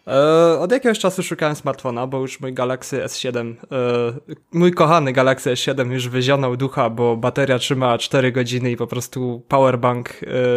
E, 0.06 0.58
od 0.58 0.72
jakiegoś 0.72 0.98
czasu 0.98 1.22
szukałem 1.22 1.56
smartfona, 1.56 2.06
bo 2.06 2.20
już 2.20 2.40
mój 2.40 2.52
Galaxy 2.52 2.96
S7, 3.04 3.54
e, 3.72 4.34
mój 4.52 4.72
kochany 4.72 5.12
Galaxy 5.12 5.50
S7 5.50 5.90
już 5.90 6.08
wyzionął 6.08 6.56
ducha, 6.56 6.90
bo 6.90 7.16
bateria 7.16 7.58
trzymała 7.58 7.98
4 7.98 8.32
godziny 8.32 8.70
i 8.70 8.76
po 8.76 8.86
prostu 8.86 9.42
powerbank 9.48 10.10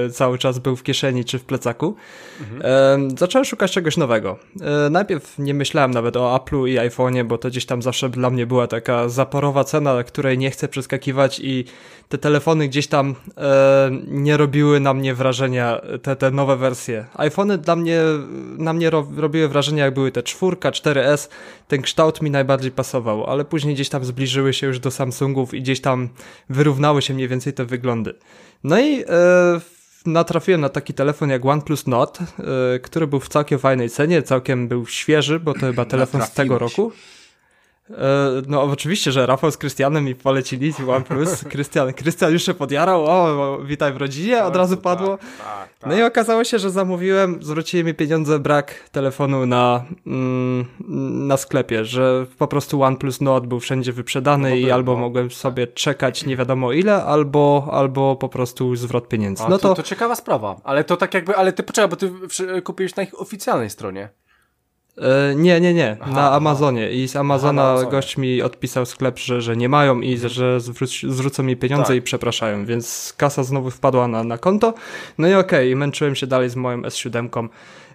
e, 0.05 0.09
cały 0.09 0.37
czas 0.37 0.59
był 0.59 0.75
w 0.75 0.83
kieszeni 0.83 1.25
czy 1.25 1.39
w 1.39 1.45
plecaku. 1.45 1.95
Mhm. 2.41 3.17
zacząłem 3.17 3.45
szukać 3.45 3.71
czegoś 3.71 3.97
nowego. 3.97 4.39
najpierw 4.91 5.39
nie 5.39 5.53
myślałem 5.53 5.91
nawet 5.91 6.17
o 6.17 6.35
Apple'u 6.35 6.69
i 6.69 6.89
iPhone'ie, 6.89 7.23
bo 7.23 7.37
to 7.37 7.49
gdzieś 7.49 7.65
tam 7.65 7.81
zawsze 7.81 8.09
dla 8.09 8.29
mnie 8.29 8.45
była 8.45 8.67
taka 8.67 9.09
zaporowa 9.09 9.63
cena, 9.63 10.03
której 10.03 10.37
nie 10.37 10.51
chcę 10.51 10.67
przeskakiwać 10.67 11.39
i 11.39 11.65
te 12.10 12.18
telefony 12.18 12.68
gdzieś 12.68 12.88
tam 12.88 13.16
nie 14.08 14.38
robiły 14.38 14.80
na 14.80 14.93
mnie 14.93 15.14
wrażenia, 15.14 15.82
te, 16.01 16.16
te 16.16 16.32
nowe 16.32 16.58
wersje. 16.58 17.06
iPhony 17.16 17.58
dla 17.58 17.76
mnie, 17.76 18.01
na 18.58 18.74
mnie 18.74 18.89
robiły 18.89 19.36
robiły 19.36 19.47
wrażenie, 19.47 19.82
jak 19.82 19.93
były 19.93 20.12
te 20.12 20.24
czwórka, 20.24 20.72
4S, 20.72 21.30
ten 21.68 21.82
kształt 21.82 22.22
mi 22.22 22.32
najbardziej 22.32 22.72
pasował, 22.72 23.26
ale 23.26 23.45
później 23.45 23.76
gdzieś 23.76 23.89
tam 23.89 24.06
zbliżyły 24.06 24.53
się 24.53 24.68
już 24.68 24.80
do 24.80 24.91
Samsungów 24.91 25.53
i 25.53 25.62
gdzieś 25.62 25.82
tam 25.82 26.10
wyrównały 26.49 27.01
się 27.01 27.14
mniej 27.14 27.28
więcej 27.28 27.53
te 27.53 27.66
wyglądy. 27.66 28.14
No 28.64 28.80
i 28.80 29.01
e, 29.01 29.06
natrafiłem 30.06 30.62
na 30.62 30.70
taki 30.70 30.93
telefon 30.93 31.30
jak 31.30 31.45
OnePlus 31.45 31.88
Nord, 31.88 32.20
e, 32.22 32.80
który 32.80 33.08
był 33.08 33.20
w 33.20 33.30
całkiem 33.30 33.60
fajnej 33.60 33.89
cenie, 33.89 34.24
całkiem 34.24 34.68
był 34.68 34.86
świeży, 34.86 35.39
bo 35.39 35.53
to 35.53 35.60
chyba 35.60 35.86
telefon 35.86 36.22
z 36.22 36.34
tego 36.34 36.60
roku. 36.60 36.91
E, 37.89 38.41
no 38.47 38.63
oczywiście, 38.63 39.11
że 39.11 39.25
Rafał 39.25 39.51
z 39.51 39.57
Krystianem 39.57 40.05
mi 40.05 40.15
polecili 40.15 40.73
OnePlus. 40.88 41.43
Krystian, 41.51 41.93
Krystian 41.93 42.33
już 42.33 42.43
się 42.43 42.53
podjarał, 42.53 43.05
o, 43.05 43.57
witaj 43.65 43.93
w 43.93 43.97
rodzinie, 43.97 44.43
od 44.43 44.55
razu 44.55 44.77
padło. 44.77 45.17
Tak, 45.17 45.27
tak, 45.38 45.69
tak. 45.79 45.89
No 45.89 45.97
i 45.97 46.03
okazało 46.03 46.43
się, 46.43 46.59
że 46.59 46.69
zamówiłem, 46.69 47.43
zwrócili 47.43 47.83
mi 47.83 47.93
pieniądze, 47.93 48.39
brak 48.39 48.89
telefonu 48.91 49.45
na, 49.45 49.86
mm, 50.07 50.65
na 51.27 51.38
sklepie, 51.38 51.86
że 51.86 52.25
po 52.38 52.47
prostu 52.47 52.83
OnePlus 52.83 53.21
Nord 53.21 53.45
był 53.45 53.59
wszędzie 53.59 53.93
wyprzedany 53.93 54.49
no 54.49 54.55
i 54.55 54.71
albo 54.71 54.93
no. 54.93 54.99
mogłem 54.99 55.31
sobie 55.31 55.67
czekać 55.67 56.25
nie 56.25 56.38
wiadomo 56.38 56.71
ile, 56.71 57.03
albo, 57.03 57.69
albo 57.71 58.15
po 58.15 58.29
prostu 58.29 58.75
zwrot 58.75 59.07
pieniędzy. 59.07 59.43
A, 59.43 59.49
no 59.49 59.57
to, 59.57 59.69
to, 59.69 59.75
to 59.75 59.83
ciekawa 59.83 60.15
sprawa, 60.15 60.55
ale 60.63 60.83
to 60.83 60.97
tak 60.97 61.13
jakby, 61.13 61.36
ale 61.36 61.53
ty 61.53 61.63
poczekaj, 61.63 61.89
bo 61.89 61.95
ty 61.95 62.11
kupiłeś 62.61 62.95
na 62.95 63.03
ich 63.03 63.21
oficjalnej 63.21 63.69
stronie. 63.69 64.09
E, 64.97 65.35
nie, 65.35 65.61
nie, 65.61 65.73
nie, 65.73 65.97
aha, 66.01 66.11
na 66.11 66.31
Amazonie. 66.31 66.91
I 66.91 67.07
z 67.07 67.15
Amazona 67.15 67.73
aha, 67.73 67.89
gość 67.91 68.17
mi 68.17 68.41
odpisał 68.41 68.85
sklep, 68.85 69.19
że, 69.19 69.41
że 69.41 69.57
nie 69.57 69.69
mają 69.69 70.01
i 70.01 70.17
że 70.17 70.59
zwróc, 70.59 70.91
zwrócą 71.07 71.43
mi 71.43 71.57
pieniądze 71.57 71.87
tak. 71.87 71.95
i 71.95 72.01
przepraszają, 72.01 72.65
więc 72.65 73.13
kasa 73.17 73.43
znowu 73.43 73.71
wpadła 73.71 74.07
na, 74.07 74.23
na 74.23 74.37
konto. 74.37 74.73
No 75.17 75.27
i 75.27 75.33
okej, 75.33 75.69
okay, 75.69 75.75
męczyłem 75.75 76.15
się 76.15 76.27
dalej 76.27 76.49
z 76.49 76.55
moją 76.55 76.81
S7, 76.81 77.49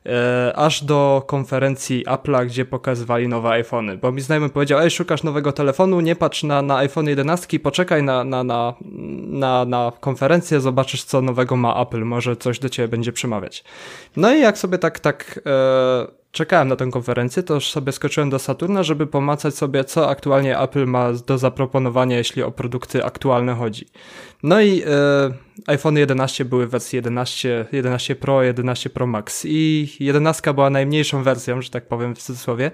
e, 0.06 0.52
aż 0.56 0.84
do 0.84 1.22
konferencji 1.26 2.04
Apple'a, 2.06 2.46
gdzie 2.46 2.64
pokazywali 2.64 3.28
nowe 3.28 3.50
iPhony, 3.50 3.96
bo 3.96 4.12
mi 4.12 4.20
znajomy 4.20 4.48
powiedział, 4.48 4.80
ej, 4.80 4.90
szukasz 4.90 5.22
nowego 5.22 5.52
telefonu, 5.52 6.00
nie 6.00 6.16
patrz 6.16 6.42
na, 6.42 6.62
na 6.62 6.76
iPhone 6.76 7.06
11, 7.06 7.60
poczekaj 7.60 8.02
na, 8.02 8.24
na, 8.24 8.44
na, 8.44 8.74
na, 9.26 9.64
na 9.64 9.92
konferencję, 10.00 10.60
zobaczysz 10.60 11.04
co 11.04 11.20
nowego 11.20 11.56
ma 11.56 11.82
Apple, 11.82 12.04
może 12.04 12.36
coś 12.36 12.58
do 12.58 12.68
ciebie 12.68 12.88
będzie 12.88 13.12
przemawiać. 13.12 13.64
No 14.16 14.34
i 14.34 14.40
jak 14.40 14.58
sobie 14.58 14.78
tak, 14.78 15.00
tak... 15.00 15.40
E, 15.46 16.19
czekałem 16.32 16.68
na 16.68 16.76
tę 16.76 16.90
konferencję, 16.90 17.42
to 17.42 17.54
już 17.54 17.70
sobie 17.70 17.92
skoczyłem 17.92 18.30
do 18.30 18.38
Saturna, 18.38 18.82
żeby 18.82 19.06
pomacać 19.06 19.54
sobie, 19.54 19.84
co 19.84 20.08
aktualnie 20.08 20.58
Apple 20.58 20.86
ma 20.86 21.12
do 21.12 21.38
zaproponowania, 21.38 22.18
jeśli 22.18 22.42
o 22.42 22.50
produkty 22.50 23.04
aktualne 23.04 23.54
chodzi. 23.54 23.86
No 24.42 24.60
i 24.60 24.82
e, 24.82 24.86
iPhone 25.66 25.96
11 25.96 26.44
były 26.44 26.66
w 26.66 26.70
wersji 26.70 26.96
11, 26.96 27.66
11 27.72 28.16
Pro, 28.16 28.42
11 28.42 28.90
Pro 28.90 29.06
Max 29.06 29.44
i 29.48 29.88
11 30.00 30.54
była 30.54 30.70
najmniejszą 30.70 31.22
wersją, 31.22 31.62
że 31.62 31.70
tak 31.70 31.88
powiem 31.88 32.14
w 32.14 32.18
cudzysłowie 32.18 32.70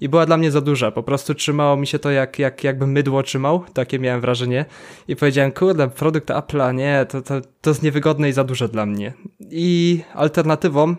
i 0.00 0.08
była 0.08 0.26
dla 0.26 0.36
mnie 0.36 0.50
za 0.50 0.60
duża, 0.60 0.90
po 0.90 1.02
prostu 1.02 1.34
trzymało 1.34 1.76
mi 1.76 1.86
się 1.86 1.98
to 1.98 2.10
jak, 2.10 2.38
jak 2.38 2.64
jakby 2.64 2.86
mydło 2.86 3.22
trzymał, 3.22 3.64
takie 3.72 3.98
miałem 3.98 4.20
wrażenie 4.20 4.64
i 5.08 5.16
powiedziałem, 5.16 5.52
kurde, 5.52 5.88
produkt 5.88 6.28
Apple'a, 6.28 6.74
nie, 6.74 7.06
to, 7.08 7.22
to, 7.22 7.40
to 7.60 7.70
jest 7.70 7.82
niewygodne 7.82 8.28
i 8.28 8.32
za 8.32 8.44
duże 8.44 8.68
dla 8.68 8.86
mnie. 8.86 9.12
I 9.50 10.00
alternatywą 10.14 10.96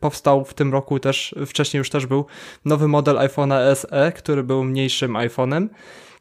powstał 0.00 0.44
w 0.44 0.54
tym 0.54 0.72
roku 0.72 0.98
też, 0.98 1.34
wcześniej 1.46 1.78
już 1.78 1.90
też 1.90 2.06
był 2.06 2.26
nowy 2.64 2.88
model 2.88 3.16
iPhone'a 3.16 3.74
SE, 3.74 4.12
który 4.12 4.42
był 4.42 4.64
mniejszym 4.64 5.12
iPhone'em, 5.12 5.68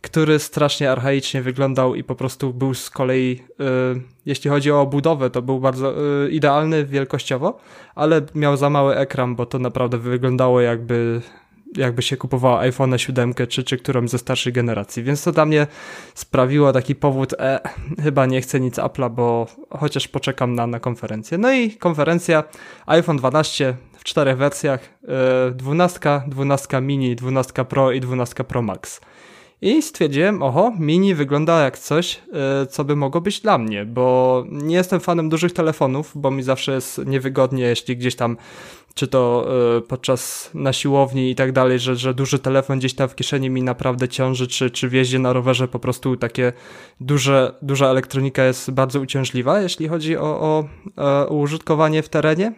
który 0.05 0.39
strasznie 0.39 0.91
archaicznie 0.91 1.41
wyglądał 1.41 1.95
i 1.95 2.03
po 2.03 2.15
prostu 2.15 2.53
był 2.53 2.73
z 2.73 2.89
kolei, 2.89 3.43
y, 3.49 4.01
jeśli 4.25 4.49
chodzi 4.49 4.71
o 4.71 4.85
budowę, 4.85 5.29
to 5.29 5.41
był 5.41 5.59
bardzo 5.59 5.93
y, 6.25 6.31
idealny 6.31 6.85
wielkościowo, 6.85 7.59
ale 7.95 8.21
miał 8.35 8.57
za 8.57 8.69
mały 8.69 8.95
ekran, 8.95 9.35
bo 9.35 9.45
to 9.45 9.59
naprawdę 9.59 9.97
wyglądało 9.97 10.61
jakby 10.61 11.21
jakby 11.77 12.01
się 12.01 12.17
kupowała 12.17 12.59
iPhone 12.59 12.97
7 12.97 13.33
czy, 13.49 13.63
czy 13.63 13.77
którąś 13.77 14.09
ze 14.09 14.17
starszej 14.17 14.53
generacji. 14.53 15.03
Więc 15.03 15.23
to 15.23 15.31
dla 15.31 15.45
mnie 15.45 15.67
sprawiło 16.15 16.73
taki 16.73 16.95
powód, 16.95 17.33
e, 17.39 17.59
chyba 18.03 18.25
nie 18.25 18.41
chcę 18.41 18.59
nic 18.59 18.75
Apple'a, 18.75 19.09
bo 19.11 19.47
chociaż 19.69 20.07
poczekam 20.07 20.55
na, 20.55 20.67
na 20.67 20.79
konferencję. 20.79 21.37
No 21.37 21.53
i 21.53 21.71
konferencja 21.71 22.43
iPhone 22.85 23.17
12 23.17 23.75
w 23.97 24.03
czterech 24.03 24.37
wersjach, 24.37 24.79
e, 25.47 25.51
12, 25.51 26.21
12 26.27 26.81
mini, 26.81 27.15
12 27.15 27.65
Pro 27.65 27.91
i 27.91 27.99
12 27.99 28.43
Pro 28.43 28.61
Max. 28.61 29.01
I 29.65 29.81
stwierdziłem, 29.81 30.43
oho, 30.43 30.73
mini 30.79 31.15
wygląda 31.15 31.63
jak 31.63 31.79
coś, 31.79 32.21
e, 32.33 32.65
co 32.65 32.83
by 32.83 32.95
mogło 32.95 33.21
być 33.21 33.39
dla 33.39 33.57
mnie, 33.57 33.85
bo 33.85 34.43
nie 34.49 34.75
jestem 34.75 34.99
fanem 34.99 35.29
dużych 35.29 35.53
telefonów, 35.53 36.11
bo 36.15 36.31
mi 36.31 36.43
zawsze 36.43 36.71
jest 36.73 37.05
niewygodnie, 37.05 37.63
jeśli 37.63 37.97
gdzieś 37.97 38.15
tam 38.15 38.37
czy 38.93 39.07
to 39.07 39.47
y, 39.77 39.81
podczas 39.81 40.49
na 40.53 40.73
siłowni 40.73 41.31
i 41.31 41.35
tak 41.35 41.51
dalej, 41.51 41.79
że, 41.79 41.95
że 41.95 42.13
duży 42.13 42.39
telefon 42.39 42.79
gdzieś 42.79 42.93
tam 42.93 43.09
w 43.09 43.15
kieszeni 43.15 43.49
mi 43.49 43.63
naprawdę 43.63 44.07
ciąży, 44.07 44.47
czy, 44.47 44.69
czy 44.69 44.89
w 44.89 45.19
na 45.19 45.33
rowerze 45.33 45.67
po 45.67 45.79
prostu 45.79 46.15
takie 46.15 46.53
duże, 46.99 47.55
duża 47.61 47.87
elektronika 47.87 48.43
jest 48.43 48.71
bardzo 48.71 48.99
uciążliwa, 48.99 49.61
jeśli 49.61 49.87
chodzi 49.87 50.17
o, 50.17 50.23
o, 50.41 50.63
o 51.29 51.35
użytkowanie 51.35 52.03
w 52.03 52.09
terenie, 52.09 52.53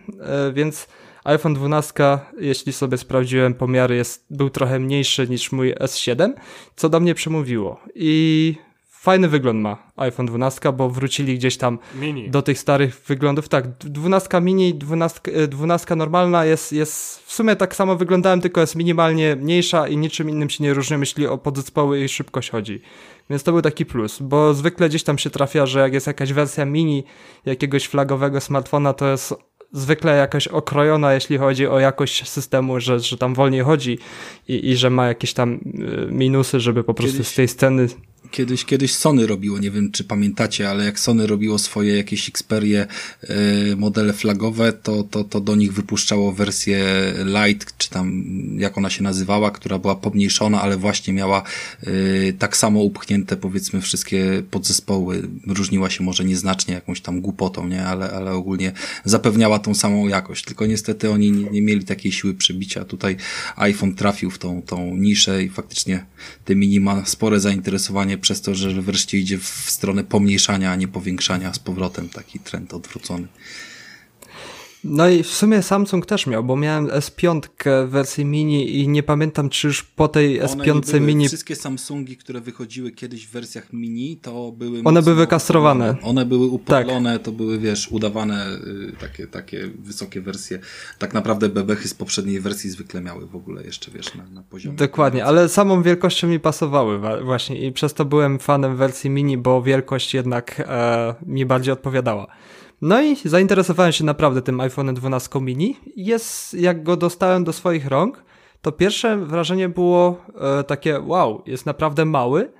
więc 0.53 0.88
iPhone 1.28 1.54
12, 1.54 1.94
jeśli 2.40 2.74
sobie 2.74 2.98
sprawdziłem 2.98 3.54
pomiary, 3.54 3.96
jest, 3.96 4.26
był 4.30 4.50
trochę 4.50 4.80
mniejszy 4.80 5.28
niż 5.30 5.52
mój 5.52 5.74
S7, 5.76 6.34
co 6.76 6.90
do 6.90 7.00
mnie 7.00 7.16
przemówiło. 7.16 7.80
I 7.96 8.56
fajny 8.90 9.28
wygląd 9.28 9.62
ma 9.62 9.78
iPhone 9.96 10.26
12, 10.26 10.74
bo 10.74 10.90
wrócili 10.90 11.38
gdzieś 11.38 11.58
tam 11.58 11.80
mini. 12.00 12.30
do 12.30 12.42
tych 12.42 12.60
starych 12.60 13.02
wyglądów. 13.08 13.50
Tak, 13.50 13.78
12 13.78 14.42
mini, 14.42 14.76
12, 14.76 15.48
12 15.48 15.96
normalna 15.96 16.46
jest, 16.46 16.74
jest 16.74 17.20
w 17.20 17.34
sumie 17.34 17.56
tak 17.56 17.76
samo 17.76 17.96
wyglądałem, 17.96 18.42
tylko 18.42 18.62
jest 18.62 18.76
minimalnie 18.76 19.36
mniejsza 19.36 19.88
i 19.88 19.98
niczym 19.98 20.30
innym 20.30 20.50
się 20.50 20.64
nie 20.64 20.74
różni, 20.74 21.00
jeśli 21.00 21.28
o 21.28 21.38
podzespoły 21.38 22.04
i 22.04 22.10
szybkość 22.10 22.50
chodzi. 22.50 22.82
Więc 23.30 23.44
to 23.44 23.52
był 23.52 23.62
taki 23.62 23.86
plus, 23.86 24.20
bo 24.22 24.54
zwykle 24.54 24.90
gdzieś 24.90 25.04
tam 25.04 25.18
się 25.18 25.30
trafia, 25.30 25.66
że 25.66 25.80
jak 25.80 25.94
jest 25.94 26.08
jakaś 26.08 26.34
wersja 26.34 26.66
mini 26.66 27.04
jakiegoś 27.46 27.88
flagowego 27.88 28.42
smartfona, 28.42 28.94
to 28.94 29.08
jest 29.08 29.34
zwykle 29.72 30.18
jakaś 30.18 30.47
okrojona, 30.47 31.13
jeśli 31.13 31.38
chodzi 31.38 31.68
o 31.68 31.80
jakość 31.80 32.30
systemu, 32.30 32.80
że, 32.80 32.99
że 32.99 33.18
tam 33.18 33.34
wolniej 33.34 33.61
chodzi 33.61 33.99
i, 34.47 34.70
i 34.70 34.76
że 34.76 34.89
ma 34.89 35.07
jakieś 35.07 35.34
tam 35.34 35.53
y, 35.53 35.59
minusy, 36.11 36.59
żeby 36.59 36.84
po 36.84 36.93
prostu 36.93 37.18
Kiedyś... 37.18 37.28
z 37.28 37.36
tej 37.36 37.47
sceny 37.47 37.88
Kiedyś, 38.32 38.66
kiedyś 38.66 38.96
Sony 38.96 39.28
robiło, 39.28 39.60
nie 39.60 39.72
wiem 39.72 39.92
czy 39.92 40.04
pamiętacie, 40.04 40.70
ale 40.70 40.86
jak 40.86 41.00
Sony 41.00 41.28
robiło 41.28 41.60
swoje 41.60 41.98
jakieś 41.98 42.30
Xperie 42.30 42.88
y, 43.24 43.76
modele 43.76 44.14
flagowe, 44.14 44.74
to, 44.74 45.04
to, 45.04 45.24
to 45.24 45.42
do 45.42 45.56
nich 45.56 45.74
wypuszczało 45.74 46.32
wersję 46.32 46.86
Light, 47.26 47.78
czy 47.78 47.90
tam 47.90 48.24
jak 48.58 48.78
ona 48.78 48.90
się 48.90 49.04
nazywała, 49.04 49.52
która 49.52 49.80
była 49.80 49.95
pomniejszona, 49.95 50.62
ale 50.62 50.78
właśnie 50.78 51.14
miała 51.14 51.44
y, 51.88 52.36
tak 52.40 52.58
samo 52.58 52.80
upchnięte 52.80 53.38
powiedzmy 53.38 53.82
wszystkie 53.82 54.44
podzespoły. 54.52 55.28
Różniła 55.48 55.90
się 55.90 56.04
może 56.04 56.26
nieznacznie 56.26 56.74
jakąś 56.74 57.02
tam 57.02 57.22
głupotą, 57.22 57.68
nie? 57.68 57.86
Ale, 57.86 58.12
ale 58.12 58.32
ogólnie 58.32 58.72
zapewniała 59.06 59.60
tą 59.60 59.76
samą 59.76 60.08
jakość. 60.08 60.45
Tylko 60.45 60.66
niestety 60.66 61.12
oni 61.12 61.32
nie, 61.32 61.49
nie 61.49 61.62
mieli 61.62 61.86
takiej 61.86 62.12
siły 62.12 62.34
przebicia. 62.34 62.86
Tutaj 62.86 63.18
iPhone 63.56 63.95
trafił 63.95 64.32
w 64.32 64.38
tą, 64.38 64.62
tą 64.62 64.95
niszę 64.95 65.44
i 65.44 65.49
faktycznie 65.49 66.06
te 66.45 66.56
mini 66.56 66.80
ma 66.80 67.06
spore 67.06 67.40
zainteresowanie 67.40 68.16
przez 68.18 68.41
to, 68.41 68.56
że 68.56 68.81
wreszcie 68.81 69.18
idzie 69.18 69.38
w 69.38 69.65
stronę 69.68 70.03
pomniejszania, 70.03 70.72
a 70.72 70.76
nie 70.76 70.88
powiększania 70.88 71.53
z 71.53 71.60
powrotem 71.60 72.10
taki 72.10 72.39
trend 72.39 72.73
odwrócony. 72.73 73.27
No 74.84 75.10
i 75.10 75.24
w 75.24 75.28
sumie 75.28 75.64
Samsung 75.64 76.06
też 76.06 76.28
miał, 76.28 76.44
bo 76.44 76.56
miałem 76.56 76.88
S5 76.88 77.41
w 77.88 77.90
wersji 77.90 78.26
mini 78.26 78.80
i 78.80 78.88
nie 78.88 79.04
pamiętam, 79.04 79.49
czy 79.49 79.68
już 79.68 79.84
po 79.84 80.08
tej 80.08 80.41
S5 80.41 80.86
były, 80.86 80.99
mini. 80.99 81.28
Wszystkie 81.28 81.56
Samsungi, 81.56 82.18
które 82.18 82.41
wychodziły 82.41 82.91
kiedyś 82.91 83.28
w 83.28 83.32
wersjach 83.32 83.74
mini, 83.74 84.18
to 84.18 84.52
były. 84.52 84.82
One 84.84 85.02
były 85.02 85.16
wykastrowane. 85.16 85.95
One 86.02 86.26
były 86.26 86.48
upalone, 86.48 87.14
tak. 87.14 87.22
to 87.22 87.32
były, 87.32 87.60
wiesz, 87.60 87.88
udawane 87.91 88.48
y, 88.56 88.95
takie, 88.99 89.28
takie 89.28 89.68
wysokie 89.80 90.22
wersje. 90.22 90.60
Tak 90.99 91.14
naprawdę 91.14 91.49
bebechy 91.49 91.88
z 91.88 91.94
poprzedniej 91.94 92.40
wersji 92.40 92.70
zwykle 92.70 93.02
miały 93.02 93.28
w 93.28 93.36
ogóle 93.36 93.64
jeszcze, 93.64 93.91
wiesz, 93.91 94.16
na, 94.16 94.24
na 94.30 94.44
poziomie. 94.44 94.78
Dokładnie, 94.78 95.26
ale 95.26 95.49
samą 95.49 95.82
wielkością 95.82 96.28
mi 96.28 96.40
pasowały 96.40 96.99
właśnie 97.24 97.68
i 97.68 97.72
przez 97.72 97.94
to 97.94 98.06
byłem 98.06 98.40
fanem 98.40 98.76
wersji 98.76 99.10
mini, 99.10 99.38
bo 99.38 99.62
wielkość 99.62 100.14
jednak 100.14 100.64
e, 100.68 101.16
mi 101.26 101.45
bardziej 101.45 101.74
odpowiadała. 101.74 102.28
No 102.82 103.02
i 103.02 103.16
zainteresowałem 103.26 103.91
się 103.91 104.04
naprawdę 104.04 104.41
tym 104.41 104.60
iPhone 104.60 104.94
12 104.94 105.41
mini. 105.41 105.78
Jest, 105.95 106.54
jak 106.54 106.84
go 106.84 106.98
dostałem 106.98 107.44
do 107.44 107.54
swoich 107.54 107.88
rąk, 107.88 108.24
to 108.62 108.72
pierwsze 108.72 109.18
wrażenie 109.18 109.70
było 109.70 110.18
e, 110.60 110.64
takie 110.64 110.99
wow, 110.99 111.44
jest 111.45 111.66
naprawdę 111.66 112.06
mały, 112.06 112.52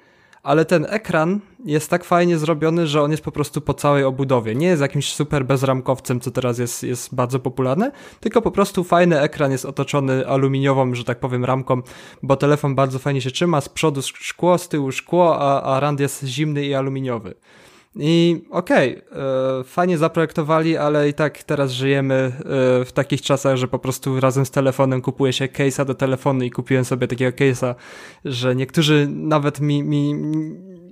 ale 0.44 0.66
ten 0.66 0.86
ekran 0.90 1.40
jest 1.66 1.90
tak 1.90 2.04
fajnie 2.04 2.38
zrobiony, 2.38 2.88
że 2.88 3.02
on 3.02 3.12
jest 3.12 3.24
po 3.24 3.32
prostu 3.32 3.62
po 3.62 3.74
całej 3.74 4.04
obudowie. 4.04 4.56
Nie 4.56 4.68
jest 4.68 4.82
jakimś 4.82 5.14
super 5.14 5.46
bezramkowcem, 5.46 6.20
co 6.20 6.32
teraz 6.32 6.60
jest, 6.60 6.84
jest 6.84 7.16
bardzo 7.16 7.40
popularne, 7.40 7.92
tylko 8.20 8.42
po 8.42 8.52
prostu 8.52 8.84
fajny 8.84 9.20
ekran 9.20 9.52
jest 9.52 9.66
otoczony 9.66 10.28
aluminiową, 10.28 10.96
że 10.96 11.04
tak 11.04 11.20
powiem, 11.20 11.46
ramką, 11.46 11.82
bo 12.24 12.36
telefon 12.36 12.76
bardzo 12.76 13.00
fajnie 13.00 13.22
się 13.22 13.32
trzyma, 13.32 13.62
z 13.62 13.70
przodu 13.70 14.02
szkło, 14.02 14.58
z 14.58 14.70
tyłu 14.70 14.92
szkło, 14.92 15.40
a, 15.40 15.62
a 15.62 15.80
rand 15.80 16.00
jest 16.00 16.24
zimny 16.24 16.66
i 16.66 16.74
aluminiowy. 16.74 17.34
I 18.00 18.46
okej, 18.50 19.02
okay, 19.02 19.22
e, 19.60 19.64
fajnie 19.64 19.98
zaprojektowali, 19.98 20.78
ale 20.78 21.10
i 21.10 21.14
tak 21.14 21.44
teraz 21.44 21.72
żyjemy 21.72 22.16
e, 22.16 22.32
w 22.86 22.92
takich 22.94 23.22
czasach, 23.22 23.58
że 23.58 23.68
po 23.68 23.80
prostu 23.80 24.20
razem 24.20 24.46
z 24.46 24.52
telefonem 24.52 25.02
kupuje 25.02 25.34
się 25.34 25.46
case'a 25.46 25.86
do 25.86 25.94
telefonu 25.94 26.44
i 26.44 26.52
kupiłem 26.52 26.86
sobie 26.86 27.08
takiego 27.08 27.38
case'a, 27.38 27.76
że 28.26 28.56
niektórzy 28.56 29.08
nawet 29.10 29.60
mi, 29.60 29.84
mi 29.84 30.16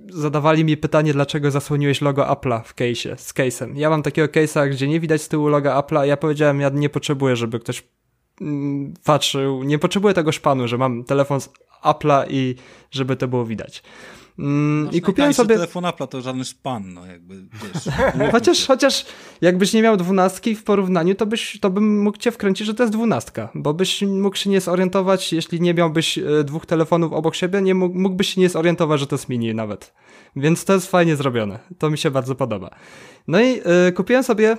zadawali 0.08 0.64
mi 0.64 0.76
pytanie, 0.76 1.12
dlaczego 1.12 1.50
zasłoniłeś 1.50 2.00
logo 2.00 2.22
Apple'a 2.22 2.62
w 2.62 2.74
case'ie, 2.74 3.16
z 3.16 3.34
case'em. 3.34 3.76
Ja 3.76 3.90
mam 3.90 4.02
takiego 4.02 4.28
case'a, 4.28 4.70
gdzie 4.70 4.88
nie 4.88 5.00
widać 5.00 5.22
z 5.22 5.28
tyłu 5.28 5.48
loga 5.48 5.80
Apple'a, 5.80 6.02
ja 6.02 6.16
powiedziałem, 6.16 6.60
ja 6.60 6.68
nie 6.68 6.88
potrzebuję, 6.88 7.36
żeby 7.36 7.60
ktoś 7.60 7.82
mm, 8.40 8.94
patrzył, 9.04 9.62
nie 9.62 9.78
potrzebuję 9.78 10.14
tego 10.14 10.32
szpanu, 10.32 10.68
że 10.68 10.78
mam 10.78 11.04
telefon 11.04 11.40
z 11.40 11.50
Apple'a 11.84 12.24
i 12.30 12.54
żeby 12.90 13.16
to 13.16 13.28
było 13.28 13.44
widać. 13.44 13.82
Mm, 14.38 14.92
I 14.92 15.00
kupiłem 15.00 15.34
sobie. 15.34 15.54
telefon 15.54 15.84
Apple 15.84 16.08
to 16.08 16.20
żaden 16.20 16.44
szpan, 16.44 16.94
no 16.94 17.06
jakby 17.06 17.34
wiesz. 17.34 17.94
chociaż, 18.32 18.66
chociaż 18.66 19.06
jakbyś 19.40 19.72
nie 19.72 19.82
miał 19.82 19.96
dwunastki 19.96 20.54
w 20.54 20.64
porównaniu, 20.64 21.14
to, 21.14 21.26
byś, 21.26 21.60
to 21.60 21.70
bym 21.70 22.02
mógł 22.02 22.18
cię 22.18 22.30
wkręcić, 22.30 22.66
że 22.66 22.74
to 22.74 22.82
jest 22.82 22.92
dwunastka, 22.92 23.48
bo 23.54 23.74
byś 23.74 24.02
mógł 24.02 24.36
się 24.36 24.50
nie 24.50 24.60
zorientować, 24.60 25.32
jeśli 25.32 25.60
nie 25.60 25.74
miałbyś 25.74 26.18
e, 26.18 26.44
dwóch 26.44 26.66
telefonów 26.66 27.12
obok 27.12 27.34
siebie, 27.34 27.62
nie 27.62 27.74
mógł, 27.74 27.98
mógłbyś 27.98 28.34
się 28.34 28.40
nie 28.40 28.48
zorientować, 28.48 29.00
że 29.00 29.06
to 29.06 29.16
jest 29.16 29.28
mini 29.28 29.54
nawet. 29.54 29.92
Więc 30.36 30.64
to 30.64 30.72
jest 30.72 30.90
fajnie 30.90 31.16
zrobione. 31.16 31.58
To 31.78 31.90
mi 31.90 31.98
się 31.98 32.10
bardzo 32.10 32.34
podoba. 32.34 32.70
No 33.28 33.40
i 33.40 33.60
y, 33.88 33.92
kupiłem 33.92 34.22
sobie, 34.22 34.56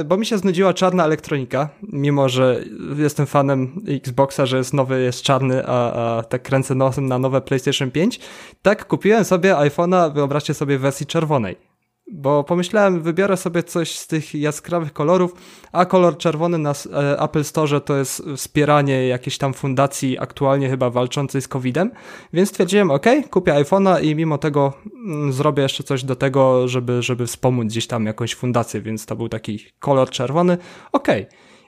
y, 0.00 0.04
bo 0.04 0.16
mi 0.16 0.26
się 0.26 0.38
znudziła 0.38 0.74
czarna 0.74 1.04
elektronika, 1.04 1.68
mimo 1.82 2.28
że 2.28 2.64
jestem 2.96 3.26
fanem 3.26 3.84
Xboxa, 3.88 4.46
że 4.46 4.56
jest 4.56 4.74
nowy, 4.74 5.02
jest 5.02 5.22
czarny, 5.22 5.66
a, 5.66 6.18
a 6.18 6.22
tak 6.22 6.42
kręcę 6.42 6.74
nosem 6.74 7.06
na 7.06 7.18
nowe 7.18 7.40
PlayStation 7.40 7.90
5. 7.90 8.20
Tak, 8.62 8.86
kupiłem 8.86 9.17
sobie 9.24 9.54
iPhone'a, 9.54 10.12
wyobraźcie 10.14 10.54
sobie, 10.54 10.78
w 10.78 10.80
wersji 10.80 11.06
czerwonej 11.06 11.68
bo 12.12 12.44
pomyślałem, 12.44 13.02
wybiorę 13.02 13.36
sobie 13.36 13.62
coś 13.62 13.98
z 13.98 14.06
tych 14.06 14.34
jaskrawych 14.34 14.92
kolorów, 14.92 15.32
a 15.72 15.86
kolor 15.86 16.18
czerwony 16.18 16.58
na 16.58 16.72
e, 16.92 17.20
Apple 17.20 17.44
Store 17.44 17.80
to 17.80 17.96
jest 17.96 18.22
wspieranie 18.36 19.08
jakiejś 19.08 19.38
tam 19.38 19.54
fundacji 19.54 20.18
aktualnie 20.18 20.68
chyba 20.68 20.90
walczącej 20.90 21.42
z 21.42 21.48
COVID-em, 21.48 21.90
więc 22.32 22.48
stwierdziłem, 22.48 22.90
ok, 22.90 23.06
kupię 23.30 23.52
iPhone'a 23.52 24.02
i 24.02 24.14
mimo 24.14 24.38
tego 24.38 24.72
mm, 25.06 25.32
zrobię 25.32 25.62
jeszcze 25.62 25.82
coś 25.82 26.04
do 26.04 26.16
tego, 26.16 26.68
żeby, 26.68 27.02
żeby 27.02 27.26
wspomóc 27.26 27.66
gdzieś 27.66 27.86
tam 27.86 28.06
jakąś 28.06 28.34
fundację, 28.34 28.80
więc 28.80 29.06
to 29.06 29.16
był 29.16 29.28
taki 29.28 29.58
kolor 29.80 30.10
czerwony, 30.10 30.58
ok. 30.92 31.08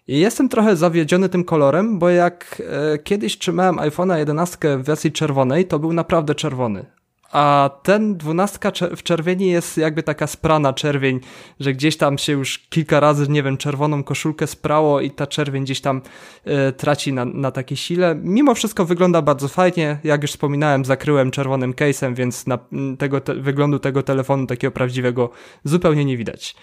I 0.09 0.19
jestem 0.19 0.49
trochę 0.49 0.77
zawiedziony 0.77 1.29
tym 1.29 1.45
kolorem, 1.45 1.99
bo 1.99 2.11
jak 2.11 2.63
e, 2.95 2.99
kiedyś 2.99 3.39
trzymałem 3.39 3.77
iPhone'a 3.77 4.19
11 4.19 4.79
w 4.79 4.83
wersji 4.83 5.13
czerwonej, 5.13 5.67
to 5.67 5.79
był 5.79 5.93
naprawdę 5.93 6.35
czerwony 6.35 7.00
a 7.33 7.71
ten 7.83 8.17
dwunastka 8.17 8.73
w 8.97 9.03
czerwieni 9.03 9.47
jest 9.47 9.79
jakby 9.79 10.03
taka 10.03 10.27
sprana 10.27 10.73
czerwień, 10.73 11.21
że 11.61 11.73
gdzieś 11.73 11.97
tam 11.97 12.19
się 12.19 12.33
już 12.33 12.59
kilka 12.59 13.01
razy, 13.01 13.29
nie 13.29 13.43
wiem, 13.43 13.57
czerwoną 13.57 14.05
koszulkę 14.05 14.47
sprało 14.47 15.01
i 15.01 15.11
ta 15.11 15.27
czerwień 15.27 15.65
gdzieś 15.65 15.81
tam 15.81 16.03
y, 16.47 16.73
traci 16.73 17.13
na, 17.13 17.25
na 17.25 17.51
takiej 17.51 17.77
sile. 17.77 18.15
Mimo 18.23 18.55
wszystko 18.55 18.85
wygląda 18.85 19.23
bardzo 19.23 19.49
fajnie, 19.49 19.99
jak 20.05 20.23
już 20.23 20.31
wspominałem, 20.31 20.85
zakryłem 20.85 21.31
czerwonym 21.31 21.73
case'em, 21.73 22.15
więc 22.15 22.47
na 22.47 22.59
tego 22.99 23.21
te, 23.21 23.35
wyglądu 23.35 23.79
tego 23.79 24.03
telefonu 24.03 24.47
takiego 24.47 24.71
prawdziwego 24.71 25.31
zupełnie 25.65 26.05
nie 26.05 26.17
widać. 26.17 26.57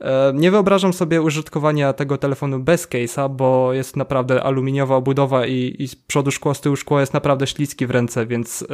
E, 0.00 0.32
nie 0.34 0.50
wyobrażam 0.50 0.92
sobie 0.92 1.22
użytkowania 1.22 1.92
tego 1.92 2.18
telefonu 2.18 2.60
bez 2.60 2.88
case'a, 2.88 3.30
bo 3.30 3.72
jest 3.72 3.96
naprawdę 3.96 4.42
aluminiowa 4.42 4.96
obudowa 4.96 5.46
i, 5.46 5.76
i 5.78 5.88
z 5.88 5.96
przodu 5.96 6.30
szkło, 6.30 6.54
z 6.54 6.60
tyłu 6.60 6.76
szkło 6.76 7.00
jest 7.00 7.14
naprawdę 7.14 7.46
śliskie 7.46 7.86
w 7.86 7.90
ręce, 7.90 8.26
więc 8.26 8.64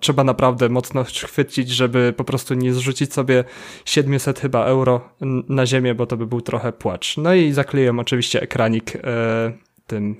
trzeba 0.00 0.24
naprawdę 0.24 0.68
mocno 0.68 1.04
chwycić, 1.04 1.68
żeby 1.68 2.14
po 2.16 2.24
prostu 2.24 2.54
nie 2.54 2.72
zrzucić 2.72 3.14
sobie 3.14 3.44
700 3.84 4.40
chyba 4.40 4.64
euro 4.64 5.00
na 5.48 5.66
ziemię, 5.66 5.94
bo 5.94 6.06
to 6.06 6.16
by 6.16 6.26
był 6.26 6.40
trochę 6.40 6.72
płacz. 6.72 7.16
No 7.16 7.34
i 7.34 7.52
zakleję 7.52 7.96
oczywiście 7.98 8.42
ekranik 8.42 8.96
e, 8.96 9.00
tym 9.86 10.16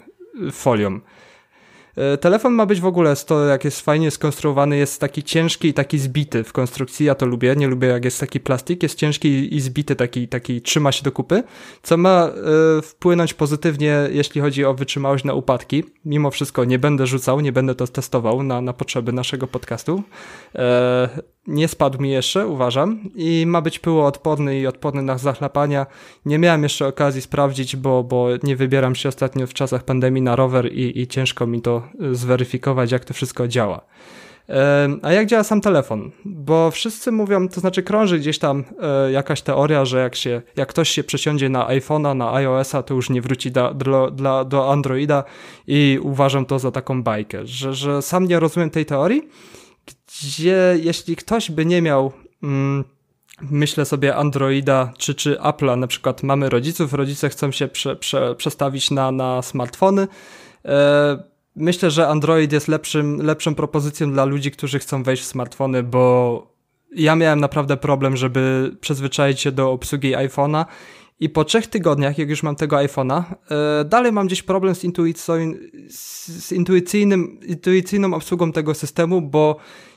folią. 0.53 1.01
E, 2.01 2.19
telefon 2.19 2.53
ma 2.53 2.67
być 2.67 2.81
w 2.81 2.87
ogóle, 2.87 3.17
to 3.17 3.47
jak 3.47 3.65
jest 3.65 3.81
fajnie 3.81 4.11
skonstruowany, 4.11 4.77
jest 4.77 5.01
taki 5.01 5.23
ciężki 5.23 5.69
i 5.69 5.75
taki 5.75 5.99
zbity 5.99 6.45
w 6.45 6.53
konstrukcji, 6.53 7.07
ja 7.07 7.15
to 7.15 7.27
lubię, 7.27 7.55
nie 7.57 7.69
lubię 7.69 7.89
jak 7.89 8.05
jest 8.05 8.21
taki 8.21 8.41
plastik, 8.41 8.83
jest 8.83 8.99
ciężki 8.99 9.55
i 9.57 9.61
zbity, 9.61 9.97
taki, 9.97 10.29
taki 10.29 10.63
trzyma 10.63 10.93
się 10.93 11.03
do 11.03 11.13
kupy, 11.13 11.43
co 11.83 11.97
ma 11.97 12.31
y, 12.79 12.83
wpłynąć 12.83 13.35
pozytywnie, 13.35 14.09
jeśli 14.13 14.41
chodzi 14.41 14.65
o 14.65 14.75
wytrzymałość 14.75 15.25
na 15.25 15.35
upadki. 15.35 15.85
Mimo 16.05 16.31
wszystko 16.31 16.65
nie 16.65 16.79
będę 16.79 17.07
rzucał, 17.07 17.41
nie 17.41 17.53
będę 17.53 17.75
to 17.75 17.87
testował 17.87 18.43
na, 18.43 18.61
na 18.61 18.73
potrzeby 18.73 19.13
naszego 19.13 19.47
podcastu. 19.47 20.03
E, 20.55 21.09
nie 21.47 21.69
spadł 21.69 22.03
mi 22.03 22.11
jeszcze, 22.11 22.47
uważam, 22.47 23.01
i 23.15 23.45
ma 23.47 23.61
być 23.61 23.79
pyłoodporny 23.79 24.61
i 24.61 24.67
odporny 24.67 25.03
na 25.03 25.19
zachlapania. 25.19 25.87
Nie 26.25 26.39
miałem 26.39 26.63
jeszcze 26.63 26.87
okazji 26.87 27.23
sprawdzić, 27.23 27.77
bo, 27.77 28.05
bo 28.05 28.29
nie 28.43 28.57
wybieram 28.57 28.95
się 28.95 29.09
ostatnio 29.09 29.47
w 29.47 29.55
czasach 29.55 29.85
pandemii 29.85 30.23
na 30.23 30.37
rower 30.37 30.73
i, 30.73 31.01
i 31.01 31.07
ciężko 31.07 31.47
mi 31.47 31.63
to 31.63 31.83
zweryfikować, 32.13 32.93
jak 32.93 33.05
to 33.05 33.15
wszystko 33.15 33.49
działa. 33.49 33.81
A 35.03 35.13
jak 35.13 35.27
działa 35.27 35.45
sam 35.45 35.61
telefon? 35.61 36.11
Bo 36.25 36.71
wszyscy 36.71 37.13
mówią, 37.13 37.49
to 37.49 37.61
znaczy 37.61 37.83
krąży 37.83 38.19
gdzieś 38.19 38.39
tam 38.39 38.65
e, 38.83 39.13
jakaś 39.13 39.43
teoria, 39.43 39.85
że 39.85 39.99
jak, 39.99 40.15
się, 40.17 40.43
jak 40.57 40.69
ktoś 40.69 40.89
się 40.89 41.05
przesiądzie 41.05 41.49
na 41.49 41.69
iPhone'a, 41.69 42.17
na 42.17 42.33
iOS'a, 42.33 42.83
to 42.83 42.95
już 42.95 43.11
nie 43.11 43.23
wróci 43.23 43.51
do, 43.51 43.75
do, 43.75 44.45
do 44.45 44.73
Androida 44.73 45.25
i 45.67 45.99
uważam 46.03 46.47
to 46.47 46.59
za 46.59 46.71
taką 46.71 47.03
bajkę, 47.03 47.47
że, 47.47 47.75
że 47.75 48.03
sam 48.03 48.25
nie 48.25 48.41
rozumiem 48.41 48.71
tej 48.71 48.87
teorii, 48.87 49.29
gdzie 50.07 50.77
jeśli 50.83 51.17
ktoś 51.17 51.51
by 51.51 51.67
nie 51.67 51.83
miał, 51.83 52.13
mm, 52.43 52.85
myślę 53.43 53.85
sobie, 53.85 54.17
Androida 54.17 54.93
czy, 54.99 55.15
czy 55.15 55.35
Apple'a, 55.35 55.79
na 55.79 55.87
przykład 55.87 56.23
mamy 56.23 56.49
rodziców, 56.49 56.93
rodzice 56.93 57.29
chcą 57.29 57.53
się 57.53 57.69
prze, 57.69 57.97
prze, 57.97 58.35
przestawić 58.35 58.91
na, 58.91 59.13
na 59.13 59.43
smartfony, 59.43 60.09
e, 60.65 61.23
myślę, 61.57 61.91
że 61.91 62.09
Android 62.09 62.53
jest 62.53 62.69
lepszym, 62.69 63.23
lepszą 63.23 63.55
propozycją 63.55 64.13
dla 64.13 64.25
ludzi, 64.25 64.51
którzy 64.51 64.79
chcą 64.79 65.03
wejść 65.03 65.23
w 65.23 65.27
smartfony, 65.27 65.83
bo 65.83 66.47
ja 66.97 67.17
miałem 67.17 67.41
naprawdę 67.41 67.77
problem, 67.77 68.17
żeby 68.17 68.73
przyzwyczaić 68.81 69.41
się 69.41 69.53
do 69.53 69.73
obsługi 69.73 70.15
iPhone'a 70.15 70.65
i 71.21 71.29
po 71.29 71.45
trzech 71.45 71.67
tygodniach, 71.67 72.19
jak 72.19 72.31
już 72.31 72.43
mam 72.43 72.57
tego 72.57 72.77
iPhone'a, 72.77 73.23
yy, 73.29 73.57
dalej 73.85 74.13
mam 74.13 74.27
gdzieś 74.27 74.43
problem 74.43 74.75
z, 74.75 74.87
z 76.27 76.53
intuicyjnym, 76.53 77.41
intuicyjną 77.47 78.15
obsługą 78.15 78.53
tego 78.53 78.75
systemu, 78.75 79.23
bo 79.23 79.57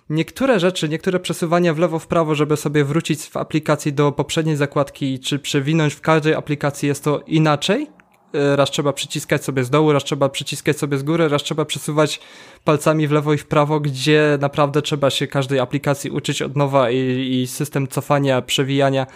niektóre 0.09 0.59
rzeczy, 0.59 0.89
niektóre 0.89 1.19
przesuwania 1.19 1.73
w 1.73 1.79
lewo, 1.79 1.99
w 1.99 2.07
prawo, 2.07 2.35
żeby 2.35 2.57
sobie 2.57 2.83
wrócić 2.83 3.21
w 3.23 3.37
aplikacji 3.37 3.93
do 3.93 4.11
poprzedniej 4.11 4.55
zakładki, 4.55 5.19
czy 5.19 5.39
przewinąć 5.39 5.93
w 5.93 6.01
każdej 6.01 6.33
aplikacji 6.33 6.87
jest 6.87 7.03
to 7.03 7.19
inaczej. 7.27 7.87
E, 8.33 8.55
raz 8.55 8.71
trzeba 8.71 8.93
przyciskać 8.93 9.43
sobie 9.43 9.63
z 9.63 9.69
dołu, 9.69 9.91
raz 9.91 10.03
trzeba 10.03 10.29
przyciskać 10.29 10.77
sobie 10.77 10.97
z 10.97 11.03
góry, 11.03 11.29
raz 11.29 11.43
trzeba 11.43 11.65
przesuwać 11.65 12.19
palcami 12.63 13.07
w 13.07 13.11
lewo 13.11 13.33
i 13.33 13.37
w 13.37 13.45
prawo, 13.45 13.79
gdzie 13.79 14.37
naprawdę 14.41 14.81
trzeba 14.81 15.09
się 15.09 15.27
każdej 15.27 15.59
aplikacji 15.59 16.09
uczyć 16.09 16.41
od 16.41 16.55
nowa 16.55 16.91
i, 16.91 16.97
i 17.41 17.47
system 17.47 17.87
cofania, 17.87 18.41
przewijania. 18.41 19.07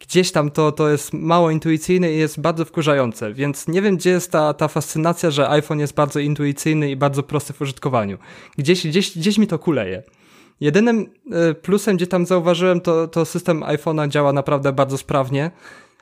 Gdzieś 0.00 0.32
tam 0.32 0.50
to, 0.50 0.72
to 0.72 0.88
jest 0.88 1.12
mało 1.12 1.50
intuicyjne 1.50 2.12
i 2.12 2.18
jest 2.18 2.40
bardzo 2.40 2.64
wkurzające, 2.64 3.32
więc 3.32 3.68
nie 3.68 3.82
wiem, 3.82 3.96
gdzie 3.96 4.10
jest 4.10 4.32
ta, 4.32 4.54
ta 4.54 4.68
fascynacja, 4.68 5.30
że 5.30 5.50
iPhone 5.50 5.80
jest 5.80 5.94
bardzo 5.94 6.20
intuicyjny 6.20 6.90
i 6.90 6.96
bardzo 6.96 7.22
prosty 7.22 7.52
w 7.52 7.60
użytkowaniu. 7.60 8.18
Gdzieś, 8.58 8.86
gdzieś, 8.86 9.18
gdzieś 9.18 9.38
mi 9.38 9.46
to 9.46 9.58
kuleje. 9.58 10.02
Jedynym 10.60 11.10
e, 11.32 11.54
plusem, 11.54 11.96
gdzie 11.96 12.06
tam 12.06 12.26
zauważyłem, 12.26 12.80
to, 12.80 13.08
to 13.08 13.24
system 13.24 13.60
iPhone'a 13.60 14.08
działa 14.08 14.32
naprawdę 14.32 14.72
bardzo 14.72 14.98
sprawnie 14.98 15.50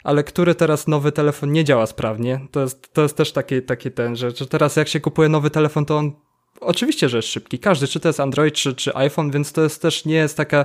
ale 0.04 0.24
który 0.24 0.54
teraz 0.54 0.86
nowy 0.86 1.12
telefon 1.12 1.52
nie 1.52 1.64
działa 1.64 1.86
sprawnie. 1.86 2.40
To 2.50 2.60
jest, 2.60 2.92
to 2.92 3.02
jest 3.02 3.16
też 3.16 3.32
taki, 3.32 3.62
taki 3.62 3.90
ten, 3.90 4.16
że, 4.16 4.30
że 4.30 4.46
teraz 4.46 4.76
jak 4.76 4.88
się 4.88 5.00
kupuje 5.00 5.28
nowy 5.28 5.50
telefon, 5.50 5.84
to 5.86 5.96
on 5.96 6.12
oczywiście, 6.60 7.08
że 7.08 7.18
jest 7.18 7.28
szybki. 7.28 7.58
Każdy, 7.58 7.86
czy 7.86 8.00
to 8.00 8.08
jest 8.08 8.20
Android, 8.20 8.54
czy, 8.54 8.74
czy 8.74 8.96
iPhone, 8.96 9.30
więc 9.30 9.52
to 9.52 9.62
jest 9.62 9.82
też 9.82 10.04
nie 10.04 10.14
jest 10.14 10.36
taka 10.36 10.64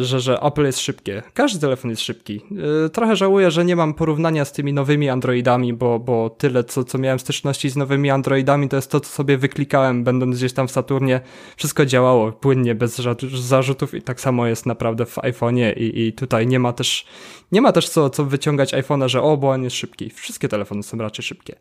że, 0.00 0.20
że 0.20 0.40
Apple 0.42 0.64
jest 0.64 0.80
szybkie. 0.80 1.22
Każdy 1.34 1.60
telefon 1.60 1.90
jest 1.90 2.02
szybki. 2.02 2.42
E, 2.86 2.88
trochę 2.88 3.16
żałuję, 3.16 3.50
że 3.50 3.64
nie 3.64 3.76
mam 3.76 3.94
porównania 3.94 4.44
z 4.44 4.52
tymi 4.52 4.72
nowymi 4.72 5.08
Androidami, 5.08 5.72
bo, 5.72 5.98
bo 5.98 6.30
tyle, 6.30 6.64
co, 6.64 6.84
co 6.84 6.98
miałem 6.98 7.18
styczności 7.18 7.70
z 7.70 7.76
nowymi 7.76 8.10
Androidami, 8.10 8.68
to 8.68 8.76
jest 8.76 8.90
to, 8.90 9.00
co 9.00 9.10
sobie 9.10 9.38
wyklikałem, 9.38 10.04
będąc 10.04 10.36
gdzieś 10.36 10.52
tam 10.52 10.68
w 10.68 10.70
Saturnie. 10.70 11.20
Wszystko 11.56 11.86
działało 11.86 12.32
płynnie, 12.32 12.74
bez 12.74 13.02
zarzutów 13.32 13.94
i 13.94 14.02
tak 14.02 14.20
samo 14.20 14.46
jest 14.46 14.66
naprawdę 14.66 15.06
w 15.06 15.16
iPhone'ie 15.16 15.76
i, 15.76 16.06
i 16.06 16.12
tutaj 16.12 16.46
nie 16.46 16.58
ma 16.58 16.72
też, 16.72 17.06
nie 17.52 17.60
ma 17.60 17.72
też 17.72 17.88
co, 17.88 18.10
co 18.10 18.24
wyciągać 18.24 18.74
iPhone'a, 18.74 19.08
że 19.08 19.22
o, 19.22 19.36
bo 19.36 19.50
on 19.50 19.62
jest 19.62 19.76
szybki. 19.76 20.10
Wszystkie 20.10 20.48
telefony 20.48 20.82
są 20.82 20.98
raczej 20.98 21.24
szybkie. 21.24 21.56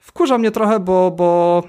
wkurza 0.00 0.38
mnie 0.38 0.50
trochę, 0.50 0.80
bo, 0.80 1.10
bo 1.10 1.62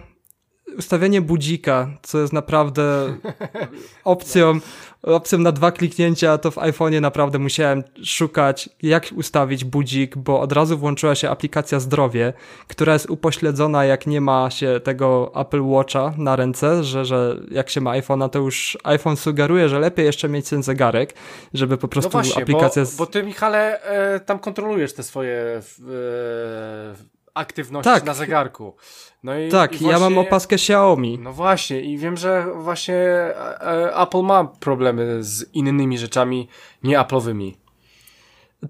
ustawienie 0.77 1.21
budzika, 1.21 1.87
co 2.01 2.19
jest 2.19 2.33
naprawdę 2.33 3.13
opcją, 4.03 4.59
opcją 5.03 5.39
na 5.39 5.51
dwa 5.51 5.71
kliknięcia, 5.71 6.37
to 6.37 6.51
w 6.51 6.55
iPhone'ie 6.55 7.01
naprawdę 7.01 7.39
musiałem 7.39 7.83
szukać, 8.03 8.69
jak 8.81 9.07
ustawić 9.15 9.63
budzik, 9.63 10.17
bo 10.17 10.39
od 10.39 10.51
razu 10.51 10.77
włączyła 10.77 11.15
się 11.15 11.29
aplikacja 11.29 11.79
zdrowie, 11.79 12.33
która 12.67 12.93
jest 12.93 13.09
upośledzona, 13.09 13.85
jak 13.85 14.07
nie 14.07 14.21
ma 14.21 14.49
się 14.49 14.79
tego 14.83 15.31
Apple 15.35 15.61
Watcha 15.61 16.13
na 16.17 16.35
ręce, 16.35 16.83
że, 16.83 17.05
że 17.05 17.37
jak 17.51 17.69
się 17.69 17.81
ma 17.81 17.91
iPhone'a, 17.91 18.29
to 18.29 18.39
już 18.39 18.77
iPhone 18.83 19.17
sugeruje, 19.17 19.69
że 19.69 19.79
lepiej 19.79 20.05
jeszcze 20.05 20.29
mieć 20.29 20.49
ten 20.49 20.63
zegarek, 20.63 21.13
żeby 21.53 21.77
po 21.77 21.87
prostu 21.87 22.09
no 22.17 22.23
właśnie, 22.23 22.43
aplikacja... 22.43 22.83
Bo, 22.83 22.89
bo 22.97 23.05
ty, 23.05 23.23
Michale, 23.23 23.81
e, 23.83 24.19
tam 24.19 24.39
kontrolujesz 24.39 24.93
te 24.93 25.03
swoje 25.03 25.33
e, 25.33 27.20
aktywności 27.33 27.91
tak. 27.91 28.03
na 28.03 28.13
zegarku. 28.13 28.75
No 29.23 29.39
i, 29.39 29.49
tak, 29.49 29.73
i 29.73 29.77
właśnie, 29.77 29.91
ja 29.91 29.99
mam 29.99 30.17
opaskę 30.17 30.55
Xiaomi. 30.55 31.19
No 31.19 31.33
właśnie, 31.33 31.81
i 31.81 31.97
wiem, 31.97 32.17
że 32.17 32.45
właśnie 32.55 32.95
e, 32.95 33.61
e, 33.61 33.95
Apple 33.95 34.21
ma 34.21 34.45
problemy 34.45 35.23
z 35.23 35.53
innymi 35.53 35.97
rzeczami 35.97 36.47
nie 36.83 36.99
Apple'owymi. 36.99 37.53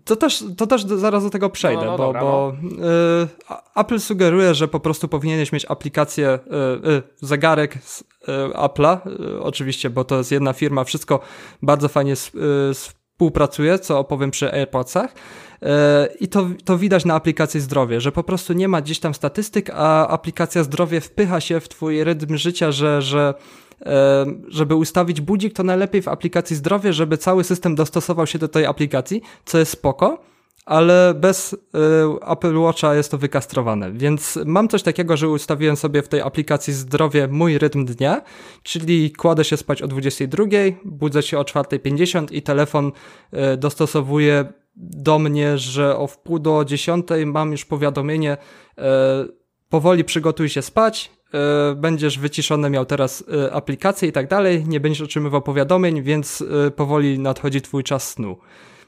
To 0.06 0.16
też, 0.16 0.44
to 0.58 0.68
też 0.68 0.84
zaraz 0.84 1.24
do 1.24 1.30
tego 1.30 1.50
przejdę, 1.50 1.86
no, 1.86 1.92
no, 1.92 1.98
bo, 1.98 2.04
dobra, 2.04 2.22
bo 2.22 2.54
no. 2.62 2.86
y, 3.24 3.28
Apple 3.76 4.00
sugeruje, 4.00 4.56
że 4.56 4.68
po 4.68 4.80
prostu 4.80 5.08
powinieneś 5.08 5.52
mieć 5.52 5.66
aplikację, 5.66 6.40
y, 6.86 6.90
y, 6.90 7.04
zegarek 7.22 7.78
z 7.84 8.04
Apple'a, 8.54 8.98
oczywiście, 9.42 9.90
bo 9.90 10.04
to 10.04 10.18
jest 10.18 10.32
jedna 10.32 10.54
firma, 10.54 10.84
wszystko 10.84 11.20
bardzo 11.62 11.88
fajnie 11.88 12.14
współpracuje, 12.74 13.80
co 13.80 14.00
opowiem 14.00 14.32
przy 14.32 14.54
AirPodsach. 14.54 15.14
I 16.20 16.28
to, 16.28 16.50
to 16.66 16.78
widać 16.78 17.06
na 17.06 17.16
aplikacji 17.16 17.60
zdrowie, 17.60 18.02
że 18.02 18.12
po 18.12 18.24
prostu 18.24 18.54
nie 18.54 18.68
ma 18.68 18.82
gdzieś 18.82 19.00
tam 19.00 19.14
statystyk, 19.14 19.70
a 19.74 20.08
aplikacja 20.08 20.64
zdrowie 20.64 21.02
wpycha 21.02 21.42
się 21.42 21.60
w 21.60 21.70
twój 21.70 22.04
rytm 22.04 22.38
życia, 22.38 22.72
że, 22.72 23.02
że 23.02 23.34
żeby 24.48 24.76
ustawić 24.76 25.22
budzik, 25.22 25.54
to 25.54 25.64
najlepiej 25.64 26.02
w 26.02 26.08
aplikacji 26.08 26.56
zdrowie, 26.56 26.94
żeby 26.94 27.18
cały 27.18 27.44
system 27.44 27.76
dostosował 27.76 28.28
się 28.28 28.40
do 28.40 28.48
tej 28.48 28.66
aplikacji, 28.66 29.22
co 29.46 29.58
jest 29.58 29.72
spoko, 29.72 30.22
ale 30.66 31.14
bez 31.14 31.54
y, 31.54 31.58
Apple 32.28 32.58
Watcha 32.58 32.96
jest 32.96 33.12
to 33.12 33.18
wykastrowane. 33.18 33.92
Więc 33.92 34.40
mam 34.46 34.68
coś 34.68 34.84
takiego, 34.84 35.18
że 35.18 35.30
ustawiłem 35.30 35.76
sobie 35.76 36.02
w 36.02 36.08
tej 36.08 36.22
aplikacji 36.22 36.74
zdrowie 36.74 37.28
mój 37.28 37.58
rytm 37.58 37.86
dnia, 37.86 38.22
czyli 38.64 39.12
kładę 39.12 39.44
się 39.44 39.58
spać 39.58 39.82
o 39.82 39.88
22, 39.88 40.46
budzę 40.86 41.24
się 41.24 41.40
o 41.40 41.44
4.50 41.44 42.28
i 42.32 42.42
telefon 42.42 42.92
dostosowuje 43.58 44.54
do 44.76 45.20
mnie, 45.20 45.58
że 45.58 45.98
o 45.98 46.08
wpół 46.08 46.40
do 46.40 46.66
dziesiątej 46.66 47.26
mam 47.26 47.52
już 47.52 47.66
powiadomienie, 47.66 48.38
e, 48.78 49.26
powoli 49.70 50.04
przygotuj 50.04 50.50
się 50.50 50.62
spać, 50.62 51.12
e, 51.34 51.76
będziesz 51.76 52.20
wyciszony 52.20 52.70
miał 52.70 52.86
teraz 52.86 53.24
e, 53.46 53.54
aplikację 53.54 54.10
i 54.10 54.12
tak 54.12 54.28
dalej, 54.28 54.66
nie 54.68 54.80
będziesz 54.80 55.02
otrzymywał 55.02 55.42
powiadomień, 55.42 56.02
więc 56.02 56.44
powoli 56.76 57.20
nadchodzi 57.20 57.62
twój 57.62 57.84
czas 57.84 58.10
snu. 58.10 58.38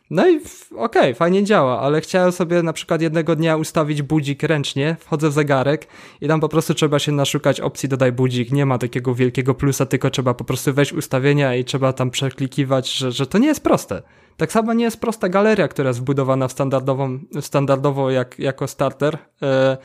No 0.09 0.29
i 0.29 0.37
okej, 0.37 0.79
okay, 0.79 1.13
fajnie 1.13 1.43
działa, 1.43 1.79
ale 1.79 2.01
chciałem 2.01 2.31
sobie 2.31 2.63
na 2.63 2.73
przykład 2.73 3.01
jednego 3.01 3.35
dnia 3.35 3.57
ustawić 3.57 4.01
budzik 4.01 4.43
ręcznie, 4.43 4.95
wchodzę 4.99 5.29
w 5.29 5.33
zegarek 5.33 5.87
i 6.21 6.27
tam 6.27 6.39
po 6.39 6.49
prostu 6.49 6.73
trzeba 6.73 6.99
się 6.99 7.11
naszukać 7.11 7.61
opcji 7.61 7.89
dodaj 7.89 8.11
budzik, 8.11 8.51
nie 8.51 8.65
ma 8.65 8.77
takiego 8.77 9.15
wielkiego 9.15 9.53
plusa, 9.53 9.85
tylko 9.85 10.09
trzeba 10.09 10.33
po 10.33 10.43
prostu 10.43 10.73
wejść 10.73 10.93
ustawienia 10.93 11.55
i 11.55 11.63
trzeba 11.63 11.93
tam 11.93 12.11
przeklikiwać, 12.11 12.93
że, 12.93 13.11
że 13.11 13.27
to 13.27 13.37
nie 13.37 13.47
jest 13.47 13.63
proste. 13.63 14.01
Tak 14.37 14.51
samo 14.51 14.73
nie 14.73 14.83
jest 14.83 15.01
prosta 15.01 15.29
galeria, 15.29 15.67
która 15.67 15.87
jest 15.87 15.99
wbudowana 15.99 16.49
standardową, 16.49 17.19
standardowo 17.41 18.11
jak, 18.11 18.39
jako 18.39 18.67
starter, 18.67 19.17
e, 19.41 19.77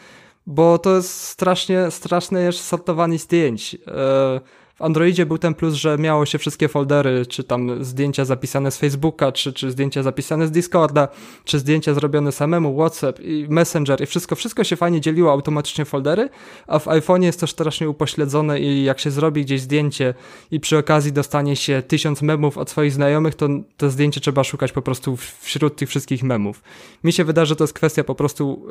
bo 0.46 0.78
to 0.78 0.96
jest 0.96 1.20
strasznie, 1.20 1.90
straszne 1.90 2.42
jest 2.42 2.64
sortowanie 2.64 3.18
zdjęć. 3.18 3.76
E, 3.86 4.40
w 4.78 4.82
Androidzie 4.82 5.26
był 5.26 5.38
ten 5.38 5.54
plus, 5.54 5.74
że 5.74 5.98
miało 5.98 6.26
się 6.26 6.38
wszystkie 6.38 6.68
foldery, 6.68 7.26
czy 7.26 7.44
tam 7.44 7.84
zdjęcia 7.84 8.24
zapisane 8.24 8.70
z 8.70 8.78
Facebooka, 8.78 9.32
czy, 9.32 9.52
czy 9.52 9.70
zdjęcia 9.70 10.02
zapisane 10.02 10.46
z 10.46 10.50
Discorda, 10.50 11.08
czy 11.44 11.58
zdjęcia 11.58 11.94
zrobione 11.94 12.32
samemu, 12.32 12.76
WhatsApp 12.76 13.20
i 13.20 13.46
Messenger 13.48 14.02
i 14.02 14.06
wszystko, 14.06 14.36
wszystko 14.36 14.64
się 14.64 14.76
fajnie 14.76 15.00
dzieliło 15.00 15.32
automatycznie 15.32 15.84
foldery, 15.84 16.28
a 16.66 16.78
w 16.78 16.86
iPhone'ie 16.86 17.22
jest 17.22 17.40
to 17.40 17.46
strasznie 17.46 17.88
upośledzone 17.88 18.60
i 18.60 18.84
jak 18.84 19.00
się 19.00 19.10
zrobi 19.10 19.44
gdzieś 19.44 19.60
zdjęcie 19.60 20.14
i 20.50 20.60
przy 20.60 20.78
okazji 20.78 21.12
dostanie 21.12 21.56
się 21.56 21.82
tysiąc 21.82 22.22
memów 22.22 22.58
od 22.58 22.70
swoich 22.70 22.92
znajomych, 22.92 23.34
to 23.34 23.48
to 23.76 23.90
zdjęcie 23.90 24.20
trzeba 24.20 24.44
szukać 24.44 24.72
po 24.72 24.82
prostu 24.82 25.16
wśród 25.40 25.76
tych 25.76 25.88
wszystkich 25.88 26.22
memów. 26.22 26.62
Mi 27.04 27.12
się 27.12 27.24
wydaje, 27.24 27.46
że 27.46 27.56
to 27.56 27.64
jest 27.64 27.74
kwestia 27.74 28.04
po 28.04 28.14
prostu 28.14 28.66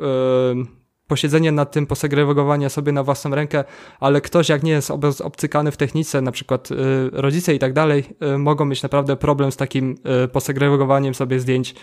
yy, 0.56 0.87
posiedzenie 1.08 1.52
nad 1.52 1.72
tym, 1.72 1.86
posegregowanie 1.86 2.70
sobie 2.70 2.92
na 2.92 3.02
własną 3.02 3.30
rękę, 3.30 3.64
ale 4.00 4.20
ktoś 4.20 4.48
jak 4.48 4.62
nie 4.62 4.72
jest 4.72 4.90
obcykany 5.24 5.70
w 5.70 5.76
technice, 5.76 6.20
na 6.20 6.32
przykład 6.32 6.70
y, 6.70 6.74
rodzice 7.12 7.54
i 7.54 7.58
tak 7.58 7.72
dalej, 7.72 8.04
y, 8.34 8.38
mogą 8.38 8.64
mieć 8.64 8.82
naprawdę 8.82 9.16
problem 9.16 9.52
z 9.52 9.56
takim 9.56 9.96
y, 10.24 10.28
posegregowaniem 10.28 11.14
sobie 11.14 11.40
zdjęć 11.40 11.74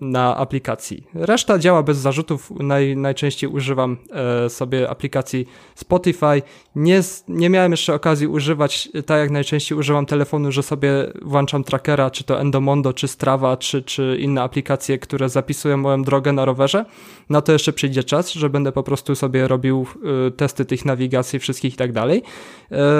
na 0.00 0.36
aplikacji. 0.36 1.06
Reszta 1.14 1.58
działa 1.58 1.82
bez 1.82 1.98
zarzutów. 1.98 2.50
Naj, 2.50 2.96
najczęściej 2.96 3.50
używam 3.50 3.96
e, 4.46 4.50
sobie 4.50 4.90
aplikacji 4.90 5.46
Spotify. 5.74 6.42
Nie, 6.76 7.00
nie 7.28 7.50
miałem 7.50 7.70
jeszcze 7.70 7.94
okazji 7.94 8.26
używać, 8.26 8.88
tak 9.06 9.18
jak 9.18 9.30
najczęściej 9.30 9.78
używam 9.78 10.06
telefonu, 10.06 10.52
że 10.52 10.62
sobie 10.62 10.90
włączam 11.22 11.64
trackera, 11.64 12.10
czy 12.10 12.24
to 12.24 12.40
Endomondo, 12.40 12.92
czy 12.92 13.08
Strava, 13.08 13.56
czy, 13.56 13.82
czy 13.82 14.16
inne 14.20 14.42
aplikacje, 14.42 14.98
które 14.98 15.28
zapisują 15.28 15.76
moją 15.76 16.02
drogę 16.02 16.32
na 16.32 16.44
rowerze. 16.44 16.84
Na 17.30 17.40
to 17.40 17.52
jeszcze 17.52 17.72
przyjdzie 17.72 18.04
czas, 18.04 18.32
że 18.32 18.50
będę 18.50 18.72
po 18.72 18.82
prostu 18.82 19.14
sobie 19.14 19.48
robił 19.48 19.86
e, 20.26 20.30
testy 20.30 20.64
tych 20.64 20.84
nawigacji 20.84 21.38
wszystkich 21.38 21.74
i 21.74 21.76
tak 21.76 21.92
dalej. 21.92 22.22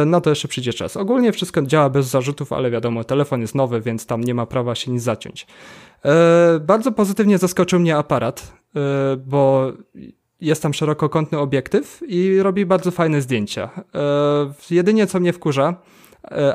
Na 0.06 0.20
to 0.20 0.30
jeszcze 0.30 0.48
przyjdzie 0.48 0.72
czas. 0.72 0.96
Ogólnie 0.96 1.32
wszystko 1.32 1.62
działa 1.62 1.90
bez 1.90 2.06
zarzutów, 2.06 2.52
ale 2.52 2.70
wiadomo, 2.70 3.04
telefon 3.04 3.40
jest 3.40 3.54
nowy, 3.54 3.80
więc 3.80 4.06
tam 4.06 4.24
nie 4.24 4.34
ma 4.34 4.46
prawa 4.46 4.74
się 4.74 4.90
nic 4.90 5.02
zaciąć. 5.02 5.46
E, 6.06 6.60
bardzo 6.60 6.92
pozytywnie 6.92 7.38
zaskoczył 7.38 7.80
mnie 7.80 7.96
aparat, 7.96 8.52
e, 8.76 8.80
bo 9.16 9.72
jest 10.40 10.62
tam 10.62 10.74
szerokokątny 10.74 11.38
obiektyw 11.38 12.00
i 12.08 12.38
robi 12.42 12.66
bardzo 12.66 12.90
fajne 12.90 13.20
zdjęcia. 13.20 13.70
E, 13.94 14.74
jedynie 14.74 15.06
co 15.06 15.20
mnie 15.20 15.32
wkurza, 15.32 15.76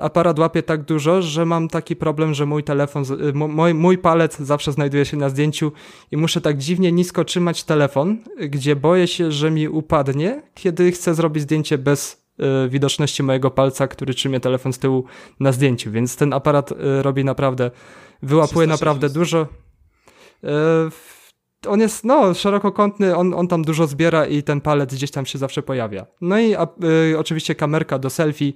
aparat 0.02 0.40
łapie 0.40 0.64
tak 0.64 0.84
dużo, 0.84 1.22
że 1.22 1.46
mam 1.46 1.68
taki 1.68 1.96
problem, 1.96 2.34
że 2.34 2.46
mój 2.46 2.64
telefon, 2.64 3.04
mój, 3.34 3.74
mój 3.74 3.98
palec 3.98 4.40
zawsze 4.40 4.72
znajduje 4.72 5.06
się 5.06 5.18
na 5.18 5.30
zdjęciu 5.30 5.72
i 6.12 6.18
muszę 6.18 6.42
tak 6.42 6.58
dziwnie 6.58 6.92
nisko 6.92 7.26
trzymać 7.26 7.64
telefon, 7.64 8.18
gdzie 8.50 8.76
boję 8.76 9.08
się, 9.08 9.32
że 9.32 9.52
mi 9.52 9.68
upadnie, 9.68 10.42
kiedy 10.54 10.92
chcę 10.92 11.16
zrobić 11.16 11.44
zdjęcie 11.44 11.78
bez 11.78 12.21
widoczności 12.70 13.24
mojego 13.24 13.52
palca, 13.52 13.88
który 13.88 14.14
trzymie 14.14 14.40
telefon 14.40 14.74
z 14.74 14.80
tyłu 14.80 15.06
na 15.40 15.52
zdjęciu, 15.52 15.92
więc 15.92 16.16
ten 16.16 16.34
aparat 16.34 16.74
robi 17.02 17.26
naprawdę 17.26 17.72
wyłapuje 18.22 18.68
naprawdę 18.68 19.10
dużo. 19.10 19.48
On 21.68 21.80
jest, 21.80 22.04
no, 22.04 22.34
szerokokątny, 22.34 23.16
on, 23.16 23.34
on 23.34 23.48
tam 23.48 23.62
dużo 23.62 23.88
zbiera 23.88 24.26
i 24.26 24.44
ten 24.44 24.62
palec 24.62 24.96
gdzieś 24.96 25.12
tam 25.12 25.26
się 25.26 25.38
zawsze 25.38 25.62
pojawia. 25.62 26.06
No 26.22 26.40
i 26.40 26.56
a, 26.56 26.68
y, 27.12 27.20
oczywiście 27.20 27.56
kamerka 27.56 28.00
do 28.00 28.10
selfie, 28.10 28.54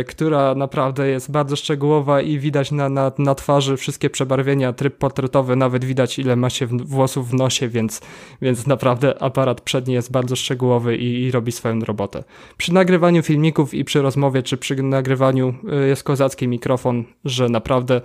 y, 0.00 0.04
która 0.04 0.54
naprawdę 0.54 1.08
jest 1.08 1.30
bardzo 1.30 1.56
szczegółowa 1.56 2.20
i 2.20 2.38
widać 2.38 2.72
na, 2.72 2.88
na, 2.88 3.12
na 3.18 3.34
twarzy 3.34 3.76
wszystkie 3.76 4.10
przebarwienia, 4.10 4.72
tryb 4.72 4.98
portretowy, 4.98 5.56
nawet 5.56 5.84
widać 5.84 6.18
ile 6.18 6.36
ma 6.36 6.50
się 6.50 6.66
włosów 6.66 7.28
w 7.28 7.34
nosie, 7.34 7.68
więc, 7.68 8.00
więc 8.42 8.66
naprawdę 8.66 9.22
aparat 9.22 9.60
przedni 9.60 9.94
jest 9.94 10.12
bardzo 10.12 10.36
szczegółowy 10.36 10.96
i, 10.96 11.22
i 11.22 11.30
robi 11.30 11.52
swoją 11.52 11.80
robotę. 11.80 12.24
Przy 12.56 12.74
nagrywaniu 12.74 13.22
filmików 13.22 13.74
i 13.74 13.84
przy 13.84 14.02
rozmowie, 14.02 14.42
czy 14.42 14.56
przy 14.56 14.82
nagrywaniu 14.82 15.54
y, 15.84 15.88
jest 15.88 16.02
kozacki 16.02 16.48
mikrofon, 16.48 17.04
że 17.24 17.48
naprawdę 17.48 18.00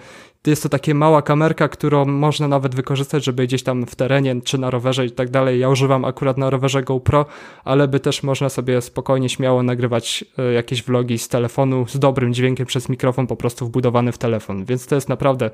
jest 0.50 0.64
to 0.64 0.70
takie 0.70 0.94
mała 0.94 1.22
kamerka, 1.22 1.68
którą 1.68 2.06
można 2.06 2.48
nawet 2.48 2.76
wykorzystać, 2.76 3.24
żeby 3.24 3.48
gdzieś 3.48 3.64
tam 3.64 3.86
w 3.86 3.96
terenie, 3.96 4.42
czy 4.42 4.58
na 4.58 4.70
rowerze 4.70 5.06
i 5.06 5.12
tak 5.12 5.30
dalej. 5.30 5.60
Ja 5.60 5.70
używam 5.70 6.06
akurat 6.06 6.38
na 6.38 6.50
rowerze 6.50 6.84
GoPro, 6.84 7.26
ale 7.64 7.88
by 7.88 8.00
też 8.00 8.24
można 8.24 8.50
sobie 8.50 8.82
spokojnie, 8.82 9.30
śmiało 9.30 9.64
nagrywać 9.64 10.26
e, 10.38 10.54
jakieś 10.54 10.84
vlogi 10.84 11.18
z 11.18 11.28
telefonu 11.28 11.86
z 11.88 12.00
dobrym 12.00 12.34
dźwiękiem 12.34 12.66
przez 12.66 12.90
mikrofon 12.90 13.28
po 13.28 13.36
prostu 13.36 13.66
wbudowany 13.66 14.12
w 14.12 14.18
telefon, 14.18 14.66
więc 14.66 14.88
to 14.88 14.96
jest 14.96 15.10
naprawdę 15.10 15.50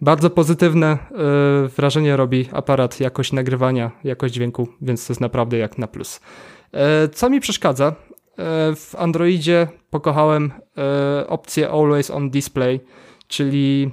bardzo 0.00 0.30
pozytywne 0.30 0.86
e, 0.86 0.98
wrażenie 1.76 2.16
robi 2.16 2.48
aparat, 2.52 3.00
jakość 3.00 3.32
nagrywania, 3.32 3.90
jakość 4.04 4.34
dźwięku, 4.34 4.68
więc 4.82 5.06
to 5.06 5.12
jest 5.12 5.20
naprawdę 5.20 5.58
jak 5.58 5.78
na 5.78 5.86
plus. 5.86 6.20
E, 6.72 7.08
co 7.08 7.30
mi 7.30 7.40
przeszkadza? 7.40 7.94
W 8.76 8.94
Androidzie 8.98 9.68
pokochałem 9.90 10.52
opcję 11.28 11.70
Always 11.70 12.10
on 12.10 12.30
Display, 12.30 12.80
czyli 13.28 13.90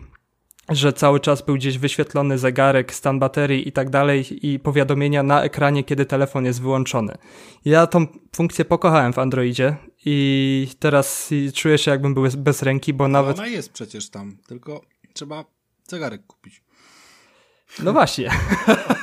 że 0.69 0.94
cały 0.94 1.19
czas 1.19 1.41
był 1.41 1.56
gdzieś 1.56 1.77
wyświetlony 1.77 2.38
zegarek, 2.38 2.94
stan 2.94 3.19
baterii 3.19 3.68
i 3.68 3.72
tak 3.72 3.89
dalej 3.89 4.48
i 4.48 4.60
powiadomienia 4.60 5.23
na 5.23 5.44
ekranie, 5.44 5.84
kiedy 5.84 6.06
telefon 6.06 6.45
jest 6.45 6.61
wyłączony. 6.61 7.18
Ja 7.65 7.88
tą 7.88 8.07
funkcję 8.35 8.65
pokochałem 8.65 9.14
w 9.14 9.19
Androidzie 9.19 9.76
i 10.06 10.68
teraz 10.80 11.30
czuję 11.53 11.77
się 11.77 11.91
jakbym 11.91 12.14
był 12.14 12.23
bez 12.38 12.64
ręki, 12.64 12.94
bo 12.94 13.07
nawet... 13.07 13.38
Ona 13.38 13.48
jest 13.48 13.73
przecież 13.73 14.10
tam, 14.10 14.38
tylko 14.48 14.81
trzeba 15.14 15.45
zegarek 15.88 16.27
kupić. 16.27 16.64
No 17.84 17.94
właśnie. 17.94 18.31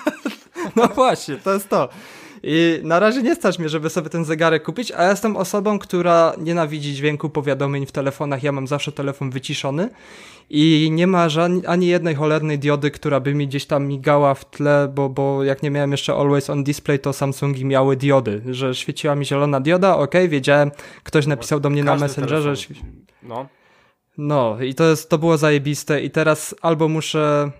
no 0.77 0.89
właśnie, 0.89 1.37
to 1.37 1.55
jest 1.55 1.69
to. 1.69 1.89
I 2.47 2.81
na 2.83 3.01
razie 3.01 3.23
nie 3.23 3.35
stać 3.35 3.59
mnie, 3.59 3.69
żeby 3.69 3.91
sobie 3.91 4.11
ten 4.11 4.25
zegarek 4.25 4.63
kupić, 4.63 4.93
a 4.93 5.03
ja 5.03 5.11
jestem 5.11 5.37
osobą, 5.37 5.79
która 5.79 6.33
nienawidzi 6.39 6.95
dźwięku 6.95 7.31
powiadomień 7.31 7.87
w 7.87 7.93
telefonach. 7.93 8.43
Ja 8.43 8.53
mam 8.53 8.67
zawsze 8.67 8.93
telefon 8.93 9.31
wyciszony 9.31 9.89
i 10.51 10.89
nie 10.93 11.07
ma 11.07 11.29
ani 11.67 11.87
jednej 11.87 12.15
cholernej 12.15 12.59
diody, 12.59 12.91
która 12.91 13.21
by 13.21 13.35
mi 13.35 13.49
gdzieś 13.49 13.67
tam 13.67 13.87
migała 13.87 14.35
w 14.35 14.51
tle, 14.51 14.93
bo, 14.95 15.09
bo 15.09 15.45
jak 15.45 15.63
nie 15.63 15.71
miałem 15.71 15.91
jeszcze 15.91 16.15
Always 16.15 16.51
on 16.51 16.65
Display, 16.65 16.99
to 16.99 17.13
Samsungi 17.13 17.65
miały 17.65 17.97
diody, 17.97 18.43
że 18.51 18.75
świeciła 18.75 19.15
mi 19.15 19.25
zielona 19.25 19.61
dioda, 19.61 19.97
ok, 19.97 20.15
wiedziałem, 20.29 20.71
ktoś 21.03 21.27
napisał 21.27 21.61
do 21.61 21.71
mnie 21.71 21.85
Każdy 21.85 22.01
na 22.01 22.07
Messengerze. 22.07 22.67
Telefon. 22.67 22.93
No. 23.23 23.47
No 24.19 24.63
i 24.63 24.75
to, 24.75 24.85
jest, 24.85 25.11
to 25.11 25.19
było 25.19 25.39
zajebiste 25.39 26.03
i 26.03 26.11
teraz 26.11 26.55
albo 26.63 26.89
muszę 26.89 27.51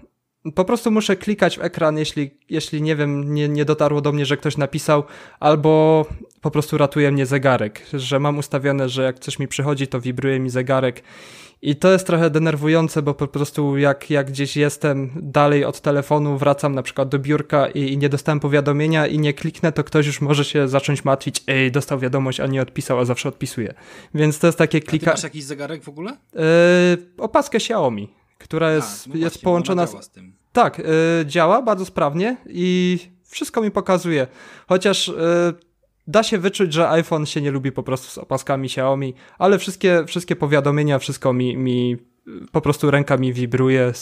po 0.55 0.65
prostu 0.65 0.91
muszę 0.91 1.17
klikać 1.17 1.59
w 1.59 1.63
ekran, 1.63 1.99
jeśli, 1.99 2.31
jeśli 2.51 2.83
nie 2.83 2.97
wiem, 2.97 3.35
nie, 3.35 3.49
nie 3.49 3.65
dotarło 3.65 4.01
do 4.01 4.13
mnie, 4.13 4.27
że 4.27 4.37
ktoś 4.37 4.57
napisał, 4.57 5.05
albo 5.41 6.07
po 6.41 6.51
prostu 6.51 6.79
ratuje 6.79 7.13
mnie 7.13 7.27
zegarek, 7.27 7.87
że 7.93 8.21
mam 8.21 8.39
ustawione, 8.39 8.89
że 8.89 9.03
jak 9.03 9.19
coś 9.19 9.39
mi 9.39 9.49
przychodzi, 9.49 9.87
to 9.87 10.01
wibruje 10.01 10.41
mi 10.41 10.51
zegarek. 10.51 11.03
I 11.63 11.77
to 11.77 11.93
jest 11.93 12.07
trochę 12.07 12.31
denerwujące, 12.31 13.03
bo 13.03 13.15
po 13.15 13.29
prostu 13.29 13.79
jak, 13.79 14.11
jak 14.11 14.31
gdzieś 14.31 14.57
jestem 14.57 15.11
dalej 15.17 15.65
od 15.65 15.81
telefonu, 15.81 16.39
wracam 16.39 16.75
na 16.75 16.83
przykład 16.83 17.09
do 17.09 17.19
biurka 17.19 17.69
i, 17.69 17.93
i 17.93 17.99
nie 17.99 18.09
dostałem 18.09 18.41
powiadomienia 18.41 19.07
i 19.07 19.19
nie 19.19 19.35
kliknę, 19.35 19.73
to 19.73 19.85
ktoś 19.85 20.07
już 20.07 20.21
może 20.21 20.45
się 20.45 20.69
zacząć 20.69 21.05
martwić, 21.05 21.43
ej, 21.47 21.73
dostał 21.73 21.99
wiadomość, 21.99 22.41
a 22.41 22.47
nie 22.47 22.63
odpisał, 22.63 22.99
a 22.99 23.05
zawsze 23.05 23.29
odpisuje. 23.29 23.75
Więc 24.15 24.39
to 24.39 24.47
jest 24.47 24.59
takie 24.59 24.81
klika... 24.81 25.07
A 25.07 25.15
ty 25.15 25.17
masz 25.17 25.23
jakiś 25.23 25.45
zegarek 25.45 25.85
w 25.85 25.89
ogóle? 25.89 26.17
Yy, 26.35 26.43
opaskę 27.19 27.57
Xiaomi 27.57 28.24
która 28.39 28.73
jest, 28.73 29.07
no 29.07 29.17
jest 29.17 29.43
połączona 29.43 29.87
z... 29.87 30.11
tym. 30.11 30.33
Tak, 30.53 30.81
y, 30.81 30.85
działa 31.27 31.63
bardzo 31.63 31.85
sprawnie 31.85 32.37
i 32.47 32.99
wszystko 33.25 33.63
mi 33.63 33.71
pokazuje. 33.71 34.27
Chociaż 34.69 35.09
y, 35.09 35.15
da 36.07 36.23
się 36.23 36.39
wyczuć, 36.39 36.73
że 36.73 36.91
iPhone 36.91 37.27
się 37.27 37.41
nie 37.41 37.51
lubi 37.51 37.73
po 37.73 37.83
prostu 37.83 38.09
z 38.09 38.19
opaskami 38.19 38.67
Xiaomi, 38.67 39.15
ale 39.39 39.59
wszystkie, 39.59 40.05
wszystkie 40.07 40.37
powiadomienia, 40.37 40.99
wszystko 40.99 41.33
mi, 41.33 41.57
mi 41.57 41.97
po 42.53 42.61
prostu 42.61 42.91
ręka 42.91 43.17
mi 43.17 43.33
wibruje, 43.33 43.93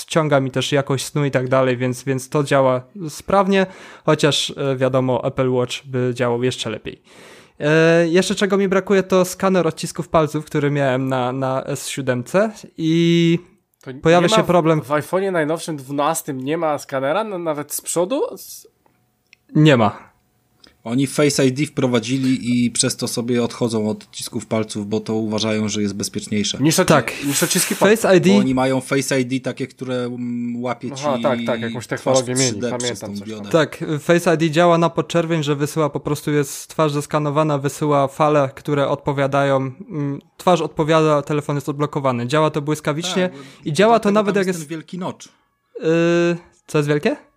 ściąga 0.00 0.40
mi 0.40 0.50
też 0.50 0.72
jakość 0.72 1.04
snu 1.04 1.24
i 1.24 1.30
tak 1.30 1.48
dalej, 1.48 1.76
więc, 1.76 2.04
więc 2.04 2.28
to 2.28 2.44
działa 2.44 2.82
sprawnie, 3.08 3.66
chociaż 4.04 4.50
y, 4.50 4.54
wiadomo, 4.76 5.24
Apple 5.24 5.50
Watch 5.50 5.86
by 5.86 6.10
działał 6.14 6.42
jeszcze 6.42 6.70
lepiej. 6.70 7.02
E, 7.60 8.08
jeszcze 8.08 8.34
czego 8.34 8.56
mi 8.56 8.68
brakuje 8.68 9.02
to 9.02 9.24
skaner 9.24 9.66
odcisków 9.66 10.08
palców, 10.08 10.44
który 10.44 10.70
miałem 10.70 11.08
na, 11.08 11.32
na 11.32 11.62
S7 11.62 12.48
i 12.78 13.38
to 13.82 13.90
Pojawia 14.02 14.28
się 14.28 14.44
problem. 14.44 14.82
W 14.82 14.88
iPhone'ie 14.88 15.32
najnowszym 15.32 15.76
12 15.76 16.34
nie 16.34 16.58
ma 16.58 16.78
skanera, 16.78 17.24
nawet 17.24 17.74
z 17.74 17.80
przodu? 17.80 18.22
Nie 19.54 19.76
ma. 19.76 20.09
Oni 20.84 21.06
Face 21.06 21.46
ID 21.46 21.68
wprowadzili 21.68 22.64
i 22.64 22.70
przez 22.70 22.96
to 22.96 23.08
sobie 23.08 23.44
odchodzą 23.44 23.88
od 23.88 24.04
odcisków 24.04 24.46
palców, 24.46 24.88
bo 24.88 25.00
to 25.00 25.14
uważają, 25.14 25.68
że 25.68 25.82
jest 25.82 25.94
bezpieczniejsze. 25.94 26.58
Niż, 26.60 26.76
tak. 26.86 27.12
niż 27.26 27.42
odciski 27.42 27.76
palców. 27.76 28.00
Face 28.00 28.16
ID. 28.16 28.28
Bo 28.28 28.36
oni 28.36 28.54
mają 28.54 28.80
Face 28.80 29.20
ID 29.20 29.44
takie, 29.44 29.66
które 29.66 30.16
łapie 30.56 30.88
ci. 30.90 31.02
Aha, 31.06 31.18
tak, 31.22 31.38
tak, 31.46 31.60
jakąś 31.60 31.86
technologię 31.86 32.34
mieli, 32.34 32.60
pamiętam 32.60 33.14
Tak, 33.50 33.84
Face 34.00 34.34
ID 34.34 34.52
działa 34.52 34.78
na 34.78 34.90
podczerwień, 34.90 35.42
że 35.42 35.56
wysyła 35.56 35.90
po 35.90 36.00
prostu 36.00 36.30
jest 36.30 36.68
twarz 36.68 36.92
zeskanowana, 36.92 37.58
wysyła 37.58 38.08
fale, 38.08 38.50
które 38.54 38.88
odpowiadają. 38.88 39.56
Mm, 39.56 40.18
twarz 40.36 40.60
odpowiada, 40.60 41.22
telefon 41.22 41.56
jest 41.56 41.68
odblokowany. 41.68 42.26
Działa 42.26 42.50
to 42.50 42.62
błyskawicznie 42.62 43.28
tak, 43.28 43.66
i 43.66 43.72
działa 43.72 44.00
to 44.00 44.10
nawet 44.10 44.36
jak 44.36 44.46
jest. 44.46 44.68
wielki 44.68 44.98
notch. 44.98 45.28
Yy, 45.80 45.86
co 46.66 46.78
jest 46.78 46.88
wielkie? 46.88 47.29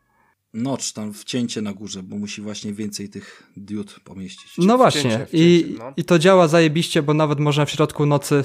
Notch, 0.54 0.92
tam 0.94 1.14
wcięcie 1.14 1.62
na 1.62 1.74
górze, 1.74 2.04
bo 2.04 2.16
musi 2.16 2.42
właśnie 2.42 2.74
więcej 2.74 3.10
tych 3.10 3.44
diod 3.58 4.00
pomieścić. 4.04 4.54
No 4.58 4.78
właśnie 4.78 5.12
wcięcie, 5.12 5.28
I, 5.34 5.76
no. 5.80 5.94
i 5.98 6.04
to 6.04 6.20
działa 6.20 6.48
zajebiście, 6.48 7.04
bo 7.04 7.14
nawet 7.14 7.40
można 7.40 7.66
w 7.66 7.72
środku 7.72 8.06
nocy 8.06 8.44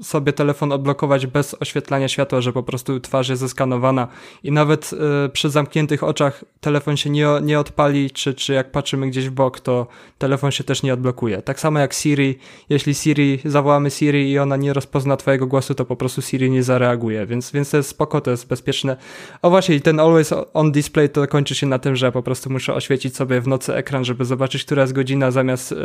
y, 0.00 0.04
sobie 0.04 0.32
telefon 0.32 0.72
odblokować 0.72 1.26
bez 1.26 1.56
oświetlania 1.60 2.08
światła, 2.08 2.40
że 2.40 2.52
po 2.52 2.62
prostu 2.62 3.00
twarz 3.00 3.28
jest 3.28 3.40
zeskanowana 3.40 4.08
i 4.42 4.52
nawet 4.52 4.90
y, 4.92 5.28
przy 5.28 5.50
zamkniętych 5.50 6.04
oczach 6.04 6.44
telefon 6.60 6.96
się 6.96 7.10
nie, 7.10 7.26
nie 7.42 7.60
odpali, 7.60 8.10
czy, 8.10 8.34
czy 8.34 8.52
jak 8.52 8.70
patrzymy 8.70 9.08
gdzieś 9.10 9.28
w 9.28 9.32
bok, 9.32 9.60
to 9.60 9.86
telefon 10.18 10.50
się 10.50 10.64
też 10.64 10.82
nie 10.82 10.94
odblokuje. 10.94 11.42
Tak 11.42 11.60
samo 11.60 11.78
jak 11.78 11.94
Siri, 11.94 12.38
jeśli 12.68 12.94
Siri, 12.94 13.38
zawołamy 13.44 13.90
Siri 13.90 14.30
i 14.30 14.38
ona 14.38 14.56
nie 14.56 14.72
rozpozna 14.72 15.16
twojego 15.16 15.46
głosu, 15.46 15.74
to 15.74 15.84
po 15.84 15.96
prostu 15.96 16.22
Siri 16.22 16.50
nie 16.50 16.62
zareaguje, 16.62 17.26
więc, 17.26 17.50
więc 17.50 17.70
to 17.70 17.76
jest 17.76 17.88
spoko, 17.88 18.20
to 18.20 18.30
jest 18.30 18.46
bezpieczne. 18.46 18.96
O 19.42 19.50
właśnie, 19.50 19.74
i 19.74 19.80
ten 19.80 20.00
Always 20.00 20.30
On 20.54 20.72
Display 20.72 20.99
cosplay 21.00 21.08
to 21.08 21.28
kończy 21.28 21.54
się 21.54 21.66
na 21.66 21.78
tym, 21.78 21.96
że 21.96 22.12
po 22.12 22.22
prostu 22.22 22.50
muszę 22.50 22.74
oświecić 22.74 23.16
sobie 23.16 23.40
w 23.40 23.48
nocy 23.48 23.74
ekran, 23.74 24.04
żeby 24.04 24.24
zobaczyć, 24.24 24.64
która 24.64 24.82
jest 24.82 24.92
godzina, 24.92 25.30
zamiast 25.30 25.70
yy, 25.70 25.78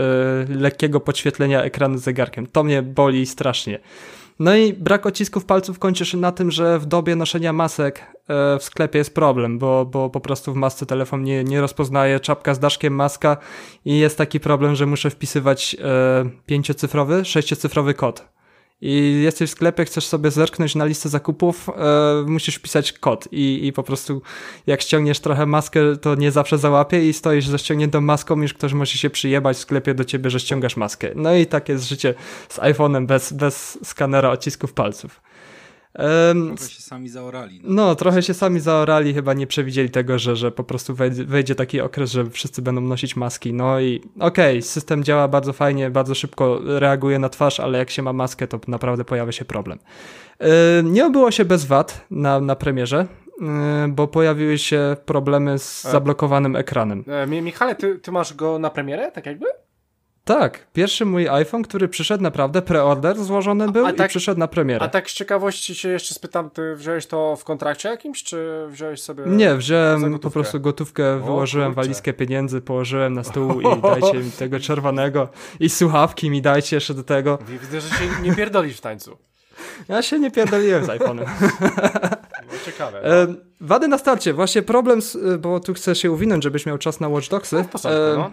lekkiego 0.49 0.99
podświetlenia 0.99 1.63
ekranu 1.63 1.97
zegarkiem. 1.97 2.47
To 2.47 2.63
mnie 2.63 2.81
boli 2.81 3.25
strasznie. 3.25 3.79
No 4.39 4.55
i 4.55 4.73
brak 4.73 5.05
odcisków 5.05 5.45
palców 5.45 5.79
kończy 5.79 6.05
się 6.05 6.17
na 6.17 6.31
tym, 6.31 6.51
że 6.51 6.79
w 6.79 6.85
dobie 6.85 7.15
noszenia 7.15 7.53
masek 7.53 7.99
e, 7.99 8.59
w 8.59 8.63
sklepie 8.63 8.97
jest 8.97 9.15
problem, 9.15 9.59
bo, 9.59 9.85
bo 9.85 10.09
po 10.09 10.19
prostu 10.19 10.53
w 10.53 10.55
masce 10.55 10.85
telefon 10.85 11.23
nie, 11.23 11.43
nie 11.43 11.61
rozpoznaje 11.61 12.19
czapka 12.19 12.53
z 12.53 12.59
daszkiem 12.59 12.95
maska 12.95 13.37
i 13.85 13.97
jest 13.97 14.17
taki 14.17 14.39
problem, 14.39 14.75
że 14.75 14.85
muszę 14.85 15.09
wpisywać 15.09 15.75
e, 15.75 16.29
pięciocyfrowy, 16.45 17.25
sześciocyfrowy 17.25 17.93
kod 17.93 18.34
i 18.81 19.22
jesteś 19.23 19.49
w 19.49 19.53
sklepie, 19.53 19.85
chcesz 19.85 20.06
sobie 20.06 20.31
zerknąć 20.31 20.76
na 20.76 20.85
listę 20.85 21.10
zakupów, 21.10 21.69
e, 21.69 22.23
musisz 22.27 22.56
wpisać 22.56 22.93
kod 22.93 23.27
i, 23.31 23.68
i 23.68 23.73
po 23.73 23.84
prostu 23.84 24.22
jak 24.68 24.81
ściągniesz 24.81 25.19
trochę 25.19 25.45
maskę, 25.45 25.97
to 25.97 26.15
nie 26.15 26.31
zawsze 26.31 26.57
załapie 26.57 27.10
i 27.10 27.14
stoisz 27.14 27.47
ze 27.47 27.60
ściągniętą 27.60 28.02
maską, 28.02 28.41
już 28.41 28.53
ktoś 28.53 28.73
może 28.73 28.91
się 28.91 29.10
przyjebać 29.10 29.57
w 29.57 29.60
sklepie 29.60 29.93
do 29.93 30.06
ciebie, 30.06 30.30
że 30.30 30.39
ściągasz 30.39 30.77
maskę. 30.77 31.11
No 31.15 31.35
i 31.35 31.45
tak 31.45 31.69
jest 31.69 31.89
życie 31.89 32.14
z 32.49 32.60
iPhone'em 32.60 33.06
bez, 33.06 33.34
bez 33.34 33.80
skanera 33.84 34.31
odcisków 34.31 34.73
palców. 34.73 35.22
Um, 35.99 36.55
trochę 36.55 36.72
się 36.72 36.81
sami 36.81 37.09
zaorali. 37.09 37.59
No. 37.63 37.69
no. 37.69 37.95
trochę 37.95 38.23
się 38.23 38.34
sami 38.34 38.59
zaorali, 38.59 39.13
chyba 39.13 39.34
nie 39.34 39.47
przewidzieli 39.47 39.89
tego, 39.89 40.19
że, 40.19 40.35
że 40.35 40.51
po 40.51 40.63
prostu 40.63 40.95
wejdzie, 40.95 41.26
wejdzie 41.26 41.55
taki 41.55 41.81
okres, 41.81 42.11
że 42.11 42.30
wszyscy 42.30 42.61
będą 42.61 42.81
nosić 42.81 43.15
maski. 43.15 43.53
No 43.53 43.80
i 43.80 44.01
okej, 44.19 44.57
okay, 44.57 44.61
system 44.61 45.03
działa 45.03 45.27
bardzo 45.27 45.53
fajnie, 45.53 45.89
bardzo 45.89 46.15
szybko 46.15 46.59
reaguje 46.65 47.19
na 47.19 47.30
twarz, 47.30 47.59
ale 47.59 47.77
jak 47.77 47.89
się 47.89 48.01
ma 48.01 48.13
maskę, 48.13 48.47
to 48.47 48.59
naprawdę 48.67 49.05
pojawia 49.05 49.31
się 49.31 49.45
problem. 49.45 49.80
nie 50.84 51.05
obyło 51.05 51.31
się 51.31 51.45
bez 51.45 51.65
wad 51.65 52.05
na, 52.11 52.39
na 52.39 52.55
premierze, 52.55 53.07
bo 53.89 54.07
pojawiły 54.07 54.57
się 54.57 54.97
problemy 55.05 55.59
z 55.59 55.85
e. 55.85 55.91
zablokowanym 55.91 56.55
ekranem. 56.55 57.03
E, 57.07 57.27
Michale, 57.27 57.76
ty, 57.76 57.99
ty 57.99 58.11
masz 58.11 58.34
go 58.34 58.59
na 58.59 58.69
premierę, 58.69 59.11
tak 59.11 59.26
jakby? 59.26 59.45
Tak, 60.26 60.68
pierwszy 60.73 61.06
mój 61.06 61.30
iPhone, 61.30 61.64
który 61.64 61.88
przyszedł 61.88 62.23
naprawdę, 62.23 62.61
preorder 62.61 63.23
złożony 63.23 63.72
był 63.72 63.85
a, 63.85 63.89
a 63.89 63.93
tak, 63.93 64.06
i 64.06 64.10
przyszedł 64.10 64.39
na 64.39 64.47
premierę. 64.47 64.85
A 64.85 64.88
tak 64.88 65.10
z 65.10 65.14
ciekawości 65.14 65.76
się 65.76 65.89
jeszcze 65.89 66.14
spytam, 66.14 66.49
ty 66.49 66.76
wziąłeś 66.76 67.06
to 67.06 67.35
w 67.35 67.43
kontrakcie 67.43 67.89
jakimś, 67.89 68.23
czy 68.23 68.65
wziąłeś 68.69 69.02
sobie 69.02 69.23
Nie, 69.26 69.56
wziąłem 69.56 70.19
po 70.19 70.31
prostu 70.31 70.60
gotówkę, 70.60 71.19
wyłożyłem 71.19 71.68
kurczę. 71.68 71.81
walizkę 71.81 72.14
pieniędzy, 72.14 72.61
położyłem 72.61 73.14
na 73.14 73.23
stół 73.23 73.61
i 73.61 73.64
dajcie 73.81 74.18
mi 74.18 74.31
tego 74.31 74.60
czerwonego 74.60 75.27
i 75.60 75.69
słuchawki 75.69 76.30
mi 76.30 76.41
dajcie 76.41 76.76
jeszcze 76.76 76.93
do 76.93 77.03
tego. 77.03 77.39
Widzę, 77.61 77.81
że 77.81 77.89
się 77.89 78.22
nie 78.22 78.35
pierdolisz 78.35 78.77
w 78.77 78.81
tańcu. 78.81 79.18
Ja 79.89 80.02
się 80.02 80.19
nie 80.19 80.31
pierdoliłem 80.31 80.85
z 80.85 80.88
iPhone'em. 80.88 81.26
No, 82.47 82.52
ciekawe. 82.65 83.02
No. 83.27 83.34
Wady 83.61 83.88
na 83.88 83.97
starcie. 83.97 84.34
Właśnie 84.34 84.61
problem, 84.61 85.02
z, 85.02 85.41
bo 85.41 85.60
tu 85.60 85.73
chcę 85.73 85.95
się 85.95 86.11
uwinąć, 86.11 86.43
żebyś 86.43 86.65
miał 86.65 86.77
czas 86.77 86.99
na 86.99 87.07
Watch 87.07 87.30
Dogsy. 87.30 87.56
No, 87.56 87.64
w 87.64 87.68
porządku, 87.68 87.99
no. 88.18 88.31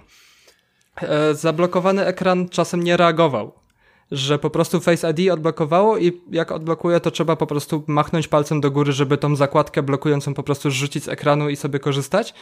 E, 1.01 1.35
zablokowany 1.35 2.07
ekran 2.07 2.49
czasem 2.49 2.83
nie 2.83 2.97
reagował. 2.97 3.53
że 4.13 4.39
po 4.39 4.51
prostu 4.51 4.81
Face 4.81 5.11
ID 5.11 5.31
odblokowało 5.31 5.99
i 5.99 6.21
jak 6.31 6.53
odblokuje, 6.53 7.01
to 7.01 7.11
trzeba 7.11 7.37
po 7.37 7.47
prostu 7.47 7.85
machnąć 7.87 8.29
palcem 8.29 8.61
do 8.61 8.71
góry, 8.71 8.93
żeby 8.93 9.19
tą 9.19 9.37
zakładkę 9.37 9.83
blokującą 9.83 10.35
po 10.35 10.43
prostu 10.43 10.71
rzucić 10.71 11.05
z 11.05 11.09
ekranu 11.09 11.49
i 11.49 11.57
sobie 11.57 11.79
korzystać. 11.79 12.35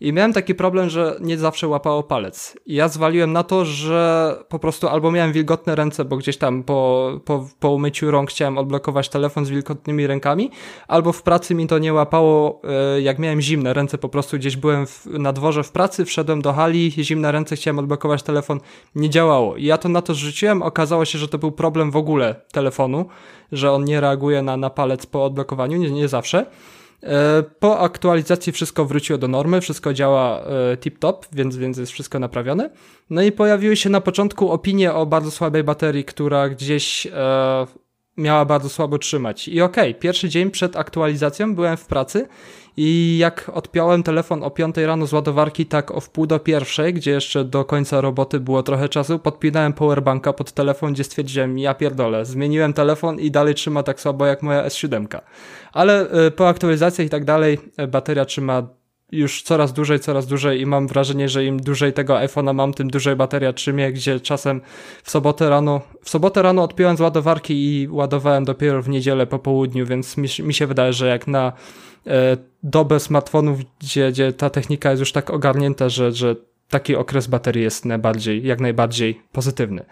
I 0.00 0.12
miałem 0.12 0.32
taki 0.32 0.54
problem, 0.54 0.90
że 0.90 1.16
nie 1.20 1.38
zawsze 1.38 1.68
łapało 1.68 2.02
palec. 2.02 2.58
I 2.66 2.74
ja 2.74 2.88
zwaliłem 2.88 3.32
na 3.32 3.42
to, 3.42 3.64
że 3.64 4.34
po 4.48 4.58
prostu 4.58 4.88
albo 4.88 5.10
miałem 5.10 5.32
wilgotne 5.32 5.74
ręce, 5.74 6.04
bo 6.04 6.16
gdzieś 6.16 6.36
tam 6.36 6.62
po, 6.62 7.10
po, 7.24 7.46
po 7.60 7.70
umyciu 7.70 8.10
rąk 8.10 8.30
chciałem 8.30 8.58
odblokować 8.58 9.08
telefon 9.08 9.46
z 9.46 9.50
wilgotnymi 9.50 10.06
rękami, 10.06 10.50
albo 10.88 11.12
w 11.12 11.22
pracy 11.22 11.54
mi 11.54 11.66
to 11.66 11.78
nie 11.78 11.92
łapało, 11.92 12.60
e, 12.64 13.00
jak 13.00 13.18
miałem 13.18 13.40
zimne 13.40 13.72
ręce, 13.72 13.98
po 13.98 14.08
prostu 14.08 14.36
gdzieś 14.36 14.56
byłem 14.56 14.86
w, 14.86 15.06
na 15.06 15.32
dworze 15.32 15.62
w 15.62 15.72
pracy, 15.72 16.04
wszedłem 16.04 16.42
do 16.42 16.52
hali, 16.52 16.90
zimne 16.90 17.32
ręce, 17.32 17.56
chciałem 17.56 17.78
odblokować 17.78 18.22
telefon, 18.22 18.60
nie 18.94 19.10
działało. 19.10 19.56
I 19.56 19.64
ja 19.64 19.78
to 19.78 19.88
na 19.88 20.02
to 20.02 20.14
zrzuciłem, 20.14 20.62
okazało 20.62 21.04
się, 21.04 21.18
że 21.18 21.28
to 21.28 21.38
był 21.38 21.52
problem 21.52 21.90
w 21.90 21.96
ogóle 21.96 22.34
telefonu, 22.52 23.06
że 23.52 23.72
on 23.72 23.84
nie 23.84 24.00
reaguje 24.00 24.42
na, 24.42 24.56
na 24.56 24.70
palec 24.70 25.06
po 25.06 25.24
odblokowaniu, 25.24 25.78
nie, 25.78 25.90
nie 25.90 26.08
zawsze. 26.08 26.46
E, 27.02 27.42
po 27.42 27.78
aktualizacji 27.78 28.52
wszystko 28.52 28.84
wróciło 28.84 29.18
do 29.18 29.28
normy, 29.28 29.60
wszystko 29.60 29.94
działa 29.94 30.40
e, 30.40 30.76
tip-top, 30.76 31.26
więc, 31.32 31.56
więc 31.56 31.78
jest 31.78 31.92
wszystko 31.92 32.18
naprawione. 32.18 32.70
No 33.10 33.22
i 33.22 33.32
pojawiły 33.32 33.76
się 33.76 33.90
na 33.90 34.00
początku 34.00 34.50
opinie 34.50 34.92
o 34.92 35.06
bardzo 35.06 35.30
słabej 35.30 35.64
baterii, 35.64 36.04
która 36.04 36.48
gdzieś 36.48 37.06
e, 37.06 37.66
miała 38.16 38.44
bardzo 38.44 38.68
słabo 38.68 38.98
trzymać. 38.98 39.48
I 39.48 39.60
okej, 39.60 39.90
okay, 39.90 40.00
pierwszy 40.00 40.28
dzień 40.28 40.50
przed 40.50 40.76
aktualizacją 40.76 41.54
byłem 41.54 41.76
w 41.76 41.86
pracy 41.86 42.28
i 42.76 43.18
jak 43.18 43.50
odpiąłem 43.54 44.02
telefon 44.02 44.42
o 44.42 44.50
5 44.50 44.76
rano 44.76 45.06
z 45.06 45.12
ładowarki, 45.12 45.66
tak 45.66 45.90
o 45.90 46.00
wpół 46.00 46.26
do 46.26 46.38
pierwszej, 46.38 46.94
gdzie 46.94 47.10
jeszcze 47.10 47.44
do 47.44 47.64
końca 47.64 48.00
roboty 48.00 48.40
było 48.40 48.62
trochę 48.62 48.88
czasu, 48.88 49.18
podpinałem 49.18 49.72
powerbanka 49.72 50.32
pod 50.32 50.52
telefon, 50.52 50.92
gdzie 50.92 51.04
stwierdziłem, 51.04 51.58
ja 51.58 51.74
pierdolę, 51.74 52.24
zmieniłem 52.24 52.72
telefon 52.72 53.20
i 53.20 53.30
dalej 53.30 53.54
trzyma 53.54 53.82
tak 53.82 54.00
słabo 54.00 54.26
jak 54.26 54.42
moja 54.42 54.66
S7. 54.66 55.20
Ale 55.72 56.10
e, 56.10 56.30
po 56.30 56.48
aktualizacjach 56.48 57.06
i 57.06 57.10
tak 57.10 57.24
dalej, 57.24 57.58
e, 57.76 57.86
bateria 57.86 58.24
trzyma 58.24 58.62
już 59.12 59.42
coraz 59.42 59.72
dłużej, 59.72 60.00
coraz 60.00 60.26
dłużej 60.26 60.60
i 60.60 60.66
mam 60.66 60.88
wrażenie, 60.88 61.28
że 61.28 61.44
im 61.44 61.60
dłużej 61.60 61.92
tego 61.92 62.14
iPhone'a 62.14 62.54
mam, 62.54 62.74
tym 62.74 62.90
dłużej 62.90 63.16
bateria 63.16 63.52
trzymie, 63.52 63.92
gdzie 63.92 64.20
czasem 64.20 64.60
w 65.02 65.10
sobotę 65.10 65.50
rano, 65.50 65.80
w 66.02 66.10
sobotę 66.10 66.42
rano 66.42 66.62
odpiąłem 66.62 66.96
z 66.96 67.00
ładowarki 67.00 67.54
i 67.54 67.88
ładowałem 67.88 68.44
dopiero 68.44 68.82
w 68.82 68.88
niedzielę 68.88 69.26
po 69.26 69.38
południu, 69.38 69.86
więc 69.86 70.16
mi, 70.16 70.28
mi 70.42 70.54
się 70.54 70.66
wydaje, 70.66 70.92
że 70.92 71.08
jak 71.08 71.26
na 71.26 71.52
dobę 72.62 73.00
smartfonów, 73.00 73.58
gdzie, 73.80 74.12
gdzie 74.12 74.32
ta 74.32 74.50
technika 74.50 74.90
jest 74.90 75.00
już 75.00 75.12
tak 75.12 75.30
ogarnięta, 75.30 75.88
że, 75.88 76.12
że 76.12 76.36
taki 76.68 76.96
okres 76.96 77.26
baterii 77.26 77.62
jest 77.62 77.84
najbardziej, 77.84 78.46
jak 78.46 78.60
najbardziej 78.60 79.20
pozytywny. 79.32 79.84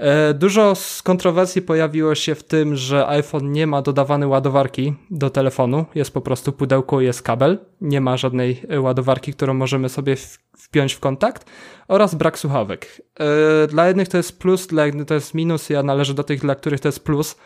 E, 0.00 0.34
dużo 0.34 0.74
z 0.74 1.02
kontrowersji 1.02 1.62
pojawiło 1.62 2.14
się 2.14 2.34
w 2.34 2.44
tym, 2.44 2.76
że 2.76 3.08
iPhone 3.08 3.52
nie 3.52 3.66
ma 3.66 3.82
dodawanej 3.82 4.28
ładowarki 4.28 4.94
do 5.10 5.30
telefonu. 5.30 5.84
Jest 5.94 6.14
po 6.14 6.20
prostu 6.20 6.52
pudełko, 6.52 7.00
jest 7.00 7.22
kabel. 7.22 7.58
Nie 7.80 8.00
ma 8.00 8.16
żadnej 8.16 8.62
e, 8.68 8.80
ładowarki, 8.80 9.32
którą 9.32 9.54
możemy 9.54 9.88
sobie 9.88 10.16
wpiąć 10.56 10.92
w 10.92 11.00
kontakt 11.00 11.50
oraz 11.88 12.14
brak 12.14 12.38
słuchawek. 12.38 13.02
E, 13.20 13.66
dla 13.66 13.88
jednych 13.88 14.08
to 14.08 14.16
jest 14.16 14.38
plus, 14.38 14.66
dla 14.66 14.86
innych 14.86 15.06
to 15.06 15.14
jest 15.14 15.34
minus. 15.34 15.70
Ja 15.70 15.82
należę 15.82 16.14
do 16.14 16.24
tych, 16.24 16.40
dla 16.40 16.54
których 16.54 16.80
to 16.80 16.88
jest 16.88 17.04
plus 17.04 17.36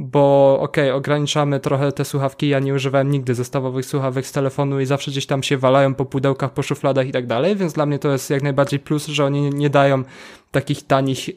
bo 0.00 0.58
okej, 0.60 0.84
okay, 0.84 0.96
ograniczamy 0.96 1.60
trochę 1.60 1.92
te 1.92 2.04
słuchawki, 2.04 2.48
ja 2.48 2.58
nie 2.58 2.74
używałem 2.74 3.10
nigdy 3.10 3.34
zestawowych 3.34 3.86
słuchawek 3.86 4.26
z 4.26 4.32
telefonu 4.32 4.80
i 4.80 4.86
zawsze 4.86 5.10
gdzieś 5.10 5.26
tam 5.26 5.42
się 5.42 5.58
walają 5.58 5.94
po 5.94 6.04
pudełkach, 6.04 6.52
po 6.52 6.62
szufladach 6.62 7.06
i 7.06 7.12
tak 7.12 7.26
dalej, 7.26 7.56
więc 7.56 7.72
dla 7.72 7.86
mnie 7.86 7.98
to 7.98 8.12
jest 8.12 8.30
jak 8.30 8.42
najbardziej 8.42 8.80
plus, 8.80 9.06
że 9.06 9.24
oni 9.24 9.50
nie 9.50 9.70
dają 9.70 10.02
takich 10.50 10.86
tanich, 10.86 11.28
e, 11.28 11.34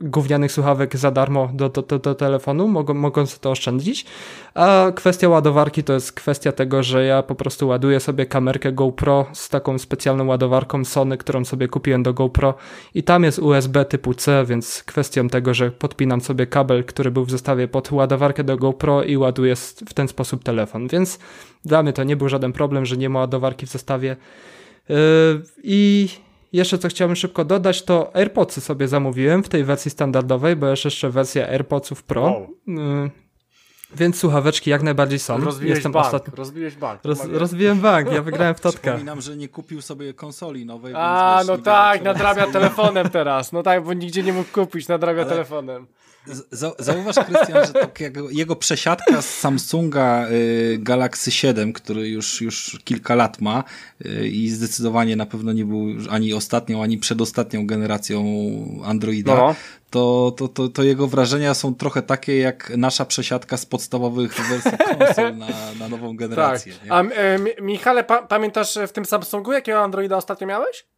gównianych 0.00 0.52
słuchawek 0.52 0.96
za 0.96 1.10
darmo 1.10 1.50
do, 1.54 1.68
do, 1.68 1.82
do, 1.82 1.98
do 1.98 2.14
telefonu, 2.14 2.68
mogą, 2.68 2.94
mogą 2.94 3.26
sobie 3.26 3.40
to 3.40 3.50
oszczędzić. 3.50 4.06
A 4.54 4.92
kwestia 4.94 5.28
ładowarki 5.28 5.84
to 5.84 5.92
jest 5.92 6.12
kwestia 6.12 6.52
tego, 6.52 6.82
że 6.82 7.04
ja 7.04 7.22
po 7.22 7.34
prostu 7.34 7.68
ładuję 7.68 8.00
sobie 8.00 8.26
kamerkę 8.26 8.72
GoPro 8.72 9.26
z 9.32 9.48
taką 9.48 9.78
specjalną 9.78 10.26
ładowarką 10.26 10.84
Sony, 10.84 11.18
którą 11.18 11.44
sobie 11.44 11.68
kupiłem 11.68 12.02
do 12.02 12.14
GoPro 12.14 12.54
i 12.94 13.02
tam 13.02 13.24
jest 13.24 13.38
USB 13.38 13.84
typu 13.84 14.14
C, 14.14 14.44
więc 14.44 14.82
kwestią 14.86 15.28
tego, 15.28 15.54
że 15.54 15.70
podpinam 15.70 16.20
sobie 16.20 16.46
kabel, 16.46 16.84
który 16.84 17.10
był 17.10 17.24
w 17.24 17.30
zestawie 17.30 17.68
pod 17.68 17.92
ładowarkę 17.92 18.44
do 18.44 18.56
GoPro 18.56 19.02
i 19.02 19.16
ładuję 19.16 19.56
w 19.56 19.94
ten 19.94 20.08
sposób 20.08 20.44
telefon, 20.44 20.88
więc 20.88 21.18
dla 21.64 21.82
mnie 21.82 21.92
to 21.92 22.04
nie 22.04 22.16
był 22.16 22.28
żaden 22.28 22.52
problem, 22.52 22.86
że 22.86 22.96
nie 22.96 23.08
ma 23.08 23.20
ładowarki 23.20 23.66
w 23.66 23.70
zestawie. 23.70 24.16
Yy, 24.88 24.96
I 25.62 26.08
jeszcze 26.52 26.78
co 26.78 26.88
chciałbym 26.88 27.16
szybko 27.16 27.44
dodać, 27.44 27.82
to 27.82 28.16
AirPodsy 28.16 28.60
sobie 28.60 28.88
zamówiłem 28.88 29.42
w 29.42 29.48
tej 29.48 29.64
wersji 29.64 29.90
standardowej, 29.90 30.56
bo 30.56 30.66
jest 30.66 30.84
jeszcze 30.84 31.10
wersja 31.10 31.48
AirPodsów 31.48 32.02
Pro. 32.02 32.22
Wow. 32.22 32.48
Y 32.68 33.22
więc 33.94 34.18
słuchaweczki 34.18 34.70
jak 34.70 34.82
najbardziej 34.82 35.18
są. 35.18 35.38
Rozbiłeś 35.38 35.74
Jestem 35.74 35.92
bank, 35.92 36.06
ostatni... 36.06 36.32
rozbiłeś 36.36 36.76
bank. 36.76 37.00
Roz, 37.04 37.24
rozbiłem 37.24 37.80
bank, 37.80 38.12
ja 38.12 38.22
wygrałem 38.22 38.54
w 38.54 38.60
totka. 38.60 38.80
Przypominam, 38.80 39.20
że 39.20 39.36
nie 39.36 39.48
kupił 39.48 39.82
sobie 39.82 40.14
konsoli 40.14 40.66
nowej. 40.66 40.94
A, 40.96 41.42
no 41.46 41.58
tak, 41.58 42.02
nadrabia 42.02 42.46
telefonem 42.46 43.10
teraz. 43.10 43.52
No 43.52 43.62
tak, 43.62 43.84
bo 43.84 43.92
nigdzie 43.92 44.22
nie 44.22 44.32
mógł 44.32 44.52
kupić, 44.52 44.88
nadrabia 44.88 45.20
Ale... 45.20 45.30
telefonem. 45.30 45.86
Zauważ, 46.78 47.16
Krystian, 47.26 47.66
że 47.66 47.72
tak 47.72 48.00
jego, 48.30 48.56
przesiadka 48.56 49.22
z 49.22 49.38
Samsunga 49.38 50.28
y, 50.30 50.78
Galaxy 50.80 51.30
7, 51.30 51.72
który 51.72 52.08
już, 52.08 52.40
już 52.40 52.78
kilka 52.84 53.14
lat 53.14 53.40
ma 53.40 53.64
y, 54.06 54.28
i 54.28 54.48
zdecydowanie 54.48 55.16
na 55.16 55.26
pewno 55.26 55.52
nie 55.52 55.64
był 55.64 55.86
ani 56.10 56.34
ostatnią, 56.34 56.82
ani 56.82 56.98
przedostatnią 56.98 57.66
generacją 57.66 58.24
Androida, 58.84 59.34
no. 59.34 59.54
to, 59.90 60.34
to, 60.36 60.48
to, 60.48 60.68
to, 60.68 60.82
jego 60.82 61.06
wrażenia 61.06 61.54
są 61.54 61.74
trochę 61.74 62.02
takie 62.02 62.38
jak 62.38 62.72
nasza 62.76 63.04
przesiadka 63.04 63.56
z 63.56 63.66
podstawowych 63.66 64.40
wersji 64.48 64.72
konsol 64.98 65.36
na, 65.36 65.48
na 65.78 65.88
nową 65.88 66.16
generację. 66.16 66.72
Tak. 66.72 66.90
A 66.90 67.02
e, 67.02 67.38
Michale, 67.62 68.04
pa 68.04 68.22
pamiętasz 68.22 68.78
w 68.88 68.92
tym 68.92 69.04
Samsungu, 69.04 69.52
jakiego 69.52 69.80
Androida 69.80 70.16
ostatnio 70.16 70.46
miałeś? 70.46 70.91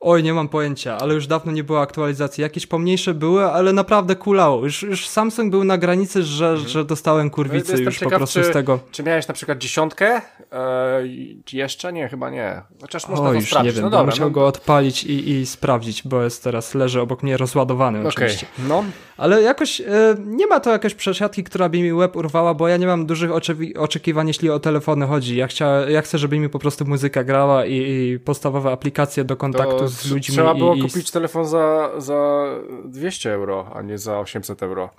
Oj, 0.00 0.22
nie 0.22 0.34
mam 0.34 0.48
pojęcia, 0.48 0.98
ale 0.98 1.14
już 1.14 1.26
dawno 1.26 1.52
nie 1.52 1.64
było 1.64 1.80
aktualizacji. 1.80 2.42
Jakieś 2.42 2.66
pomniejsze 2.66 3.14
były, 3.14 3.44
ale 3.44 3.72
naprawdę 3.72 4.16
kulało. 4.16 4.64
Już, 4.64 4.82
już 4.82 5.08
Samsung 5.08 5.50
był 5.50 5.64
na 5.64 5.78
granicy, 5.78 6.22
że, 6.22 6.48
mhm. 6.48 6.68
że 6.68 6.84
dostałem 6.84 7.30
kurwicy 7.30 7.72
no, 7.72 7.78
już 7.78 7.98
ciekaw, 7.98 8.12
po 8.12 8.16
prostu 8.16 8.40
czy, 8.40 8.44
z 8.44 8.52
tego. 8.52 8.80
Czy 8.90 9.02
miałeś 9.02 9.28
na 9.28 9.34
przykład 9.34 9.58
dziesiątkę? 9.58 10.20
Eee, 10.52 11.42
jeszcze? 11.52 11.92
Nie, 11.92 12.08
chyba 12.08 12.30
nie. 12.30 12.62
Chociaż 12.80 13.08
można 13.08 13.24
o, 13.24 13.28
to 13.28 13.34
już 13.34 13.46
sprawdzić. 13.46 13.72
nie 13.72 13.74
wiem, 13.74 13.84
no 13.84 13.90
dobra, 13.90 14.06
musiał 14.06 14.28
no. 14.28 14.34
go 14.34 14.46
odpalić 14.46 15.04
i, 15.04 15.30
i 15.30 15.46
sprawdzić, 15.46 16.02
bo 16.02 16.22
jest 16.22 16.44
teraz, 16.44 16.74
leży 16.74 17.00
obok 17.00 17.22
mnie 17.22 17.36
rozładowany 17.36 17.98
okay. 17.98 18.08
oczywiście. 18.08 18.46
No. 18.58 18.84
Ale 19.18 19.42
jakoś 19.42 19.80
e, 19.80 19.84
nie 20.26 20.46
ma 20.46 20.60
to 20.60 20.70
jakiejś 20.70 20.94
przesiadki, 20.94 21.44
która 21.44 21.68
by 21.68 21.78
mi 21.78 21.92
łeb 21.92 22.16
urwała, 22.16 22.54
bo 22.54 22.68
ja 22.68 22.76
nie 22.76 22.86
mam 22.86 23.06
dużych 23.06 23.30
oczekiwań, 23.76 24.28
jeśli 24.28 24.50
o 24.50 24.60
telefony 24.60 25.06
chodzi. 25.06 25.36
Ja, 25.36 25.46
chcia, 25.46 25.90
ja 25.90 26.02
chcę, 26.02 26.18
żeby 26.18 26.38
mi 26.38 26.48
po 26.48 26.58
prostu 26.58 26.84
muzyka 26.84 27.24
grała 27.24 27.66
i, 27.66 27.74
i 27.74 28.18
podstawowe 28.18 28.72
aplikacje 28.72 29.24
do 29.24 29.36
kontaktu 29.36 29.78
to 29.78 29.88
z 29.88 30.10
ludźmi. 30.10 30.34
Trzeba 30.34 30.54
było 30.54 30.74
i, 30.74 30.82
kupić 30.82 31.10
telefon 31.10 31.46
za, 31.46 31.90
za 31.98 32.44
200 32.84 33.32
euro, 33.32 33.70
a 33.74 33.82
nie 33.82 33.98
za 33.98 34.18
800 34.18 34.62
euro. 34.62 34.90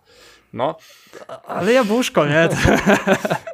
No. 0.53 0.75
Ale 1.47 1.73
jabłuszko, 1.73 2.25
nie? 2.25 2.49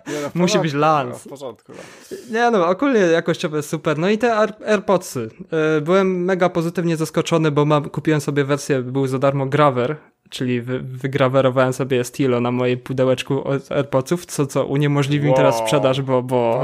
nie 0.07 0.21
no, 0.21 0.29
Musi 0.41 0.59
być 0.59 0.73
lans. 0.73 1.11
No, 1.11 1.17
w 1.19 1.27
porządku. 1.27 1.71
No. 1.71 2.17
Nie 2.31 2.51
no, 2.51 2.67
ogólnie 2.67 2.99
jakościowe 2.99 3.63
super. 3.63 3.97
No 3.97 4.09
i 4.09 4.17
te 4.17 4.35
AirPodsy. 4.65 5.29
E, 5.77 5.81
byłem 5.81 6.23
mega 6.23 6.49
pozytywnie 6.49 6.97
zaskoczony, 6.97 7.51
bo 7.51 7.65
mam, 7.65 7.89
kupiłem 7.89 8.21
sobie 8.21 8.43
wersję, 8.43 8.81
był 8.81 9.07
za 9.07 9.19
darmo 9.19 9.45
Graver, 9.45 9.95
czyli 10.29 10.61
wy, 10.61 10.79
wygrawerowałem 10.79 11.73
sobie 11.73 12.03
Stilo 12.03 12.41
na 12.41 12.51
mojej 12.51 12.77
pudełeczku 12.77 13.43
AirPodsów, 13.69 14.25
co, 14.25 14.47
co 14.47 14.65
uniemożliwi 14.65 15.27
wow. 15.27 15.31
mi 15.33 15.37
teraz 15.37 15.57
sprzedaż, 15.57 16.01
bo, 16.01 16.23
bo 16.23 16.63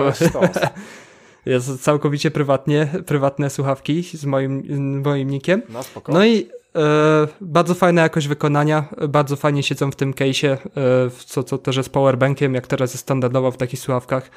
jest 1.46 1.84
całkowicie 1.84 2.32
prywatnie, 2.32 2.88
prywatne 3.06 3.50
słuchawki 3.50 4.04
z 4.04 4.26
moim, 4.26 4.64
moim 5.02 5.30
nikiem. 5.30 5.62
No, 5.70 5.80
no 6.08 6.26
i 6.26 6.50
e, 6.76 7.28
bardzo 7.42 7.74
fajna 7.74 8.02
jakość 8.02 8.28
wykonania, 8.28 8.86
bardzo 9.10 9.36
fajnie 9.36 9.64
siedzą 9.64 9.92
w 9.92 9.96
tym 9.96 10.14
case'ie, 10.14 10.48
e, 10.48 10.58
co, 11.26 11.44
co 11.44 11.58
też 11.58 11.78
jest 11.78 11.90
powerbankiem, 11.90 12.54
jak 12.54 12.68
teraz 12.68 12.94
jest 12.94 13.04
standardowo 13.04 13.52
w 13.52 13.58
takich 13.58 13.80
słuchawkach. 13.80 14.32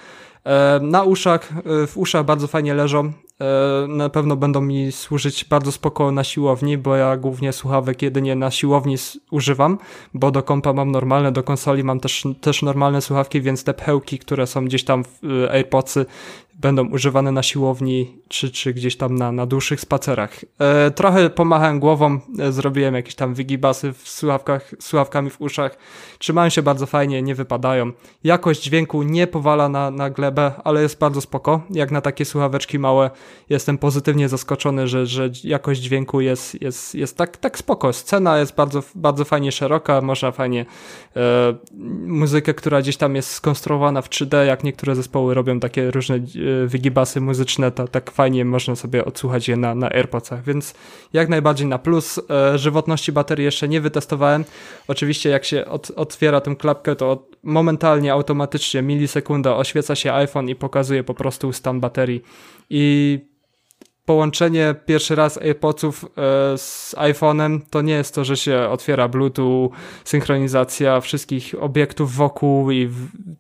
E, 0.45 0.81
na 0.83 1.03
uszach, 1.03 1.53
e, 1.83 1.87
w 1.87 1.99
uszach 1.99 2.25
bardzo 2.25 2.47
fajnie 2.47 2.75
leżą. 2.75 3.13
E, 3.41 3.87
na 3.89 4.09
pewno 4.09 4.37
będą 4.37 4.61
mi 4.61 4.93
służyć 4.93 5.45
bardzo 5.45 5.73
spoko 5.73 6.13
na 6.13 6.25
siłowni, 6.25 6.79
bo 6.79 6.97
ja 6.97 7.17
głównie 7.17 7.53
słuchawek 7.53 8.03
jedynie 8.03 8.35
na 8.35 8.51
siłowni 8.51 8.97
używam, 9.31 9.79
bo 10.15 10.31
do 10.31 10.43
kompa 10.43 10.73
mam 10.73 10.91
normalne, 10.91 11.33
do 11.33 11.43
konsoli 11.43 11.85
mam 11.85 12.01
też, 12.01 12.25
też 12.41 12.63
normalne 12.63 13.01
słuchawki, 13.03 13.41
więc 13.41 13.65
te 13.65 13.75
pchełki, 13.75 14.19
które 14.19 14.47
są 14.47 14.65
gdzieś 14.65 14.85
tam 14.85 15.05
w 15.05 15.21
AirPodsy 15.51 16.07
będą 16.55 16.89
używane 16.89 17.33
na 17.33 17.43
siłowni, 17.43 18.17
czy, 18.29 18.51
czy 18.51 18.75
gdzieś 18.75 18.97
tam 18.97 19.15
na, 19.15 19.33
na 19.33 19.47
dłuższych 19.47 19.81
spacerach. 19.81 20.41
Trochę 20.95 21.31
pomachałem 21.31 21.81
głową, 21.81 22.21
zrobiłem 22.51 22.95
jakieś 22.95 23.15
tam 23.15 23.35
wygibasy 23.35 23.93
w 23.93 24.09
słuchawkach, 24.09 24.71
słuchawkami 24.81 25.31
w 25.31 25.41
uszach. 25.41 25.79
Trzymają 26.19 26.49
się 26.51 26.63
bardzo 26.63 26.87
fajnie, 26.87 27.23
nie 27.23 27.35
wypadają. 27.35 27.93
Jakość 28.25 28.63
dźwięku 28.63 29.03
nie 29.03 29.27
powala 29.27 29.69
na, 29.69 29.91
na 29.91 30.11
glebę, 30.11 30.34
ale 30.65 30.83
jest 30.83 30.99
bardzo 30.99 31.21
spoko. 31.21 31.61
Jak 31.71 31.91
na 31.91 32.01
takie 32.01 32.25
słuchaweczki 32.25 32.79
małe, 32.79 33.11
jestem 33.49 33.79
pozytywnie 33.79 34.29
zaskoczony, 34.29 34.89
że, 34.89 35.07
że 35.07 35.31
jakość 35.45 35.81
dźwięku 35.81 36.21
jest, 36.21 36.63
jest, 36.63 36.95
jest 36.95 37.17
tak, 37.17 37.37
tak 37.37 37.59
spoko. 37.59 37.93
Scena 37.93 38.39
jest 38.39 38.55
bardzo, 38.55 38.83
bardzo 38.95 39.25
fajnie 39.25 39.53
szeroka, 39.53 40.01
można 40.01 40.33
fajnie 40.33 40.67
e, 41.17 41.55
muzykę, 42.07 42.55
która 42.55 42.83
gdzieś 42.83 42.97
tam 42.97 43.17
jest 43.17 43.31
skonstruowana 43.31 44.03
w 44.03 44.09
3D, 44.09 44.45
jak 44.45 44.65
niektóre 44.65 44.95
zespoły 44.95 45.35
robią 45.35 45.61
takie 45.61 45.91
różne 45.91 46.17
e, 46.17 46.21
wygibasy 46.67 47.21
muzyczne, 47.21 47.71
to 47.71 47.89
tak 47.89 48.11
fajnie 48.11 48.45
można 48.45 48.77
sobie 48.77 49.05
odsłuchać 49.05 49.49
je 49.49 49.57
na, 49.57 49.75
na 49.75 49.91
AirPodsach, 49.91 50.45
więc 50.45 50.75
jak 51.13 51.29
najbardziej 51.29 51.67
na 51.67 51.79
plus. 51.79 52.21
E, 52.31 52.59
żywotności 52.59 53.13
baterii 53.13 53.45
jeszcze 53.45 53.69
nie 53.69 53.81
wytestowałem. 53.81 54.45
Oczywiście 54.89 55.31
jak 55.31 55.45
się 55.45 55.67
od, 55.67 55.91
otwiera 55.91 56.41
tę 56.41 56.57
klapkę, 56.57 56.97
to 56.97 57.27
momentalnie, 57.43 58.13
automatycznie, 58.13 58.83
milisekunda 58.83 59.57
oświeca 59.57 59.95
się 59.95 60.13
iPhone 60.25 60.49
i 60.49 60.55
pokazuje 60.55 61.05
po 61.05 61.15
prostu 61.15 61.53
stan 61.53 61.81
baterii 61.81 62.23
i 62.71 63.19
połączenie 64.05 64.75
pierwszy 64.87 65.15
raz 65.15 65.39
AirPodsów 65.39 66.05
e, 66.05 66.09
z 66.59 66.95
iPhone'em 66.99 67.61
to 67.71 67.83
nie 67.83 67.93
jest 67.93 68.15
to, 68.15 68.25
że 68.25 68.37
się 68.37 68.69
otwiera 68.71 69.09
Bluetooth, 69.09 69.71
synchronizacja 70.05 71.01
wszystkich 71.01 71.55
obiektów 71.61 72.15
wokół 72.15 72.71
i 72.71 72.91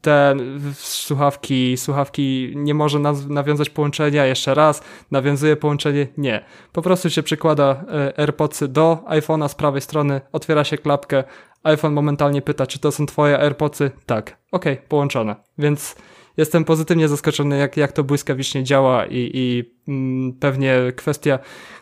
te 0.01 0.36
słuchawki, 0.74 1.77
słuchawki 1.77 2.52
nie 2.56 2.74
może 2.74 2.98
nawiązać 3.28 3.70
połączenia 3.70 4.27
jeszcze 4.27 4.55
raz, 4.55 4.82
nawiązuje 5.11 5.56
połączenie, 5.56 6.06
nie. 6.16 6.44
Po 6.73 6.82
prostu 6.82 7.11
się 7.11 7.23
przykłada 7.23 7.85
e, 7.89 8.19
AirPodsy 8.19 8.69
do 8.69 8.98
iPhone'a 9.06 9.48
z 9.48 9.55
prawej 9.55 9.81
strony, 9.81 10.20
otwiera 10.32 10.65
się 10.65 10.78
klapkę, 10.78 11.24
iPhone 11.62 11.93
momentalnie 11.93 12.43
pyta, 12.43 12.66
czy 12.66 12.78
to 12.78 12.93
są 12.93 13.06
twoje 13.06 13.39
AirPodsy? 13.39 13.90
Tak. 14.06 14.36
Okay, 14.52 14.77
połączone. 14.89 15.36
Więc 15.59 15.97
jestem 16.36 16.65
pozytywnie 16.65 17.09
zaskoczony, 17.09 17.59
jak, 17.59 17.77
jak 17.77 17.93
to 17.93 18.05
błyskawicznie 18.05 18.65
działa 18.65 19.06
i, 19.06 19.31
i 19.35 19.65
mm, 19.89 20.32
pewnie 20.32 20.78
kwestia 20.97 21.39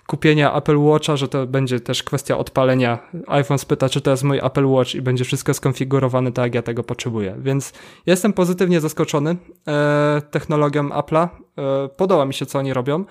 kupienia 0.06 0.56
Apple 0.56 0.78
Watcha, 0.78 1.16
że 1.16 1.28
to 1.28 1.46
będzie 1.46 1.80
też 1.80 2.02
kwestia 2.02 2.38
odpalenia. 2.38 2.98
iPhone 3.26 3.58
spyta, 3.58 3.88
czy 3.88 4.00
to 4.00 4.10
jest 4.10 4.24
mój 4.24 4.38
Apple 4.38 4.66
Watch 4.66 4.94
i 4.94 5.02
będzie 5.02 5.24
wszystko 5.24 5.54
skonfigurowane 5.54 6.32
tak, 6.32 6.44
jak 6.44 6.54
ja 6.54 6.62
tego 6.62 6.82
potrzebuję. 6.82 7.36
Więc 7.38 7.72
jestem 8.06 8.32
pozytywnie 8.32 8.80
zaskoczony 8.80 9.36
e, 9.68 10.22
technologią 10.30 10.88
Apple'a. 10.88 11.28
E, 11.58 11.88
podoba 11.96 12.24
mi 12.24 12.34
się, 12.34 12.46
co 12.46 12.58
oni 12.58 12.72
robią. 12.72 13.04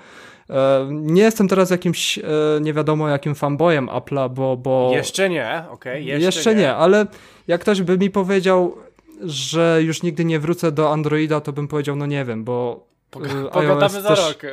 E, 0.49 0.87
nie 0.91 1.21
jestem 1.21 1.47
teraz 1.47 1.69
jakimś, 1.69 2.17
e, 2.17 2.23
nie 2.61 2.73
wiadomo 2.73 3.09
jakim 3.09 3.35
fanboyem 3.35 3.87
Apple'a, 3.87 4.29
bo, 4.29 4.57
bo... 4.57 4.91
Jeszcze 4.93 5.29
nie, 5.29 5.63
okej, 5.69 5.93
okay, 5.93 6.01
jeszcze, 6.01 6.25
jeszcze 6.25 6.55
nie. 6.55 6.61
nie. 6.61 6.75
ale 6.75 7.05
jak 7.47 7.61
ktoś 7.61 7.81
by 7.81 7.97
mi 7.97 8.09
powiedział, 8.09 8.77
że 9.23 9.79
już 9.83 10.03
nigdy 10.03 10.25
nie 10.25 10.39
wrócę 10.39 10.71
do 10.71 10.91
Androida, 10.91 11.41
to 11.41 11.53
bym 11.53 11.67
powiedział, 11.67 11.95
no 11.95 12.05
nie 12.05 12.25
wiem, 12.25 12.43
bo 12.43 12.90
pogadamy 13.53 14.01
za 14.01 14.09
też... 14.09 14.19
rok. 14.19 14.43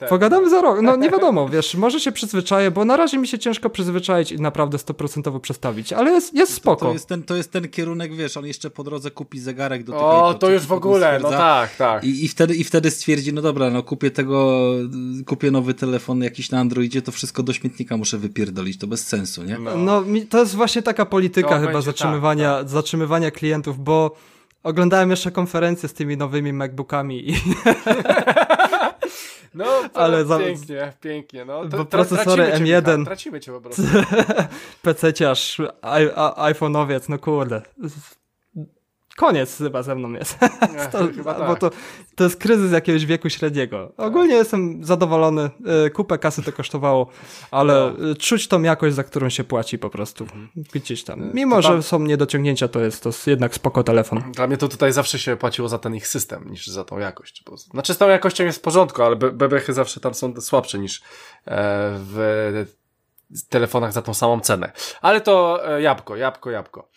E, 0.00 0.08
Pogadamy 0.08 0.50
za 0.50 0.62
rok. 0.62 0.82
No 0.82 0.96
nie 0.96 1.10
wiadomo, 1.16 1.48
wiesz, 1.48 1.74
może 1.74 2.00
się 2.00 2.12
przyzwyczaję, 2.12 2.70
bo 2.70 2.84
na 2.84 2.96
razie 2.96 3.18
mi 3.18 3.28
się 3.28 3.38
ciężko 3.38 3.70
przyzwyczaić 3.70 4.32
i 4.32 4.40
naprawdę 4.40 4.78
100% 4.78 5.40
przestawić, 5.40 5.92
ale 5.92 6.10
jest, 6.10 6.34
jest 6.34 6.54
spoko. 6.54 6.80
To, 6.80 6.86
to, 6.86 6.92
jest 6.92 7.08
ten, 7.08 7.22
to 7.22 7.36
jest 7.36 7.52
ten 7.52 7.68
kierunek, 7.68 8.14
wiesz, 8.14 8.36
on 8.36 8.46
jeszcze 8.46 8.70
po 8.70 8.84
drodze 8.84 9.10
kupi 9.10 9.40
zegarek 9.40 9.84
do 9.84 9.92
tego. 9.92 10.24
O, 10.24 10.34
to 10.34 10.50
już 10.50 10.62
w 10.62 10.72
ogóle, 10.72 11.20
no 11.22 11.30
tak, 11.30 11.76
tak. 11.76 12.04
I, 12.04 12.24
I, 12.24 12.28
wtedy, 12.28 12.54
I 12.54 12.64
wtedy 12.64 12.90
stwierdzi, 12.90 13.32
no 13.32 13.42
dobra, 13.42 13.70
no 13.70 13.82
kupię 13.82 14.10
tego, 14.10 14.60
kupię 15.26 15.50
nowy 15.50 15.74
telefon 15.74 16.22
jakiś 16.22 16.50
na 16.50 16.60
Androidzie, 16.60 17.02
to 17.02 17.12
wszystko 17.12 17.42
do 17.42 17.52
śmietnika 17.52 17.96
muszę 17.96 18.18
wypierdolić, 18.18 18.78
to 18.78 18.86
bez 18.86 19.06
sensu, 19.06 19.42
nie? 19.42 19.58
No, 19.58 19.76
no 19.76 20.04
to 20.30 20.38
jest 20.38 20.54
właśnie 20.54 20.82
taka 20.82 21.06
polityka 21.06 21.48
to 21.60 21.66
chyba 21.66 21.80
zatrzymywania, 21.80 22.52
tak, 22.52 22.62
tak. 22.62 22.68
zatrzymywania 22.68 23.30
klientów, 23.30 23.84
bo 23.84 24.16
Oglądałem 24.62 25.10
jeszcze 25.10 25.30
konferencję 25.30 25.88
z 25.88 25.94
tymi 25.94 26.16
nowymi 26.16 26.52
MacBookami 26.52 27.30
i... 27.30 27.34
No, 29.54 29.66
ale 29.94 30.24
za... 30.24 30.38
pięknie, 30.38 30.92
pięknie. 31.00 31.44
No. 31.44 31.64
Bo 31.64 31.84
procesory 31.84 32.44
M1. 32.44 32.98
Cię, 32.98 33.04
tracimy 33.04 33.40
cię 33.40 33.52
po 33.52 33.60
prostu. 33.60 33.82
PC-ciarz, 34.84 35.62
iPhone'owiec, 36.36 37.08
no 37.08 37.18
kurde 37.18 37.62
koniec 39.20 39.58
chyba 39.58 39.82
ze 39.82 39.94
mną 39.94 40.12
jest. 40.12 40.38
to, 40.92 40.98
tak. 41.24 41.46
Bo 41.46 41.56
to, 41.56 41.70
to 42.14 42.24
jest 42.24 42.36
kryzys 42.36 42.72
jakiegoś 42.72 43.06
wieku 43.06 43.30
średniego. 43.30 43.92
Ogólnie 43.96 44.34
jestem 44.34 44.84
zadowolony. 44.84 45.50
E, 45.86 45.90
kupę 45.90 46.18
kasy 46.18 46.42
to 46.42 46.52
kosztowało, 46.52 47.06
ale 47.50 47.92
no. 47.98 48.14
czuć 48.14 48.48
tą 48.48 48.62
jakość, 48.62 48.94
za 48.94 49.04
którą 49.04 49.28
się 49.28 49.44
płaci 49.44 49.78
po 49.78 49.90
prostu. 49.90 50.24
Mhm. 50.24 50.48
Gdzieś 50.72 51.04
tam. 51.04 51.22
E, 51.22 51.30
Mimo, 51.34 51.62
że 51.62 51.82
są 51.82 51.98
niedociągnięcia, 51.98 52.68
to 52.68 52.80
jest 52.80 53.02
to 53.02 53.10
jednak 53.26 53.54
spoko 53.54 53.82
telefon. 53.82 54.32
Dla 54.32 54.46
mnie 54.46 54.56
to 54.56 54.68
tutaj 54.68 54.92
zawsze 54.92 55.18
się 55.18 55.36
płaciło 55.36 55.68
za 55.68 55.78
ten 55.78 55.94
ich 55.94 56.08
system, 56.08 56.50
niż 56.50 56.66
za 56.66 56.84
tą 56.84 56.98
jakość. 56.98 57.42
Bo, 57.46 57.56
znaczy 57.56 57.94
z 57.94 57.98
tą 57.98 58.08
jakością 58.08 58.44
jest 58.44 58.58
w 58.58 58.62
porządku, 58.62 59.02
ale 59.02 59.16
bebechy 59.16 59.72
zawsze 59.72 60.00
tam 60.00 60.14
są 60.14 60.40
słabsze 60.40 60.78
niż 60.78 61.00
e, 61.00 61.02
w 61.98 62.64
telefonach 63.48 63.92
za 63.92 64.02
tą 64.02 64.14
samą 64.14 64.40
cenę. 64.40 64.72
Ale 65.00 65.20
to 65.20 65.62
jabłko, 65.78 66.16
jabłko, 66.16 66.50
jabłko. 66.50 66.88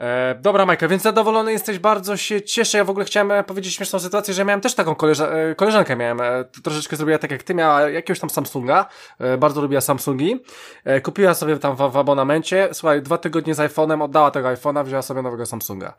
E, 0.00 0.34
dobra, 0.40 0.66
Majka, 0.66 0.88
więc 0.88 1.02
zadowolony 1.02 1.52
jesteś, 1.52 1.78
bardzo 1.78 2.16
się 2.16 2.42
cieszę. 2.42 2.78
Ja 2.78 2.84
w 2.84 2.90
ogóle 2.90 3.04
chciałem 3.04 3.30
e, 3.30 3.44
powiedzieć 3.44 3.74
śmieszną 3.74 3.98
sytuację, 3.98 4.34
że 4.34 4.44
miałem 4.44 4.60
też 4.60 4.74
taką 4.74 4.94
koleża 4.94 5.28
e, 5.28 5.54
koleżankę, 5.54 5.96
miałem, 5.96 6.18
troszeczkę 6.62 6.96
zrobiła 6.96 7.18
tak 7.18 7.30
jak 7.30 7.42
ty, 7.42 7.54
miała 7.54 7.80
jakiegoś 7.90 8.20
tam 8.20 8.30
Samsunga, 8.30 8.86
bardzo 9.38 9.60
lubiła 9.60 9.80
Samsungi, 9.80 10.40
kupiła 11.02 11.34
sobie 11.34 11.56
tam 11.56 11.76
w, 11.76 11.78
w 11.78 11.96
abonamencie, 11.96 12.68
słuchaj, 12.72 13.02
dwa 13.02 13.18
tygodnie 13.18 13.54
z 13.54 13.58
iPhone'em, 13.58 14.02
oddała 14.02 14.30
tego 14.30 14.48
iPhone'a, 14.48 14.84
wzięła 14.84 15.02
sobie 15.02 15.22
nowego 15.22 15.46
Samsunga. 15.46 15.94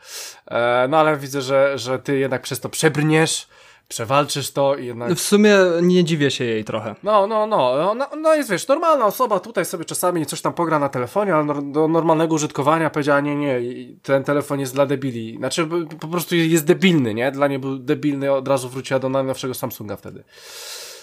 no 0.90 0.98
ale 0.98 1.18
widzę, 1.18 1.41
że, 1.41 1.78
że 1.78 1.99
ty 1.99 2.18
jednak 2.18 2.41
przez 2.41 2.60
to 2.60 2.69
przebrniesz, 2.69 3.48
przewalczysz 3.91 4.51
to 4.51 4.76
i 4.76 4.85
jednak... 4.85 5.13
W 5.13 5.22
sumie 5.22 5.57
nie 5.81 6.03
dziwię 6.03 6.31
się 6.31 6.43
jej 6.43 6.63
trochę. 6.63 6.95
No, 7.03 7.27
no, 7.27 7.47
no, 7.47 7.93
no, 7.95 8.07
no 8.18 8.35
jest, 8.35 8.49
wiesz, 8.49 8.68
normalna 8.68 9.05
osoba 9.05 9.39
tutaj 9.39 9.65
sobie 9.65 9.85
czasami 9.85 10.26
coś 10.26 10.41
tam 10.41 10.53
pogra 10.53 10.80
na 10.80 10.89
telefonie, 10.89 11.35
ale 11.35 11.61
do 11.72 11.88
normalnego 11.88 12.35
użytkowania 12.35 12.89
powiedziała, 12.89 13.19
nie, 13.19 13.35
nie, 13.35 13.59
ten 14.03 14.23
telefon 14.23 14.59
jest 14.59 14.73
dla 14.73 14.85
debili. 14.85 15.38
Znaczy, 15.38 15.68
po 15.99 16.07
prostu 16.07 16.35
jest 16.35 16.65
debilny, 16.65 17.13
nie? 17.13 17.31
Dla 17.31 17.47
niej 17.47 17.59
był 17.59 17.77
debilny, 17.77 18.31
od 18.31 18.47
razu 18.47 18.69
wróciła 18.69 18.99
do 18.99 19.09
najnowszego 19.09 19.53
Samsunga 19.53 19.95
wtedy. 19.95 20.23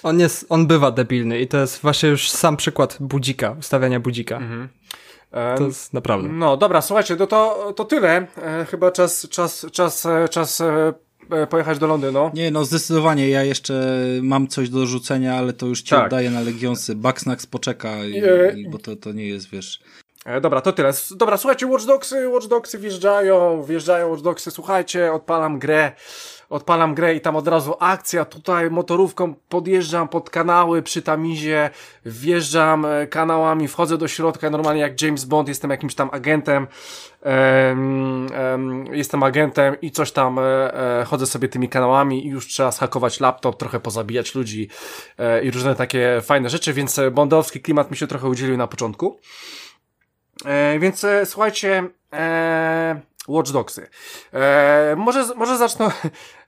On 0.03 0.21
jest, 0.21 0.47
on 0.49 0.67
bywa 0.67 0.91
debilny 0.91 1.41
i 1.41 1.49
to 1.49 1.57
jest 1.57 1.83
właśnie 1.83 2.09
już 2.09 2.31
sam 2.31 2.57
przykład 2.57 2.97
budzika, 3.01 3.57
ustawiania 3.59 4.01
budzika. 4.01 4.37
Mhm. 4.37 4.69
To 5.57 5.65
jest 5.65 5.93
naprawdę. 5.93 6.29
No 6.29 6.57
dobra, 6.57 6.83
słuchajcie, 6.83 7.17
to, 7.17 7.27
to, 7.27 7.73
to 7.77 7.85
tyle. 7.85 8.27
E, 8.43 8.67
chyba 8.71 8.91
czas, 8.91 9.29
czas, 9.29 9.67
czas, 9.73 10.07
e, 10.07 10.29
czas 10.29 10.61
E, 10.61 10.93
pojechać 11.51 11.79
do 11.79 11.87
Londynu. 11.87 12.31
Nie, 12.35 12.51
no 12.51 12.65
zdecydowanie. 12.65 13.29
Ja 13.29 13.45
jeszcze 13.45 13.97
mam 14.23 14.49
coś 14.49 14.69
do 14.69 14.87
rzucenia, 14.87 15.37
ale 15.37 15.53
to 15.53 15.67
już 15.67 15.83
ci 15.83 15.91
tak. 15.91 16.05
oddaję 16.07 16.31
na 16.31 16.41
Legionsy. 16.41 16.95
Bugsnax 16.95 17.47
poczeka, 17.47 18.05
i, 18.05 18.23
i, 18.61 18.69
bo 18.69 18.79
to, 18.79 18.97
to 18.97 19.13
nie 19.13 19.29
jest, 19.29 19.51
wiesz... 19.51 19.81
E, 20.25 20.41
dobra, 20.41 20.61
to 20.61 20.73
tyle. 20.73 20.93
Dobra, 21.17 21.37
słuchajcie, 21.37 21.67
Watch 21.67 21.87
Dogsy, 21.87 22.29
Watch 22.29 22.47
Dogsy 22.47 22.79
wjeżdżają, 22.79 23.63
wjeżdżają 23.63 24.09
Watch 24.09 24.23
Dogsy, 24.23 24.51
słuchajcie, 24.51 25.13
odpalam 25.13 25.59
grę 25.59 25.93
odpalam 26.51 26.95
grę 26.95 27.15
i 27.15 27.21
tam 27.21 27.37
od 27.37 27.49
razu 27.49 27.75
akcja, 27.81 28.25
tutaj 28.25 28.71
motorówką 28.71 29.35
podjeżdżam 29.49 30.09
pod 30.09 30.31
kanały 30.31 30.83
przy 30.83 31.03
Tamizie, 31.03 31.71
wjeżdżam 32.05 32.85
e, 32.85 33.07
kanałami, 33.07 33.69
wchodzę 33.69 33.99
do 33.99 34.09
środka, 34.09 34.51
normalnie 34.51 34.81
jak 34.81 35.03
James 35.03 35.25
Bond, 35.25 35.49
jestem 35.49 35.71
jakimś 35.71 35.95
tam 35.95 36.11
agentem, 36.13 36.67
um, 37.23 38.27
um, 38.53 38.87
jestem 38.95 39.23
agentem 39.23 39.77
i 39.83 39.91
coś 39.91 40.13
tam 40.13 40.39
e, 40.39 40.43
e, 41.01 41.05
chodzę 41.05 41.27
sobie 41.27 41.49
tymi 41.49 41.69
kanałami 41.69 42.27
i 42.27 42.29
już 42.29 42.47
trzeba 42.47 42.73
schakować 42.73 43.21
laptop, 43.21 43.57
trochę 43.57 43.81
pozabijać 43.81 44.35
ludzi 44.35 44.69
e, 45.19 45.45
i 45.45 45.51
różne 45.51 45.75
takie 45.75 46.21
fajne 46.23 46.51
rzeczy, 46.51 46.73
więc 46.73 46.99
e, 46.99 47.11
bondowski 47.11 47.61
klimat 47.61 47.91
mi 47.91 47.97
się 47.97 48.07
trochę 48.07 48.29
udzielił 48.29 48.57
na 48.57 48.67
początku. 48.67 49.21
E, 50.45 50.79
więc 50.79 51.07
słuchajcie, 51.25 51.89
Watch 53.29 53.51
Dogsy. 53.51 53.89
E, 54.33 54.95
może, 54.97 55.35
może 55.37 55.59
zacznę 55.59 55.91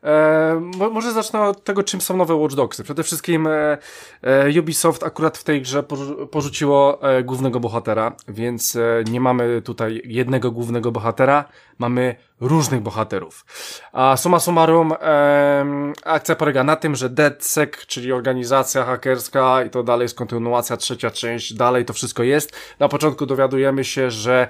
E, 0.05 0.61
może 0.93 1.13
zacznę 1.13 1.41
od 1.43 1.65
tego, 1.65 1.83
czym 1.83 2.01
są 2.01 2.17
nowe 2.17 2.35
Watch 2.35 2.55
Dogsy. 2.55 2.85
Przede 2.85 3.03
wszystkim 3.03 3.47
e, 3.47 3.79
e, 4.23 4.61
Ubisoft 4.61 5.03
akurat 5.03 5.39
w 5.39 5.45
tej 5.45 5.63
grze 5.63 5.83
porzu 5.83 6.27
porzuciło 6.27 7.03
e, 7.03 7.23
głównego 7.23 7.61
bohatera, 7.61 8.17
więc 8.29 8.77
e, 8.77 9.05
nie 9.11 9.21
mamy 9.21 9.63
tutaj 9.63 10.03
jednego 10.05 10.51
głównego 10.51 10.93
bohatera, 10.93 11.45
mamy 11.79 12.17
różnych 12.41 12.81
bohaterów. 12.81 13.45
A 13.93 14.17
summa 14.17 14.41
summarum 14.41 14.93
e, 14.93 15.65
akcja 16.05 16.37
polega 16.37 16.65
na 16.65 16.77
tym, 16.77 16.97
że 16.97 17.11
DeadSec, 17.11 17.87
czyli 17.87 18.13
organizacja 18.13 18.85
hakerska 18.85 19.65
i 19.65 19.71
to 19.71 19.83
dalej 19.83 20.05
jest 20.05 20.19
kontynuacja, 20.19 20.77
trzecia 20.77 21.11
część, 21.11 21.55
dalej 21.55 21.85
to 21.85 21.93
wszystko 21.93 22.23
jest. 22.23 22.53
Na 22.79 22.89
początku 22.89 23.27
dowiadujemy 23.27 23.85
się, 23.85 24.11
że 24.11 24.49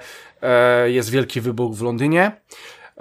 jest 0.85 1.09
wielki 1.09 1.41
wybuch 1.41 1.75
w 1.75 1.81
Londynie. 1.81 2.31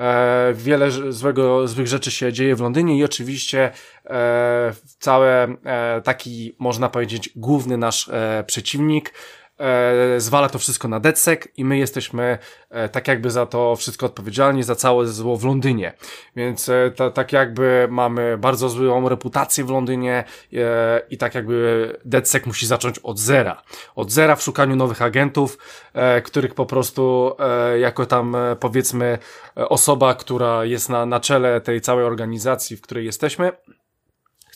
E, 0.01 0.52
wiele 0.55 0.90
złego, 0.90 1.68
złych 1.68 1.86
rzeczy 1.86 2.10
się 2.10 2.32
dzieje 2.32 2.56
w 2.56 2.60
Londynie 2.60 2.98
i 2.98 3.05
oczywiście 3.05 3.70
e, 4.06 4.72
całe 4.98 5.56
e, 5.64 6.01
taki, 6.05 6.55
można 6.59 6.89
powiedzieć, 6.89 7.31
główny 7.36 7.77
nasz 7.77 8.09
e, 8.09 8.44
przeciwnik 8.47 9.14
e, 9.60 10.20
zwala 10.20 10.48
to 10.48 10.58
wszystko 10.58 10.88
na 10.88 11.00
DedSec 11.00 11.48
i 11.56 11.64
my 11.64 11.78
jesteśmy 11.78 12.38
e, 12.70 12.88
tak 12.88 13.08
jakby 13.08 13.30
za 13.30 13.46
to 13.46 13.76
wszystko 13.76 14.06
odpowiedzialni, 14.06 14.62
za 14.62 14.74
całe 14.74 15.06
zło 15.06 15.36
w 15.36 15.44
Londynie. 15.44 15.92
Więc 16.36 16.68
e, 16.68 16.90
to, 16.96 17.10
tak 17.10 17.32
jakby 17.32 17.88
mamy 17.90 18.38
bardzo 18.38 18.68
złą 18.68 19.08
reputację 19.08 19.64
w 19.64 19.70
Londynie 19.70 20.24
e, 20.52 21.02
i 21.10 21.18
tak 21.18 21.34
jakby 21.34 21.98
DedSec 22.04 22.46
musi 22.46 22.66
zacząć 22.66 22.98
od 22.98 23.18
zera. 23.18 23.62
Od 23.96 24.12
zera 24.12 24.36
w 24.36 24.42
szukaniu 24.42 24.76
nowych 24.76 25.02
agentów, 25.02 25.58
e, 25.92 26.22
których 26.22 26.54
po 26.54 26.66
prostu 26.66 27.32
e, 27.38 27.78
jako 27.78 28.06
tam 28.06 28.34
e, 28.34 28.56
powiedzmy 28.56 29.18
e, 29.56 29.68
osoba, 29.68 30.14
która 30.14 30.64
jest 30.64 30.88
na, 30.88 31.06
na 31.06 31.20
czele 31.20 31.60
tej 31.60 31.80
całej 31.80 32.04
organizacji, 32.04 32.76
w 32.76 32.82
której 32.82 33.04
jesteśmy, 33.04 33.52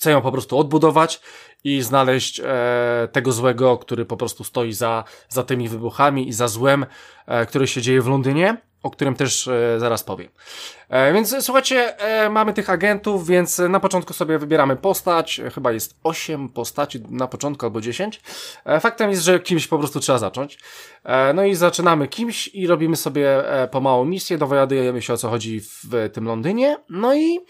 chcę 0.04 0.10
ją 0.10 0.22
po 0.22 0.32
prostu 0.32 0.58
odbudować 0.58 1.20
i 1.64 1.82
znaleźć 1.82 2.40
e, 2.40 3.08
tego 3.12 3.32
złego, 3.32 3.78
który 3.78 4.04
po 4.04 4.16
prostu 4.16 4.44
stoi 4.44 4.72
za, 4.72 5.04
za 5.28 5.42
tymi 5.42 5.68
wybuchami 5.68 6.28
i 6.28 6.32
za 6.32 6.48
złem, 6.48 6.86
e, 7.26 7.46
który 7.46 7.66
się 7.66 7.82
dzieje 7.82 8.02
w 8.02 8.06
Londynie, 8.06 8.56
o 8.82 8.90
którym 8.90 9.14
też 9.14 9.48
e, 9.48 9.80
zaraz 9.80 10.02
powiem. 10.02 10.28
E, 10.88 11.12
więc 11.12 11.36
słuchajcie, 11.40 11.98
e, 11.98 12.30
mamy 12.30 12.52
tych 12.52 12.70
agentów, 12.70 13.26
więc 13.26 13.58
na 13.58 13.80
początku 13.80 14.12
sobie 14.12 14.38
wybieramy 14.38 14.76
postać, 14.76 15.40
chyba 15.54 15.72
jest 15.72 15.96
8 16.02 16.48
postaci 16.48 17.00
na 17.08 17.26
początku 17.26 17.66
albo 17.66 17.80
10. 17.80 18.20
E, 18.64 18.80
faktem 18.80 19.10
jest, 19.10 19.22
że 19.22 19.40
kimś 19.40 19.66
po 19.66 19.78
prostu 19.78 20.00
trzeba 20.00 20.18
zacząć. 20.18 20.58
E, 21.04 21.32
no 21.32 21.44
i 21.44 21.54
zaczynamy 21.54 22.08
kimś 22.08 22.48
i 22.48 22.66
robimy 22.66 22.96
sobie 22.96 23.52
e, 23.62 23.68
pomału 23.68 24.04
misję, 24.04 24.38
dowiadujemy 24.38 25.02
się 25.02 25.12
o 25.12 25.16
co 25.16 25.28
chodzi 25.28 25.60
w 25.60 26.10
tym 26.12 26.24
Londynie, 26.24 26.76
no 26.88 27.14
i 27.14 27.40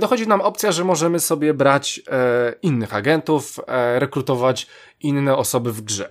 dochodzi 0.00 0.28
nam 0.28 0.40
opcja, 0.40 0.72
że 0.72 0.84
możemy 0.84 1.20
sobie 1.20 1.54
brać 1.54 2.00
e, 2.10 2.54
innych 2.62 2.94
agentów, 2.94 3.60
e, 3.66 3.98
rekrutować 3.98 4.66
inne 5.00 5.36
osoby 5.36 5.72
w 5.72 5.80
grze. 5.80 6.08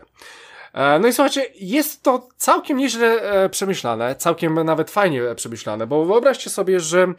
E, 0.73 0.99
no 0.99 1.07
i 1.07 1.13
słuchajcie, 1.13 1.45
jest 1.55 2.03
to 2.03 2.27
całkiem 2.37 2.77
nieźle 2.77 3.21
e, 3.21 3.49
przemyślane, 3.49 4.15
całkiem 4.15 4.63
nawet 4.63 4.91
fajnie 4.91 5.21
przemyślane, 5.35 5.87
bo 5.87 6.05
wyobraźcie 6.05 6.49
sobie, 6.49 6.79
że 6.79 7.07
E, 7.07 7.13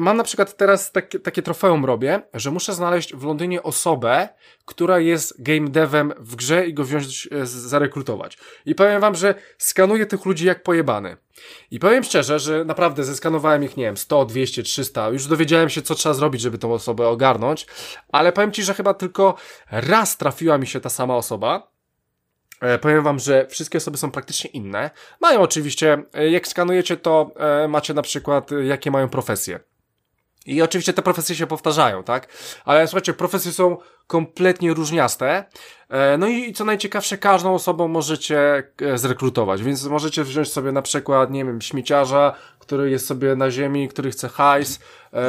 mam 0.00 0.16
na 0.16 0.24
przykład 0.24 0.56
teraz 0.56 0.92
takie, 0.92 1.18
takie 1.18 1.42
trofeum 1.42 1.84
robię, 1.84 2.22
że 2.34 2.50
muszę 2.50 2.74
znaleźć 2.74 3.14
w 3.14 3.24
Londynie 3.24 3.62
osobę, 3.62 4.28
która 4.64 4.98
jest 4.98 5.42
game 5.42 5.68
devem 5.68 6.12
w 6.18 6.36
grze 6.36 6.66
i 6.66 6.74
go 6.74 6.84
wziąć, 6.84 7.28
e, 7.32 7.46
zarekrutować. 7.46 8.38
I 8.66 8.74
powiem 8.74 9.00
wam, 9.00 9.14
że 9.14 9.34
skanuję 9.58 10.06
tych 10.06 10.24
ludzi 10.24 10.46
jak 10.46 10.62
pojebany. 10.62 11.16
I 11.70 11.78
powiem 11.78 12.04
szczerze, 12.04 12.38
że 12.38 12.64
naprawdę 12.64 13.04
zeskanowałem 13.04 13.64
ich, 13.64 13.76
nie 13.76 13.84
wiem, 13.84 13.96
100, 13.96 14.24
200, 14.24 14.62
300. 14.62 15.08
Już 15.08 15.26
dowiedziałem 15.26 15.68
się, 15.68 15.82
co 15.82 15.94
trzeba 15.94 16.14
zrobić, 16.14 16.40
żeby 16.40 16.58
tą 16.58 16.72
osobę 16.72 17.08
ogarnąć. 17.08 17.66
Ale 18.12 18.32
powiem 18.32 18.52
ci, 18.52 18.62
że 18.62 18.74
chyba 18.74 18.94
tylko 18.94 19.34
raz 19.70 20.16
trafiła 20.16 20.58
mi 20.58 20.66
się 20.66 20.80
ta 20.80 20.90
sama 20.90 21.16
osoba. 21.16 21.75
E, 22.60 22.78
powiem 22.78 23.02
wam, 23.02 23.18
że 23.18 23.46
wszystkie 23.46 23.78
osoby 23.78 23.98
są 23.98 24.10
praktycznie 24.10 24.50
inne. 24.50 24.90
Mają 25.20 25.40
oczywiście, 25.40 26.02
e, 26.14 26.30
jak 26.30 26.48
skanujecie, 26.48 26.96
to 26.96 27.30
e, 27.36 27.68
macie 27.68 27.94
na 27.94 28.02
przykład, 28.02 28.50
jakie 28.64 28.90
mają 28.90 29.08
profesje. 29.08 29.60
I 30.46 30.62
oczywiście 30.62 30.92
te 30.92 31.02
profesje 31.02 31.36
się 31.36 31.46
powtarzają, 31.46 32.02
tak? 32.02 32.28
Ale 32.64 32.86
słuchajcie, 32.86 33.12
profesje 33.12 33.52
są 33.52 33.76
kompletnie 34.06 34.74
różniaste. 34.74 35.44
No 36.18 36.26
i 36.26 36.52
co 36.52 36.64
najciekawsze, 36.64 37.18
każdą 37.18 37.54
osobą 37.54 37.88
możecie 37.88 38.62
zrekrutować, 38.94 39.62
więc 39.62 39.84
możecie 39.84 40.24
wziąć 40.24 40.52
sobie 40.52 40.72
na 40.72 40.82
przykład, 40.82 41.30
nie 41.30 41.44
wiem, 41.44 41.60
śmieciarza, 41.60 42.34
który 42.58 42.90
jest 42.90 43.06
sobie 43.06 43.36
na 43.36 43.50
ziemi, 43.50 43.88
który 43.88 44.10
chce 44.10 44.28
hajs, 44.28 44.80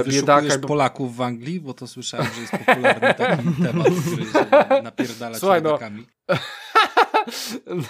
biedaka. 0.07 0.57
Bo... 0.57 0.67
Polaków 0.67 1.15
w 1.15 1.21
Anglii, 1.21 1.59
bo 1.59 1.73
to 1.73 1.87
słyszałem, 1.87 2.27
że 2.35 2.41
jest 2.41 2.53
popularny 2.65 3.13
taki 3.13 3.43
temat, 3.65 3.87
który 3.87 4.81
napierdala 4.83 5.39
Słuchaj, 5.39 5.61
no, 5.61 5.79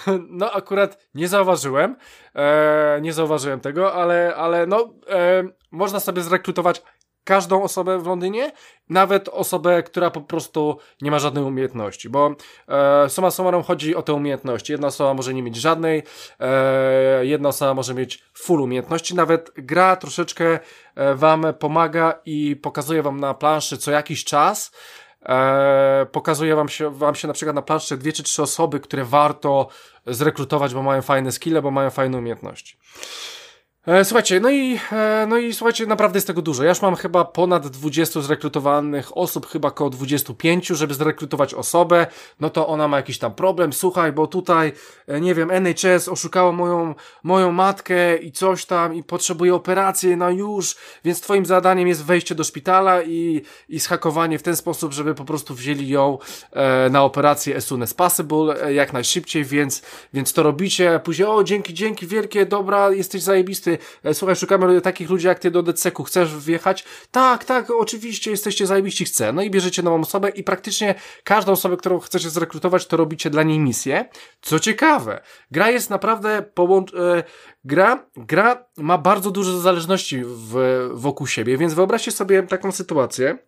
no 0.30 0.52
akurat 0.52 1.08
nie 1.14 1.28
zauważyłem, 1.28 1.96
e, 2.34 2.98
nie 3.02 3.12
zauważyłem 3.12 3.60
tego, 3.60 3.94
ale, 3.94 4.34
ale 4.36 4.66
no, 4.66 4.94
e, 5.10 5.44
można 5.70 6.00
sobie 6.00 6.22
zrekrutować 6.22 6.82
każdą 7.28 7.62
osobę 7.62 7.98
w 7.98 8.06
Londynie, 8.06 8.52
nawet 8.88 9.28
osobę, 9.28 9.82
która 9.82 10.10
po 10.10 10.20
prostu 10.20 10.78
nie 11.02 11.10
ma 11.10 11.18
żadnej 11.18 11.44
umiejętności, 11.44 12.08
bo 12.08 12.34
e, 12.68 13.08
suma 13.08 13.30
summarum 13.30 13.62
chodzi 13.62 13.94
o 13.94 14.02
te 14.02 14.14
umiejętności. 14.14 14.72
Jedna 14.72 14.86
osoba 14.86 15.14
może 15.14 15.34
nie 15.34 15.42
mieć 15.42 15.56
żadnej, 15.56 16.02
e, 16.40 17.26
jedna 17.26 17.48
osoba 17.48 17.74
może 17.74 17.94
mieć 17.94 18.24
full 18.34 18.60
umiejętności, 18.60 19.14
nawet 19.14 19.50
gra 19.56 19.96
troszeczkę 19.96 20.58
e, 20.94 21.14
wam 21.14 21.46
pomaga 21.58 22.20
i 22.24 22.56
pokazuje 22.56 23.02
wam 23.02 23.20
na 23.20 23.34
planszy 23.34 23.78
co 23.78 23.90
jakiś 23.90 24.24
czas, 24.24 24.72
e, 25.22 26.06
pokazuje 26.12 26.56
wam 26.56 26.68
się, 26.68 26.90
wam 26.90 27.14
się 27.14 27.28
na 27.28 27.34
przykład 27.34 27.56
na 27.56 27.62
planszy 27.62 27.96
dwie 27.96 28.12
czy 28.12 28.22
trzy 28.22 28.42
osoby, 28.42 28.80
które 28.80 29.04
warto 29.04 29.68
zrekrutować, 30.06 30.74
bo 30.74 30.82
mają 30.82 31.02
fajne 31.02 31.32
skille, 31.32 31.62
bo 31.62 31.70
mają 31.70 31.90
fajne 31.90 32.18
umiejętności. 32.18 32.78
E, 33.88 34.04
słuchajcie, 34.04 34.40
no 34.40 34.50
i, 34.50 34.78
e, 34.92 35.26
no 35.28 35.38
i 35.38 35.54
słuchajcie, 35.54 35.86
naprawdę 35.86 36.16
jest 36.16 36.26
tego 36.26 36.42
dużo. 36.42 36.62
Ja 36.62 36.68
już 36.68 36.82
mam 36.82 36.96
chyba 36.96 37.24
ponad 37.24 37.66
20 37.66 38.20
zrekrutowanych 38.20 39.16
osób, 39.16 39.46
chyba 39.46 39.68
około 39.68 39.90
25, 39.90 40.66
żeby 40.66 40.94
zrekrutować 40.94 41.54
osobę, 41.54 42.06
no 42.40 42.50
to 42.50 42.66
ona 42.66 42.88
ma 42.88 42.96
jakiś 42.96 43.18
tam 43.18 43.34
problem, 43.34 43.72
słuchaj, 43.72 44.12
bo 44.12 44.26
tutaj, 44.26 44.72
e, 45.06 45.20
nie 45.20 45.34
wiem, 45.34 45.50
NHS 45.50 46.08
oszukało 46.08 46.52
moją, 46.52 46.94
moją 47.22 47.52
matkę 47.52 48.16
i 48.16 48.32
coś 48.32 48.66
tam 48.66 48.94
i 48.94 49.02
potrzebuje 49.02 49.54
operacji 49.54 50.16
na 50.16 50.30
już, 50.30 50.76
więc 51.04 51.20
twoim 51.20 51.46
zadaniem 51.46 51.88
jest 51.88 52.04
wejście 52.04 52.34
do 52.34 52.44
szpitala 52.44 53.02
i, 53.02 53.42
i 53.68 53.80
schakowanie 53.80 54.38
w 54.38 54.42
ten 54.42 54.56
sposób, 54.56 54.92
żeby 54.92 55.14
po 55.14 55.24
prostu 55.24 55.54
wzięli 55.54 55.88
ją 55.88 56.18
na 56.90 57.04
operację 57.04 57.56
as 57.56 57.64
soon 57.64 57.82
as 57.82 57.94
possible, 57.94 58.72
jak 58.74 58.92
najszybciej, 58.92 59.44
więc, 59.44 59.82
więc 60.14 60.32
to 60.32 60.42
robicie, 60.42 61.00
później, 61.04 61.28
o, 61.28 61.44
dzięki, 61.44 61.74
dzięki 61.74 62.06
wielkie, 62.06 62.46
dobra, 62.46 62.90
jesteś 62.90 63.22
zajebisty, 63.22 63.77
E, 64.04 64.14
słuchaj, 64.14 64.36
szukamy 64.36 64.80
takich 64.80 65.10
ludzi 65.10 65.26
jak 65.26 65.38
ty 65.38 65.50
do 65.50 65.62
DCK-u, 65.62 66.04
chcesz 66.04 66.36
wjechać? 66.36 66.84
Tak, 67.10 67.44
tak, 67.44 67.70
oczywiście, 67.70 68.30
jesteście 68.30 68.66
zajebiści, 68.66 69.04
chcę. 69.04 69.32
No 69.32 69.42
i 69.42 69.50
bierzecie 69.50 69.82
nową 69.82 70.00
osobę 70.00 70.28
i 70.28 70.44
praktycznie 70.44 70.94
każdą 71.24 71.52
osobę, 71.52 71.76
którą 71.76 71.98
chcecie 71.98 72.30
zrekrutować, 72.30 72.86
to 72.86 72.96
robicie 72.96 73.30
dla 73.30 73.42
niej 73.42 73.58
misję. 73.58 74.08
Co 74.42 74.60
ciekawe, 74.60 75.22
gra 75.50 75.70
jest 75.70 75.90
naprawdę 75.90 76.42
połącz... 76.54 76.94
E, 76.94 77.24
gra, 77.64 78.06
gra 78.16 78.64
ma 78.76 78.98
bardzo 78.98 79.30
dużo 79.30 79.60
zależności 79.60 80.22
w, 80.24 80.88
wokół 80.92 81.26
siebie, 81.26 81.58
więc 81.58 81.74
wyobraźcie 81.74 82.12
sobie 82.12 82.42
taką 82.42 82.72
sytuację, 82.72 83.38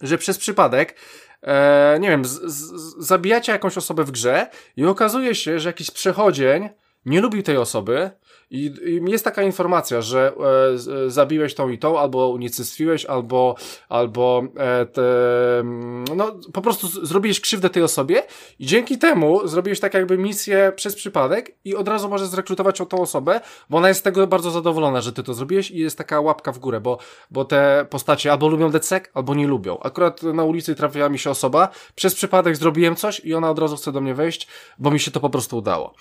że 0.00 0.18
przez 0.18 0.38
przypadek 0.38 0.96
e, 1.42 1.98
nie 2.00 2.08
wiem, 2.08 2.24
z, 2.24 2.40
z, 2.42 2.96
zabijacie 3.06 3.52
jakąś 3.52 3.78
osobę 3.78 4.04
w 4.04 4.10
grze 4.10 4.46
i 4.76 4.86
okazuje 4.86 5.34
się, 5.34 5.58
że 5.58 5.68
jakiś 5.68 5.90
przechodzień 5.90 6.68
nie 7.06 7.20
lubi 7.20 7.42
tej 7.42 7.56
osoby, 7.56 8.10
i, 8.50 8.74
I, 8.84 9.10
jest 9.10 9.24
taka 9.24 9.42
informacja, 9.42 10.02
że 10.02 10.32
e, 11.04 11.10
zabiłeś 11.10 11.54
tą 11.54 11.68
i 11.68 11.78
tą, 11.78 11.98
albo 11.98 12.28
unicestwiłeś, 12.28 13.04
albo, 13.04 13.54
albo 13.88 14.42
e, 14.56 14.86
te, 14.86 15.02
no, 16.16 16.32
po 16.52 16.62
prostu 16.62 17.06
zrobiłeś 17.06 17.40
krzywdę 17.40 17.70
tej 17.70 17.82
osobie 17.82 18.22
i 18.58 18.66
dzięki 18.66 18.98
temu 18.98 19.48
zrobiłeś 19.48 19.80
tak 19.80 19.94
jakby 19.94 20.18
misję 20.18 20.72
przez 20.76 20.94
przypadek 20.94 21.56
i 21.64 21.76
od 21.76 21.88
razu 21.88 22.08
możesz 22.08 22.28
zrekrutować 22.28 22.78
tą 22.88 23.00
osobę, 23.00 23.40
bo 23.70 23.78
ona 23.78 23.88
jest 23.88 24.00
z 24.00 24.02
tego 24.02 24.26
bardzo 24.26 24.50
zadowolona, 24.50 25.00
że 25.00 25.12
ty 25.12 25.22
to 25.22 25.34
zrobiłeś 25.34 25.70
i 25.70 25.78
jest 25.78 25.98
taka 25.98 26.20
łapka 26.20 26.52
w 26.52 26.58
górę, 26.58 26.80
bo, 26.80 26.98
bo 27.30 27.44
te 27.44 27.86
postacie 27.90 28.32
albo 28.32 28.48
lubią 28.48 28.70
decek, 28.70 29.10
albo 29.14 29.34
nie 29.34 29.46
lubią. 29.46 29.78
Akurat 29.78 30.22
na 30.22 30.44
ulicy 30.44 30.74
trafiła 30.74 31.08
mi 31.08 31.18
się 31.18 31.30
osoba, 31.30 31.68
przez 31.94 32.14
przypadek 32.14 32.56
zrobiłem 32.56 32.96
coś 32.96 33.20
i 33.20 33.34
ona 33.34 33.50
od 33.50 33.58
razu 33.58 33.76
chce 33.76 33.92
do 33.92 34.00
mnie 34.00 34.14
wejść, 34.14 34.48
bo 34.78 34.90
mi 34.90 35.00
się 35.00 35.10
to 35.10 35.20
po 35.20 35.30
prostu 35.30 35.56
udało. 35.56 35.94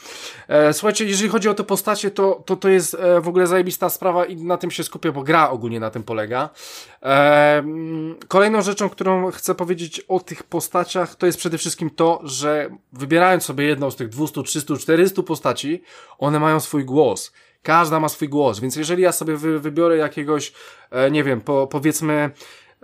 E, 0.48 0.74
słuchajcie, 0.74 1.06
jeżeli 1.06 1.30
chodzi 1.30 1.50
o 1.50 1.54
te 1.54 1.64
postacie, 1.64 2.12
to 2.12 2.35
to, 2.46 2.56
to 2.56 2.70
jest 2.70 2.94
e, 2.94 3.22
w 3.22 3.28
ogóle 3.28 3.48
zajebista 3.48 3.90
sprawa 3.90 4.26
i 4.26 4.36
na 4.36 4.58
tym 4.58 4.72
się 4.72 4.84
skupię, 4.84 5.12
bo 5.12 5.24
gra 5.24 5.50
ogólnie 5.50 5.80
na 5.80 5.90
tym 5.90 6.04
polega. 6.04 6.50
E, 7.04 7.64
kolejną 8.28 8.62
rzeczą, 8.62 8.90
którą 8.90 9.32
chcę 9.32 9.56
powiedzieć 9.56 10.00
o 10.00 10.20
tych 10.20 10.44
postaciach, 10.44 11.16
to 11.16 11.26
jest 11.26 11.38
przede 11.38 11.58
wszystkim 11.58 11.90
to, 11.90 12.20
że 12.24 12.70
wybierając 12.94 13.44
sobie 13.44 13.66
jedną 13.66 13.92
z 13.92 13.96
tych 13.96 14.10
200, 14.10 14.44
300, 14.44 14.78
400 14.78 15.24
postaci, 15.24 15.82
one 16.18 16.40
mają 16.40 16.60
swój 16.60 16.86
głos. 16.86 17.32
Każda 17.64 18.00
ma 18.00 18.10
swój 18.10 18.30
głos, 18.30 18.60
więc 18.60 18.76
jeżeli 18.76 19.04
ja 19.04 19.12
sobie 19.12 19.38
wy, 19.38 19.60
wybiorę 19.60 19.98
jakiegoś, 19.98 20.54
e, 20.92 21.12
nie 21.12 21.24
wiem, 21.24 21.42
po, 21.42 21.68
powiedzmy, 21.68 22.30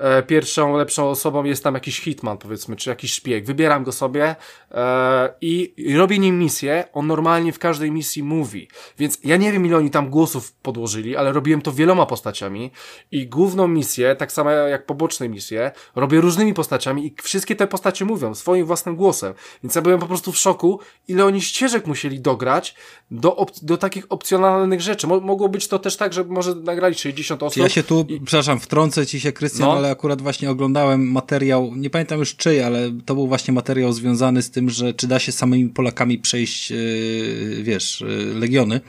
e, 0.02 0.23
pierwszą 0.23 0.78
lepszą 0.78 1.10
osobą 1.10 1.44
jest 1.44 1.64
tam 1.64 1.73
jakiś 1.73 2.02
hitman, 2.02 2.38
powiedzmy, 2.38 2.76
czy 2.76 2.90
jakiś 2.90 3.14
szpieg. 3.14 3.45
Wybieram 3.45 3.84
go 3.84 3.91
sobie 3.91 4.36
e, 4.72 5.34
i, 5.41 5.73
i 5.78 5.98
robię 5.98 6.19
nim 6.19 6.40
misję. 6.40 6.84
On 6.94 7.07
normalnie 7.07 7.53
w 7.53 7.60
każdej 7.60 7.91
misji 7.91 8.23
mówi. 8.23 8.68
Więc 8.98 9.19
ja 9.23 9.38
nie 9.38 9.52
wiem, 9.52 9.65
ile 9.65 9.78
oni 9.78 9.90
tam 9.90 10.10
głosów 10.10 10.53
podłożyli, 10.53 11.15
ale 11.15 11.32
robiłem 11.32 11.61
to 11.61 11.72
wieloma 11.72 12.06
postaciami 12.06 12.72
i 13.11 13.28
główną 13.28 13.68
misję, 13.68 14.15
tak 14.15 14.32
samo 14.32 14.52
jak 14.52 14.86
poboczne 14.86 15.30
misje, 15.30 15.72
robię 15.95 16.22
różnymi 16.22 16.53
postaciami 16.53 17.06
i 17.06 17.15
wszystkie 17.23 17.56
te 17.56 17.68
postacie 17.68 18.06
mówią 18.06 18.36
swoim 18.36 18.65
własnym 18.65 18.95
głosem. 18.95 19.34
Więc 19.64 19.76
ja 19.76 19.82
byłem 19.82 19.99
po 19.99 20.07
prostu 20.07 20.32
w 20.32 20.38
szoku, 20.38 20.80
ile 21.07 21.26
oni 21.26 21.41
ścieżek 21.41 21.88
musieli 21.88 22.19
dograć 22.19 22.76
do, 23.11 23.45
do 23.61 23.78
takich 23.78 24.06
opcjonalnych 24.10 24.82
rzeczy. 24.82 25.07
Mo 25.07 25.19
mogło 25.19 25.49
być 25.49 25.68
to 25.68 25.80
też 25.80 25.98
tak, 25.98 26.14
że 26.14 26.23
może 26.23 26.56
nagrali 26.56 26.95
60 26.95 27.44
osób. 27.44 27.64
Ja 27.64 27.69
się 27.69 27.84
tu, 27.84 28.06
i... 28.10 28.19
przepraszam, 28.19 28.60
wtrącę 28.60 29.06
ci 29.06 29.19
się, 29.19 29.32
Krystian, 29.32 29.68
no. 29.68 29.73
ale 29.73 29.90
akurat 29.91 30.22
właśnie 30.22 30.49
oglądałem 30.49 31.11
materiał, 31.11 31.76
nie 31.76 31.89
pamiętam 31.89 32.19
już 32.19 32.35
czyj, 32.35 32.61
ale 32.61 32.91
to 33.05 33.15
był 33.15 33.27
właśnie 33.27 33.53
materiał 33.53 33.93
związany 33.93 34.41
z 34.41 34.51
tym, 34.51 34.69
że 34.69 34.93
czy 34.93 35.07
da 35.07 35.19
się 35.19 35.31
samymi 35.31 35.69
Polakami 35.69 36.18
przejść, 36.18 36.72
yy, 36.72 37.63
wiesz, 37.63 38.01
yy, 38.01 38.39
Legiony. 38.39 38.81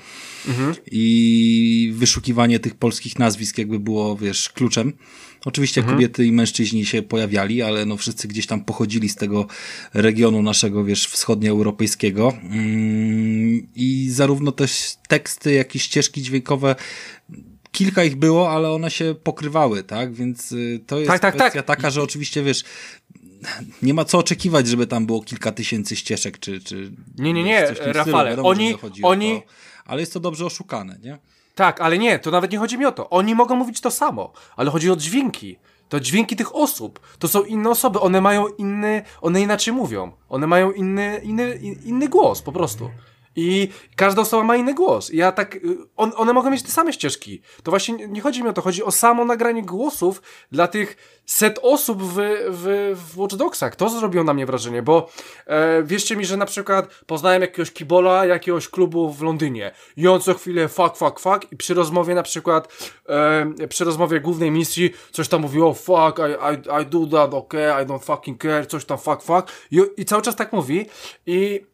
Mhm. 0.49 0.74
I 0.93 1.93
wyszukiwanie 1.97 2.59
tych 2.59 2.74
polskich 2.74 3.19
nazwisk 3.19 3.59
jakby 3.59 3.79
było, 3.79 4.16
wiesz, 4.16 4.49
kluczem. 4.49 4.93
Oczywiście 5.45 5.81
mhm. 5.81 5.97
kobiety 5.97 6.27
i 6.27 6.33
mężczyźni 6.33 6.87
się 6.87 7.03
pojawiali, 7.03 7.62
ale 7.62 7.87
no 7.87 7.97
wszyscy 7.97 8.29
gdzieś 8.29 8.47
tam 8.47 8.65
pochodzili 8.65 9.09
z 9.09 9.16
tego 9.16 9.47
regionu 9.95 10.43
naszego, 10.43 10.85
wiesz, 10.85 11.07
wschodnioeuropejskiego. 11.07 12.33
Mm, 12.43 13.66
I 13.74 14.09
zarówno 14.11 14.53
też 14.53 14.95
teksty, 15.09 15.53
jak 15.53 15.74
i 15.74 15.79
ścieżki 15.79 16.23
dźwiękowe 16.23 16.74
kilka 17.73 18.05
ich 18.05 18.16
było, 18.16 18.51
ale 18.51 18.70
one 18.70 18.90
się 18.90 19.15
pokrywały, 19.23 19.82
tak? 19.82 20.12
Więc 20.12 20.53
y, 20.53 20.81
to 20.86 20.99
jest 20.99 21.11
tak, 21.11 21.20
tak, 21.20 21.35
kwestia 21.35 21.62
tak. 21.62 21.77
taka, 21.77 21.90
że 21.90 22.03
oczywiście, 22.03 22.43
wiesz, 22.43 22.65
nie 23.82 23.94
ma 23.94 24.05
co 24.05 24.19
oczekiwać, 24.19 24.66
żeby 24.66 24.86
tam 24.86 25.07
było 25.07 25.23
kilka 25.23 25.53
tysięcy 25.53 25.97
ścieżek, 25.97 26.39
czy... 26.39 26.61
czy 26.61 26.93
nie, 27.19 27.32
nie, 27.32 27.43
nie, 27.43 27.66
Rafale, 27.81 28.31
Wiadomo, 28.31 28.49
oni, 28.49 28.74
oni... 29.03 29.43
To, 29.43 29.47
ale 29.85 30.01
jest 30.01 30.12
to 30.12 30.20
dobrze 30.20 30.47
oszukane, 30.47 30.99
nie? 31.03 31.19
Tak, 31.55 31.81
ale 31.81 31.99
nie, 31.99 32.19
to 32.19 32.31
nawet 32.31 32.53
nie 32.53 32.59
chodzi 32.59 32.78
mi 32.78 32.86
o 32.86 32.93
to. 32.93 33.11
Oni 33.11 33.35
mogą 33.35 33.57
mówić 33.57 33.81
to 33.81 33.90
samo, 33.90 34.32
ale 34.57 34.70
chodzi 34.70 34.90
o 34.90 34.97
dźwięki. 34.97 35.57
To 35.89 36.01
dźwięki 36.01 36.36
tych 36.36 36.57
osób. 36.57 37.01
To 37.19 37.28
są 37.28 37.44
inne 37.44 37.70
osoby, 37.70 38.01
one 38.01 38.20
mają 38.20 38.49
inny, 38.49 39.03
one 39.20 39.40
inaczej 39.40 39.74
mówią. 39.74 40.12
One 40.28 40.47
mają 40.47 40.73
inny, 40.73 41.20
inny, 41.24 41.59
inny 41.85 42.09
głos 42.09 42.43
po 42.43 42.53
prostu. 42.53 42.90
I 43.37 43.69
każda 43.97 44.23
osoba 44.23 44.43
ma 44.43 44.57
inny 44.57 44.75
głos. 44.75 45.11
Ja 45.13 45.33
tak, 45.33 45.55
y, 45.55 45.61
on, 45.97 46.13
one 46.17 46.33
mogą 46.33 46.51
mieć 46.51 46.63
te 46.63 46.71
same 46.71 46.93
ścieżki. 46.93 47.43
To 47.63 47.71
właśnie 47.71 48.09
nie 48.09 48.21
chodzi 48.21 48.43
mi 48.43 48.49
o 48.49 48.53
to, 48.53 48.63
chodzi 48.63 48.85
o 48.85 48.91
samo 48.91 49.25
nagranie 49.25 49.63
głosów 49.63 50.23
dla 50.53 50.69
tych 50.69 50.97
set 51.27 51.59
osób 51.63 52.03
w, 52.03 52.15
w, 52.49 52.93
w 52.95 53.19
Watch 53.19 53.37
Dogsach. 53.37 53.77
To 53.77 53.89
zrobiło 53.89 54.25
na 54.25 54.35
mnie 54.35 54.47
wrażenie, 54.47 54.83
bo 54.83 55.09
e, 55.47 55.83
wierzcie 55.83 56.17
mi, 56.17 56.25
że 56.25 56.37
na 56.37 56.47
przykład 56.47 56.89
poznałem 57.07 57.43
jakiegoś 57.43 57.71
kibola 57.71 58.27
jakiegoś 58.27 58.69
klubu 58.69 59.13
w 59.13 59.23
Londynie 59.23 59.73
i 59.97 60.09
on 60.09 60.21
co 60.21 60.35
chwilę 60.35 60.69
fuck, 60.69 60.97
fuck, 60.97 61.21
fuck 61.21 61.53
i 61.53 61.57
przy 61.57 61.75
rozmowie 61.75 62.15
na 62.15 62.23
przykład 62.23 62.93
e, 63.09 63.69
przy 63.69 63.85
rozmowie 63.85 64.21
głównej 64.21 64.51
misji 64.51 64.91
coś 65.13 65.29
tam 65.29 65.41
mówiło 65.41 65.75
fuck, 65.75 66.19
I, 66.19 66.55
I, 66.55 66.83
I 66.83 66.87
do 66.87 67.07
that, 67.07 67.35
okay, 67.35 67.83
I 67.83 67.87
don't 67.87 68.05
fucking 68.05 68.43
care, 68.43 68.67
coś 68.67 68.85
tam 68.85 68.99
fuck, 68.99 69.23
fuck 69.23 69.53
i, 69.71 69.81
i 69.97 70.05
cały 70.05 70.23
czas 70.23 70.37
tak 70.37 70.53
mówi 70.53 70.87
i 71.27 71.72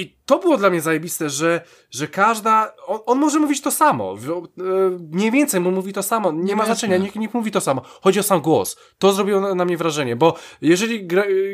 i 0.00 0.16
to 0.26 0.38
było 0.38 0.56
dla 0.56 0.70
mnie 0.70 0.80
zajebiste, 0.80 1.30
że, 1.30 1.60
że 1.90 2.08
każda. 2.08 2.72
On, 2.86 2.98
on 3.06 3.18
może 3.18 3.38
mówić 3.38 3.60
to 3.60 3.70
samo. 3.70 4.14
E, 4.14 4.98
mniej 5.12 5.30
więcej 5.30 5.60
mu 5.60 5.70
mówi 5.70 5.92
to 5.92 6.02
samo. 6.02 6.32
Nie, 6.32 6.56
ma 6.56 6.66
znaczenia, 6.66 6.96
nikt, 6.96 7.16
nikt 7.16 7.34
mówi 7.34 7.50
to 7.50 7.60
samo. 7.60 7.82
Chodzi 8.02 8.20
o 8.20 8.22
sam 8.22 8.40
głos. 8.40 8.76
To 8.98 9.12
zrobiło 9.12 9.40
na, 9.40 9.54
na 9.54 9.64
mnie 9.64 9.76
wrażenie, 9.76 10.16
bo 10.16 10.36
jeżeli, 10.62 11.08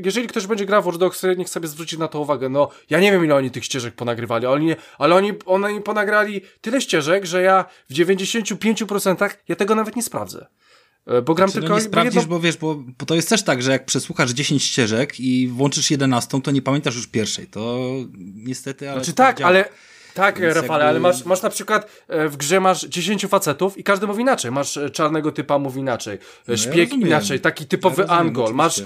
jeżeli 0.05 0.29
ktoś 0.29 0.47
będzie 0.47 0.67
grał 0.67 0.83
w 0.83 0.87
Watch 0.87 0.99
Dogs, 0.99 1.23
niech 1.37 1.49
sobie 1.49 1.69
zwróci 1.69 1.99
na 1.99 2.09
to 2.09 2.21
uwagę. 2.21 2.49
No, 2.49 2.69
ja 2.91 3.01
nie 3.01 3.13
wiem, 3.13 3.25
ile 3.25 3.35
oni 3.35 3.51
tych 3.51 3.65
ścieżek 3.65 3.95
ponagrywali, 3.95 4.47
oni, 4.47 4.75
ale 4.99 5.15
oni, 5.15 5.33
oni 5.47 5.81
ponagrali 5.81 6.41
tyle 6.61 6.81
ścieżek, 6.81 7.27
że 7.27 7.43
ja 7.43 7.65
w 7.91 7.95
95% 7.95 9.31
ja 9.49 9.57
tego 9.57 9.75
nawet 9.75 9.97
nie 9.97 10.03
sprawdzę. 10.03 10.47
E, 11.07 11.23
bo 11.23 11.35
gram 11.35 11.49
znaczy, 11.49 11.61
tylko... 11.61 11.75
No 11.75 11.81
nie 11.81 11.85
sprawdzisz, 11.85 12.15
jedno... 12.15 12.29
bo 12.29 12.41
wiesz, 12.41 12.57
bo, 12.57 12.75
bo, 12.75 13.07
to 13.07 13.15
jest 13.15 13.29
też 13.29 13.43
tak, 13.43 13.63
że 13.63 13.71
jak 13.71 13.87
przesłuchasz 13.87 14.31
10 14.31 14.65
ścieżek 14.65 15.21
i 15.21 15.49
włączysz 15.49 15.91
11, 15.91 16.41
to 16.41 16.51
nie 16.51 16.63
pamiętasz 16.63 16.97
już 16.97 17.07
pierwszej. 17.07 17.47
To 17.47 17.91
niestety, 18.35 18.91
ale... 18.91 19.01
Znaczy 19.01 19.13
tak, 19.13 19.41
ale 19.41 19.69
tak, 20.17 20.41
Więc 20.41 20.55
Rafale, 20.55 20.85
jakby... 20.85 20.89
ale 20.89 21.01
masz, 21.01 21.25
masz 21.25 21.43
na 21.43 21.51
przykład 21.51 21.91
e, 22.09 22.29
w 22.29 22.37
grze 22.37 22.61
masz 22.61 22.83
10 22.83 23.27
facetów 23.27 23.79
i 23.79 23.85
każdy 23.85 24.07
mówi 24.07 24.23
inaczej. 24.23 24.51
Masz 24.51 24.77
e, 24.77 24.91
czarnego 24.91 25.33
typa, 25.33 25.59
mówi 25.59 25.81
inaczej. 25.81 26.15
E, 26.15 26.19
no 26.49 26.57
Szpieg 26.57 26.93
ja 26.93 26.99
inaczej, 26.99 27.41
taki 27.41 27.67
typowy 27.67 28.03
ja 28.03 28.09
rozumiem, 28.09 28.27
angol. 28.27 28.55
Masz, 28.55 28.83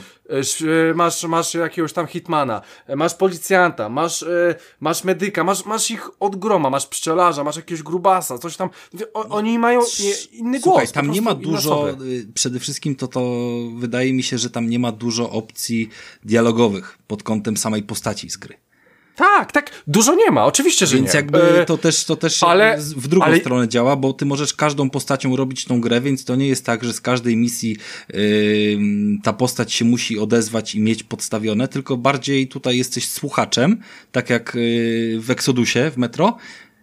masz, 0.95 1.25
masz 1.25 1.55
jakiegoś 1.55 1.93
tam 1.93 2.07
hitmana, 2.07 2.63
masz 2.97 3.15
policjanta, 3.15 3.89
masz, 3.89 4.25
masz 4.81 5.05
medyka, 5.05 5.45
masz, 5.45 5.65
masz 5.65 5.91
ich 5.91 6.11
od 6.21 6.37
groma, 6.37 6.71
masz 6.71 6.87
pszczelarza, 6.87 7.45
masz 7.45 7.57
jakiegoś 7.57 7.83
grubasa, 7.83 8.39
coś 8.39 8.57
tam. 8.57 8.71
O, 9.15 9.29
oni 9.29 9.59
mają 9.59 9.81
inny 10.33 10.61
Słuchaj, 10.61 10.85
głos. 10.85 10.93
tam 10.93 11.11
nie 11.11 11.23
ma 11.23 11.35
dużo, 11.35 11.87
przede 12.35 12.61
wszystkim 12.61 12.97
to 12.97 13.09
to 13.09 13.21
wydaje 13.79 14.13
mi 14.13 14.23
się, 14.23 14.39
że 14.39 14.51
tam 14.51 14.71
nie 14.71 14.79
ma 14.79 14.93
dużo 14.93 15.31
opcji 15.31 15.89
dialogowych 16.25 16.99
pod 17.07 17.23
kątem 17.23 17.57
samej 17.57 17.83
postaci 17.83 18.31
z 18.31 18.37
gry. 18.37 18.70
Tak, 19.17 19.53
tak, 19.53 19.71
dużo 19.87 20.15
nie 20.15 20.31
ma, 20.31 20.45
oczywiście, 20.45 20.87
że 20.87 20.97
więc 20.97 21.13
nie. 21.13 21.17
jakby 21.17 21.61
e, 21.61 21.67
to 21.67 21.79
też, 21.79 22.05
to 22.05 22.17
też 22.17 22.43
ale, 22.43 22.79
w 22.79 23.09
drugą 23.09 23.27
ale... 23.27 23.41
stronę 23.41 23.69
działa, 23.69 23.97
bo 23.97 24.13
ty 24.13 24.27
możesz 24.27 24.55
każdą 24.55 24.91
postacią 24.91 25.37
robić 25.37 25.65
tą 25.65 25.81
grę, 25.81 26.01
więc 26.01 26.25
to 26.25 26.37
nie 26.37 26.49
jest 26.49 26.67
tak, 26.67 26.85
że 26.85 26.93
z 26.93 27.01
każdej 27.01 27.37
misji 27.37 27.77
yy, 28.09 28.19
ta 29.23 29.33
postać 29.33 29.73
się 29.73 29.85
musi 29.85 30.19
odezwać 30.19 30.75
i 30.75 30.81
mieć 30.81 31.03
podstawione, 31.03 31.69
tylko 31.69 31.97
bardziej 31.97 32.49
tutaj 32.49 32.79
jesteś 32.79 33.09
słuchaczem, 33.09 33.81
tak 34.13 34.31
jak 34.31 34.55
yy, 34.55 35.21
w 35.21 35.31
Exodusie, 35.31 35.91
w 35.91 35.97
Metro, 35.97 36.37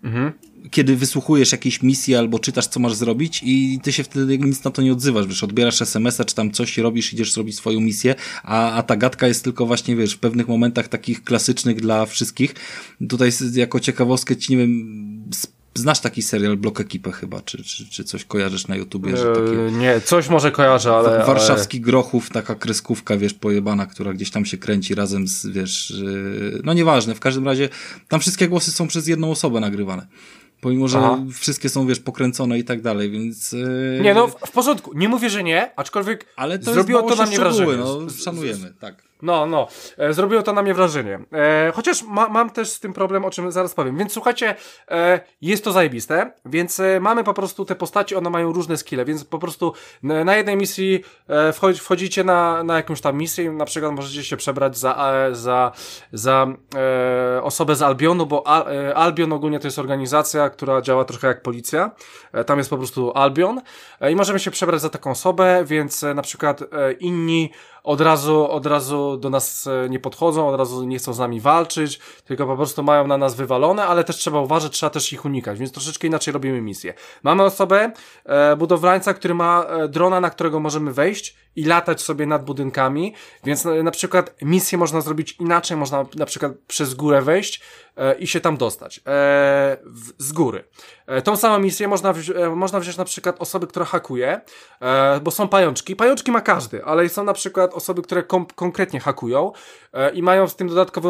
mhm 0.04 0.47
kiedy 0.72 0.96
wysłuchujesz 0.96 1.52
jakiejś 1.52 1.82
misji 1.82 2.16
albo 2.16 2.40
czytasz, 2.40 2.68
co 2.68 2.80
masz 2.80 2.94
zrobić 2.94 3.42
i 3.44 3.80
ty 3.84 3.94
się 3.94 4.04
wtedy 4.04 4.40
nic 4.40 4.64
na 4.64 4.72
to 4.72 4.82
nie 4.82 4.92
odzywasz, 4.92 5.28
wiesz, 5.28 5.44
odbierasz 5.44 5.82
SMS-a, 5.82 6.26
czy 6.26 6.36
tam 6.36 6.52
coś 6.52 6.78
robisz, 6.78 7.14
idziesz 7.14 7.34
zrobić 7.34 7.56
swoją 7.56 7.80
misję, 7.80 8.16
a, 8.44 8.72
a 8.72 8.84
ta 8.84 8.96
gadka 8.96 9.28
jest 9.28 9.44
tylko 9.44 9.66
właśnie, 9.66 9.96
wiesz, 9.96 10.14
w 10.14 10.20
pewnych 10.20 10.48
momentach 10.48 10.88
takich 10.88 11.24
klasycznych 11.24 11.82
dla 11.82 12.06
wszystkich. 12.06 12.56
Tutaj 13.10 13.30
jako 13.54 13.80
ciekawostkę 13.80 14.36
ci, 14.36 14.52
nie 14.52 14.58
wiem, 14.58 14.98
Znasz 15.78 16.00
taki 16.00 16.22
serial 16.22 16.58
Blok 16.58 16.80
Ekipę 16.80 17.12
chyba, 17.12 17.42
czy, 17.42 17.64
czy, 17.64 17.90
czy 17.90 18.04
coś 18.04 18.26
kojarzysz 18.26 18.68
na 18.68 18.76
YouTubie? 18.76 19.18
Że 19.18 19.34
takie... 19.34 19.78
Nie, 19.78 20.02
coś 20.02 20.30
może 20.30 20.52
kojarzę, 20.52 20.96
ale... 20.96 21.26
Warszawski 21.26 21.78
ale... 21.78 21.86
Grochów, 21.86 22.30
taka 22.30 22.56
kreskówka, 22.56 23.18
wiesz, 23.18 23.34
pojebana, 23.34 23.86
która 23.86 24.14
gdzieś 24.14 24.32
tam 24.32 24.46
się 24.46 24.58
kręci 24.58 24.96
razem 24.96 25.28
z, 25.28 25.48
wiesz... 25.48 25.94
No 26.64 26.74
nieważne, 26.74 27.16
w 27.16 27.20
każdym 27.20 27.46
razie 27.46 27.70
tam 28.08 28.20
wszystkie 28.20 28.48
głosy 28.48 28.72
są 28.72 28.88
przez 28.88 29.08
jedną 29.08 29.32
osobę 29.32 29.60
nagrywane. 29.60 30.08
Pomimo, 30.62 30.88
że 30.88 30.98
Aha. 30.98 31.18
wszystkie 31.34 31.70
są, 31.70 31.88
wiesz, 31.88 32.00
pokręcone 32.00 32.60
i 32.60 32.64
tak 32.64 32.82
dalej, 32.82 33.12
więc... 33.12 33.52
Yy... 33.52 34.00
Nie, 34.02 34.14
no 34.14 34.28
w 34.28 34.52
porządku. 34.52 34.94
Nie 34.94 35.10
mówię, 35.10 35.30
że 35.30 35.44
nie, 35.44 35.80
aczkolwiek 35.80 36.26
Ale 36.36 36.60
to 36.60 36.74
zrobiło 36.74 37.02
to 37.02 37.16
na 37.16 37.26
mnie 37.26 37.38
wrażenie. 37.38 37.74
No, 37.78 38.10
szanujemy, 38.10 38.74
tak. 38.80 39.07
No, 39.22 39.46
no. 39.46 39.68
E, 39.98 40.14
zrobiło 40.14 40.44
to 40.44 40.54
na 40.54 40.62
mnie 40.62 40.74
wrażenie. 40.74 41.20
E, 41.34 41.72
chociaż 41.76 42.04
ma, 42.04 42.30
mam 42.30 42.50
też 42.50 42.70
z 42.70 42.80
tym 42.80 42.94
problem, 42.94 43.26
o 43.26 43.30
czym 43.30 43.52
zaraz 43.52 43.74
powiem. 43.74 43.98
Więc 43.98 44.14
słuchajcie, 44.14 44.56
e, 44.92 45.20
jest 45.42 45.64
to 45.64 45.72
zajebiste, 45.72 46.32
więc 46.46 46.80
e, 46.80 47.00
mamy 47.00 47.24
po 47.24 47.34
prostu 47.34 47.66
te 47.66 47.76
postacie, 47.76 48.18
one 48.18 48.30
mają 48.30 48.54
różne 48.54 48.78
skille, 48.78 49.06
więc 49.06 49.26
po 49.26 49.40
prostu 49.40 49.74
na 50.04 50.36
jednej 50.36 50.58
misji 50.58 51.04
e, 51.28 51.54
wchodzi, 51.54 51.80
wchodzicie 51.80 52.24
na, 52.24 52.64
na 52.64 52.76
jakąś 52.76 53.02
tam 53.02 53.18
misję, 53.18 53.52
na 53.52 53.66
przykład 53.66 53.92
możecie 53.92 54.24
się 54.24 54.38
przebrać 54.38 54.78
za, 54.78 55.14
za, 55.32 55.72
za 56.14 56.48
osobę 57.42 57.76
z 57.76 57.82
Albionu, 57.82 58.26
bo 58.26 58.48
Al, 58.48 58.66
Albion 58.96 59.34
ogólnie 59.34 59.60
to 59.60 59.68
jest 59.68 59.80
organizacja, 59.80 60.50
która 60.50 60.82
działa 60.82 61.06
trochę 61.06 61.28
jak 61.28 61.42
policja. 61.42 61.92
Tam 62.46 62.58
jest 62.58 62.70
po 62.70 62.78
prostu 62.78 63.12
Albion 63.16 63.62
i 64.12 64.16
możemy 64.16 64.40
się 64.40 64.52
przebrać 64.52 64.82
za 64.82 64.90
taką 64.90 65.12
osobę, 65.12 65.64
więc 65.66 66.02
na 66.16 66.22
przykład 66.22 66.64
inni 67.00 67.52
od 67.84 68.02
razu, 68.02 68.52
od 68.52 68.66
razu 68.66 69.07
do 69.16 69.30
nas 69.30 69.68
e, 69.68 69.90
nie 69.90 70.00
podchodzą, 70.00 70.50
od 70.50 70.56
razu 70.60 70.84
nie 70.84 70.98
chcą 70.98 71.14
z 71.14 71.20
nami 71.20 71.42
walczyć, 71.42 72.00
tylko 72.26 72.48
po 72.48 72.56
prostu 72.56 72.84
mają 72.84 73.08
na 73.08 73.18
nas 73.18 73.36
wywalone, 73.36 73.86
ale 73.86 74.04
też 74.04 74.16
trzeba 74.16 74.40
uważać, 74.40 74.72
trzeba 74.72 74.90
też 74.90 75.14
ich 75.14 75.26
unikać, 75.26 75.60
więc 75.60 75.72
troszeczkę 75.72 76.08
inaczej 76.08 76.32
robimy 76.32 76.62
misję. 76.62 76.94
Mamy 77.24 77.44
osobę, 77.44 77.92
e, 78.26 78.56
budowlańca, 78.56 79.14
który 79.14 79.34
ma 79.34 79.64
e, 79.64 79.88
drona, 79.88 80.20
na 80.20 80.30
którego 80.30 80.60
możemy 80.60 80.94
wejść 80.94 81.36
i 81.58 81.64
latać 81.64 82.02
sobie 82.02 82.26
nad 82.26 82.46
budynkami, 82.46 83.14
więc 83.44 83.66
na, 83.66 83.84
na 83.84 83.92
przykład 83.92 84.36
misję 84.42 84.78
można 84.78 85.02
zrobić 85.02 85.36
inaczej, 85.40 85.78
można 85.78 86.06
na 86.16 86.26
przykład 86.26 86.52
przez 86.68 86.94
górę 86.94 87.22
wejść, 87.22 87.62
E, 87.98 88.14
i 88.14 88.28
się 88.28 88.40
tam 88.40 88.58
dostać 88.58 88.98
e, 88.98 89.02
w, 89.86 90.24
z 90.24 90.32
góry. 90.32 90.64
E, 91.08 91.22
tą 91.22 91.36
samą 91.36 91.60
misję 91.60 91.88
można, 91.88 92.14
wzi 92.14 92.34
można 92.56 92.80
wziąć 92.80 92.98
na 92.98 93.06
przykład 93.06 93.36
osoby, 93.40 93.68
które 93.68 93.86
hakuje, 93.86 94.42
bo 95.22 95.32
są 95.32 95.48
pajączki. 95.48 95.96
Pajączki 95.96 96.32
ma 96.32 96.42
każdy, 96.42 96.86
ale 96.86 97.10
są 97.10 97.24
na 97.24 97.34
przykład 97.34 97.74
osoby, 97.74 98.02
które 98.02 98.24
konkretnie 98.56 99.00
hakują 99.00 99.52
i 100.14 100.24
mają 100.24 100.48
w 100.48 100.56
tym 100.56 100.68
dodatkowe 100.68 101.10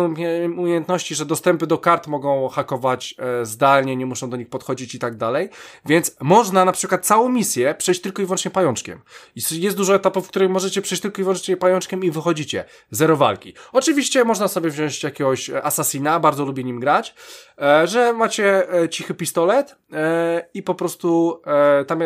umiejętności, 0.58 1.16
że 1.16 1.26
dostępy 1.26 1.68
do 1.68 1.78
kart 1.78 2.08
mogą 2.08 2.50
hakować 2.50 3.16
zdalnie, 3.44 3.96
nie 3.96 4.06
muszą 4.06 4.30
do 4.30 4.38
nich 4.38 4.50
podchodzić 4.50 4.96
i 4.96 5.00
tak 5.00 5.16
dalej. 5.16 5.50
Więc 5.86 6.16
można 6.22 6.66
na 6.66 6.72
przykład 6.72 7.06
całą 7.06 7.30
misję 7.30 7.76
przejść 7.78 8.02
tylko 8.02 8.22
i 8.22 8.26
wyłącznie 8.26 8.52
pajączkiem. 8.52 9.02
I 9.36 9.42
jest 9.62 9.78
dużo 9.78 9.96
etapów, 9.96 10.28
której 10.38 10.50
możecie 10.50 10.82
przejść 10.82 11.02
tylko 11.02 11.22
i 11.22 11.24
wyłącznie 11.24 11.58
pajączkiem 11.58 12.04
i 12.04 12.12
wychodzicie. 12.12 12.66
Zero 12.92 13.18
walki. 13.18 13.54
Oczywiście 13.74 14.24
można 14.24 14.48
sobie 14.48 14.70
wziąć 14.70 15.04
jakiegoś 15.04 15.50
asasina, 15.50 16.20
bardzo 16.20 16.46
lubię 16.46 16.64
nim 16.64 16.80
grać, 16.80 17.16
e, 17.62 17.88
że 17.88 18.14
macie 18.14 18.74
e, 18.74 18.90
cichy 18.90 19.14
pistolet 19.14 19.76
e, 19.94 20.50
i 20.54 20.64
po 20.64 20.76
prostu 20.76 21.42
e, 21.46 21.86
tam, 21.86 22.02
e, 22.02 22.06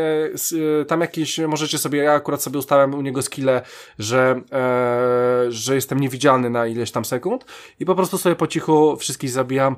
tam 0.88 1.02
jakieś 1.02 1.40
możecie 1.40 1.78
sobie, 1.78 2.00
ja 2.00 2.14
akurat 2.14 2.44
sobie 2.44 2.60
ustałem 2.60 2.94
u 2.94 3.02
niego 3.02 3.22
skille, 3.22 3.62
że, 4.00 4.42
e, 4.52 5.46
że 5.50 5.76
jestem 5.76 6.00
niewidzialny 6.00 6.50
na 6.50 6.68
ileś 6.68 6.92
tam 6.92 7.06
sekund 7.06 7.46
i 7.80 7.86
po 7.86 7.96
prostu 7.96 8.18
sobie 8.18 8.36
po 8.36 8.48
cichu 8.48 8.98
wszystkich 8.98 9.30
zabijam. 9.30 9.76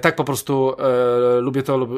tak 0.00 0.16
po 0.16 0.24
prostu 0.24 0.76
lubię 1.40 1.62
to, 1.62 1.88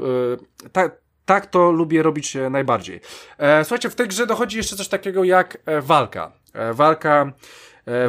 tak, 0.73 1.04
tak 1.25 1.47
to 1.47 1.71
lubię 1.71 2.03
robić 2.03 2.37
e, 2.37 2.51
najbardziej. 2.51 3.01
E, 3.39 3.65
słuchajcie, 3.65 3.91
w 3.91 3.95
tej 3.95 4.09
grze 4.09 4.27
dochodzi 4.27 4.57
jeszcze 4.57 4.77
coś 4.77 4.89
takiego 4.89 5.25
jak 5.25 5.59
e, 5.67 5.83
walka. 5.83 6.33
Walka 6.73 7.33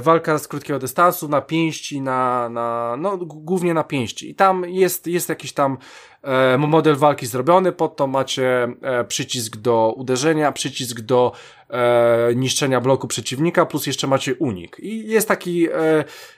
walka 0.01 0.37
z 0.37 0.47
krótkiego 0.47 0.79
dystansu, 0.79 1.27
na 1.27 1.41
pięści, 1.41 2.01
na, 2.01 2.49
na, 2.49 2.95
no 2.97 3.17
głównie 3.17 3.73
na 3.73 3.83
pięści. 3.83 4.29
I 4.29 4.35
tam 4.35 4.65
jest, 4.69 5.07
jest 5.07 5.29
jakiś 5.29 5.53
tam 5.53 5.77
e, 6.21 6.57
model 6.57 6.95
walki 6.95 7.25
zrobiony, 7.25 7.71
pod 7.71 7.95
to 7.95 8.07
macie 8.07 8.67
e, 8.81 9.03
przycisk 9.03 9.57
do 9.57 9.93
uderzenia, 9.97 10.51
przycisk 10.51 11.01
do 11.01 11.31
e, 11.69 12.35
niszczenia 12.35 12.81
bloku 12.81 13.07
przeciwnika, 13.07 13.65
plus 13.65 13.87
jeszcze 13.87 14.07
macie 14.07 14.35
unik. 14.35 14.77
I 14.79 15.07
jest 15.07 15.27
taki, 15.27 15.67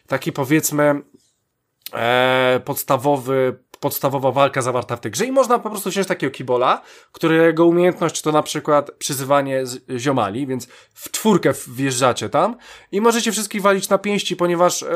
taki 0.08 0.32
powiedzmy, 0.32 1.02
e, 1.94 2.62
podstawowa 3.80 4.32
walka 4.32 4.62
zawarta 4.62 4.96
w 4.96 5.00
tej 5.00 5.12
grze 5.12 5.26
i 5.26 5.32
można 5.32 5.60
po 5.60 5.70
prostu 5.70 5.90
wziąć 5.90 6.08
takiego 6.08 6.32
kibola, 6.32 6.82
którego 7.12 7.66
umiejętność 7.66 8.22
to 8.22 8.32
na 8.32 8.44
przykład 8.44 8.92
przyzywanie 8.92 9.64
ziomali, 9.98 10.48
więc 10.48 10.68
w 10.94 11.12
czwórkę 11.12 11.54
wjeżdżacie 11.68 12.30
tam 12.30 12.56
i 12.92 13.02
możecie 13.02 13.32
wszystkich 13.32 13.62
walić 13.62 13.90
na 13.90 13.98
pięści, 13.98 14.36
ponieważ 14.36 14.84
e, 14.84 14.88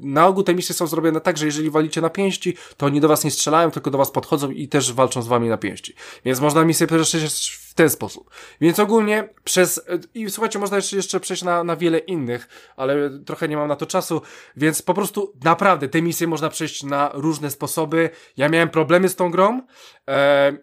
na 0.00 0.26
ogół 0.26 0.42
te 0.42 0.54
misje 0.54 0.74
są 0.74 0.86
zrobione 0.86 1.20
tak, 1.20 1.38
że 1.38 1.46
jeżeli 1.46 1.70
walicie 1.70 2.00
na 2.00 2.10
pięści, 2.10 2.56
to 2.76 2.86
oni 2.86 3.00
do 3.00 3.08
was 3.08 3.24
nie 3.24 3.30
strzelają, 3.30 3.70
tylko 3.70 3.90
do 3.90 3.98
was 3.98 4.10
podchodzą 4.10 4.50
i 4.50 4.68
też 4.68 4.92
walczą 4.92 5.22
z 5.22 5.28
wami 5.28 5.48
na 5.48 5.56
pięści. 5.56 5.94
Więc 6.24 6.40
można 6.40 6.64
misję 6.64 6.86
w 6.86 7.65
ten 7.76 7.90
sposób. 7.90 8.30
Więc 8.60 8.78
ogólnie 8.78 9.28
przez, 9.44 9.86
i 10.14 10.30
słuchajcie, 10.30 10.58
można 10.58 10.76
jeszcze, 10.76 10.96
jeszcze 10.96 11.20
przejść 11.20 11.42
na, 11.42 11.64
na 11.64 11.76
wiele 11.76 11.98
innych, 11.98 12.48
ale 12.76 13.10
trochę 13.20 13.48
nie 13.48 13.56
mam 13.56 13.68
na 13.68 13.76
to 13.76 13.86
czasu, 13.86 14.22
więc 14.56 14.82
po 14.82 14.94
prostu 14.94 15.32
naprawdę 15.44 15.88
te 15.88 16.02
misje 16.02 16.26
można 16.26 16.48
przejść 16.48 16.82
na 16.82 17.10
różne 17.14 17.50
sposoby. 17.50 18.10
Ja 18.36 18.48
miałem 18.48 18.68
problemy 18.68 19.08
z 19.08 19.16
tą 19.16 19.30
grą, 19.30 19.62
e, 20.08 20.56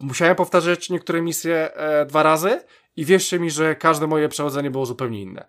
musiałem 0.00 0.36
powtarzać 0.36 0.90
niektóre 0.90 1.22
misje 1.22 1.74
e, 1.74 2.06
dwa 2.06 2.22
razy 2.22 2.60
i 2.96 3.04
wierzcie 3.04 3.40
mi, 3.40 3.50
że 3.50 3.76
każde 3.76 4.06
moje 4.06 4.28
przechodzenie 4.28 4.70
było 4.70 4.86
zupełnie 4.86 5.22
inne. 5.22 5.46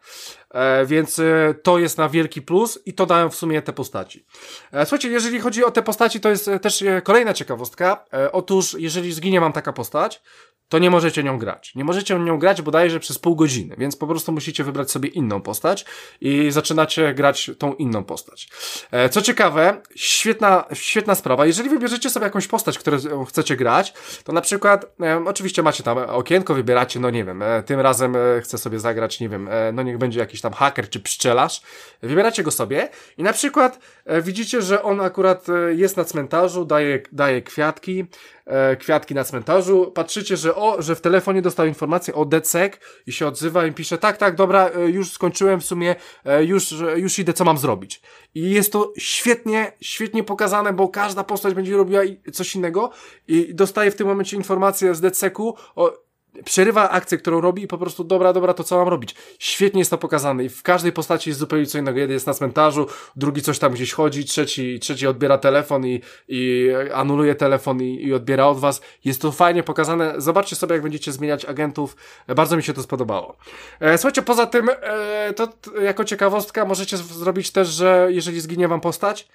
E, 0.52 0.86
więc 0.86 1.20
e, 1.20 1.56
to 1.64 1.80
jest 1.80 1.98
na 1.98 2.10
wielki 2.10 2.42
plus 2.42 2.80
i 2.86 2.94
to 2.94 3.06
dają 3.06 3.30
w 3.30 3.36
sumie 3.36 3.62
te 3.62 3.74
postaci. 3.74 4.26
E, 4.72 4.86
słuchajcie, 4.86 5.10
jeżeli 5.10 5.40
chodzi 5.40 5.64
o 5.64 5.72
te 5.72 5.82
postaci, 5.82 6.20
to 6.20 6.30
jest 6.30 6.48
e, 6.48 6.60
też 6.60 6.82
e, 6.82 7.02
kolejna 7.02 7.34
ciekawostka. 7.34 8.06
E, 8.14 8.32
otóż, 8.32 8.76
jeżeli 8.80 9.14
zginie 9.14 9.42
mam 9.42 9.54
taka 9.54 9.74
postać, 9.74 10.22
to 10.70 10.80
nie 10.80 10.90
możecie 10.90 11.24
nią 11.24 11.38
grać. 11.38 11.76
Nie 11.76 11.84
możecie 11.84 12.20
nią 12.20 12.40
grać 12.40 12.62
bodajże 12.62 13.00
przez 13.00 13.20
pół 13.20 13.36
godziny, 13.36 13.76
więc 13.78 13.96
po 13.96 14.08
prostu 14.08 14.32
musicie 14.32 14.64
wybrać 14.64 14.92
sobie 14.92 15.10
inną 15.10 15.42
postać 15.42 15.86
i 16.22 16.52
zaczynacie 16.52 17.14
grać 17.14 17.52
tą 17.58 17.74
inną 17.74 18.04
postać. 18.04 18.50
E, 18.92 19.10
co 19.10 19.22
ciekawe, 19.22 19.82
świetna, 19.96 20.66
świetna 20.74 21.16
sprawa, 21.16 21.46
jeżeli 21.46 21.70
wybierzecie 21.70 22.10
sobie 22.10 22.24
jakąś 22.24 22.48
postać, 22.48 22.80
którą 22.80 23.26
chcecie 23.26 23.56
grać, 23.56 23.94
to 24.24 24.34
na 24.34 24.42
przykład, 24.42 24.86
e, 25.02 25.24
oczywiście 25.26 25.64
macie 25.64 25.84
tam 25.84 25.98
okienko, 25.98 26.54
wybieracie, 26.54 27.00
no 27.00 27.10
nie 27.10 27.24
wiem, 27.24 27.42
e, 27.42 27.64
tym 27.64 27.80
razem 27.80 28.18
chcę 28.42 28.58
sobie 28.58 28.80
zagrać, 28.80 29.20
nie 29.20 29.30
wiem, 29.30 29.50
no 29.74 29.84
niech 29.84 29.98
będzie 29.98 30.20
jakiś 30.20 30.42
tam 30.42 30.54
haker 30.54 30.90
czy 30.90 31.00
pszczelarz, 31.00 31.62
wybieracie 32.02 32.44
go 32.44 32.52
sobie 32.52 32.90
i 33.18 33.24
na 33.24 33.34
przykład 33.34 33.80
widzicie, 34.22 34.62
że 34.62 34.84
on 34.84 35.02
akurat 35.02 35.48
jest 35.76 35.98
na 35.98 36.04
cmentarzu, 36.04 36.66
daje, 36.66 37.00
daje 37.12 37.42
kwiatki, 37.42 38.06
e, 38.50 38.76
kwiatki 38.76 39.16
na 39.16 39.24
cmentarzu, 39.24 39.92
patrzycie, 39.92 40.38
że 40.38 40.56
o, 40.56 40.82
że 40.82 40.96
w 40.96 41.02
telefonie 41.02 41.42
dostał 41.42 41.66
informację 41.66 42.14
o 42.14 42.26
DCEK 42.26 42.80
i 43.08 43.12
się 43.12 43.28
odzywa 43.28 43.66
i 43.66 43.72
pisze, 43.72 43.98
tak, 43.98 44.18
tak, 44.18 44.36
dobra, 44.36 44.70
e, 44.70 44.90
już 44.90 45.12
skończyłem 45.12 45.62
w 45.62 45.66
sumie, 45.66 45.96
e, 46.26 46.44
już, 46.44 46.76
już 46.96 47.20
idę, 47.20 47.34
co 47.34 47.44
mam 47.46 47.58
zrobić. 47.58 48.02
I 48.36 48.52
jest 48.52 48.72
to 48.74 48.94
świetnie, 48.98 49.72
świetnie 49.82 50.24
pokazane, 50.24 50.74
bo 50.74 50.88
każda 50.88 51.24
postać 51.24 51.54
będzie 51.54 51.78
robiła 51.78 52.02
coś 52.34 52.56
innego 52.56 52.92
i 53.28 53.56
dostaje 53.56 53.92
w 53.92 53.96
tym 53.96 54.08
momencie 54.08 54.38
informację 54.38 54.96
z 54.96 55.02
DCEK-u 55.02 55.56
o 55.76 56.09
przerywa 56.46 56.90
akcję, 56.90 57.18
którą 57.18 57.42
robi 57.42 57.64
i 57.64 57.68
po 57.68 57.78
prostu 57.78 58.04
dobra, 58.04 58.34
dobra, 58.34 58.54
to 58.54 58.64
co 58.64 58.78
mam 58.78 58.88
robić? 58.88 59.16
Świetnie 59.40 59.82
jest 59.82 59.92
to 59.92 59.98
pokazane 59.98 60.44
i 60.44 60.50
w 60.50 60.64
każdej 60.64 60.92
postaci 60.92 61.30
jest 61.30 61.40
zupełnie 61.40 61.66
co 61.66 61.78
innego. 61.78 62.00
Jeden 62.00 62.14
jest 62.14 62.28
na 62.28 62.34
cmentarzu, 62.34 62.88
drugi 63.16 63.42
coś 63.42 63.60
tam 63.60 63.74
gdzieś 63.74 63.94
chodzi, 63.94 64.26
trzeci, 64.26 64.80
trzeci 64.80 65.08
odbiera 65.08 65.38
telefon 65.38 65.86
i, 65.86 66.02
i 66.28 66.70
anuluje 66.94 67.36
telefon 67.36 67.82
i, 67.82 68.04
i 68.04 68.14
odbiera 68.14 68.48
od 68.48 68.60
was. 68.60 68.82
Jest 69.06 69.22
to 69.22 69.32
fajnie 69.32 69.64
pokazane. 69.64 70.14
Zobaczcie 70.18 70.56
sobie, 70.56 70.74
jak 70.74 70.84
będziecie 70.84 71.12
zmieniać 71.12 71.46
agentów. 71.46 71.96
Bardzo 72.28 72.58
mi 72.58 72.64
się 72.64 72.74
to 72.74 72.84
spodobało. 72.84 73.38
E, 73.80 73.98
słuchajcie, 73.98 74.22
poza 74.22 74.48
tym, 74.48 74.70
e, 74.70 75.34
to 75.34 75.48
jako 75.82 76.04
ciekawostka 76.04 76.66
możecie 76.66 76.98
zrobić 76.98 77.52
też, 77.52 77.68
że 77.68 78.08
jeżeli 78.10 78.42
zginie 78.42 78.68
wam 78.68 78.82
postać, 78.82 79.28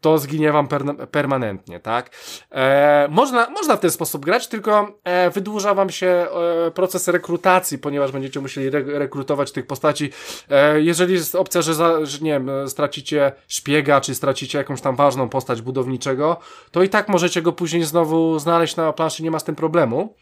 to 0.00 0.18
zginie 0.18 0.52
wam 0.52 0.68
per, 0.68 0.82
permanentnie, 1.10 1.80
tak? 1.80 2.10
E, 2.50 3.08
można, 3.10 3.50
można 3.50 3.76
w 3.76 3.80
ten 3.80 3.90
sposób 3.90 4.24
grać, 4.24 4.48
tylko 4.48 4.98
e, 5.04 5.30
wydłuża 5.30 5.74
wam 5.74 5.90
się 5.90 6.06
e, 6.66 6.70
proces 6.70 7.08
rekrutacji, 7.08 7.78
ponieważ 7.78 8.12
będziecie 8.12 8.40
musieli 8.40 8.66
re, 8.66 8.98
rekrutować 8.98 9.52
tych 9.52 9.66
postaci. 9.66 10.10
E, 10.50 10.80
jeżeli 10.80 11.14
jest 11.14 11.34
opcja, 11.34 11.62
że, 11.62 11.74
za, 11.74 12.06
że 12.06 12.18
nie 12.18 12.30
wiem, 12.30 12.50
stracicie 12.68 13.32
szpiega, 13.48 14.00
czy 14.00 14.14
stracicie 14.14 14.58
jakąś 14.58 14.80
tam 14.80 14.96
ważną 14.96 15.28
postać 15.28 15.62
budowniczego, 15.62 16.36
to 16.70 16.82
i 16.82 16.88
tak 16.88 17.08
możecie 17.08 17.42
go 17.42 17.52
później 17.52 17.82
znowu 17.82 18.38
znaleźć 18.38 18.76
na 18.76 18.92
planszy, 18.92 19.22
nie 19.22 19.30
ma 19.30 19.38
z 19.38 19.44
tym 19.44 19.54
problemu. 19.54 20.14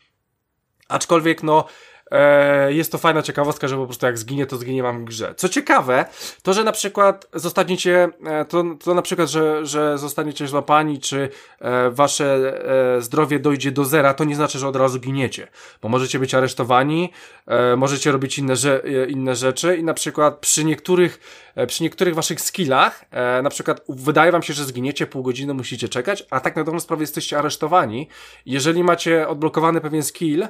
Aczkolwiek, 0.88 1.42
no, 1.42 1.64
e, 2.10 2.72
jest 2.72 2.92
to 2.92 2.98
fajna 2.98 3.22
ciekawostka, 3.22 3.68
że 3.68 3.76
po 3.76 3.84
prostu 3.86 4.06
jak 4.06 4.18
zginie, 4.18 4.46
to 4.46 4.56
zginie 4.56 4.82
wam 4.82 5.00
w 5.00 5.04
grze. 5.04 5.34
Co 5.36 5.48
ciekawe, 5.48 6.04
to, 6.42 6.52
że 6.52 6.64
na 6.64 6.72
przykład 6.72 7.26
zostaniecie, 7.34 8.08
e, 8.26 8.44
to, 8.44 8.64
to 8.84 8.94
na 8.94 9.02
przykład, 9.02 9.30
że, 9.30 9.66
że 9.66 9.98
zostaniecie 9.98 10.48
złapani, 10.48 11.00
czy 11.00 11.28
e, 11.60 11.90
wasze 11.90 12.60
e, 12.96 13.00
zdrowie 13.02 13.38
dojdzie 13.38 13.72
do 13.72 13.84
zera, 13.84 14.14
to 14.14 14.24
nie 14.24 14.36
znaczy, 14.36 14.58
że 14.58 14.68
od 14.68 14.76
razu 14.76 15.00
giniecie, 15.00 15.48
bo 15.82 15.88
możecie 15.88 16.18
być 16.18 16.34
aresztowani, 16.34 17.12
e, 17.46 17.76
możecie 17.76 18.12
robić 18.12 18.38
inne, 18.38 18.56
że, 18.56 18.84
e, 18.84 19.06
inne 19.06 19.36
rzeczy 19.36 19.76
i 19.76 19.84
na 19.84 19.94
przykład 19.94 20.38
przy 20.38 20.64
niektórych, 20.64 21.44
przy 21.66 21.82
niektórych 21.82 22.14
waszych 22.14 22.40
skillach, 22.40 23.04
na 23.42 23.50
przykład 23.50 23.80
wydaje 23.88 24.32
wam 24.32 24.42
się, 24.42 24.52
że 24.52 24.64
zginiecie, 24.64 25.06
pół 25.06 25.22
godziny 25.22 25.54
musicie 25.54 25.88
czekać, 25.88 26.24
a 26.30 26.40
tak 26.40 26.56
na 26.56 26.64
dobrą 26.64 26.80
sprawę 26.80 27.02
jesteście 27.02 27.38
aresztowani. 27.38 28.08
Jeżeli 28.46 28.84
macie 28.84 29.28
odblokowany 29.28 29.80
pewien 29.80 30.02
skill, 30.02 30.46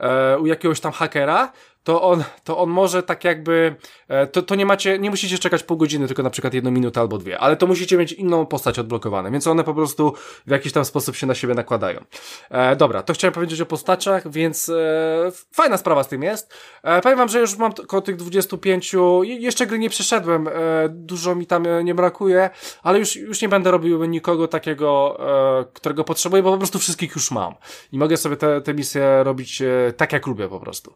e, 0.00 0.38
u 0.38 0.46
jakiegoś 0.46 0.80
tam 0.80 0.92
hakera, 0.92 1.52
to 1.84 2.02
on, 2.02 2.24
to 2.44 2.58
on 2.58 2.70
może 2.70 3.02
tak 3.02 3.24
jakby, 3.24 3.76
e, 4.08 4.26
to, 4.26 4.42
to 4.42 4.54
nie 4.54 4.66
macie, 4.66 4.98
nie 4.98 5.10
musicie 5.10 5.38
czekać 5.38 5.62
pół 5.62 5.76
godziny, 5.76 6.06
tylko 6.06 6.22
na 6.22 6.30
przykład 6.30 6.54
jedną 6.54 6.70
minutę 6.70 7.00
albo 7.00 7.18
dwie, 7.18 7.38
ale 7.38 7.56
to 7.56 7.66
musicie 7.66 7.96
mieć 7.96 8.12
inną 8.12 8.46
postać 8.46 8.78
odblokowane, 8.78 9.30
więc 9.30 9.46
one 9.46 9.64
po 9.64 9.74
prostu 9.74 10.14
w 10.46 10.50
jakiś 10.50 10.72
tam 10.72 10.84
sposób 10.84 11.16
się 11.16 11.26
na 11.26 11.34
siebie 11.34 11.54
nakładają. 11.54 12.04
E, 12.50 12.76
dobra, 12.76 13.02
to 13.02 13.12
chciałem 13.12 13.32
powiedzieć 13.32 13.60
o 13.60 13.66
postaciach, 13.66 14.30
więc 14.30 14.68
e, 14.68 14.74
fajna 15.52 15.76
sprawa 15.76 16.02
z 16.02 16.08
tym 16.08 16.22
jest. 16.22 16.54
E, 16.82 17.00
powiem 17.00 17.18
wam, 17.18 17.28
że 17.28 17.40
już 17.40 17.56
mam 17.56 17.72
około 17.82 18.02
tych 18.02 18.16
25, 18.16 18.94
jeszcze 19.22 19.66
gry 19.66 19.78
nie 19.78 19.90
przeszedłem, 19.90 20.48
e, 20.48 20.52
dużo 20.88 21.34
mi 21.34 21.46
tam 21.46 21.66
e, 21.66 21.84
nie 21.84 21.94
brakuje, 21.94 22.50
ale 22.82 22.98
już, 22.98 23.16
już 23.16 23.42
nie 23.42 23.48
będę 23.48 23.70
robił 23.70 24.04
nikogo 24.04 24.48
takiego, 24.48 25.18
e, 25.60 25.64
którego 25.72 26.04
potrzebuję, 26.04 26.42
bo 26.42 26.52
po 26.52 26.58
prostu 26.58 26.78
wszystkich 26.78 27.14
już 27.14 27.30
mam. 27.30 27.54
I 27.92 27.98
mogę 27.98 28.16
sobie 28.16 28.36
te, 28.36 28.60
te 28.60 28.74
misje 28.74 29.24
robić 29.24 29.62
tak, 29.96 30.12
jak 30.12 30.26
lubię 30.26 30.48
po 30.48 30.60
prostu. 30.60 30.94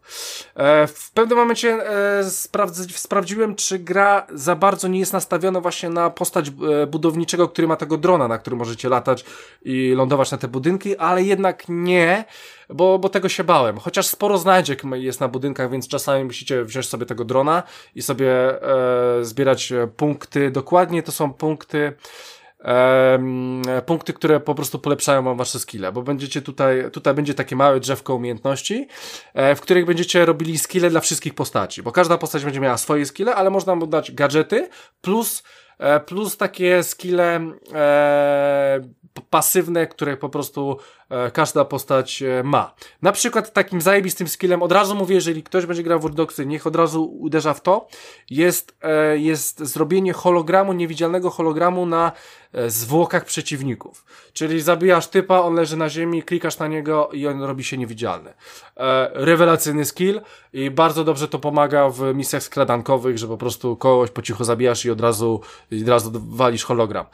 E, 0.55 0.78
w 0.87 1.11
pewnym 1.11 1.37
momencie 1.37 1.89
e, 2.19 2.23
sprawdz, 2.23 2.95
sprawdziłem, 2.95 3.55
czy 3.55 3.79
gra 3.79 4.27
za 4.33 4.55
bardzo 4.55 4.87
nie 4.87 4.99
jest 4.99 5.13
nastawiona 5.13 5.61
właśnie 5.61 5.89
na 5.89 6.09
postać 6.09 6.49
e, 6.49 6.87
budowniczego, 6.87 7.47
który 7.47 7.67
ma 7.67 7.75
tego 7.75 7.97
drona, 7.97 8.27
na 8.27 8.37
którym 8.37 8.59
możecie 8.59 8.89
latać 8.89 9.25
i 9.61 9.93
lądować 9.95 10.31
na 10.31 10.37
te 10.37 10.47
budynki, 10.47 10.97
ale 10.97 11.23
jednak 11.23 11.63
nie, 11.67 12.25
bo, 12.69 12.99
bo 12.99 13.09
tego 13.09 13.29
się 13.29 13.43
bałem. 13.43 13.77
Chociaż 13.77 14.07
sporo 14.07 14.37
znajdziek 14.37 14.83
jest 14.93 15.19
na 15.19 15.27
budynkach, 15.27 15.71
więc 15.71 15.87
czasami 15.87 16.23
musicie 16.23 16.63
wziąć 16.63 16.89
sobie 16.89 17.05
tego 17.05 17.25
drona 17.25 17.63
i 17.95 18.01
sobie 18.01 18.31
e, 18.31 19.25
zbierać 19.25 19.73
punkty. 19.97 20.51
Dokładnie 20.51 21.03
to 21.03 21.11
są 21.11 21.33
punkty 21.33 21.93
punkty, 23.85 24.13
które 24.13 24.39
po 24.39 24.55
prostu 24.55 24.79
polepszają 24.79 25.23
wam 25.23 25.37
wasze 25.37 25.59
skille, 25.59 25.91
bo 25.91 26.01
będziecie 26.01 26.41
tutaj, 26.41 26.91
tutaj 26.91 27.13
będzie 27.13 27.33
takie 27.33 27.55
małe 27.55 27.79
drzewko 27.79 28.15
umiejętności, 28.15 28.87
e, 29.33 29.55
w 29.55 29.61
których 29.61 29.85
będziecie 29.85 30.25
robili 30.25 30.57
skille 30.57 30.89
dla 30.89 30.99
wszystkich 30.99 31.33
postaci, 31.33 31.83
bo 31.83 31.91
każda 31.91 32.17
postać 32.17 32.43
będzie 32.43 32.59
miała 32.59 32.77
swoje 32.77 33.05
skille, 33.05 33.35
ale 33.35 33.49
można 33.49 33.75
mu 33.75 33.87
dać 33.87 34.11
gadżety 34.11 34.69
plus 35.01 35.43
e, 35.77 35.99
plus 35.99 36.37
takie 36.37 36.83
skille 36.83 37.51
e, 37.73 38.79
pasywne, 39.29 39.87
które 39.87 40.17
po 40.17 40.29
prostu 40.29 40.79
każda 41.33 41.65
postać 41.65 42.21
e, 42.21 42.43
ma. 42.43 42.73
Na 43.01 43.11
przykład 43.11 43.53
takim 43.53 43.81
zajebistym 43.81 44.27
skillem, 44.27 44.63
od 44.63 44.71
razu 44.71 44.95
mówię, 44.95 45.15
jeżeli 45.15 45.43
ktoś 45.43 45.65
będzie 45.65 45.83
grał 45.83 45.99
w 45.99 46.15
Dogsy, 46.15 46.45
niech 46.45 46.67
od 46.67 46.75
razu 46.75 47.05
uderza 47.05 47.53
w 47.53 47.61
to, 47.61 47.87
jest, 48.29 48.75
e, 48.81 49.17
jest 49.17 49.59
zrobienie 49.59 50.13
hologramu, 50.13 50.73
niewidzialnego 50.73 51.29
hologramu 51.29 51.85
na 51.85 52.11
E, 52.53 52.69
zwłokach 52.69 53.25
przeciwników. 53.25 54.05
Czyli 54.33 54.61
zabijasz 54.61 55.07
typa, 55.07 55.39
on 55.39 55.55
leży 55.55 55.77
na 55.77 55.89
ziemi, 55.89 56.23
klikasz 56.23 56.59
na 56.59 56.67
niego 56.67 57.09
i 57.13 57.27
on 57.27 57.43
robi 57.43 57.63
się 57.63 57.77
niewidzialny. 57.77 58.33
E, 58.77 59.09
rewelacyjny 59.13 59.85
skill 59.85 60.21
i 60.53 60.71
bardzo 60.71 61.03
dobrze 61.03 61.27
to 61.27 61.39
pomaga 61.39 61.89
w 61.89 62.15
misjach 62.15 62.43
skradankowych, 62.43 63.17
że 63.17 63.27
po 63.27 63.37
prostu 63.37 63.75
kogoś 63.75 64.11
po 64.11 64.21
cichu 64.21 64.43
zabijasz 64.43 64.85
i 64.85 64.91
od 64.91 65.01
razu, 65.01 65.41
od 65.81 65.87
razu 65.87 66.11
walisz 66.13 66.63
hologram. 66.63 67.05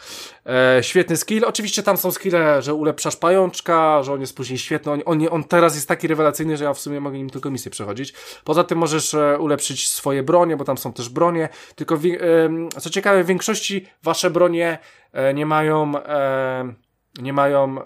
E, 0.46 0.84
świetny 0.84 1.18
skill. 1.18 1.46
Oczywiście 1.46 1.84
tam 1.84 1.98
są 1.98 2.12
skille, 2.12 2.62
że 2.62 2.74
ulepszasz 2.74 3.16
pajączka, 3.16 3.76
że 4.04 4.14
on 4.14 4.22
jest 4.22 4.36
później 4.36 4.58
świetny. 4.58 4.92
On, 4.92 5.02
on, 5.06 5.28
on 5.32 5.44
teraz 5.44 5.76
jest 5.76 5.88
taki 5.88 6.08
rewelacyjny, 6.08 6.58
że 6.58 6.64
ja 6.64 6.74
w 6.74 6.80
sumie 6.80 7.00
mogę 7.00 7.18
nim 7.18 7.30
tylko 7.30 7.52
misję 7.52 7.72
przechodzić. 7.72 8.14
Poza 8.44 8.64
tym 8.64 8.78
możesz 8.78 9.14
e, 9.14 9.40
ulepszyć 9.40 9.90
swoje 9.90 10.24
bronie, 10.24 10.58
bo 10.58 10.66
tam 10.66 10.78
są 10.78 10.94
też 10.94 11.10
bronie. 11.10 11.50
Tylko, 11.76 12.00
co 12.80 12.90
ciekawe, 12.90 13.24
w 13.24 13.28
większości 13.28 13.86
wasze 14.04 14.30
bronie 14.30 14.80
E, 15.16 15.34
nie 15.34 15.46
mają 15.46 15.92
nie 17.22 17.34
mają, 17.34 17.82
e, 17.82 17.86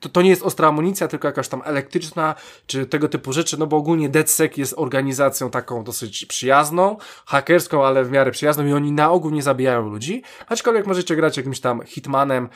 to, 0.00 0.08
to 0.08 0.22
nie 0.22 0.30
jest 0.30 0.42
ostra 0.42 0.68
amunicja, 0.68 1.08
tylko 1.08 1.28
jakaś 1.28 1.48
tam 1.48 1.62
elektryczna, 1.64 2.34
czy 2.66 2.86
tego 2.86 3.08
typu 3.08 3.32
rzeczy, 3.32 3.58
no 3.58 3.66
bo 3.66 3.76
ogólnie 3.76 4.08
DedSec 4.08 4.56
jest 4.56 4.74
organizacją 4.76 5.50
taką 5.50 5.84
dosyć 5.84 6.26
przyjazną, 6.26 6.96
hakerską, 7.26 7.86
ale 7.86 8.04
w 8.04 8.10
miarę 8.10 8.30
przyjazną 8.30 8.66
i 8.66 8.72
oni 8.72 8.92
na 8.92 9.10
ogół 9.10 9.30
nie 9.30 9.42
zabijają 9.42 9.88
ludzi, 9.88 10.22
aczkolwiek 10.48 10.86
możecie 10.86 11.16
grać 11.16 11.36
jakimś 11.36 11.60
tam 11.60 11.82
hitmanem 11.86 12.48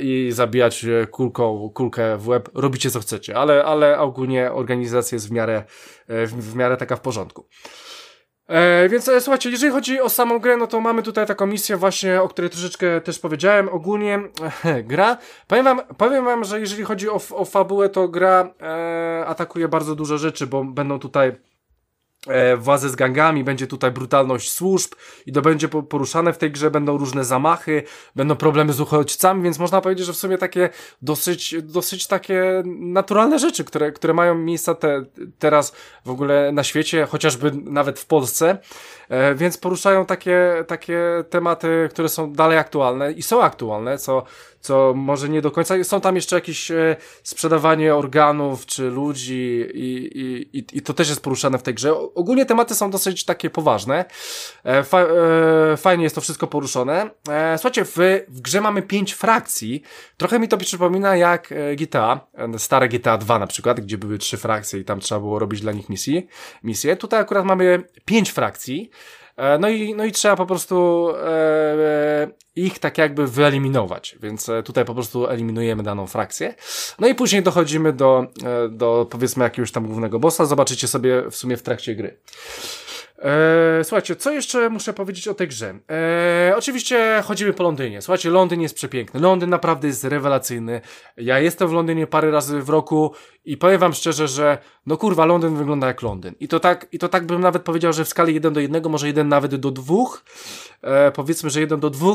i 0.00 0.28
zabijać 0.32 0.86
kulką, 1.10 1.70
kulkę 1.74 2.16
w 2.16 2.28
łeb, 2.28 2.48
robicie 2.54 2.90
co 2.90 3.00
chcecie, 3.00 3.36
ale, 3.36 3.64
ale 3.64 3.98
ogólnie 3.98 4.52
organizacja 4.52 5.16
jest 5.16 5.28
w 5.28 5.30
miarę, 5.30 5.64
w, 6.08 6.52
w 6.52 6.56
miarę 6.56 6.76
taka 6.76 6.96
w 6.96 7.00
porządku. 7.00 7.46
E, 8.48 8.88
więc 8.88 9.08
e, 9.08 9.20
słuchajcie, 9.20 9.50
jeżeli 9.50 9.72
chodzi 9.72 10.00
o 10.00 10.08
samą 10.08 10.38
grę, 10.38 10.56
no 10.56 10.66
to 10.66 10.80
mamy 10.80 11.02
tutaj 11.02 11.26
taką 11.26 11.46
misję 11.46 11.76
właśnie, 11.76 12.22
o 12.22 12.28
której 12.28 12.50
troszeczkę 12.50 13.00
też 13.00 13.18
powiedziałem. 13.18 13.68
Ogólnie 13.68 14.20
e, 14.64 14.82
gra, 14.92 15.16
powiem 15.46 15.64
wam, 15.64 15.80
powiem 15.96 16.24
wam, 16.24 16.44
że 16.44 16.60
jeżeli 16.60 16.84
chodzi 16.84 17.08
o, 17.08 17.20
o 17.30 17.44
fabułę, 17.44 17.88
to 17.88 18.08
gra 18.08 18.54
e, 18.60 19.24
atakuje 19.26 19.68
bardzo 19.68 19.94
dużo 19.94 20.18
rzeczy, 20.18 20.46
bo 20.46 20.64
będą 20.64 20.98
tutaj 20.98 21.32
władzę 22.58 22.88
z 22.88 22.96
gangami, 22.96 23.44
będzie 23.44 23.66
tutaj 23.66 23.90
brutalność 23.90 24.52
służb 24.52 24.92
i 25.26 25.32
to 25.32 25.42
będzie 25.42 25.68
poruszane 25.68 26.32
w 26.32 26.38
tej 26.38 26.50
grze, 26.50 26.70
będą 26.70 26.98
różne 26.98 27.24
zamachy, 27.24 27.82
będą 28.16 28.36
problemy 28.36 28.72
z 28.72 28.80
uchodźcami, 28.80 29.42
więc 29.42 29.58
można 29.58 29.80
powiedzieć, 29.80 30.06
że 30.06 30.12
w 30.12 30.16
sumie 30.16 30.38
takie 30.38 30.68
dosyć, 31.02 31.54
dosyć 31.62 32.06
takie 32.06 32.62
naturalne 32.66 33.38
rzeczy, 33.38 33.64
które, 33.64 33.92
które 33.92 34.14
mają 34.14 34.34
miejsce 34.34 34.74
te, 34.74 35.04
teraz 35.38 35.72
w 36.04 36.10
ogóle 36.10 36.52
na 36.52 36.64
świecie, 36.64 37.06
chociażby 37.06 37.52
nawet 37.64 38.00
w 38.00 38.06
Polsce, 38.06 38.58
e, 39.08 39.34
więc 39.34 39.58
poruszają 39.58 40.06
takie, 40.06 40.64
takie 40.66 41.00
tematy, 41.30 41.88
które 41.90 42.08
są 42.08 42.32
dalej 42.32 42.58
aktualne 42.58 43.12
i 43.12 43.22
są 43.22 43.42
aktualne, 43.42 43.98
co, 43.98 44.24
co 44.60 44.92
może 44.96 45.28
nie 45.28 45.42
do 45.42 45.50
końca. 45.50 45.84
Są 45.84 46.00
tam 46.00 46.16
jeszcze 46.16 46.36
jakieś 46.36 46.70
e, 46.70 46.96
sprzedawanie 47.22 47.94
organów 47.94 48.66
czy 48.66 48.90
ludzi 48.90 49.66
i, 49.74 50.10
i, 50.52 50.64
i 50.72 50.82
to 50.82 50.94
też 50.94 51.08
jest 51.08 51.22
poruszane 51.22 51.58
w 51.58 51.62
tej 51.62 51.74
grze. 51.74 51.94
Ogólnie 52.14 52.46
tematy 52.46 52.74
są 52.74 52.90
dosyć 52.90 53.24
takie 53.24 53.50
poważne. 53.50 54.04
E, 54.64 54.84
fa, 54.84 55.00
e, 55.00 55.76
fajnie 55.76 56.04
jest 56.04 56.14
to 56.14 56.20
wszystko 56.20 56.46
poruszone. 56.46 57.10
E, 57.28 57.58
słuchajcie, 57.58 57.84
w, 57.84 57.96
w 58.28 58.40
grze 58.40 58.60
mamy 58.60 58.82
pięć 58.82 59.12
frakcji. 59.12 59.82
Trochę 60.16 60.38
mi 60.38 60.48
to 60.48 60.56
przypomina 60.56 61.16
jak 61.16 61.54
GTA, 61.76 62.20
stare 62.58 62.88
GTA 62.88 63.18
2 63.18 63.38
na 63.38 63.46
przykład, 63.46 63.80
gdzie 63.80 63.98
były 63.98 64.18
trzy 64.18 64.36
frakcje 64.36 64.80
i 64.80 64.84
tam 64.84 65.00
trzeba 65.00 65.20
było 65.20 65.38
robić 65.38 65.60
dla 65.60 65.72
nich 65.72 65.88
misji, 65.88 66.26
misje. 66.62 66.96
Tutaj 66.96 67.20
akurat 67.20 67.44
mamy 67.44 67.82
pięć 68.04 68.30
frakcji. 68.30 68.90
E, 69.38 69.58
no 69.58 69.68
i, 69.68 69.94
no 69.94 70.04
i 70.04 70.12
trzeba 70.12 70.36
po 70.36 70.46
prostu 70.46 71.08
e, 71.26 72.28
ich 72.56 72.78
tak 72.78 72.98
jakby 72.98 73.26
wyeliminować, 73.26 74.16
więc 74.22 74.48
e, 74.48 74.62
tutaj 74.62 74.84
po 74.84 74.94
prostu 74.94 75.26
eliminujemy 75.26 75.82
daną 75.82 76.06
frakcję. 76.06 76.54
No 76.98 77.08
i 77.08 77.14
później 77.14 77.42
dochodzimy 77.42 77.92
do, 77.92 78.26
e, 78.44 78.68
do 78.68 79.06
powiedzmy 79.10 79.44
jakiegoś 79.44 79.72
tam 79.72 79.86
głównego 79.86 80.18
bossa, 80.18 80.46
zobaczycie 80.46 80.88
sobie 80.88 81.30
w 81.30 81.36
sumie 81.36 81.56
w 81.56 81.62
trakcie 81.62 81.94
gry. 81.94 82.16
Eee, 83.22 83.84
słuchajcie, 83.84 84.16
co 84.16 84.30
jeszcze 84.30 84.70
muszę 84.70 84.92
powiedzieć 84.92 85.28
o 85.28 85.34
tej 85.34 85.48
grze? 85.48 85.74
Eee, 85.88 86.52
oczywiście 86.56 87.22
chodzimy 87.24 87.52
po 87.52 87.62
Londynie. 87.62 88.02
Słuchajcie, 88.02 88.30
Londyn 88.30 88.60
jest 88.60 88.74
przepiękny. 88.74 89.20
Londyn 89.20 89.50
naprawdę 89.50 89.88
jest 89.88 90.04
rewelacyjny. 90.04 90.80
Ja 91.16 91.38
jestem 91.38 91.68
w 91.68 91.72
Londynie 91.72 92.06
parę 92.06 92.30
razy 92.30 92.62
w 92.62 92.68
roku 92.68 93.12
i 93.44 93.56
powiem 93.56 93.80
wam 93.80 93.92
szczerze, 93.92 94.28
że 94.28 94.58
no 94.86 94.96
kurwa, 94.96 95.26
Londyn 95.26 95.56
wygląda 95.56 95.86
jak 95.86 96.02
Londyn. 96.02 96.34
I 96.40 96.48
to 96.48 96.60
tak, 96.60 96.86
i 96.92 96.98
to 96.98 97.08
tak 97.08 97.26
bym 97.26 97.40
nawet 97.40 97.62
powiedział, 97.62 97.92
że 97.92 98.04
w 98.04 98.08
skali 98.08 98.34
1 98.34 98.52
do 98.52 98.60
1, 98.60 98.82
może 98.88 99.06
1 99.06 99.28
nawet 99.28 99.54
do 99.54 99.70
2. 99.70 99.94
Eee, 100.82 101.12
powiedzmy, 101.12 101.50
że 101.50 101.60
1 101.60 101.80
do 101.80 101.90
2 101.90 102.08
eee, 102.08 102.14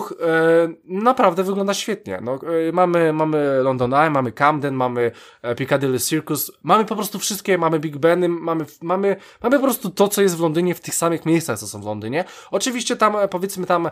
naprawdę 0.85 1.43
wygląda 1.43 1.73
świetnie. 1.73 2.19
No, 2.21 2.39
e, 2.69 2.71
mamy, 2.71 3.13
mamy 3.13 3.59
London 3.63 3.93
Eye, 3.93 4.09
mamy 4.09 4.31
Camden, 4.31 4.73
mamy 4.73 5.11
e, 5.41 5.55
Piccadilly 5.55 5.99
Circus, 5.99 6.51
mamy 6.63 6.85
po 6.85 6.95
prostu 6.95 7.19
wszystkie, 7.19 7.57
mamy 7.57 7.79
Big 7.79 7.97
Beny, 7.97 8.29
mamy, 8.29 8.65
mamy, 8.81 9.15
mamy 9.43 9.57
po 9.57 9.63
prostu 9.63 9.89
to, 9.89 10.07
co 10.07 10.21
jest 10.21 10.37
w 10.37 10.41
Londynie 10.41 10.75
w 10.75 10.79
tych 10.79 10.92
samych 10.95 11.25
miejscach, 11.25 11.59
co 11.59 11.67
są 11.67 11.81
w 11.81 11.85
Londynie. 11.85 12.25
Oczywiście 12.51 12.95
tam, 12.95 13.15
e, 13.15 13.27
powiedzmy 13.27 13.65
tam 13.65 13.87
e, 13.87 13.91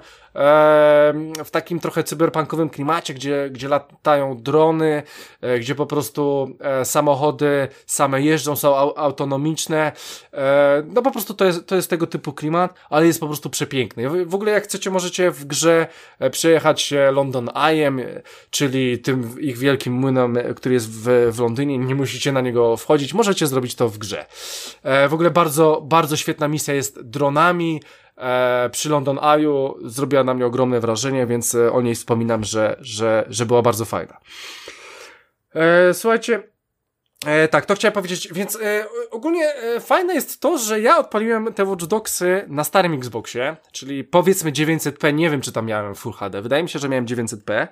w 1.46 1.50
takim 1.52 1.80
trochę 1.80 2.04
cyberpunkowym 2.04 2.70
klimacie, 2.70 3.14
gdzie, 3.14 3.50
gdzie 3.52 3.68
latają 3.68 4.38
drony, 4.38 5.04
e, 5.42 5.60
gdzie 5.60 5.76
po 5.76 5.86
prostu 5.86 6.56
e, 6.60 6.86
samochody 6.86 7.68
same 7.86 8.22
jeżdżą, 8.22 8.56
są 8.56 8.78
au 8.78 8.94
autonomiczne. 8.96 9.92
E, 10.34 10.84
no 10.94 11.02
po 11.02 11.12
prostu 11.12 11.34
to 11.34 11.46
jest, 11.46 11.66
to 11.66 11.76
jest 11.76 11.90
tego 11.90 12.08
typu 12.08 12.34
klimat, 12.34 12.74
ale 12.90 13.08
jest 13.08 13.20
po 13.20 13.28
prostu 13.28 13.50
przepiękny. 13.50 14.26
W 14.26 14.36
ogóle 14.36 14.52
jak 14.52 14.64
chcecie, 14.64 14.90
możecie 14.90 15.32
w 15.32 15.46
grze 15.46 15.88
e, 16.20 16.30
przejechać 16.30 16.94
London 17.12 17.46
Eye'em, 17.46 18.02
czyli 18.50 19.00
tym 19.00 19.42
ich 19.42 19.58
wielkim 19.58 19.94
młynem, 19.94 20.38
który 20.56 20.74
jest 20.74 20.90
w, 20.90 21.32
w 21.32 21.40
Londynie. 21.40 21.78
Nie 21.78 21.96
musicie 21.96 22.32
na 22.32 22.42
niego 22.42 22.78
wchodzić, 22.78 23.14
możecie 23.14 23.48
zrobić 23.48 23.76
to 23.76 23.90
w 23.90 23.98
grze. 23.98 24.26
w 25.10 25.14
ogóle 25.14 25.32
bardzo, 25.32 25.82
bardzo 25.86 26.18
świetna 26.18 26.48
misja 26.48 26.74
jest 26.74 26.91
jest 26.92 27.10
dronami. 27.10 27.82
E, 28.18 28.70
przy 28.72 28.90
London 28.90 29.18
Eye'u 29.18 29.74
zrobiła 29.82 30.24
na 30.24 30.34
mnie 30.34 30.46
ogromne 30.46 30.80
wrażenie, 30.80 31.26
więc 31.26 31.56
e, 31.56 31.72
o 31.72 31.82
niej 31.82 31.96
wspominam, 31.96 32.44
że, 32.44 32.78
że, 32.80 33.26
że 33.30 33.46
była 33.46 33.62
bardzo 33.62 33.86
fajna. 33.86 34.18
E, 35.56 35.94
słuchajcie, 35.94 36.52
E, 37.26 37.48
tak, 37.48 37.66
to 37.66 37.76
chciałem 37.76 37.94
powiedzieć, 37.94 38.28
więc 38.34 38.56
e, 38.56 38.86
ogólnie 39.12 39.54
e, 39.56 39.80
fajne 39.80 40.14
jest 40.14 40.40
to, 40.40 40.58
że 40.58 40.80
ja 40.80 40.98
odpaliłem 40.98 41.54
te 41.54 41.66
Watch 41.66 41.86
Dogsy 41.86 42.46
na 42.48 42.64
starym 42.64 42.94
Xboxie, 42.94 43.56
czyli 43.72 44.04
powiedzmy 44.04 44.52
900p, 44.52 45.14
nie 45.14 45.30
wiem 45.30 45.42
czy 45.42 45.52
tam 45.52 45.66
miałem 45.66 45.96
Full 45.96 46.14
HD, 46.14 46.42
wydaje 46.42 46.64
mi 46.64 46.70
się, 46.70 46.80
że 46.80 46.90
miałem 46.90 47.06
900p, 47.06 47.68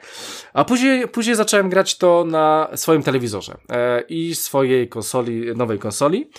a 0.54 0.66
później, 0.66 1.08
później 1.08 1.36
zacząłem 1.36 1.70
grać 1.70 1.98
to 1.98 2.26
na 2.28 2.70
swoim 2.76 3.04
telewizorze 3.04 3.58
e, 3.70 4.02
i 4.02 4.36
swojej 4.36 4.90
konsoli, 4.90 5.56
nowej 5.56 5.80
konsoli. 5.80 6.30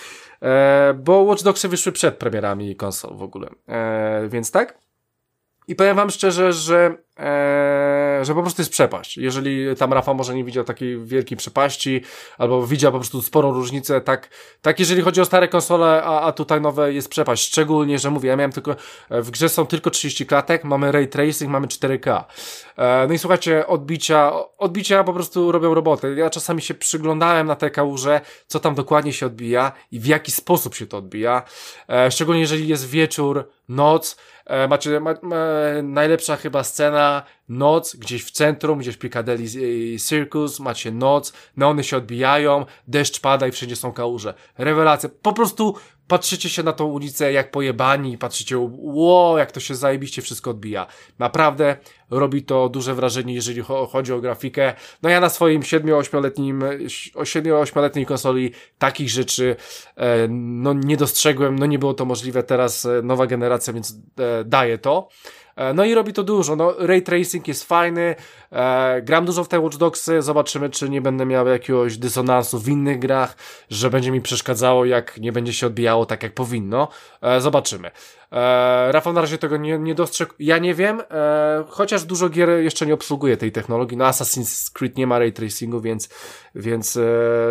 E, 0.43 0.95
bo 0.95 1.23
Watch 1.23 1.43
Dogsy 1.43 1.69
wyszły 1.69 1.93
przed 1.93 2.17
premierami 2.17 2.77
konsol 2.77 3.17
w 3.17 3.23
ogóle. 3.23 3.49
E, 3.69 4.29
więc 4.29 4.51
tak. 4.51 4.90
I 5.71 5.75
powiem 5.75 5.97
wam 5.97 6.11
szczerze, 6.11 6.53
że 6.53 6.97
Eee, 7.21 8.25
że 8.25 8.35
po 8.35 8.43
prostu 8.43 8.63
jest 8.63 8.73
przepaść. 8.73 9.17
Jeżeli 9.17 9.77
tam 9.77 9.93
Rafa 9.93 10.15
może 10.15 10.35
nie 10.35 10.45
widział 10.45 10.65
takiej 10.65 11.05
wielkiej 11.05 11.37
przepaści, 11.37 12.03
albo 12.39 12.67
widział 12.67 12.93
po 12.93 12.99
prostu 12.99 13.23
sporą 13.23 13.53
różnicę, 13.53 14.01
tak, 14.01 14.29
tak 14.63 14.79
jeżeli 14.79 15.03
chodzi 15.03 15.21
o 15.21 15.25
stare 15.25 15.49
konsole, 15.49 16.03
a, 16.05 16.21
a 16.21 16.33
tutaj 16.33 16.61
nowe 16.61 16.93
jest 16.93 17.09
przepaść. 17.09 17.47
Szczególnie, 17.47 17.99
że 17.99 18.11
mówię, 18.11 18.29
ja 18.29 18.37
miałem 18.37 18.53
tylko, 18.53 18.77
e, 19.11 19.23
w 19.23 19.31
grze 19.31 19.49
są 19.49 19.67
tylko 19.67 19.91
30 19.91 20.27
klatek, 20.27 20.65
mamy 20.65 20.93
ray 20.93 21.09
tracing, 21.09 21.51
mamy 21.51 21.67
4K. 21.67 22.25
Eee, 22.77 23.09
no 23.09 23.15
i 23.15 23.19
słuchajcie, 23.19 23.67
odbicia, 23.67 24.33
odbicia 24.59 25.05
po 25.05 25.13
prostu 25.13 25.53
robią 25.53 25.75
robotę. 25.75 26.15
Ja 26.15 26.31
czasami 26.31 26.63
się 26.63 26.75
przyglądałem 26.75 27.47
na 27.47 27.57
te 27.57 27.71
kałuże, 27.71 28.21
co 28.47 28.61
tam 28.61 28.75
dokładnie 28.75 29.13
się 29.13 29.27
odbija 29.27 29.73
i 29.93 30.01
w 30.01 30.07
jaki 30.07 30.33
sposób 30.33 30.75
się 30.75 30.87
to 30.87 30.97
odbija. 30.97 31.43
Eee, 31.89 32.13
szczególnie 32.13 32.41
jeżeli 32.41 32.69
jest 32.69 32.89
wieczór, 32.89 33.49
noc, 33.69 34.17
e, 34.51 34.69
macie 34.69 35.01
ma, 35.01 35.15
ma, 35.23 35.37
najlepsza 35.83 36.37
chyba 36.37 36.65
scena, 36.65 37.23
noc, 37.49 37.97
gdzieś 37.97 38.25
w 38.25 38.31
centrum, 38.31 38.79
gdzieś 38.79 38.95
w 38.95 38.99
Piccadilly 38.99 39.99
Circus, 39.99 40.61
macie 40.61 40.91
noc, 40.91 41.33
neony 41.57 41.85
się 41.85 41.97
odbijają, 41.97 42.67
deszcz 42.89 43.21
pada 43.21 43.47
i 43.47 43.53
wszędzie 43.53 43.77
są 43.77 43.93
kałuże. 43.93 44.35
Rewelacja. 44.59 45.09
Po 45.23 45.33
prostu 45.33 45.75
patrzycie 46.11 46.49
się 46.49 46.63
na 46.63 46.73
tą 46.73 46.85
ulicę 46.85 47.33
jak 47.33 47.51
pojebani 47.51 48.19
patrzycie, 48.19 48.57
ło, 48.79 49.39
jak 49.39 49.53
to 49.53 49.61
się 49.61 49.75
zajebiście 49.75 50.23
wszystko 50.23 50.51
odbija. 50.51 50.87
Naprawdę 51.19 51.77
robi 52.11 52.43
to 52.43 52.69
duże 52.69 52.95
wrażenie, 52.95 53.35
jeżeli 53.35 53.63
chodzi 53.63 54.13
o 54.13 54.21
grafikę. 54.21 54.75
No 55.03 55.11
ja 55.11 55.21
na 55.21 55.29
swoim 55.29 55.63
7-8-letnim, 55.63 56.61
7-8-letniej 57.15 58.07
konsoli 58.07 58.53
takich 58.79 59.11
rzeczy 59.11 59.57
e, 59.97 60.29
no 60.29 60.73
nie 60.73 60.97
dostrzegłem, 60.97 61.59
no 61.59 61.67
nie 61.67 61.79
było 61.79 61.95
to 61.95 62.05
możliwe 62.05 62.43
teraz, 62.43 62.87
e, 62.87 63.03
nowa 63.03 63.27
generacja, 63.27 63.73
więc 63.73 63.95
e, 64.19 64.45
daje 64.45 64.79
to. 64.79 65.09
E, 65.57 65.75
no 65.75 65.85
i 65.85 65.95
robi 65.95 66.13
to 66.13 66.23
dużo. 66.23 66.57
No, 66.57 66.75
ray 66.79 67.03
tracing 67.03 67.49
jest 67.49 67.65
fajny. 67.65 68.15
E, 68.53 69.03
gram 69.03 69.25
dużo 69.25 69.45
w 69.45 69.49
te 69.49 69.61
Watch 69.61 69.77
Dogsy. 69.77 70.23
Zobaczymy, 70.23 70.71
czy 70.71 70.91
nie 70.91 71.01
będę 71.01 71.27
miał 71.27 71.47
jakiegoś 71.47 71.97
dysonansu 71.97 72.59
w 72.59 72.69
innych 72.69 72.99
grach, 72.99 73.37
że 73.71 73.91
będzie 73.91 74.11
mi 74.11 74.21
przeszkadzało, 74.21 74.85
jak 74.85 75.19
nie 75.19 75.33
będzie 75.33 75.53
się 75.53 75.67
odbijało 75.67 76.07
tak, 76.07 76.23
jak 76.23 76.35
powinno. 76.35 76.89
E, 77.23 77.41
zobaczymy. 77.41 77.91
E, 78.33 78.93
Rafał 78.93 79.13
na 79.13 79.21
razie 79.21 79.39
tego 79.39 79.57
nie, 79.57 79.79
nie 79.79 79.95
dostrzegł. 79.95 80.35
Ja 80.39 80.59
nie 80.59 80.75
wiem, 80.75 81.03
e, 81.11 81.65
chociaż 81.69 82.05
dużo 82.05 82.29
gier 82.29 82.49
jeszcze 82.49 82.87
nie 82.87 82.95
obsługuje 82.95 83.37
tej 83.37 83.53
technologii. 83.53 83.97
No 83.97 84.05
Assassin's 84.05 84.73
Creed 84.73 84.97
nie 84.97 85.07
ma 85.07 85.19
ray 85.19 85.33
tracingu, 85.33 85.81
więc, 85.81 86.09
więc 86.55 86.97
e, 86.97 87.03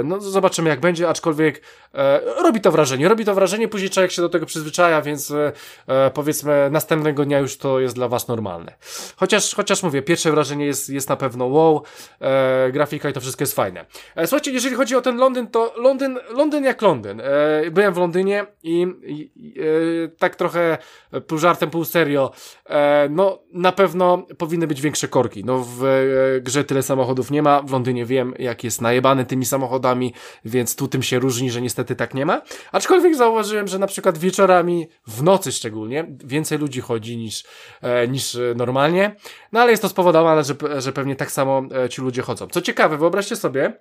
no 0.04 0.22
zobaczymy 0.22 0.70
jak 0.70 0.80
będzie, 0.80 1.10
aczkolwiek 1.10 1.62
e, 1.94 2.22
robi 2.44 2.62
to 2.62 2.72
wrażenie. 2.72 3.10
Robi 3.10 3.26
to 3.26 3.34
wrażenie, 3.34 3.68
później 3.68 3.90
człowiek 3.90 4.12
się 4.12 4.22
do 4.22 4.30
tego 4.30 4.46
przyzwyczaja, 4.46 5.02
więc 5.02 5.32
e, 5.32 5.52
e, 5.88 6.12
powiedzmy 6.12 6.70
następnego 6.72 7.26
dnia 7.26 7.40
już 7.40 7.58
to 7.58 7.80
jest 7.80 7.96
dla 7.96 8.08
was 8.08 8.28
normalne. 8.28 8.74
Chociaż, 9.16 9.56
chociaż 9.56 9.84
mówię, 9.84 10.02
pierwsze 10.02 10.32
wrażenie 10.32 10.66
jest, 10.66 10.90
jest 10.90 11.10
na 11.10 11.16
pewno 11.16 11.46
wow, 11.46 11.84
e, 12.22 12.72
grafika 12.72 13.10
i 13.10 13.14
to 13.14 13.22
wszystko 13.22 13.44
jest 13.44 13.56
fajne. 13.56 13.86
E, 14.16 14.28
słuchajcie, 14.28 14.52
jeżeli 14.52 14.76
chodzi 14.76 14.96
o 14.96 15.02
ten 15.02 15.18
Londyn, 15.18 15.48
to 15.48 15.74
Londyn, 15.78 16.20
Londyn 16.30 16.64
jak 16.64 16.82
Londyn. 16.82 17.22
E, 17.22 17.72
byłem 17.72 17.94
w 17.94 17.98
Londynie 17.98 18.46
i, 18.64 18.88
i 19.04 19.32
e, 19.60 20.08
tak 20.08 20.36
trochę 20.36 20.69
pół 21.28 21.38
żartem, 21.38 21.70
pół 21.70 21.86
serio, 21.86 22.32
e, 22.66 23.08
no 23.10 23.40
na 23.54 23.72
pewno 23.72 24.26
powinny 24.38 24.68
być 24.68 24.82
większe 24.82 25.08
korki. 25.08 25.46
No 25.46 25.60
w 25.60 25.84
e, 25.84 26.42
grze 26.42 26.64
tyle 26.64 26.84
samochodów 26.84 27.32
nie 27.32 27.42
ma, 27.42 27.62
w 27.62 27.72
Londynie 27.72 28.06
wiem 28.06 28.34
jak 28.40 28.64
jest 28.64 28.82
najebany 28.82 29.26
tymi 29.26 29.46
samochodami, 29.46 30.14
więc 30.46 30.76
tu 30.76 30.88
tym 30.88 31.04
się 31.04 31.20
różni, 31.20 31.52
że 31.52 31.62
niestety 31.62 31.96
tak 31.96 32.14
nie 32.14 32.26
ma. 32.26 32.42
Aczkolwiek 32.72 33.16
zauważyłem, 33.16 33.68
że 33.68 33.80
na 33.80 33.88
przykład 33.88 34.18
wieczorami, 34.18 34.88
w 35.08 35.24
nocy 35.24 35.52
szczególnie, 35.52 36.08
więcej 36.26 36.58
ludzi 36.58 36.82
chodzi 36.82 37.18
niż, 37.18 37.44
e, 37.82 38.08
niż 38.08 38.38
normalnie, 38.56 39.16
no 39.52 39.60
ale 39.60 39.72
jest 39.72 39.82
to 39.82 39.90
spowodowane, 39.90 40.44
że, 40.44 40.56
że 40.78 40.94
pewnie 40.94 41.16
tak 41.16 41.32
samo 41.32 41.64
ci 41.90 42.02
ludzie 42.02 42.22
chodzą. 42.22 42.48
Co 42.48 42.62
ciekawe, 42.62 42.98
wyobraźcie 42.98 43.36
sobie, 43.36 43.74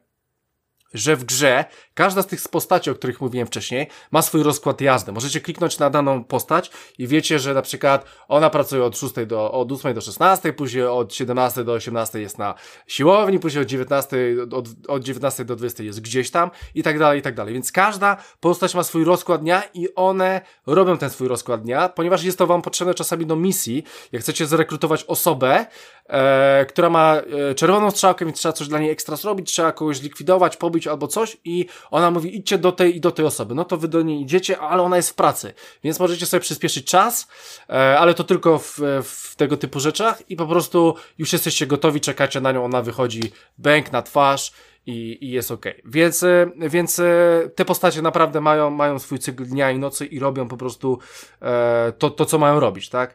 że 0.94 1.16
w 1.16 1.24
grze 1.24 1.64
każda 1.94 2.22
z 2.22 2.26
tych 2.26 2.48
postaci, 2.48 2.90
o 2.90 2.94
których 2.94 3.20
mówiłem 3.20 3.46
wcześniej, 3.46 3.86
ma 4.10 4.22
swój 4.22 4.42
rozkład 4.42 4.80
jazdy. 4.80 5.12
Możecie 5.12 5.40
kliknąć 5.40 5.78
na 5.78 5.90
daną 5.90 6.24
postać 6.24 6.70
i 6.98 7.06
wiecie, 7.06 7.38
że 7.38 7.54
na 7.54 7.62
przykład 7.62 8.04
ona 8.28 8.50
pracuje 8.50 8.84
od 8.84 8.98
6 8.98 9.14
do, 9.26 9.52
od 9.52 9.72
8 9.72 9.94
do 9.94 10.00
16, 10.00 10.52
później 10.52 10.86
od 10.86 11.14
17 11.14 11.64
do 11.64 11.72
18 11.72 12.20
jest 12.20 12.38
na 12.38 12.54
siłowni, 12.86 13.38
później 13.38 13.62
od 13.62 13.68
19, 13.68 14.16
od, 14.52 14.66
od 14.88 15.04
19 15.04 15.44
do 15.44 15.56
20 15.56 15.82
jest 15.82 16.00
gdzieś 16.00 16.30
tam 16.30 16.50
i 16.74 16.82
tak 16.82 16.98
dalej, 16.98 17.18
i 17.18 17.22
tak 17.22 17.34
dalej. 17.34 17.54
Więc 17.54 17.72
każda 17.72 18.16
postać 18.40 18.74
ma 18.74 18.82
swój 18.82 19.04
rozkład 19.04 19.40
dnia 19.40 19.62
i 19.74 19.94
one 19.94 20.40
robią 20.66 20.98
ten 20.98 21.10
swój 21.10 21.28
rozkład 21.28 21.62
dnia, 21.62 21.88
ponieważ 21.88 22.24
jest 22.24 22.38
to 22.38 22.46
wam 22.46 22.62
potrzebne 22.62 22.94
czasami 22.94 23.26
do 23.26 23.36
misji. 23.36 23.84
Jak 24.12 24.22
chcecie 24.22 24.46
zrekrutować 24.46 25.04
osobę, 25.04 25.66
e, 26.08 26.66
która 26.68 26.90
ma 26.90 27.16
e, 27.50 27.54
czerwoną 27.54 27.90
strzałkę, 27.90 28.24
więc 28.24 28.38
trzeba 28.38 28.52
coś 28.52 28.68
dla 28.68 28.78
niej 28.78 28.90
ekstra 28.90 29.16
zrobić, 29.16 29.52
trzeba 29.52 29.72
kogoś 29.72 30.02
likwidować, 30.02 30.56
pobić 30.56 30.86
albo 30.86 31.06
coś 31.08 31.36
i 31.44 31.66
ona 31.90 32.10
mówi 32.10 32.36
idźcie 32.36 32.58
do 32.58 32.72
tej 32.72 32.96
i 32.96 33.00
do 33.00 33.10
tej 33.10 33.26
osoby. 33.26 33.54
No 33.54 33.64
to 33.64 33.76
wy 33.76 33.88
do 33.88 34.02
niej 34.02 34.22
idziecie, 34.22 34.58
ale 34.58 34.82
ona 34.82 34.96
jest 34.96 35.10
w 35.10 35.14
pracy, 35.14 35.54
więc 35.84 36.00
możecie 36.00 36.26
sobie 36.26 36.40
przyspieszyć 36.40 36.86
czas, 36.86 37.28
e, 37.68 37.98
ale 37.98 38.14
to 38.14 38.24
tylko 38.24 38.58
w, 38.58 38.78
w 39.02 39.36
tego 39.36 39.56
typu 39.56 39.80
rzeczach 39.80 40.30
i 40.30 40.36
po 40.36 40.46
prostu 40.46 40.94
już 41.18 41.32
jesteście 41.32 41.66
gotowi, 41.66 42.00
czekacie 42.00 42.40
na 42.40 42.52
nią, 42.52 42.64
ona 42.64 42.82
wychodzi, 42.82 43.32
bęk 43.58 43.92
na 43.92 44.02
twarz 44.02 44.52
i, 44.88 45.18
i 45.20 45.30
jest 45.30 45.50
ok. 45.50 45.64
Więc, 45.84 46.22
e, 46.22 46.50
więc 46.56 46.98
e, 46.98 47.50
te 47.54 47.64
postacie 47.64 48.02
naprawdę 48.02 48.40
mają, 48.40 48.70
mają 48.70 48.98
swój 48.98 49.18
cykl 49.18 49.44
dnia 49.44 49.70
i 49.70 49.78
nocy 49.78 50.06
i 50.06 50.18
robią 50.18 50.48
po 50.48 50.56
prostu 50.56 50.98
e, 51.42 51.92
to, 51.98 52.10
to, 52.10 52.24
co 52.24 52.38
mają 52.38 52.60
robić, 52.60 52.88
tak? 52.88 53.14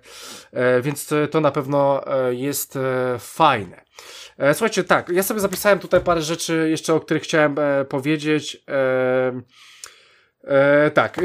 E, 0.52 0.82
więc 0.82 1.14
to 1.32 1.42
na 1.42 1.52
pewno 1.52 2.08
e, 2.08 2.34
jest 2.34 2.78
fajne. 3.20 3.84
E, 4.38 4.54
słuchajcie, 4.54 4.84
tak, 4.84 5.10
ja 5.10 5.24
sobie 5.24 5.40
zapisałem 5.40 5.80
tutaj 5.80 6.02
parę 6.02 6.22
rzeczy 6.22 6.68
jeszcze, 6.70 6.94
o 6.94 7.00
których 7.00 7.24
chciałem 7.24 7.56
powiedzieć. 7.90 8.64
E, 8.68 9.42
E, 10.44 10.92
tak. 10.92 11.20
E, 11.20 11.22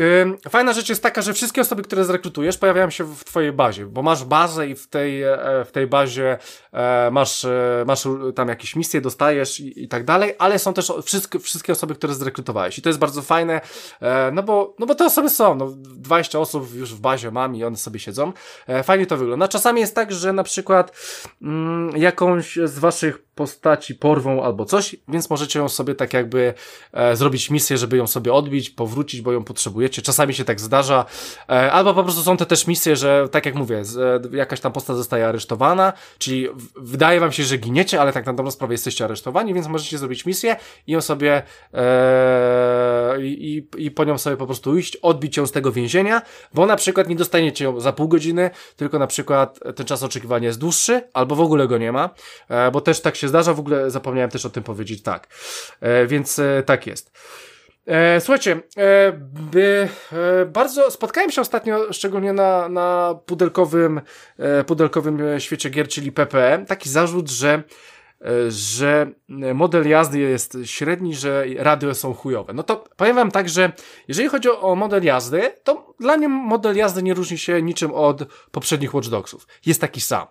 fajna 0.50 0.72
rzecz 0.72 0.88
jest 0.88 1.02
taka, 1.02 1.22
że 1.22 1.32
wszystkie 1.32 1.60
osoby, 1.60 1.82
które 1.82 2.04
zrekrutujesz, 2.04 2.58
pojawiają 2.58 2.90
się 2.90 3.04
w 3.04 3.24
twojej 3.24 3.52
bazie, 3.52 3.86
bo 3.86 4.02
masz 4.02 4.24
bazę 4.24 4.68
i 4.68 4.74
w 4.74 4.86
tej, 4.86 5.22
e, 5.22 5.38
w 5.64 5.72
tej 5.72 5.86
bazie 5.86 6.38
e, 6.72 7.10
masz, 7.10 7.44
e, 7.44 7.84
masz 7.86 8.04
tam 8.34 8.48
jakieś 8.48 8.76
misje, 8.76 9.00
dostajesz 9.00 9.60
i, 9.60 9.84
i, 9.84 9.88
tak 9.88 10.04
dalej, 10.04 10.34
ale 10.38 10.58
są 10.58 10.74
też 10.74 10.92
wszystkie, 11.04 11.38
wszystkie 11.38 11.72
osoby, 11.72 11.94
które 11.94 12.14
zrekrutowałeś 12.14 12.78
i 12.78 12.82
to 12.82 12.88
jest 12.88 12.98
bardzo 12.98 13.22
fajne, 13.22 13.60
e, 14.00 14.30
no, 14.32 14.42
bo, 14.42 14.74
no 14.78 14.86
bo 14.86 14.94
te 14.94 15.04
osoby 15.04 15.30
są, 15.30 15.54
no 15.54 15.68
20 15.76 16.38
osób 16.38 16.74
już 16.74 16.94
w 16.94 17.00
bazie 17.00 17.30
mam 17.30 17.56
i 17.56 17.64
one 17.64 17.76
sobie 17.76 18.00
siedzą. 18.00 18.32
fajnie 18.84 19.06
to 19.06 19.16
wygląda. 19.16 19.48
Czasami 19.48 19.80
jest 19.80 19.94
tak, 19.94 20.12
że 20.12 20.32
na 20.32 20.42
przykład 20.42 20.92
mm, 21.42 21.96
jakąś 21.96 22.56
z 22.64 22.78
waszych 22.78 23.27
postaci 23.38 23.94
porwą 23.94 24.42
albo 24.42 24.64
coś, 24.64 24.96
więc 25.08 25.30
możecie 25.30 25.58
ją 25.58 25.68
sobie 25.68 25.94
tak 25.94 26.12
jakby 26.12 26.54
zrobić 27.14 27.50
misję, 27.50 27.78
żeby 27.78 27.96
ją 27.96 28.06
sobie 28.06 28.32
odbić, 28.32 28.70
powrócić 28.70 28.98
wrócić, 28.98 29.20
bo 29.20 29.32
ją 29.32 29.44
potrzebujecie. 29.44 30.02
Czasami 30.02 30.34
się 30.34 30.44
tak 30.44 30.60
zdarza. 30.60 31.04
E, 31.48 31.72
albo 31.72 31.94
po 31.94 32.04
prostu 32.04 32.22
są 32.22 32.36
te 32.36 32.46
też 32.46 32.66
misje, 32.66 32.96
że 32.96 33.28
tak 33.30 33.46
jak 33.46 33.54
mówię, 33.54 33.82
e, 34.32 34.36
jakaś 34.36 34.60
tam 34.60 34.72
postać 34.72 34.96
zostaje 34.96 35.26
aresztowana, 35.26 35.92
czyli 36.18 36.48
wydaje 36.76 37.20
wam 37.20 37.32
się, 37.32 37.44
że 37.44 37.58
giniecie, 37.58 38.00
ale 38.00 38.12
tak 38.12 38.26
na 38.26 38.32
dobrą 38.32 38.50
sprawę 38.50 38.74
jesteście 38.74 39.04
aresztowani, 39.04 39.54
więc 39.54 39.66
możecie 39.66 39.98
zrobić 39.98 40.26
misję 40.26 40.56
i 40.86 40.92
ją 40.92 41.00
sobie 41.00 41.42
e, 41.74 43.16
i, 43.20 43.66
i 43.76 43.90
po 43.90 44.04
nią 44.04 44.18
sobie 44.18 44.36
po 44.36 44.46
prostu 44.46 44.76
iść, 44.76 44.96
odbić 44.96 45.36
ją 45.36 45.46
z 45.46 45.52
tego 45.52 45.72
więzienia, 45.72 46.22
bo 46.54 46.66
na 46.66 46.76
przykład 46.76 47.08
nie 47.08 47.16
dostaniecie 47.16 47.64
ją 47.64 47.80
za 47.80 47.92
pół 47.92 48.08
godziny, 48.08 48.50
tylko 48.76 48.98
na 48.98 49.06
przykład 49.06 49.58
ten 49.76 49.86
czas 49.86 50.02
oczekiwania 50.02 50.46
jest 50.46 50.58
dłuższy, 50.58 51.02
albo 51.12 51.34
w 51.34 51.40
ogóle 51.40 51.68
go 51.68 51.78
nie 51.78 51.92
ma, 51.92 52.10
e, 52.48 52.70
bo 52.70 52.80
też 52.80 53.00
tak 53.00 53.16
się 53.16 53.27
zdarza, 53.28 53.54
w 53.54 53.60
ogóle 53.60 53.90
zapomniałem 53.90 54.30
też 54.30 54.46
o 54.46 54.50
tym 54.50 54.62
powiedzieć 54.62 55.02
tak. 55.02 55.28
E, 55.80 56.06
więc 56.06 56.38
e, 56.38 56.62
tak 56.66 56.86
jest. 56.86 57.18
E, 57.86 58.20
słuchajcie, 58.20 58.60
by, 59.20 59.88
bardzo 60.46 60.90
spotkałem 60.90 61.30
się 61.30 61.40
ostatnio, 61.40 61.92
szczególnie 61.92 62.32
na, 62.32 62.68
na 62.68 63.18
pudelkowym, 63.26 64.00
pudelkowym 64.66 65.40
świecie 65.40 65.70
gier, 65.70 65.88
czyli 65.88 66.12
PPE, 66.12 66.64
taki 66.68 66.88
zarzut, 66.88 67.30
że 67.30 67.62
że 68.48 69.10
model 69.54 69.88
jazdy 69.88 70.18
jest 70.18 70.58
średni, 70.64 71.14
że 71.14 71.44
radio 71.56 71.94
są 71.94 72.14
chujowe. 72.14 72.52
No 72.52 72.62
to 72.62 72.84
powiem 72.96 73.16
wam 73.16 73.30
tak, 73.30 73.48
że 73.48 73.72
jeżeli 74.08 74.28
chodzi 74.28 74.48
o 74.50 74.74
model 74.74 75.04
jazdy, 75.04 75.42
to 75.64 75.94
dla 76.00 76.16
mnie 76.16 76.28
model 76.28 76.76
jazdy 76.76 77.02
nie 77.02 77.14
różni 77.14 77.38
się 77.38 77.62
niczym 77.62 77.92
od 77.94 78.24
poprzednich 78.50 78.94
Watch 78.94 79.08
Dogsów. 79.08 79.46
Jest 79.66 79.80
taki 79.80 80.00
sam. 80.00 80.26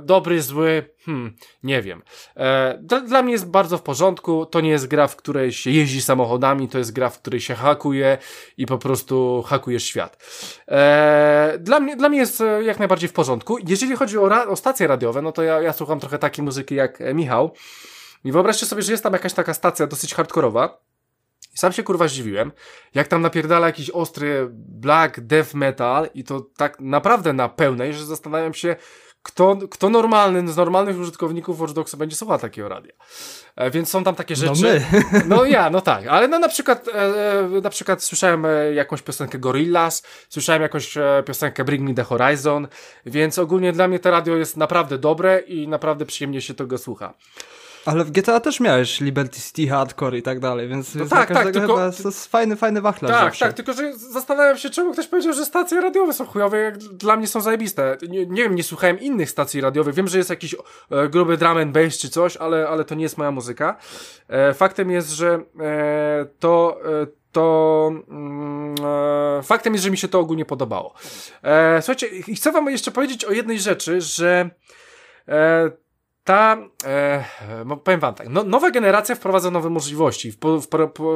Dobry, 0.00 0.42
zły, 0.42 0.90
hmm, 1.08 1.36
nie 1.62 1.82
wiem. 1.82 2.02
E, 2.36 2.78
dla, 2.82 3.00
dla, 3.00 3.22
mnie 3.22 3.32
jest 3.32 3.50
bardzo 3.50 3.78
w 3.78 3.82
porządku. 3.82 4.46
To 4.46 4.60
nie 4.60 4.70
jest 4.70 4.86
gra, 4.86 5.06
w 5.06 5.16
której 5.16 5.52
się 5.52 5.70
jeździ 5.70 6.02
samochodami, 6.02 6.68
to 6.68 6.78
jest 6.78 6.92
gra, 6.92 7.10
w 7.10 7.18
której 7.18 7.40
się 7.40 7.54
hakuje 7.54 8.18
i 8.56 8.66
po 8.66 8.78
prostu 8.78 9.44
hakujesz 9.46 9.84
świat. 9.84 10.24
E, 10.68 11.58
dla, 11.60 11.80
mnie, 11.80 11.96
dla 11.96 12.08
mnie 12.08 12.18
jest 12.18 12.40
e, 12.40 12.64
jak 12.64 12.78
najbardziej 12.78 13.08
w 13.08 13.12
porządku. 13.12 13.58
Jeżeli 13.66 13.96
chodzi 13.96 14.18
o, 14.18 14.28
ra, 14.28 14.46
o 14.46 14.56
stacje 14.56 14.86
radiowe, 14.86 15.22
no 15.22 15.32
to 15.32 15.42
ja, 15.42 15.62
ja 15.62 15.72
słucham 15.72 16.00
trochę 16.00 16.18
takiej 16.18 16.44
muzyki 16.44 16.74
jak 16.74 16.98
Michał. 17.14 17.54
I 18.24 18.32
wyobraźcie 18.32 18.66
sobie, 18.66 18.82
że 18.82 18.92
jest 18.92 19.02
tam 19.02 19.12
jakaś 19.12 19.32
taka 19.32 19.54
stacja 19.54 19.86
dosyć 19.86 20.14
hardkorowa. 20.14 20.80
Sam 21.54 21.72
się 21.72 21.82
kurwa 21.82 22.08
zdziwiłem, 22.08 22.52
jak 22.94 23.08
tam 23.08 23.22
napierdala 23.22 23.66
jakiś 23.66 23.90
ostry 23.90 24.48
black 24.52 25.20
death 25.20 25.54
metal 25.54 26.08
i 26.14 26.24
to 26.24 26.40
tak 26.56 26.80
naprawdę 26.80 27.32
na 27.32 27.48
pełnej, 27.48 27.94
że 27.94 28.06
zastanawiam 28.06 28.54
się, 28.54 28.76
kto, 29.22 29.56
kto 29.70 29.90
normalny, 29.90 30.52
z 30.52 30.56
normalnych 30.56 30.98
użytkowników 30.98 31.60
Watch 31.60 31.72
Dogsa 31.72 31.96
będzie 31.96 32.16
słuchał 32.16 32.38
takiego 32.38 32.68
radia. 32.68 32.92
E, 33.56 33.70
więc 33.70 33.88
są 33.88 34.04
tam 34.04 34.14
takie 34.14 34.34
no 34.34 34.54
rzeczy. 34.54 34.84
No, 34.92 34.98
my. 35.12 35.24
no 35.26 35.44
ja, 35.44 35.70
no 35.70 35.80
tak, 35.80 36.06
ale 36.06 36.28
no 36.28 36.38
na 36.38 36.48
przykład, 36.48 36.88
e, 36.88 36.92
e 36.92 37.60
na 37.62 37.70
przykład 37.70 38.02
słyszałem 38.02 38.46
e, 38.46 38.74
jakąś 38.74 39.02
piosenkę 39.02 39.38
Gorillaz, 39.38 40.02
słyszałem 40.28 40.62
jakąś 40.62 40.96
e, 40.96 41.22
piosenkę 41.26 41.64
Bring 41.64 41.88
Me 41.88 41.94
The 41.94 42.04
Horizon, 42.04 42.68
więc 43.06 43.38
ogólnie 43.38 43.72
dla 43.72 43.88
mnie 43.88 43.98
to 43.98 44.10
radio 44.10 44.36
jest 44.36 44.56
naprawdę 44.56 44.98
dobre 44.98 45.38
i 45.40 45.68
naprawdę 45.68 46.06
przyjemnie 46.06 46.40
się 46.40 46.54
tego 46.54 46.78
słucha. 46.78 47.14
Ale 47.84 48.04
w 48.04 48.10
GTA 48.10 48.40
też 48.40 48.60
miałeś 48.60 49.00
Liberty 49.00 49.40
City, 49.40 49.68
Hardcore 49.68 50.18
i 50.18 50.22
tak 50.22 50.40
dalej, 50.40 50.68
więc 50.68 50.94
no 50.94 51.06
tak, 51.06 51.28
tak, 51.28 51.44
tylko... 51.44 51.60
chyba 51.60 51.92
to 51.92 52.08
jest 52.08 52.26
fajny, 52.26 52.56
fajny 52.56 52.80
wachlarz 52.80 53.12
Tak, 53.12 53.24
zawsze. 53.24 53.44
tak, 53.44 53.54
tylko 53.54 53.72
że 53.72 53.92
zastanawiam 53.96 54.58
się, 54.58 54.70
czemu 54.70 54.92
ktoś 54.92 55.06
powiedział, 55.06 55.32
że 55.32 55.44
stacje 55.44 55.80
radiowe 55.80 56.12
są 56.12 56.26
chujowe, 56.26 56.58
jak 56.58 56.78
dla 56.78 57.16
mnie 57.16 57.26
są 57.26 57.40
zajebiste. 57.40 57.96
Nie, 58.08 58.26
nie 58.26 58.42
wiem, 58.42 58.54
nie 58.54 58.62
słuchałem 58.62 59.00
innych 59.00 59.30
stacji 59.30 59.60
radiowych, 59.60 59.94
wiem, 59.94 60.08
że 60.08 60.18
jest 60.18 60.30
jakiś 60.30 60.54
e, 60.90 61.08
gruby 61.08 61.36
drum 61.36 61.58
and 61.58 61.72
bass 61.72 61.98
czy 61.98 62.08
coś, 62.08 62.36
ale, 62.36 62.68
ale 62.68 62.84
to 62.84 62.94
nie 62.94 63.02
jest 63.02 63.18
moja 63.18 63.30
muzyka. 63.30 63.76
E, 64.28 64.54
faktem 64.54 64.90
jest, 64.90 65.10
że 65.10 65.40
e, 65.60 66.26
to... 66.38 66.80
E, 67.02 67.18
to 67.32 67.90
mm, 68.08 68.74
e, 69.38 69.42
faktem 69.42 69.72
jest, 69.72 69.84
że 69.84 69.90
mi 69.90 69.98
się 69.98 70.08
to 70.08 70.20
ogólnie 70.20 70.44
podobało. 70.44 70.94
E, 71.42 71.82
słuchajcie, 71.82 72.34
chcę 72.36 72.52
wam 72.52 72.70
jeszcze 72.70 72.90
powiedzieć 72.90 73.24
o 73.24 73.32
jednej 73.32 73.58
rzeczy, 73.58 74.00
że 74.00 74.50
ta, 76.28 76.58
e, 76.84 77.24
powiem 77.84 78.00
wam 78.00 78.14
tak, 78.14 78.28
no, 78.28 78.44
nowa 78.44 78.70
generacja 78.70 79.14
wprowadza 79.14 79.50
nowe 79.50 79.70
możliwości, 79.70 80.32
po, 80.32 80.60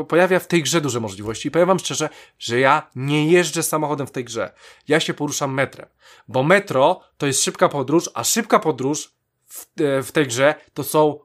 pojawia 0.08 0.38
w 0.38 0.46
tej 0.46 0.62
grze 0.62 0.80
duże 0.80 1.00
możliwości. 1.00 1.48
I 1.48 1.50
powiem 1.50 1.68
wam 1.68 1.78
szczerze, 1.78 2.08
że 2.38 2.60
ja 2.60 2.90
nie 2.96 3.26
jeżdżę 3.26 3.62
samochodem 3.62 4.06
w 4.06 4.10
tej 4.10 4.24
grze. 4.24 4.52
Ja 4.88 5.00
się 5.00 5.14
poruszam 5.14 5.54
metrem, 5.54 5.88
bo 6.28 6.42
metro 6.42 7.00
to 7.16 7.26
jest 7.26 7.42
szybka 7.42 7.68
podróż, 7.68 8.10
a 8.14 8.24
szybka 8.24 8.58
podróż 8.58 9.12
w, 9.46 9.66
e, 9.80 10.02
w 10.02 10.12
tej 10.12 10.26
grze 10.26 10.54
to 10.74 10.84
są 10.84 11.18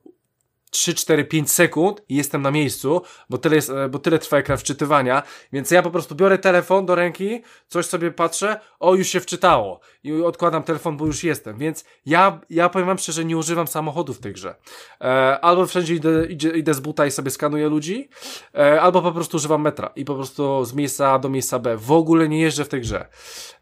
3, 0.69 0.93
4, 0.93 1.25
5 1.25 1.51
sekund 1.51 2.01
i 2.09 2.15
jestem 2.15 2.41
na 2.41 2.51
miejscu, 2.51 3.01
bo 3.29 3.37
tyle, 3.37 3.55
jest, 3.55 3.69
e, 3.69 3.89
bo 3.89 3.99
tyle 3.99 4.19
trwa 4.19 4.37
ekran 4.37 4.57
wczytywania, 4.57 5.23
więc 5.53 5.71
ja 5.71 5.83
po 5.83 5.91
prostu 5.91 6.15
biorę 6.15 6.37
telefon 6.37 6.85
do 6.85 6.95
ręki, 6.95 7.41
coś 7.67 7.85
sobie 7.85 8.11
patrzę, 8.11 8.59
o 8.79 8.95
już 8.95 9.07
się 9.07 9.19
wczytało 9.19 9.79
i 10.07 10.21
odkładam 10.21 10.63
telefon, 10.63 10.97
bo 10.97 11.05
już 11.05 11.23
jestem, 11.23 11.57
więc 11.57 11.85
ja, 12.05 12.39
ja 12.49 12.69
powiem 12.69 12.87
wam 12.87 12.97
szczerze, 12.97 13.25
nie 13.25 13.37
używam 13.37 13.67
samochodu 13.67 14.13
w 14.13 14.19
tej 14.19 14.33
grze. 14.33 14.55
E, 15.01 15.39
albo 15.41 15.65
wszędzie 15.65 15.95
idę, 15.95 16.25
idę, 16.25 16.49
idę 16.49 16.73
z 16.73 16.79
buta 16.79 17.05
i 17.05 17.11
sobie 17.11 17.31
skanuję 17.31 17.69
ludzi, 17.69 18.09
e, 18.55 18.81
albo 18.81 19.01
po 19.01 19.11
prostu 19.11 19.37
używam 19.37 19.61
metra 19.61 19.91
i 19.95 20.05
po 20.05 20.15
prostu 20.15 20.65
z 20.65 20.73
miejsca 20.73 21.11
A 21.11 21.19
do 21.19 21.29
miejsca 21.29 21.59
B. 21.59 21.77
W 21.77 21.91
ogóle 21.91 22.29
nie 22.29 22.41
jeżdżę 22.41 22.65
w 22.65 22.67
tej 22.69 22.81
grze. 22.81 23.07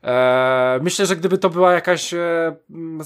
E, 0.03 0.80
myślę, 0.81 1.05
że 1.05 1.15
gdyby 1.15 1.38
to 1.38 1.49
była 1.49 1.73
jakaś 1.73 2.13
e, 2.13 2.55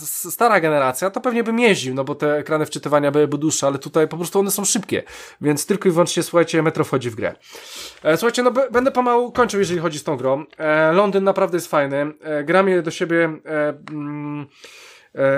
stara 0.06 0.60
generacja, 0.60 1.10
to 1.10 1.22
pewnie 1.22 1.44
bym 1.44 1.60
jeździł, 1.60 1.96
no 1.96 2.04
bo 2.04 2.16
te 2.16 2.38
ekrany 2.38 2.66
wczytywania 2.66 3.12
byłyby 3.12 3.38
dłuższe, 3.38 3.68
ale 3.68 3.80
tutaj 3.80 4.08
po 4.08 4.18
prostu 4.18 4.40
one 4.40 4.52
są 4.52 4.66
szybkie, 4.66 5.04
więc 5.42 5.66
tylko 5.66 5.90
i 5.90 5.92
wyłącznie, 5.92 6.24
słuchajcie, 6.24 6.64
metro 6.64 6.84
wchodzi 6.84 7.10
w 7.10 7.16
grę. 7.16 7.36
E, 8.04 8.18
słuchajcie, 8.18 8.44
no 8.44 8.52
będę 8.72 8.92
pomału 8.92 9.32
kończył, 9.32 9.60
jeżeli 9.60 9.80
chodzi 9.80 10.00
z 10.00 10.04
tą 10.04 10.18
grą. 10.18 10.46
E, 10.58 10.92
Londyn 10.92 11.24
naprawdę 11.24 11.58
jest 11.58 11.68
fajny. 11.68 12.14
E, 12.22 12.44
gram 12.44 12.70
je 12.70 12.82
do 12.82 12.92
siebie... 12.92 13.29
Um. 13.46 14.50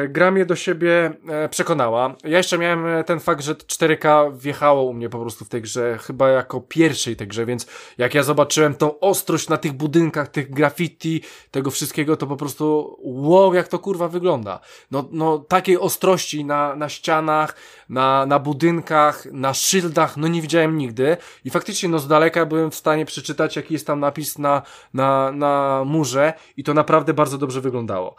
Gra 0.09 0.31
mnie 0.31 0.45
do 0.45 0.55
siebie 0.55 1.13
e, 1.29 1.49
przekonała. 1.49 2.15
Ja 2.23 2.37
jeszcze 2.37 2.57
miałem 2.57 2.85
e, 2.85 3.03
ten 3.03 3.19
fakt, 3.19 3.43
że 3.43 3.53
4K 3.53 4.37
wjechało 4.37 4.83
u 4.83 4.93
mnie 4.93 5.09
po 5.09 5.19
prostu 5.19 5.45
w 5.45 5.49
tej 5.49 5.61
grze, 5.61 5.97
chyba 5.97 6.29
jako 6.29 6.61
pierwszej 6.61 7.15
tej 7.15 7.27
grze, 7.27 7.45
więc 7.45 7.67
jak 7.97 8.13
ja 8.13 8.23
zobaczyłem 8.23 8.75
tą 8.75 8.99
ostrość 8.99 9.49
na 9.49 9.57
tych 9.57 9.73
budynkach, 9.73 10.27
tych 10.27 10.51
graffiti, 10.51 11.21
tego 11.51 11.71
wszystkiego, 11.71 12.17
to 12.17 12.27
po 12.27 12.37
prostu 12.37 12.97
wow, 13.01 13.53
jak 13.53 13.67
to 13.67 13.79
kurwa 13.79 14.07
wygląda. 14.07 14.59
No, 14.91 15.09
no 15.11 15.39
takiej 15.39 15.77
ostrości 15.77 16.45
na, 16.45 16.75
na 16.75 16.89
ścianach, 16.89 17.55
na, 17.89 18.25
na 18.25 18.39
budynkach, 18.39 19.25
na 19.25 19.53
szyldach, 19.53 20.17
no 20.17 20.27
nie 20.27 20.41
widziałem 20.41 20.77
nigdy 20.77 21.17
i 21.45 21.49
faktycznie 21.49 21.89
no 21.89 21.99
z 21.99 22.07
daleka 22.07 22.45
byłem 22.45 22.71
w 22.71 22.75
stanie 22.75 23.05
przeczytać, 23.05 23.55
jaki 23.55 23.73
jest 23.73 23.87
tam 23.87 23.99
napis 23.99 24.37
na, 24.37 24.61
na, 24.93 25.31
na 25.31 25.83
murze 25.85 26.33
i 26.57 26.63
to 26.63 26.73
naprawdę 26.73 27.13
bardzo 27.13 27.37
dobrze 27.37 27.61
wyglądało. 27.61 28.15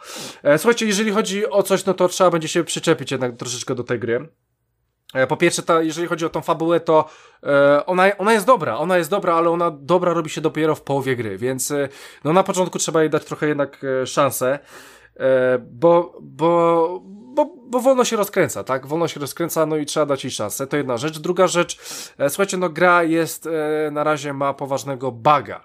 słuchajcie, 0.57 0.85
jeżeli 0.85 1.11
chodzi 1.11 1.42
o 1.49 1.63
coś, 1.63 1.85
no 1.85 1.93
to 1.93 2.07
trzeba 2.07 2.29
będzie 2.29 2.47
się 2.47 2.63
przyczepić 2.63 3.11
jednak 3.11 3.35
troszeczkę 3.37 3.75
do 3.75 3.83
tej 3.83 3.99
gry. 3.99 4.29
E, 5.13 5.27
po 5.27 5.37
pierwsze, 5.37 5.63
ta, 5.63 5.81
jeżeli 5.81 6.07
chodzi 6.07 6.25
o 6.25 6.29
tą 6.29 6.41
fabułę, 6.41 6.79
to 6.79 7.09
e, 7.43 7.85
ona, 7.85 8.17
ona 8.17 8.33
jest 8.33 8.45
dobra, 8.45 8.77
ona 8.77 8.97
jest 8.97 9.09
dobra, 9.09 9.35
ale 9.35 9.49
ona 9.49 9.71
dobra 9.71 10.13
robi 10.13 10.29
się 10.29 10.41
dopiero 10.41 10.75
w 10.75 10.81
połowie 10.81 11.15
gry, 11.15 11.37
więc 11.37 11.71
e, 11.71 11.89
no 12.23 12.33
na 12.33 12.43
początku 12.43 12.79
trzeba 12.79 13.01
jej 13.01 13.09
dać 13.09 13.25
trochę 13.25 13.47
jednak 13.47 13.81
e, 13.83 14.07
szansę, 14.07 14.59
e, 15.15 15.59
bo, 15.71 16.17
bo, 16.21 16.99
bo, 17.35 17.45
bo 17.67 17.79
wolno 17.79 18.05
się 18.05 18.15
rozkręca, 18.15 18.63
tak? 18.63 18.87
Wolno 18.87 19.07
się 19.07 19.19
rozkręca, 19.19 19.65
no 19.65 19.77
i 19.77 19.85
trzeba 19.85 20.05
dać 20.05 20.23
jej 20.23 20.31
szansę, 20.31 20.67
to 20.67 20.77
jedna 20.77 20.97
rzecz. 20.97 21.19
Druga 21.19 21.47
rzecz, 21.47 21.77
słuchajcie, 22.29 22.57
no 22.57 22.69
gra 22.69 23.03
jest, 23.03 23.49
na 23.91 24.03
razie 24.03 24.33
ma 24.33 24.53
poważnego 24.53 25.11
buga. 25.11 25.63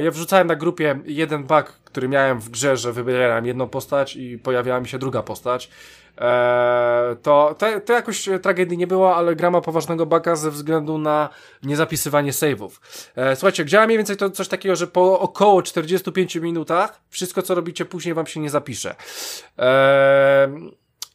Ja 0.00 0.10
wrzucałem 0.10 0.46
na 0.46 0.56
grupie 0.56 1.00
jeden 1.04 1.44
bug, 1.44 1.80
który 1.84 2.08
miałem 2.08 2.40
w 2.40 2.50
grze, 2.50 2.76
że 2.76 2.92
wybierałem 2.92 3.46
jedną 3.46 3.68
postać 3.68 4.16
i 4.16 4.38
pojawiała 4.38 4.80
mi 4.80 4.88
się 4.88 4.98
druga 4.98 5.22
postać. 5.22 5.70
Eee, 6.18 7.16
to, 7.22 7.54
to, 7.58 7.66
to 7.80 7.92
jakoś 7.92 8.28
tragedii 8.42 8.78
nie 8.78 8.86
było, 8.86 9.16
ale 9.16 9.36
gra 9.36 9.50
ma 9.50 9.60
poważnego 9.60 10.06
baka 10.06 10.36
ze 10.36 10.50
względu 10.50 10.98
na 10.98 11.28
niezapisywanie 11.62 12.32
save'ów. 12.32 12.70
Eee, 13.16 13.36
słuchajcie, 13.36 13.64
działa 13.64 13.86
mniej 13.86 13.98
więcej 13.98 14.16
to 14.16 14.30
coś 14.30 14.48
takiego, 14.48 14.76
że 14.76 14.86
po 14.86 15.20
około 15.20 15.62
45 15.62 16.36
minutach 16.36 17.00
wszystko 17.08 17.42
co 17.42 17.54
robicie 17.54 17.84
później 17.84 18.14
wam 18.14 18.26
się 18.26 18.40
nie 18.40 18.50
zapisze. 18.50 18.94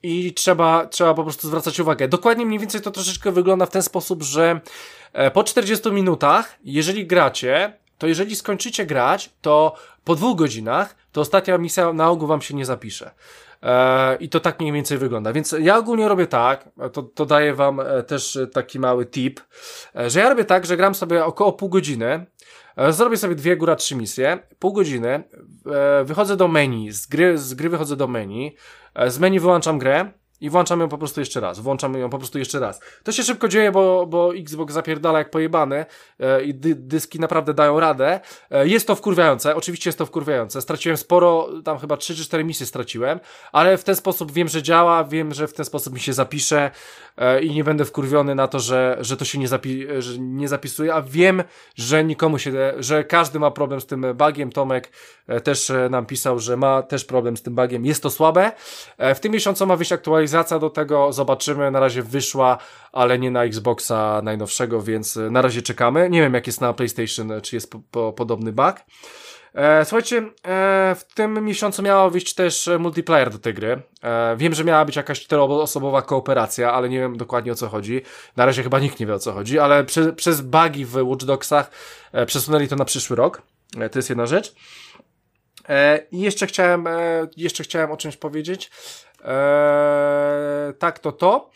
I 0.03 0.33
trzeba, 0.33 0.87
trzeba 0.87 1.13
po 1.13 1.23
prostu 1.23 1.47
zwracać 1.47 1.79
uwagę. 1.79 2.07
Dokładnie 2.07 2.45
mniej 2.45 2.59
więcej 2.59 2.81
to 2.81 2.91
troszeczkę 2.91 3.31
wygląda 3.31 3.65
w 3.65 3.69
ten 3.69 3.83
sposób, 3.83 4.23
że 4.23 4.61
e, 5.13 5.31
po 5.31 5.43
40 5.43 5.91
minutach, 5.91 6.57
jeżeli 6.63 7.07
gracie, 7.07 7.73
to 7.97 8.07
jeżeli 8.07 8.35
skończycie 8.35 8.85
grać, 8.85 9.33
to 9.41 9.75
po 10.03 10.15
dwóch 10.15 10.37
godzinach, 10.37 10.95
to 11.11 11.21
ostatnia 11.21 11.57
misja 11.57 11.93
na 11.93 12.09
ogół 12.09 12.27
wam 12.27 12.41
się 12.41 12.55
nie 12.55 12.65
zapisze. 12.65 13.11
E, 13.63 14.15
I 14.15 14.29
to 14.29 14.39
tak 14.39 14.59
mniej 14.59 14.71
więcej 14.71 14.97
wygląda. 14.97 15.33
Więc 15.33 15.55
ja 15.59 15.77
ogólnie 15.77 16.07
robię 16.07 16.27
tak, 16.27 16.69
to, 16.93 17.03
to 17.03 17.25
daję 17.25 17.53
wam 17.53 17.79
e, 17.79 18.03
też 18.03 18.39
taki 18.53 18.79
mały 18.79 19.05
tip, 19.05 19.39
e, 19.95 20.09
że 20.09 20.19
ja 20.19 20.29
robię 20.29 20.45
tak, 20.45 20.65
że 20.65 20.77
gram 20.77 20.95
sobie 20.95 21.25
około 21.25 21.53
pół 21.53 21.69
godziny, 21.69 22.25
zrobię 22.89 23.17
sobie 23.17 23.35
dwie, 23.35 23.57
góra 23.57 23.75
trzy 23.75 23.95
misje, 23.95 24.39
pół 24.59 24.73
godziny, 24.73 25.23
wychodzę 26.05 26.37
do 26.37 26.47
menu, 26.47 26.91
z 26.91 27.07
gry, 27.07 27.37
z 27.37 27.53
gry 27.53 27.69
wychodzę 27.69 27.95
do 27.95 28.07
menu, 28.07 28.55
z 29.07 29.19
menu 29.19 29.39
wyłączam 29.39 29.79
grę, 29.79 30.11
i 30.41 30.49
włączam 30.49 30.79
ją 30.79 30.89
po 30.89 30.97
prostu 30.97 31.19
jeszcze 31.19 31.39
raz. 31.39 31.59
Włączam 31.59 31.93
ją 31.93 32.09
po 32.09 32.17
prostu 32.17 32.39
jeszcze 32.39 32.59
raz. 32.59 32.79
To 33.03 33.11
się 33.11 33.23
szybko 33.23 33.47
dzieje, 33.47 33.71
bo, 33.71 34.05
bo 34.05 34.35
Xbox 34.35 34.73
zapierdala 34.73 35.19
jak 35.19 35.29
pojebany 35.29 35.85
e, 36.19 36.43
i 36.43 36.53
dy, 36.53 36.75
dyski 36.75 37.19
naprawdę 37.19 37.53
dają 37.53 37.79
radę. 37.79 38.19
E, 38.51 38.67
jest 38.67 38.87
to 38.87 38.95
wkurwiające, 38.95 39.55
oczywiście 39.55 39.89
jest 39.89 39.97
to 39.97 40.05
wkurwiające. 40.05 40.61
Straciłem 40.61 40.97
sporo, 40.97 41.49
tam 41.63 41.79
chyba 41.79 41.97
3 41.97 42.15
czy 42.15 42.23
4 42.23 42.43
misje 42.43 42.65
straciłem, 42.65 43.19
ale 43.51 43.77
w 43.77 43.83
ten 43.83 43.95
sposób 43.95 44.31
wiem, 44.31 44.47
że 44.47 44.63
działa, 44.63 45.03
wiem, 45.03 45.33
że 45.33 45.47
w 45.47 45.53
ten 45.53 45.65
sposób 45.65 45.93
mi 45.93 45.99
się 45.99 46.13
zapisze 46.13 46.71
e, 47.17 47.41
i 47.41 47.51
nie 47.51 47.63
będę 47.63 47.85
wkurwiony 47.85 48.35
na 48.35 48.47
to, 48.47 48.59
że, 48.59 48.97
że 48.99 49.17
to 49.17 49.25
się 49.25 49.39
nie, 49.39 49.47
zapi 49.47 49.87
że 49.99 50.19
nie 50.19 50.47
zapisuje, 50.47 50.93
a 50.93 51.01
wiem, 51.01 51.43
że 51.75 52.03
nikomu 52.03 52.39
się, 52.39 52.51
że 52.79 53.03
każdy 53.03 53.39
ma 53.39 53.51
problem 53.51 53.81
z 53.81 53.85
tym 53.85 54.05
bugiem. 54.15 54.51
Tomek 54.51 54.91
e, 55.27 55.41
też 55.41 55.69
e, 55.69 55.89
nam 55.89 56.05
pisał, 56.05 56.39
że 56.39 56.57
ma 56.57 56.81
też 56.81 57.05
problem 57.05 57.37
z 57.37 57.41
tym 57.41 57.55
bugiem. 57.55 57.85
Jest 57.85 58.03
to 58.03 58.09
słabe. 58.09 58.51
E, 58.97 59.15
w 59.15 59.19
tym 59.19 59.31
miesiącu 59.31 59.67
ma 59.67 59.75
wyjść 59.75 59.91
aktualizacja 59.91 60.26
aktualizacja 60.27 60.59
do 60.59 60.69
tego, 60.69 61.13
zobaczymy. 61.13 61.71
Na 61.71 61.79
razie 61.79 62.03
wyszła, 62.03 62.57
ale 62.91 63.19
nie 63.19 63.31
na 63.31 63.43
Xboxa 63.43 64.21
najnowszego, 64.23 64.81
więc 64.81 65.17
e, 65.17 65.31
na 65.31 65.41
razie 65.41 65.61
czekamy. 65.61 66.09
Nie 66.09 66.21
wiem, 66.21 66.33
jak 66.33 66.47
jest 66.47 66.61
na 66.61 66.73
PlayStation, 66.73 67.31
e, 67.31 67.41
czy 67.41 67.55
jest 67.55 67.71
po, 67.71 67.79
po, 67.91 68.13
podobny 68.13 68.51
bug. 68.51 68.75
E, 69.53 69.85
słuchajcie, 69.85 70.23
w 70.95 71.01
tym 71.15 71.45
miesiącu 71.45 71.83
miała 71.83 72.09
wyjść 72.09 72.33
też 72.33 72.69
multiplayer 72.79 73.29
do 73.29 73.39
tej 73.39 73.53
gry. 73.53 73.81
Wiem, 74.37 74.53
że 74.53 74.63
miała 74.63 74.85
być 74.85 74.95
jakaś 74.95 75.21
czteroosobowa 75.21 76.01
kooperacja, 76.01 76.73
ale 76.73 76.89
nie 76.89 76.99
wiem 76.99 77.17
dokładnie 77.17 77.51
o 77.51 77.55
co 77.55 77.67
chodzi. 77.67 78.01
Na 78.35 78.45
razie 78.45 78.63
chyba 78.63 78.79
nikt 78.79 78.99
nie 78.99 79.05
wie 79.05 79.13
o 79.13 79.19
co 79.19 79.33
chodzi, 79.33 79.59
ale 79.59 79.85
przez 80.15 80.41
bugi 80.41 80.85
w 80.85 80.95
Watch 81.03 81.25
Dogsach 81.25 81.71
przesunęli 82.25 82.67
to 82.67 82.75
na 82.75 82.85
przyszły 82.85 83.15
rok. 83.15 83.41
to 83.91 83.99
jest 83.99 84.09
jedna 84.09 84.25
rzecz. 84.25 84.55
I 86.11 86.21
jeszcze 86.21 86.47
chciałem, 86.47 86.87
jeszcze 87.37 87.63
chciałem 87.63 87.91
o 87.91 87.97
czymś 87.97 88.17
powiedzieć. 88.17 88.71
Eee, 89.23 90.73
tak, 90.79 90.99
to 90.99 91.11
to. 91.11 91.49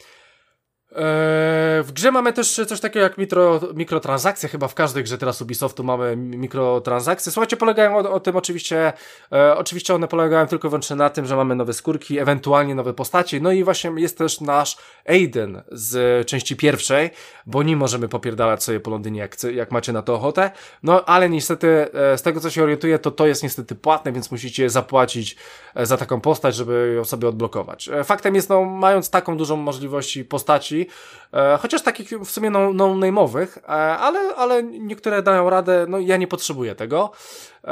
Eee, 0.95 1.83
w 1.83 1.91
grze 1.91 2.11
mamy 2.11 2.33
też 2.33 2.61
coś 2.67 2.79
takiego 2.79 3.03
jak 3.03 3.17
mikro, 3.17 3.59
mikrotransakcje, 3.75 4.49
chyba 4.49 4.67
w 4.67 4.75
każdej 4.75 5.03
grze 5.03 5.17
teraz 5.17 5.41
Ubisoftu 5.41 5.83
mamy 5.83 6.15
mikrotransakcje. 6.15 7.31
Słuchajcie, 7.31 7.57
polegają 7.57 7.97
o, 7.97 8.11
o 8.11 8.19
tym 8.19 8.35
oczywiście, 8.35 8.93
e, 9.31 9.57
oczywiście 9.57 9.95
one 9.95 10.07
polegają 10.07 10.47
tylko 10.47 10.69
wyłącznie 10.69 10.95
na 10.95 11.09
tym, 11.09 11.25
że 11.25 11.35
mamy 11.35 11.55
nowe 11.55 11.73
skórki, 11.73 12.19
ewentualnie 12.19 12.75
nowe 12.75 12.93
postacie, 12.93 13.39
no 13.39 13.51
i 13.51 13.63
właśnie 13.63 13.91
jest 13.97 14.17
też 14.17 14.41
nasz 14.41 14.77
Aiden 15.05 15.61
z 15.71 16.27
części 16.27 16.55
pierwszej, 16.55 17.09
bo 17.45 17.63
nim 17.63 17.79
możemy 17.79 18.07
popierdalać 18.07 18.63
sobie 18.63 18.79
po 18.79 18.91
Londynie, 18.91 19.19
jak, 19.19 19.43
jak 19.43 19.71
macie 19.71 19.93
na 19.93 20.01
to 20.01 20.15
ochotę, 20.15 20.51
no 20.83 21.05
ale 21.05 21.29
niestety 21.29 21.67
e, 21.93 22.17
z 22.17 22.21
tego 22.21 22.39
co 22.39 22.49
się 22.49 22.63
orientuję, 22.63 22.99
to 22.99 23.11
to 23.11 23.27
jest 23.27 23.43
niestety 23.43 23.75
płatne, 23.75 24.11
więc 24.11 24.31
musicie 24.31 24.69
zapłacić 24.69 25.35
e, 25.75 25.85
za 25.85 25.97
taką 25.97 26.21
postać, 26.21 26.55
żeby 26.55 26.93
ją 26.95 27.05
sobie 27.05 27.27
odblokować. 27.27 27.89
E, 27.89 28.03
faktem 28.03 28.35
jest, 28.35 28.49
no 28.49 28.65
mając 28.65 29.09
taką 29.09 29.37
dużą 29.37 29.55
możliwość 29.55 30.19
postaci, 30.29 30.80
E, 31.33 31.57
chociaż 31.57 31.81
takich 31.81 32.09
w 32.09 32.31
sumie 32.31 32.49
no-name'owych, 32.49 33.57
no 33.67 33.73
ale, 33.99 34.35
ale 34.35 34.63
niektóre 34.63 35.21
dają 35.21 35.49
radę, 35.49 35.85
no 35.89 35.99
ja 35.99 36.17
nie 36.17 36.27
potrzebuję 36.27 36.75
tego. 36.75 37.11
E, 37.63 37.69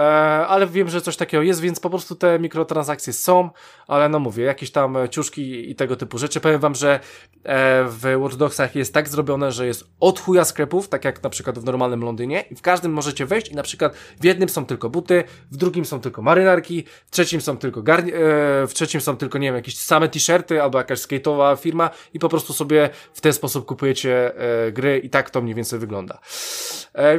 ale 0.48 0.68
wiem, 0.68 0.90
że 0.90 1.02
coś 1.02 1.18
takiego 1.18 1.44
jest, 1.44 1.61
więc 1.61 1.80
po 1.80 1.90
prostu 1.90 2.16
te 2.16 2.40
mikrotransakcje 2.40 3.14
są, 3.14 3.49
ale 3.88 4.10
no 4.10 4.20
mówię, 4.20 4.44
jakieś 4.44 4.72
tam 4.72 4.98
ciuszki 5.10 5.72
i 5.72 5.76
tego 5.76 5.95
typu 5.95 6.18
rzeczy. 6.18 6.40
Powiem 6.40 6.60
wam, 6.60 6.76
że 6.76 6.99
e, 7.44 7.84
w 7.84 8.16
Watch 8.18 8.36
Dogsach 8.36 8.76
jest 8.76 8.94
tak 8.94 9.10
zrobione, 9.10 9.52
że 9.52 9.68
jest 9.68 9.84
od 9.99 10.20
chuja 10.20 10.45
sklepów, 10.45 10.90
tak 10.90 11.06
jak 11.06 11.24
na 11.24 11.30
przykład 11.30 11.60
w 11.60 11.64
normalnym 11.64 12.03
Londynie 12.03 12.41
i 12.52 12.56
w 12.56 12.61
każdym 12.61 12.94
możecie 12.94 13.26
wejść 13.26 13.52
i 13.52 13.56
na 13.56 13.64
przykład 13.64 13.95
w 14.22 14.26
jednym 14.26 14.49
są 14.49 14.66
tylko 14.66 14.90
buty, 14.90 15.24
w 15.52 15.57
drugim 15.57 15.86
są 15.86 16.02
tylko 16.02 16.22
marynarki, 16.22 16.84
w 17.06 17.11
trzecim 17.11 17.41
są 17.41 17.57
tylko 17.57 17.82
garni- 17.82 18.14
e, 18.14 18.68
w 18.68 18.72
trzecim 18.74 19.02
są 19.02 19.18
tylko, 19.18 19.38
nie 19.38 19.48
wiem, 19.48 19.56
jakieś 19.56 19.78
same 19.78 20.10
t-shirty 20.10 20.61
albo 20.61 20.78
jakaś 20.78 20.99
skate'owa 20.99 21.57
firma 21.57 21.90
i 22.14 22.20
po 22.20 22.30
prostu 22.30 22.53
sobie 22.53 22.90
w 23.14 23.22
ten 23.22 23.34
sposób 23.34 23.66
kupujecie 23.66 24.32
gry 24.72 24.99
i 24.99 25.10
tak 25.10 25.30
to 25.30 25.41
mniej 25.41 25.56
więcej 25.56 25.80
wygląda. 25.80 26.20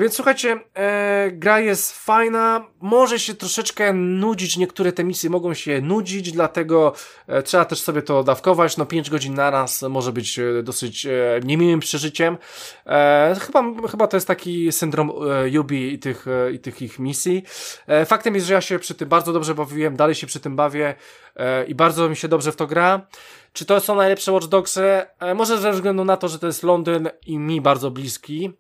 Więc 0.01 0.15
słuchajcie, 0.15 0.61
gra 1.33 1.61
jest 1.61 2.05
fajna, 2.05 2.60
może 2.81 3.19
się 3.19 3.35
troszeczkę 3.35 3.93
nudzić, 3.93 4.57
niektóre 4.57 4.93
te 4.93 5.05
misje 5.05 5.31
mogą 5.31 5.55
się 5.55 5.81
nudzić, 5.81 6.33
dlatego 6.33 6.93
e, 7.27 7.43
trzeba 7.43 7.65
też 7.65 7.81
sobie 7.81 8.03
to 8.03 8.25
dawkować, 8.25 8.77
no 8.77 8.87
5 8.87 9.11
godzin 9.11 9.35
naraz 9.35 9.83
może 9.83 10.13
być 10.13 10.39
e, 10.39 10.63
dosyć 10.63 11.07
e, 11.07 11.11
niemiłym 11.45 11.81
przeżyciem. 11.81 12.39
Chyba, 13.41 13.65
chyba 13.91 14.07
to 14.07 14.17
jest 14.17 14.27
taki 14.27 14.73
syndrom 14.73 15.13
Yubi 15.47 15.93
i 15.93 15.99
tych, 15.99 16.27
i 16.53 16.59
tych 16.59 16.83
ich 16.83 16.99
misji. 16.99 17.43
Faktem 18.07 18.35
jest, 18.35 18.47
że 18.47 18.55
ja 18.55 18.61
się 18.61 18.79
przy 18.79 18.95
tym 18.95 19.09
bardzo 19.09 19.33
dobrze 19.33 19.55
bawiłem, 19.55 19.97
dalej 19.97 20.15
się 20.15 20.27
przy 20.27 20.41
tym 20.41 20.57
bawię 20.57 20.95
i 21.69 21.75
bardzo 21.75 22.09
mi 22.09 22.17
się 22.17 22.29
dobrze 22.29 22.53
w 22.53 22.57
to 22.57 22.67
gra. 22.67 23.07
Czy 23.53 23.65
to 23.65 23.81
są 23.81 23.95
najlepsze 23.95 24.33
Watch 24.33 24.47
Dogsy? 24.47 25.03
Może 25.35 25.59
ze 25.59 25.73
względu 25.73 26.05
na 26.05 26.17
to, 26.17 26.29
że 26.29 26.39
to 26.39 26.47
jest 26.47 26.63
Londyn 26.63 27.09
i 27.27 27.39
mi 27.39 27.61
bardzo 27.61 27.91
bliski. 27.91 28.53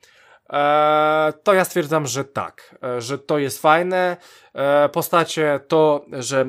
E, 0.53 1.33
to 1.43 1.55
ja 1.55 1.65
stwierdzam, 1.65 2.07
że 2.07 2.25
tak, 2.25 2.77
e, 2.83 3.01
że 3.01 3.19
to 3.19 3.39
jest 3.39 3.63
fajne. 3.63 4.17
E, 4.55 4.89
postacie, 4.89 5.61
to, 5.69 6.05
że 6.13 6.47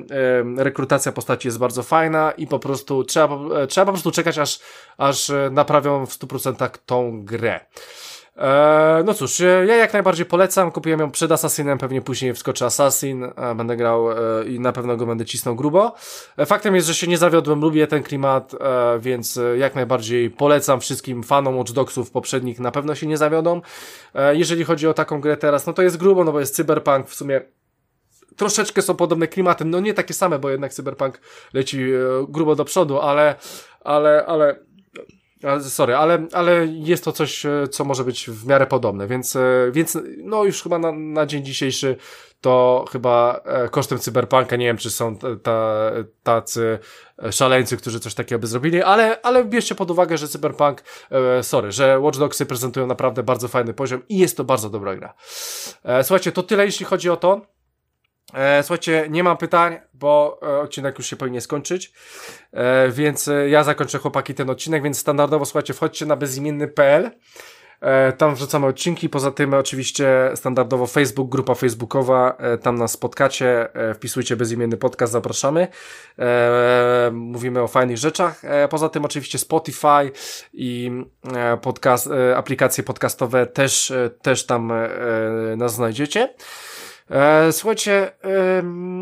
rekrutacja 0.58 1.12
postaci 1.12 1.48
jest 1.48 1.58
bardzo 1.58 1.84
fajna 1.84 2.32
i 2.32 2.48
po 2.48 2.60
prostu 2.60 3.04
trzeba, 3.04 3.38
trzeba 3.68 3.86
po 3.86 3.92
prostu 3.92 4.12
czekać, 4.12 4.38
aż, 4.38 4.60
aż 4.98 5.32
naprawią 5.52 6.06
w 6.06 6.12
100% 6.14 6.70
tą 6.86 7.26
grę. 7.26 7.60
Eee, 8.38 9.04
no 9.04 9.14
cóż, 9.14 9.40
ja 9.40 9.76
jak 9.76 9.94
najbardziej 9.94 10.26
polecam. 10.26 10.72
Kupiłem 10.72 11.00
ją 11.00 11.12
przed 11.12 11.32
Assassinem, 11.32 11.78
pewnie 11.78 12.02
później 12.02 12.34
wskoczy 12.34 12.66
Assassin. 12.66 13.24
E, 13.24 13.56
będę 13.56 13.78
grał 13.78 14.12
e, 14.12 14.16
i 14.48 14.60
na 14.60 14.72
pewno 14.72 14.98
go 14.98 15.06
będę 15.06 15.26
cisnął 15.26 15.56
grubo. 15.56 15.94
E, 16.38 16.46
faktem 16.46 16.76
jest, 16.76 16.88
że 16.88 16.96
się 16.96 17.08
nie 17.08 17.18
zawiodłem, 17.18 17.62
lubię 17.62 17.88
ten 17.88 18.04
klimat, 18.04 18.56
więc 19.00 19.40
jak 19.58 19.76
najbardziej 19.76 20.30
polecam 20.30 20.80
wszystkim 20.80 21.24
fanom 21.24 21.58
Watch 21.58 21.72
Dogsów 21.72 22.12
poprzednich, 22.12 22.60
na 22.60 22.72
pewno 22.72 22.96
się 22.96 23.08
nie 23.08 23.18
zawiodą. 23.18 23.62
Jeżeli 24.32 24.64
chodzi 24.64 24.88
o 24.88 24.94
taką 24.94 25.22
grę 25.22 25.38
teraz, 25.38 25.68
no 25.68 25.74
to 25.74 25.82
jest 25.82 25.98
grubo, 25.98 26.24
no 26.24 26.32
bo 26.32 26.40
jest 26.40 26.56
cyberpunk 26.56 27.08
w 27.08 27.16
sumie 27.16 27.42
troszeczkę 28.36 28.82
są 28.82 28.96
podobne 28.96 29.28
klimaty, 29.28 29.66
no 29.66 29.80
nie 29.80 29.94
takie 29.94 30.14
same, 30.14 30.40
bo 30.40 30.50
jednak 30.50 30.74
cyberpunk 30.74 31.22
leci 31.54 31.86
grubo 32.28 32.56
do 32.56 32.66
przodu, 32.66 33.00
ale, 33.00 33.36
ale, 33.84 34.26
ale 34.26 34.60
Sorry, 35.70 35.96
ale, 35.96 36.28
ale 36.34 36.66
jest 36.66 37.04
to 37.04 37.12
coś, 37.12 37.46
e, 37.46 37.68
co 37.72 37.86
może 37.86 38.04
być 38.04 38.30
w 38.30 38.48
miarę 38.48 38.68
podobne, 38.68 39.08
więc, 39.08 39.36
e, 39.36 39.72
więc 39.72 39.98
no 40.18 40.44
już 40.44 40.64
chyba 40.64 40.80
na, 40.80 40.92
na 40.92 41.26
dzień 41.26 41.46
dzisiejszy 41.46 41.96
to 42.42 42.86
chyba 42.92 43.42
e, 43.46 43.70
kosztem 43.70 44.00
cyberpunka, 44.00 44.56
nie 44.56 44.66
wiem 44.66 44.78
czy 44.78 44.92
są 44.92 45.18
ta, 45.44 45.92
tacy 46.24 46.80
szaleńcy, 47.32 47.78
którzy 47.78 48.00
coś 48.00 48.14
takiego 48.14 48.40
by 48.40 48.48
zrobili, 48.48 48.82
ale, 48.82 49.22
ale 49.22 49.46
bierzcie 49.46 49.76
pod 49.76 49.92
uwagę, 49.92 50.18
że 50.18 50.28
cyberpunk, 50.28 50.84
sorry, 51.42 51.72
że 51.72 52.00
Watch 52.00 52.20
Dogsy 52.20 52.46
prezentują 52.46 52.88
naprawdę 52.88 53.24
bardzo 53.24 53.48
fajny 53.48 53.74
poziom 53.74 54.02
i 54.10 54.18
jest 54.18 54.38
to 54.38 54.44
bardzo 54.44 54.70
dobra 54.70 54.96
gra. 54.96 55.14
Słuchajcie, 56.04 56.32
to 56.32 56.44
tyle 56.44 56.66
jeśli 56.66 56.86
chodzi 56.86 57.10
o 57.10 57.18
to. 57.18 57.42
E, 58.34 58.64
słuchajcie, 58.64 59.08
nie 59.10 59.24
mam 59.24 59.38
pytań, 59.38 59.80
bo 59.94 60.40
e, 60.44 60.60
odcinek 60.60 60.98
już 60.98 61.08
się 61.08 61.16
powinien 61.16 61.42
skończyć, 61.42 61.94
e, 62.54 62.90
więc 62.90 63.30
ja 63.48 63.64
zakończę 63.64 63.98
chłopaki 63.98 64.34
ten 64.34 64.50
odcinek, 64.50 64.84
więc 64.84 65.00
standardowo 65.00 65.46
słuchajcie, 65.46 65.74
wchodźcie 65.74 66.06
na 66.06 66.16
bezimienny.pl, 66.16 67.12
tam 68.18 68.36
wrzucamy 68.36 68.68
odcinki, 68.68 69.10
poza 69.10 69.32
tym 69.32 69.54
oczywiście 69.54 70.32
standardowo 70.36 70.88
Facebook, 70.88 71.30
grupa 71.30 71.56
facebookowa, 71.56 72.38
tam 72.62 72.76
nas 72.76 72.92
spotkacie, 72.92 73.68
wpisujcie 73.96 74.36
bezimienny 74.36 74.78
podcast, 74.78 75.14
zapraszamy, 75.14 75.68
mówimy 77.12 77.62
o 77.62 77.68
fajnych 77.68 77.98
rzeczach, 77.98 78.42
poza 78.70 78.90
tym 78.90 79.06
oczywiście 79.06 79.38
Spotify 79.38 80.12
i 80.54 80.92
podcast, 81.62 82.10
aplikacje 82.36 82.84
podcastowe 82.84 83.46
też, 83.48 83.94
też 84.22 84.46
tam 84.46 84.74
nas 85.58 85.74
znajdziecie. 85.74 86.34
E, 87.12 87.52
słuchajcie, 87.52 88.12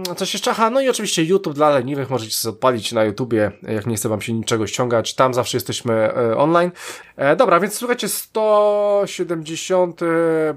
e, 0.10 0.16
coś 0.16 0.34
jeszcze, 0.34 0.52
aha, 0.52 0.70
no 0.70 0.82
i 0.82 0.90
oczywiście 0.90 1.24
YouTube 1.24 1.54
dla 1.54 1.70
leniwych, 1.70 2.10
możecie 2.10 2.32
sobie 2.32 2.54
odpalić 2.54 2.92
na 2.92 3.04
YouTubie, 3.04 3.52
jak 3.62 3.88
nie 3.88 3.96
chce 3.96 4.10
wam 4.10 4.22
się 4.22 4.34
niczego 4.34 4.68
ściągać, 4.68 5.16
tam 5.16 5.34
zawsze 5.34 5.58
jesteśmy 5.58 5.94
e, 5.94 6.38
online. 6.38 6.72
E, 7.16 7.36
dobra, 7.36 7.60
więc 7.60 7.74
słuchajcie, 7.74 8.10
170 8.10 10.02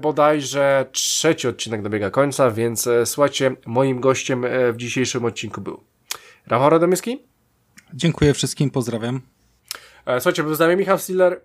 bodajże 0.01 0.85
trzeci 0.91 1.47
odcinek 1.47 1.81
dobiega 1.81 2.09
końca, 2.09 2.51
więc 2.51 2.87
e, 2.87 3.05
słuchajcie, 3.05 3.55
moim 3.65 3.99
gościem 3.99 4.45
e, 4.45 4.71
w 4.71 4.77
dzisiejszym 4.77 5.25
odcinku 5.25 5.61
był 5.61 5.83
Rafał 6.47 6.69
Radomyski. 6.69 7.19
Dziękuję 7.93 8.33
wszystkim, 8.33 8.69
pozdrawiam. 8.69 9.21
E, 10.05 10.19
słuchajcie, 10.19 10.43
był 10.43 10.55
z 10.55 10.59
nami 10.59 10.75
Michał 10.75 10.99
Stiller. 10.99 11.41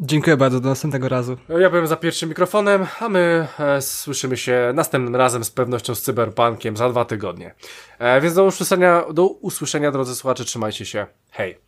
Dziękuję 0.00 0.36
bardzo, 0.36 0.60
do 0.60 0.68
następnego 0.68 1.08
razu. 1.08 1.36
Ja 1.60 1.70
byłem 1.70 1.86
za 1.86 1.96
pierwszym 1.96 2.28
mikrofonem, 2.28 2.86
a 3.00 3.08
my 3.08 3.48
e, 3.58 3.82
słyszymy 3.82 4.36
się 4.36 4.72
następnym 4.74 5.16
razem 5.16 5.44
z 5.44 5.50
pewnością 5.50 5.94
z 5.94 6.02
Cyberpunkiem 6.02 6.76
za 6.76 6.88
dwa 6.88 7.04
tygodnie. 7.04 7.54
E, 7.98 8.20
więc 8.20 8.34
do 8.34 8.44
usłyszenia, 8.44 9.04
do 9.12 9.26
usłyszenia 9.26 9.90
drodzy 9.90 10.14
słuchacze, 10.14 10.44
trzymajcie 10.44 10.84
się. 10.86 11.06
Hej! 11.30 11.63